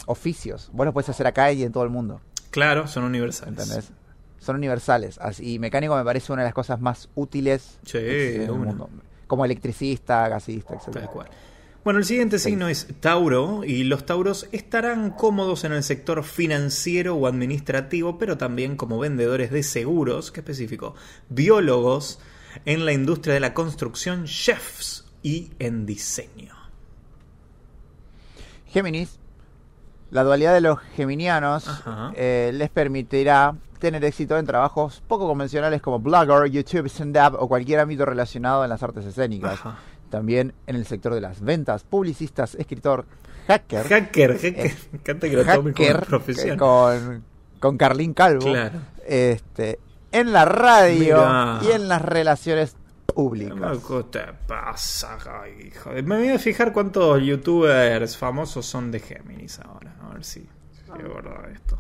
oficios. 0.06 0.70
Vos 0.72 0.86
los 0.86 0.94
puedes 0.94 1.10
hacer 1.10 1.26
acá 1.26 1.52
y 1.52 1.62
en 1.62 1.70
todo 1.70 1.84
el 1.84 1.90
mundo. 1.90 2.22
Claro, 2.50 2.86
son 2.88 3.04
universales. 3.04 3.58
¿Entendés? 3.58 3.92
Son 4.42 4.56
universales. 4.56 5.18
Así, 5.18 5.54
y 5.54 5.58
mecánico 5.58 5.96
me 5.96 6.04
parece 6.04 6.32
una 6.32 6.42
de 6.42 6.48
las 6.48 6.54
cosas 6.54 6.80
más 6.80 7.08
útiles 7.14 7.78
Sí, 7.84 7.98
en 7.98 8.02
de 8.02 8.44
el 8.44 8.52
mundo. 8.52 8.90
Como 9.26 9.44
electricista, 9.44 10.28
gasista, 10.28 10.74
etc. 10.74 10.90
Tal 10.90 11.10
cual. 11.10 11.28
Bueno, 11.84 11.98
el 11.98 12.04
siguiente 12.04 12.38
signo 12.38 12.68
es 12.68 12.86
Tauro 13.00 13.64
y 13.64 13.82
los 13.82 14.06
Tauros 14.06 14.48
estarán 14.52 15.10
cómodos 15.10 15.64
en 15.64 15.72
el 15.72 15.82
sector 15.82 16.22
financiero 16.22 17.16
o 17.16 17.26
administrativo, 17.26 18.18
pero 18.18 18.38
también 18.38 18.76
como 18.76 19.00
vendedores 19.00 19.50
de 19.50 19.64
seguros, 19.64 20.30
¿qué 20.30 20.40
específico? 20.40 20.94
Biólogos 21.28 22.20
en 22.66 22.84
la 22.84 22.92
industria 22.92 23.34
de 23.34 23.40
la 23.40 23.52
construcción, 23.52 24.26
chefs 24.26 25.06
y 25.24 25.50
en 25.58 25.84
diseño. 25.84 26.54
Géminis, 28.66 29.18
la 30.12 30.22
dualidad 30.22 30.54
de 30.54 30.60
los 30.60 30.78
geminianos 30.94 31.66
eh, 32.14 32.52
les 32.54 32.70
permitirá 32.70 33.56
tener 33.82 34.04
éxito 34.04 34.38
en 34.38 34.46
trabajos 34.46 35.02
poco 35.06 35.26
convencionales 35.26 35.82
como 35.82 35.98
blogger, 35.98 36.50
YouTube, 36.50 36.86
stand-up 36.86 37.36
o 37.38 37.48
cualquier 37.48 37.80
ámbito 37.80 38.06
relacionado 38.06 38.62
en 38.64 38.70
las 38.70 38.82
artes 38.82 39.04
escénicas. 39.04 39.54
Ajá. 39.54 39.76
También 40.08 40.54
en 40.66 40.76
el 40.76 40.86
sector 40.86 41.12
de 41.14 41.20
las 41.20 41.40
ventas, 41.40 41.82
publicistas, 41.84 42.54
escritor, 42.54 43.04
hacker. 43.48 43.88
Hacker, 43.88 44.38
hacker. 44.38 44.72
Me 44.92 44.98
encanta 44.98 45.28
que 45.28 45.36
lo 45.36 45.44
como 45.44 45.68
Eh, 45.76 45.94
profesión. 46.06 46.54
eh, 46.54 46.56
con, 46.58 47.24
con 47.60 47.76
Carlín 47.76 48.14
Calvo. 48.14 48.46
Claro. 48.52 48.78
Este, 49.06 49.78
en 50.12 50.32
la 50.32 50.44
radio 50.44 51.16
Mirá. 51.16 51.58
y 51.62 51.72
en 51.72 51.88
las 51.88 52.02
relaciones 52.02 52.76
¿Qué 53.06 53.14
públicas. 53.14 53.78
te 54.10 54.20
pasa, 54.46 55.18
hijo 55.66 55.90
de- 55.90 56.02
Me 56.02 56.18
voy 56.18 56.28
a 56.28 56.38
fijar 56.38 56.72
cuántos 56.72 57.20
youtubers 57.22 58.16
famosos 58.16 58.64
son 58.64 58.90
de 58.90 59.00
Géminis 59.00 59.58
ahora. 59.60 59.96
A 60.08 60.14
ver 60.14 60.24
si 60.24 60.40
es 60.40 60.88
verdad 61.02 61.50
esto. 61.52 61.78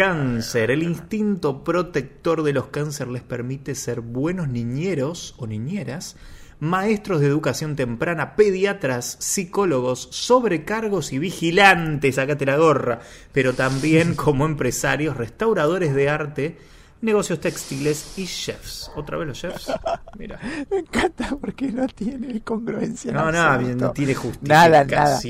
Cáncer. 0.00 0.70
El 0.70 0.82
instinto 0.82 1.62
protector 1.62 2.42
de 2.42 2.54
los 2.54 2.68
cáncer 2.68 3.08
les 3.08 3.20
permite 3.20 3.74
ser 3.74 4.00
buenos 4.00 4.48
niñeros 4.48 5.34
o 5.36 5.46
niñeras, 5.46 6.16
maestros 6.58 7.20
de 7.20 7.26
educación 7.26 7.76
temprana, 7.76 8.34
pediatras, 8.34 9.18
psicólogos, 9.20 10.08
sobrecargos 10.10 11.12
y 11.12 11.18
vigilantes, 11.18 12.14
sacate 12.14 12.46
la 12.46 12.56
gorra, 12.56 13.00
pero 13.32 13.52
también 13.52 14.14
como 14.16 14.46
empresarios, 14.46 15.18
restauradores 15.18 15.94
de 15.94 16.08
arte, 16.08 16.58
negocios 17.02 17.38
textiles 17.38 18.14
y 18.16 18.24
chefs. 18.24 18.90
¿Otra 18.96 19.18
vez 19.18 19.28
los 19.28 19.38
chefs? 19.38 19.70
Mira. 20.16 20.40
Me 20.70 20.78
encanta 20.78 21.36
porque 21.38 21.70
no 21.72 21.86
tiene 21.88 22.40
congruencia. 22.40 23.10
en 23.10 23.16
No, 23.18 23.30
no, 23.30 23.60
no 23.60 23.90
tiene 23.92 24.16
Nada, 24.40 24.82
nada. 24.82 25.20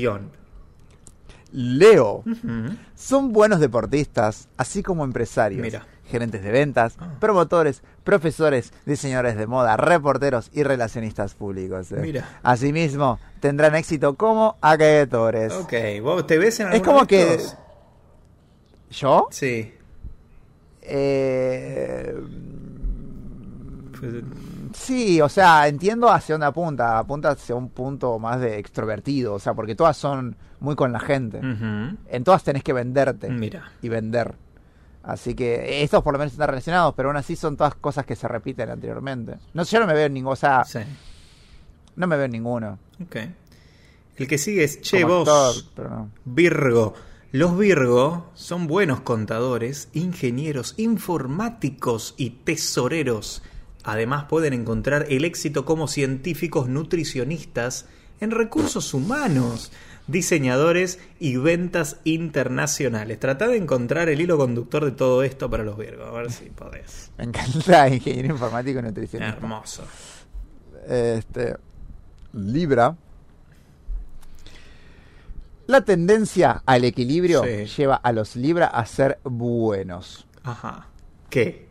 Leo. 1.51 2.23
Son 2.95 3.33
buenos 3.33 3.59
deportistas, 3.59 4.47
así 4.57 4.81
como 4.83 5.03
empresarios, 5.03 5.61
Mira. 5.61 5.85
gerentes 6.05 6.41
de 6.43 6.51
ventas, 6.51 6.95
Ah. 6.99 7.13
promotores, 7.19 7.83
profesores, 8.03 8.71
diseñadores 8.85 9.35
de 9.37 9.47
moda, 9.47 9.75
reporteros 9.77 10.49
y 10.53 10.63
relacionistas 10.63 11.33
públicos. 11.35 11.91
eh. 11.91 11.97
Mira. 12.01 12.39
Asimismo, 12.43 13.19
tendrán 13.39 13.75
éxito 13.75 14.15
como 14.15 14.57
acreedores. 14.61 15.51
Ok, 15.53 15.73
¿vos 16.01 16.25
te 16.27 16.37
ves 16.37 16.59
en 16.61 16.73
Es 16.73 16.81
como 16.81 17.01
de 17.01 17.07
que... 17.07 17.37
¿Yo? 18.91 19.27
Sí. 19.31 19.73
Eh, 20.81 22.15
Pues, 23.99 24.13
Sí, 24.73 25.21
o 25.21 25.29
sea, 25.29 25.67
entiendo 25.67 26.09
hacia 26.09 26.35
dónde 26.35 26.47
apunta. 26.47 26.97
Apunta 26.99 27.31
hacia 27.31 27.55
un 27.55 27.69
punto 27.69 28.17
más 28.19 28.39
de 28.39 28.57
extrovertido. 28.59 29.33
O 29.33 29.39
sea, 29.39 29.53
porque 29.53 29.75
todas 29.75 29.97
son 29.97 30.35
muy 30.59 30.75
con 30.75 30.91
la 30.91 30.99
gente. 30.99 31.39
En 31.41 32.23
todas 32.23 32.43
tenés 32.43 32.63
que 32.63 32.73
venderte 32.73 33.29
Mira. 33.29 33.71
y 33.81 33.89
vender. 33.89 34.35
Así 35.03 35.33
que 35.33 35.81
estos 35.83 36.03
por 36.03 36.13
lo 36.13 36.19
menos 36.19 36.33
están 36.33 36.47
relacionados, 36.49 36.93
pero 36.95 37.09
aún 37.09 37.17
así 37.17 37.35
son 37.35 37.57
todas 37.57 37.73
cosas 37.75 38.05
que 38.05 38.15
se 38.15 38.27
repiten 38.27 38.69
anteriormente. 38.69 39.37
No 39.53 39.65
sé, 39.65 39.73
yo 39.75 39.79
no 39.79 39.87
me 39.87 39.93
veo 39.93 40.05
en 40.05 40.13
ninguno. 40.13 40.33
O 40.33 40.35
sea, 40.35 40.63
Sí. 40.63 40.79
no 41.95 42.05
me 42.07 42.15
veo 42.17 42.25
en 42.25 42.31
ninguno. 42.31 42.77
Ok. 43.03 43.15
El 44.17 44.27
que 44.27 44.37
sigue 44.37 44.63
es 44.63 44.79
Che 44.81 45.01
Como 45.01 45.19
vos, 45.25 45.27
actor, 45.57 45.71
pero 45.75 45.89
no. 45.89 46.09
Virgo. 46.25 46.93
Los 47.31 47.57
Virgo 47.57 48.29
son 48.35 48.67
buenos 48.67 48.99
contadores, 49.01 49.89
ingenieros, 49.93 50.75
informáticos 50.77 52.13
y 52.17 52.29
tesoreros. 52.31 53.41
Además 53.83 54.25
pueden 54.25 54.53
encontrar 54.53 55.07
el 55.09 55.25
éxito 55.25 55.65
como 55.65 55.87
científicos 55.87 56.67
nutricionistas 56.67 57.87
en 58.19 58.29
recursos 58.31 58.93
humanos, 58.93 59.71
diseñadores 60.07 60.99
y 61.19 61.37
ventas 61.37 61.97
internacionales. 62.03 63.19
Trata 63.19 63.47
de 63.47 63.57
encontrar 63.57 64.09
el 64.09 64.21
hilo 64.21 64.37
conductor 64.37 64.85
de 64.85 64.91
todo 64.91 65.23
esto 65.23 65.49
para 65.49 65.63
los 65.63 65.77
Virgo, 65.77 66.03
a 66.05 66.11
ver 66.11 66.31
si 66.31 66.45
podés. 66.45 67.11
Me 67.17 67.23
encanta 67.25 67.89
ingeniero 67.89 68.29
informático 68.29 68.79
y 68.79 68.83
nutricionista. 68.83 69.35
Hermoso. 69.37 69.83
Este, 70.87 71.55
Libra. 72.33 72.95
La 75.67 75.81
tendencia 75.81 76.61
al 76.65 76.83
equilibrio 76.83 77.43
Sí. 77.43 77.65
lleva 77.77 77.95
a 77.95 78.11
los 78.11 78.35
Libra 78.35 78.67
a 78.67 78.85
ser 78.85 79.19
buenos. 79.23 80.27
Ajá. 80.43 80.87
¿Qué? 81.29 81.70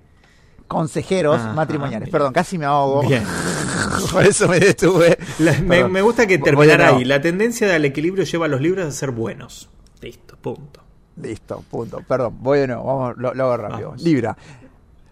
Consejeros 0.71 1.41
matrimoniales. 1.57 2.09
Perdón, 2.11 2.33
casi 2.33 2.57
me 2.57 2.65
ahogo. 2.65 3.03
Bien. 3.03 3.25
Por 4.13 4.25
eso 4.25 4.47
me 4.47 4.61
detuve. 4.61 5.19
La- 5.41 5.59
me, 5.59 6.01
gusta 6.01 6.29
que 6.29 6.39
terminar 6.39 6.81
ahí. 6.81 7.05
La 7.05 7.21
tendencia 7.21 7.67
del 7.67 7.85
equilibrio 7.87 8.23
lleva 8.25 8.47
a 8.47 8.49
los 8.49 8.61
libros 8.61 8.87
a 8.87 8.93
ser 8.93 9.11
buenos. 9.11 9.69
Listo, 10.01 10.37
punto. 10.37 10.81
Listo, 11.17 11.65
punto. 11.69 12.01
Perdón, 12.07 12.37
voy 12.39 12.61
de 12.61 12.69
nuevo. 12.69 12.85
Vamos, 12.85 13.17
lo, 13.17 13.35
lo 13.35 13.45
hago 13.47 13.57
rápido. 13.57 13.89
Vamos. 13.89 14.03
Libra. 14.05 14.37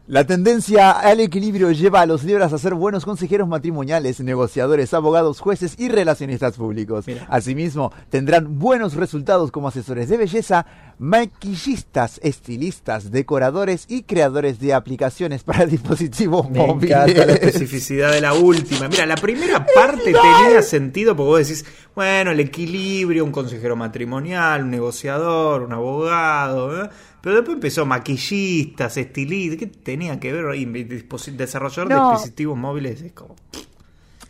La 0.08 0.24
tendencia 0.24 0.90
al 0.90 1.20
equilibrio 1.20 1.70
lleva 1.70 2.00
a 2.00 2.06
los 2.06 2.24
libras 2.24 2.54
a 2.54 2.58
ser 2.58 2.72
buenos 2.72 3.04
consejeros 3.04 3.46
matrimoniales, 3.46 4.20
negociadores, 4.20 4.94
abogados, 4.94 5.38
jueces 5.38 5.74
y 5.76 5.90
relacionistas 5.90 6.56
públicos. 6.56 7.06
Mira. 7.06 7.26
Asimismo, 7.28 7.92
tendrán 8.08 8.58
buenos 8.58 8.94
resultados 8.94 9.50
como 9.50 9.68
asesores 9.68 10.08
de 10.08 10.16
belleza, 10.16 10.64
maquillistas, 10.98 12.20
estilistas, 12.22 13.10
decoradores 13.10 13.84
y 13.86 14.04
creadores 14.04 14.58
de 14.60 14.72
aplicaciones 14.72 15.44
para 15.44 15.66
dispositivos 15.66 16.48
Me 16.48 16.66
móviles. 16.66 16.90
encanta 16.90 17.26
la 17.26 17.32
especificidad 17.34 18.10
de 18.10 18.22
la 18.22 18.32
última. 18.32 18.88
Mira, 18.88 19.04
la 19.04 19.16
primera 19.16 19.66
parte 19.74 20.04
tenía 20.04 20.62
sentido 20.62 21.14
porque 21.16 21.28
vos 21.28 21.48
decís, 21.48 21.66
bueno, 21.94 22.30
el 22.30 22.40
equilibrio, 22.40 23.26
un 23.26 23.30
consejero 23.32 23.76
matrimonial, 23.76 24.62
un 24.62 24.70
negociador, 24.70 25.64
un 25.64 25.74
abogado. 25.74 26.82
¿eh? 26.82 26.88
Pero 27.20 27.36
después 27.36 27.56
empezó 27.56 27.84
maquillistas, 27.84 28.96
estilistas. 28.96 29.58
¿Qué 29.58 29.66
tenía 29.66 30.18
que 30.20 30.32
ver? 30.32 30.54
Y 30.54 30.64
Desarrollador 30.64 31.88
de 31.88 31.94
No. 31.94 32.10
dispositivos 32.10 32.56
móviles. 32.56 33.00
Es 33.02 33.12
como. 33.12 33.34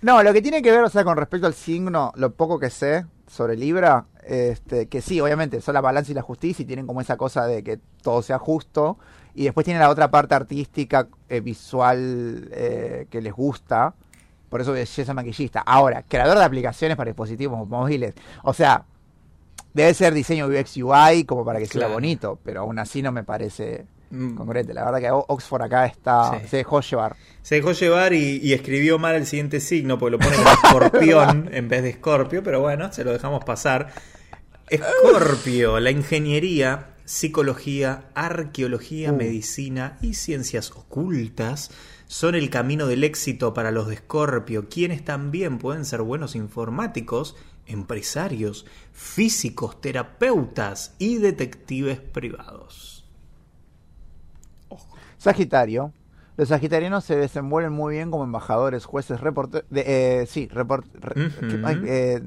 No, 0.00 0.22
lo 0.22 0.32
que 0.32 0.40
tiene 0.42 0.62
que 0.62 0.70
ver, 0.70 0.82
o 0.84 0.88
sea, 0.88 1.04
con 1.04 1.16
respecto 1.16 1.46
al 1.46 1.54
signo, 1.54 2.12
lo 2.16 2.32
poco 2.32 2.58
que 2.58 2.70
sé 2.70 3.04
sobre 3.26 3.56
Libra, 3.56 4.06
este, 4.24 4.86
que 4.86 5.02
sí, 5.02 5.20
obviamente, 5.20 5.60
son 5.60 5.74
la 5.74 5.80
balanza 5.80 6.12
y 6.12 6.14
la 6.14 6.22
justicia 6.22 6.62
y 6.62 6.66
tienen 6.66 6.86
como 6.86 7.00
esa 7.00 7.16
cosa 7.16 7.46
de 7.46 7.62
que 7.64 7.78
todo 8.02 8.22
sea 8.22 8.38
justo. 8.38 8.98
Y 9.34 9.44
después 9.44 9.64
tiene 9.64 9.80
la 9.80 9.90
otra 9.90 10.10
parte 10.10 10.34
artística, 10.34 11.08
eh, 11.28 11.40
visual, 11.40 12.48
eh, 12.52 13.06
que 13.10 13.20
les 13.20 13.32
gusta. 13.32 13.94
Por 14.48 14.60
eso 14.60 14.72
belleza 14.72 15.12
maquillista. 15.14 15.60
Ahora, 15.60 16.02
creador 16.08 16.38
de 16.38 16.44
aplicaciones 16.44 16.96
para 16.96 17.10
dispositivos 17.10 17.68
móviles. 17.68 18.14
O 18.44 18.54
sea, 18.54 18.84
debe 19.74 19.94
ser 19.94 20.14
diseño 20.14 20.46
UX 20.46 20.76
UI 20.76 21.24
como 21.24 21.44
para 21.44 21.58
que 21.58 21.66
sea 21.66 21.88
bonito, 21.88 22.38
pero 22.44 22.60
aún 22.62 22.78
así 22.78 23.02
no 23.02 23.12
me 23.12 23.24
parece 23.24 23.86
Mm. 24.10 24.36
congruente. 24.36 24.72
La 24.72 24.86
verdad 24.86 25.00
que 25.00 25.10
Oxford 25.10 25.60
acá 25.62 25.84
está, 25.84 26.40
Sí. 26.40 26.48
se 26.48 26.56
dejó 26.58 26.80
llevar. 26.80 27.14
Se 27.42 27.56
dejó 27.56 27.72
llevar 27.72 28.14
y, 28.14 28.38
y 28.42 28.54
escribió 28.54 28.98
mal 28.98 29.14
el 29.16 29.26
siguiente 29.26 29.60
signo 29.60 29.98
porque 29.98 30.12
lo 30.12 30.18
pone 30.18 30.34
como 30.34 30.48
escorpión 30.64 31.50
en 31.52 31.68
vez 31.68 31.82
de 31.82 31.90
escorpio, 31.90 32.42
pero 32.42 32.60
bueno, 32.62 32.90
se 32.90 33.04
lo 33.04 33.12
dejamos 33.12 33.44
pasar. 33.44 33.92
Escorpio, 34.70 35.80
la 35.80 35.90
ingeniería, 35.90 36.94
psicología, 37.04 38.04
arqueología, 38.14 39.12
Uh. 39.12 39.16
medicina 39.16 39.98
y 40.00 40.14
ciencias 40.14 40.70
ocultas 40.70 41.70
son 42.06 42.34
el 42.34 42.48
camino 42.48 42.86
del 42.86 43.04
éxito 43.04 43.52
para 43.52 43.70
los 43.70 43.88
de 43.88 43.94
Escorpio, 43.96 44.68
quienes 44.70 45.04
también 45.04 45.58
pueden 45.58 45.84
ser 45.84 46.00
buenos 46.02 46.34
informáticos, 46.34 47.36
empresarios, 47.68 48.66
físicos, 48.92 49.80
terapeutas 49.80 50.94
y 50.98 51.18
detectives 51.18 52.00
privados. 52.00 53.04
Sagitario. 55.18 55.92
Los 56.36 56.48
sagitarianos 56.50 57.04
se 57.04 57.16
desenvuelven 57.16 57.72
muy 57.72 57.94
bien 57.94 58.10
como 58.10 58.22
embajadores, 58.24 58.84
jueces, 58.84 59.20
reporteros. 59.20 59.66
Eh, 59.74 60.24
sí, 60.28 60.46
report, 60.48 60.86
re- 60.94 61.26
Ujú. 61.26 61.48
que- 61.48 61.60
ay, 61.64 61.82
eh, 61.84 62.22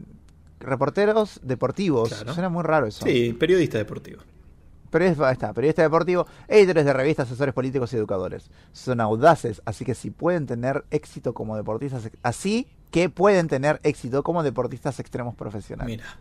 reporteros 0.60 1.40
deportivos. 1.44 2.10
Claro. 2.10 2.34
Suena 2.34 2.50
muy 2.50 2.64
raro 2.64 2.88
eso. 2.88 3.06
Sí, 3.06 3.32
periodista 3.34 3.78
deportivo. 3.78 4.22
Ahí 4.94 5.32
está, 5.32 5.54
periodista 5.54 5.84
deportivo, 5.84 6.28
editores 6.50 6.84
de 6.84 6.92
revistas, 6.92 7.28
asesores 7.28 7.54
políticos 7.54 7.94
y 7.94 7.96
educadores. 7.96 8.52
Son 8.74 9.00
audaces, 9.00 9.62
así 9.64 9.86
que 9.86 9.96
si 9.96 10.10
pueden 10.12 10.46
tener 10.46 10.84
éxito 10.92 11.34
como 11.34 11.56
deportistas, 11.56 12.12
así 12.24 12.68
que 12.92 13.10
pueden 13.10 13.48
tener 13.48 13.80
éxito 13.84 14.22
como 14.22 14.44
deportistas 14.44 15.00
extremos 15.00 15.36
profesionales. 15.36 15.98
Mira. 15.98 16.20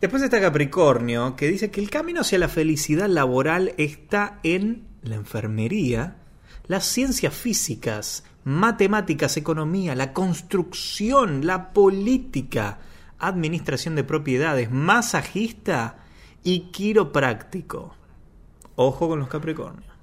Después 0.00 0.22
está 0.22 0.40
Capricornio, 0.40 1.36
que 1.36 1.48
dice 1.48 1.70
que 1.70 1.80
el 1.80 1.88
camino 1.88 2.20
hacia 2.20 2.38
la 2.38 2.48
felicidad 2.48 3.08
laboral 3.08 3.72
está 3.78 4.40
en 4.42 4.86
la 5.02 5.14
enfermería, 5.14 6.16
las 6.66 6.84
ciencias 6.84 7.34
físicas, 7.34 8.24
matemáticas, 8.44 9.36
economía, 9.36 9.94
la 9.94 10.12
construcción, 10.12 11.46
la 11.46 11.72
política, 11.72 12.78
administración 13.18 13.94
de 13.94 14.04
propiedades, 14.04 14.70
masajista 14.70 15.98
y 16.44 16.70
quiropráctico. 16.72 17.94
Ojo 18.74 19.08
con 19.08 19.18
los 19.18 19.28
Capricornios. 19.28 19.95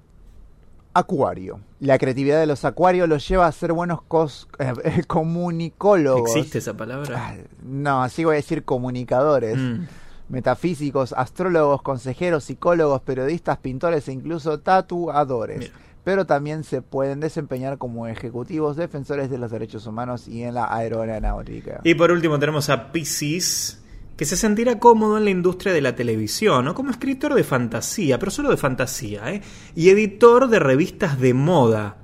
Acuario. 0.94 1.60
La 1.80 1.98
creatividad 1.98 2.40
de 2.40 2.46
los 2.46 2.66
acuarios 2.66 3.10
los 3.10 3.28
lleva 3.28 3.48
a 3.48 3.52
ser 3.52 3.74
buenos 3.74 4.00
cos- 4.08 4.48
eh, 4.60 5.04
comunicólogos. 5.08 6.36
¿Existe 6.36 6.60
esa 6.60 6.76
palabra? 6.76 7.16
Ah, 7.18 7.36
No, 7.64 8.04
así 8.04 8.24
voy 8.24 8.34
a 8.34 8.36
decir 8.38 8.64
comunicadores. 8.64 9.58
Mm. 9.58 9.86
Metafísicos, 10.30 11.14
astrólogos, 11.16 11.82
consejeros, 11.82 12.46
psicólogos, 12.46 13.02
periodistas, 13.02 13.58
pintores 13.58 14.08
e 14.08 14.14
incluso 14.14 14.60
tatuadores. 14.60 15.60
Mira. 15.60 15.74
Pero 16.04 16.26
también 16.26 16.64
se 16.64 16.82
pueden 16.82 17.20
desempeñar 17.20 17.78
como 17.78 18.08
ejecutivos, 18.08 18.76
defensores 18.76 19.30
de 19.30 19.38
los 19.38 19.52
derechos 19.52 19.86
humanos 19.88 20.28
y 20.28 20.44
en 20.44 20.56
la 20.56 20.74
aeronáutica. 20.74 21.82
Y 21.84 21.96
por 21.96 22.12
último 22.12 22.40
tenemos 22.40 22.70
a 22.70 22.92
Pisces, 22.92 23.83
que 24.18 24.26
se 24.26 24.38
sentirá 24.38 24.80
cómodo 24.80 25.18
en 25.18 25.26
la 25.26 25.32
industria 25.32 25.74
de 25.74 25.82
la 25.82 25.96
televisión, 25.96 26.66
¿no? 26.66 26.74
como 26.76 26.92
escritor 26.92 27.34
de 27.34 27.44
fantasía, 27.44 28.20
pero 28.20 28.32
solo 28.32 28.50
de 28.52 28.58
fantasía, 28.58 29.32
¿eh? 29.34 29.42
y 29.76 29.90
editor 29.90 30.48
de 30.50 30.60
revistas 30.60 31.20
de 31.20 31.34
moda. 31.34 31.98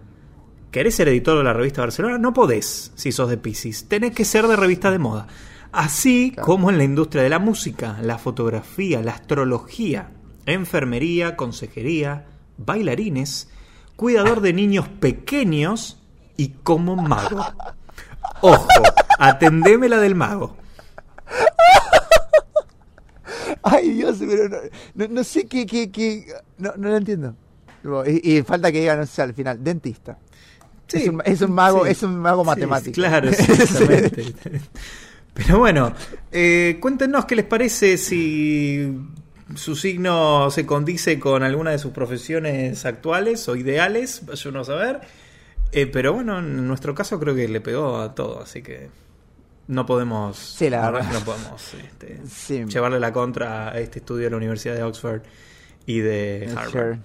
¿Querés 0.72 0.96
ser 0.96 1.08
editor 1.08 1.38
de 1.38 1.44
la 1.44 1.54
revista 1.54 1.82
Barcelona? 1.82 2.18
No 2.18 2.34
podés, 2.34 2.92
si 2.96 3.12
sos 3.12 3.30
de 3.30 3.38
Pisces. 3.38 3.88
Tenés 3.88 4.12
que 4.12 4.26
ser 4.26 4.48
de 4.48 4.56
revista 4.56 4.92
de 4.92 5.00
moda. 5.00 5.28
Así 5.72 6.32
Claro. 6.32 6.46
como 6.46 6.70
en 6.70 6.78
la 6.78 6.84
industria 6.84 7.24
de 7.24 7.30
la 7.30 7.40
música, 7.40 7.98
la 8.02 8.18
fotografía, 8.18 9.02
la 9.02 9.12
astrología, 9.14 10.12
enfermería, 10.46 11.36
consejería, 11.36 12.26
bailarines, 12.58 13.50
cuidador 13.96 14.42
de 14.42 14.54
niños 14.54 14.88
pequeños 14.88 16.02
y 16.38 16.50
como 16.64 16.96
mago. 16.96 17.46
Ojo, 18.42 18.68
atendeme 19.20 19.90
la 19.90 19.98
del 20.00 20.16
mago. 20.16 20.56
Ay, 23.64 23.92
Dios, 23.92 24.18
pero 24.20 24.50
no, 24.50 24.58
no, 24.96 25.08
no 25.08 25.24
sé 25.24 25.46
qué, 25.46 25.66
qué, 25.66 25.92
qué- 25.92 26.26
no, 26.58 26.74
no 26.78 26.90
lo 26.90 26.98
entiendo. 26.98 27.36
Y, 28.08 28.38
y 28.38 28.42
falta 28.44 28.72
que 28.72 28.82
diga, 28.82 28.96
no 28.96 29.06
sé, 29.06 29.22
al 29.22 29.34
final, 29.34 29.64
dentista. 29.64 30.18
Sí, 30.88 30.98
es, 31.04 31.08
un, 31.08 31.22
es 31.24 31.42
un 31.42 31.52
mago, 31.52 31.86
sí. 31.86 31.92
es 31.92 32.04
un 32.04 32.18
mago 32.20 32.44
Sí, 32.44 32.48
matemático. 32.48 32.96
claro, 32.96 33.30
exactamente. 33.30 34.34
Pero 35.34 35.60
bueno, 35.60 35.94
eh, 36.32 36.78
cuéntenos 36.82 37.26
qué 37.26 37.36
les 37.36 37.46
parece 37.46 37.98
si 37.98 38.98
su 39.56 39.76
signo 39.76 40.52
se 40.52 40.66
condice 40.66 41.20
con 41.20 41.44
alguna 41.44 41.72
de 41.72 41.80
sus 41.80 41.92
profesiones 41.92 42.86
actuales 42.86 43.48
o 43.48 43.56
ideales, 43.56 44.24
vaya 44.26 44.50
uno 44.50 44.62
a 44.62 44.66
saber. 44.66 45.00
Eh, 45.72 45.86
pero 45.88 46.14
bueno, 46.14 46.40
en 46.40 46.68
nuestro 46.68 46.94
caso 46.96 47.20
creo 47.20 47.36
que 47.36 47.48
le 47.48 47.62
pegó 47.62 47.98
a 48.00 48.16
todo, 48.16 48.42
así 48.42 48.62
que 48.64 48.90
no 49.70 49.86
podemos, 49.86 50.36
Sí, 50.38 50.70
la 50.70 50.82
no, 50.88 50.92
verdad. 50.94 51.12
no 51.14 51.20
podemos 51.22 51.74
este, 51.76 52.20
Sí. 52.28 52.66
llevarle 52.66 53.00
la 53.00 53.14
contra 53.14 53.70
a 53.70 53.80
este 53.80 54.00
estudio 54.00 54.26
de 54.26 54.32
la 54.32 54.38
Universidad 54.38 54.76
de 54.76 54.84
Oxford 54.84 55.22
y 55.86 56.00
de 56.00 56.50
Harvard. 56.56 56.70
Sure. 56.72 57.00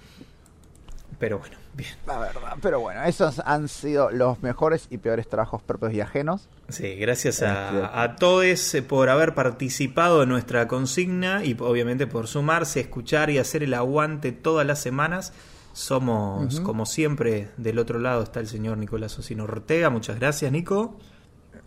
Pero 1.19 1.39
bueno, 1.39 1.57
bien. 1.75 1.95
La 2.07 2.19
verdad, 2.19 2.57
pero 2.61 2.81
bueno, 2.81 3.03
esos 3.05 3.39
han 3.45 3.69
sido 3.69 4.11
los 4.11 4.43
mejores 4.43 4.87
y 4.91 4.99
peores 4.99 5.29
trabajos 5.29 5.63
propios 5.63 5.93
y 5.93 6.01
ajenos. 6.01 6.49
Sí, 6.69 6.97
gracias 6.97 7.37
Este. 7.37 7.47
a, 7.47 8.03
a 8.03 8.17
todos 8.17 8.75
eh, 8.75 8.83
por 8.83 9.09
haber 9.11 9.35
participado 9.35 10.23
en 10.25 10.29
nuestra 10.31 10.67
consigna 10.67 11.45
y 11.45 11.57
obviamente 11.61 12.07
por 12.07 12.27
sumarse, 12.27 12.81
escuchar 12.81 13.31
y 13.31 13.39
hacer 13.39 13.63
el 13.63 13.75
aguante 13.75 14.33
todas 14.33 14.67
las 14.67 14.81
semanas. 14.81 15.33
Somos, 15.73 16.61
como 16.61 16.87
siempre, 16.87 17.51
del 17.57 17.79
otro 17.81 17.99
lado 17.99 18.23
está 18.23 18.39
el 18.41 18.47
señor 18.49 18.79
Nicolás 18.79 19.19
Osino 19.19 19.45
Ortega. 19.45 19.91
Muchas 19.91 20.19
gracias, 20.19 20.51
Nico. 20.53 20.99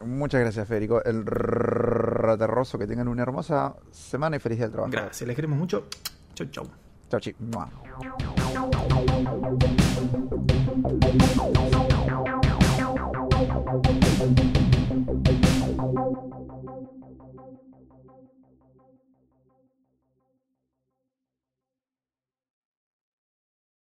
Muchas 0.06 0.42
gracias, 0.42 0.68
Federico. 0.68 1.04
El 1.04 1.26
raterroso, 1.26 2.78
que 2.78 2.88
tengan 2.88 3.08
una 3.08 3.24
hermosa 3.24 3.76
semana 3.92 4.38
y 4.38 4.40
feliz 4.40 4.60
día 4.60 4.68
del 4.68 4.74
trabajo. 4.74 4.92
Gracias, 4.92 5.28
les 5.28 5.36
queremos 5.36 5.58
mucho. 5.58 5.88
Chau, 6.34 6.48
chau. 6.48 6.68
Chao, 7.10 7.20
chi. 7.20 7.36